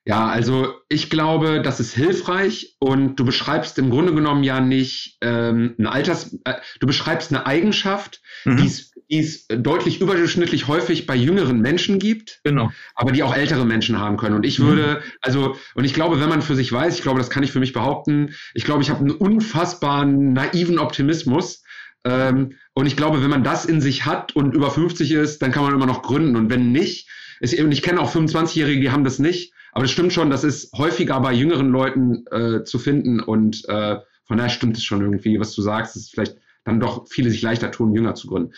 Ja, 0.06 0.28
also 0.28 0.74
ich 0.88 1.12
glaube, 1.12 1.62
das 1.62 1.80
ist 1.80 1.94
hilfreich 1.94 2.76
und 2.80 3.18
du 3.18 3.26
beschreibst 3.26 3.78
im 3.78 3.92
Grunde 3.92 4.14
genommen 4.16 4.44
ja 4.44 4.60
nicht 4.60 5.18
ähm, 5.22 5.76
eine 5.78 5.92
Alters, 5.92 6.36
äh, 6.46 6.56
du 6.80 6.88
beschreibst 6.88 7.32
eine 7.32 7.46
Eigenschaft, 7.46 8.22
mhm. 8.44 8.58
die 8.58 8.66
es 8.66 8.89
die 9.10 9.20
es 9.20 9.47
deutlich 9.47 10.01
überdurchschnittlich 10.01 10.68
häufig 10.68 11.07
bei 11.07 11.16
jüngeren 11.16 11.62
Menschen 11.62 11.97
gibt, 11.99 12.41
genau. 12.43 12.72
aber 12.95 13.12
die 13.12 13.24
auch 13.24 13.36
ältere 13.36 13.66
Menschen 13.66 13.99
haben 13.99 14.18
können. 14.18 14.36
Und 14.36 14.45
ich 14.45 14.60
mhm. 14.60 14.68
würde, 14.68 15.01
also, 15.22 15.55
und 15.74 15.84
ich 15.84 15.93
glaube, 15.93 16.20
wenn 16.20 16.30
man 16.30 16.41
für 16.41 16.55
sich 16.55 16.72
weiß, 16.72 16.95
ich 16.95 17.01
glaube, 17.01 17.18
das 17.18 17.30
kann 17.30 17.43
ich 17.43 17.51
für 17.51 17.60
mich 17.60 17.74
behaupten, 17.74 18.36
ich 18.53 18.66
glaube, 18.66 18.84
ich 18.84 18.89
habe 18.89 18.99
einen 18.99 19.12
unfassbaren 19.12 20.34
naiven 20.34 20.78
Optimismus. 20.78 21.64
Ähm, 22.05 22.53
und 22.74 22.86
ich 22.86 22.95
glaube, 22.95 23.22
wenn 23.24 23.30
man 23.30 23.43
das 23.43 23.66
in 23.66 23.82
sich 23.82 24.05
hat 24.05 24.36
und 24.36 24.53
über 24.53 24.70
50 24.70 25.12
ist, 25.12 25.41
dann 25.41 25.51
kann 25.51 25.64
man 25.64 25.74
immer 25.74 25.88
noch 25.88 26.03
gründen. 26.03 26.36
Und 26.36 26.49
wenn 26.49 26.72
nicht, 26.72 27.10
ist 27.39 27.53
eben, 27.53 27.72
ich 27.72 27.82
kenne 27.82 27.99
auch 27.99 28.14
25-Jährige, 28.14 28.82
die 28.82 28.91
haben 28.91 29.03
das 29.03 29.20
nicht. 29.20 29.53
Aber 29.72 29.86
es 29.86 29.91
stimmt 29.91 30.14
schon, 30.14 30.30
das 30.30 30.43
ist 30.43 30.72
häufiger 30.78 31.20
bei 31.20 31.34
jüngeren 31.34 31.70
Leuten 31.70 32.26
äh, 32.32 32.64
zu 32.64 32.80
finden. 32.80 33.20
Und 33.20 33.68
äh, 33.68 33.97
von 34.24 34.38
daher 34.38 34.49
stimmt 34.49 34.78
es 34.78 34.84
schon 34.84 35.01
irgendwie, 35.01 35.39
was 35.39 35.53
du 35.53 35.62
sagst, 35.62 35.95
ist 35.95 36.12
vielleicht 36.12 36.38
dann 36.64 36.80
doch 36.80 37.07
viele 37.10 37.32
sich 37.32 37.41
leichter 37.41 37.72
tun, 37.72 37.93
jünger 37.93 38.16
zu 38.16 38.28
gründen. 38.28 38.53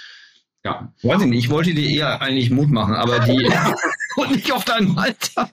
Ja. 0.64 0.94
Weiß 1.02 1.22
ich 1.22 1.28
nicht, 1.28 1.46
ich 1.46 1.50
wollte 1.50 1.74
dir 1.74 1.90
eher 1.90 2.22
eigentlich 2.22 2.52
Mut 2.52 2.70
machen, 2.70 2.94
aber 2.94 3.20
die 3.20 3.50
und 4.16 4.32
nicht 4.32 4.52
auf 4.52 4.64
deinem 4.64 4.96
Alter. 4.98 5.50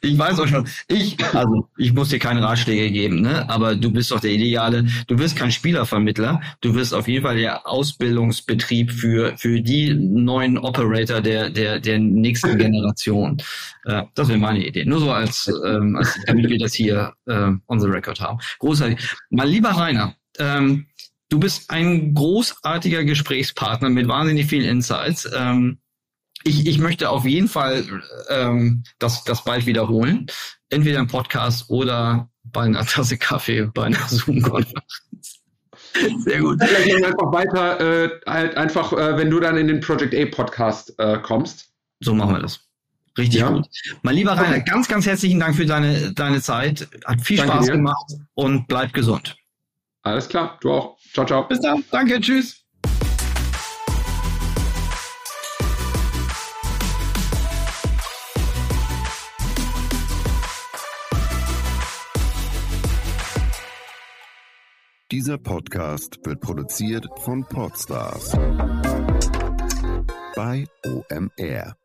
ich 0.00 0.18
weiß 0.18 0.40
auch 0.40 0.48
schon, 0.48 0.68
ich, 0.88 1.16
also 1.34 1.68
ich 1.76 1.92
muss 1.92 2.08
dir 2.08 2.18
keine 2.18 2.42
Ratschläge 2.42 2.90
geben, 2.90 3.20
ne? 3.20 3.48
Aber 3.48 3.76
du 3.76 3.92
bist 3.92 4.10
doch 4.10 4.18
der 4.18 4.32
Ideale, 4.32 4.86
du 5.06 5.18
wirst 5.18 5.36
kein 5.36 5.52
Spielervermittler, 5.52 6.40
du 6.60 6.74
wirst 6.74 6.94
auf 6.94 7.06
jeden 7.06 7.24
Fall 7.24 7.36
der 7.36 7.66
Ausbildungsbetrieb 7.68 8.90
für, 8.90 9.36
für 9.36 9.60
die 9.60 9.94
neuen 9.94 10.58
Operator 10.58 11.20
der, 11.20 11.50
der, 11.50 11.78
der 11.78 11.98
nächsten 12.00 12.58
Generation. 12.58 13.36
Äh, 13.84 14.02
das 14.14 14.28
wäre 14.28 14.38
meine 14.38 14.66
Idee. 14.66 14.84
Nur 14.84 14.98
so 14.98 15.12
als, 15.12 15.48
ähm, 15.64 15.96
als 15.96 16.18
damit 16.26 16.48
wir 16.48 16.58
das 16.58 16.74
hier 16.74 17.12
äh, 17.26 17.52
on 17.68 17.80
the 17.80 17.86
record 17.86 18.20
haben. 18.20 18.38
Großartig. 18.58 18.98
Mein 19.30 19.48
lieber 19.48 19.70
Rainer, 19.70 20.14
ähm, 20.38 20.87
Du 21.28 21.38
bist 21.38 21.70
ein 21.70 22.14
großartiger 22.14 23.04
Gesprächspartner 23.04 23.90
mit 23.90 24.08
wahnsinnig 24.08 24.46
vielen 24.46 24.64
Insights. 24.64 25.28
Ähm, 25.34 25.78
ich, 26.44 26.66
ich 26.66 26.78
möchte 26.78 27.10
auf 27.10 27.24
jeden 27.24 27.48
Fall 27.48 27.84
ähm, 28.28 28.82
das, 28.98 29.24
das 29.24 29.44
bald 29.44 29.66
wiederholen. 29.66 30.26
Entweder 30.70 31.00
im 31.00 31.06
Podcast 31.06 31.68
oder 31.68 32.30
bei 32.44 32.62
einer 32.62 32.84
Tasse 32.86 33.18
Kaffee, 33.18 33.70
bei 33.74 33.84
einer 33.84 33.98
Zoom-Konferenz. 34.08 35.42
Sehr 36.18 36.40
gut. 36.40 36.62
Vielleicht 36.62 37.04
einfach 37.04 37.32
weiter, 37.32 37.80
äh, 37.80 38.10
halt 38.26 38.56
einfach, 38.56 38.92
äh, 38.92 39.16
wenn 39.16 39.30
du 39.30 39.40
dann 39.40 39.56
in 39.56 39.68
den 39.68 39.80
Project 39.80 40.14
A 40.14 40.26
Podcast 40.26 40.94
äh, 40.98 41.18
kommst. 41.18 41.70
So 42.00 42.14
machen 42.14 42.34
wir 42.34 42.40
das. 42.40 42.60
Richtig 43.16 43.40
ja. 43.40 43.50
gut. 43.50 43.66
Mein 44.02 44.14
lieber 44.14 44.32
Rainer, 44.32 44.58
okay. 44.58 44.64
ganz, 44.64 44.86
ganz 44.86 45.06
herzlichen 45.06 45.40
Dank 45.40 45.56
für 45.56 45.66
deine, 45.66 46.12
deine 46.12 46.40
Zeit. 46.40 46.88
Hat 47.04 47.20
viel 47.20 47.38
Danke 47.38 47.52
Spaß 47.52 47.66
dir. 47.66 47.72
gemacht 47.72 48.12
und 48.34 48.68
bleib 48.68 48.92
gesund. 48.92 49.36
Alles 50.02 50.28
klar, 50.28 50.56
du 50.60 50.70
auch. 50.72 50.97
Ciao, 51.12 51.26
ciao. 51.26 51.46
Bis 51.48 51.60
dann. 51.60 51.84
Danke, 51.90 52.20
tschüss. 52.20 52.64
Dieser 65.10 65.38
Podcast 65.38 66.18
wird 66.24 66.40
produziert 66.40 67.06
von 67.22 67.42
Podstars 67.42 68.32
bei 70.36 70.66
OMR. 70.84 71.77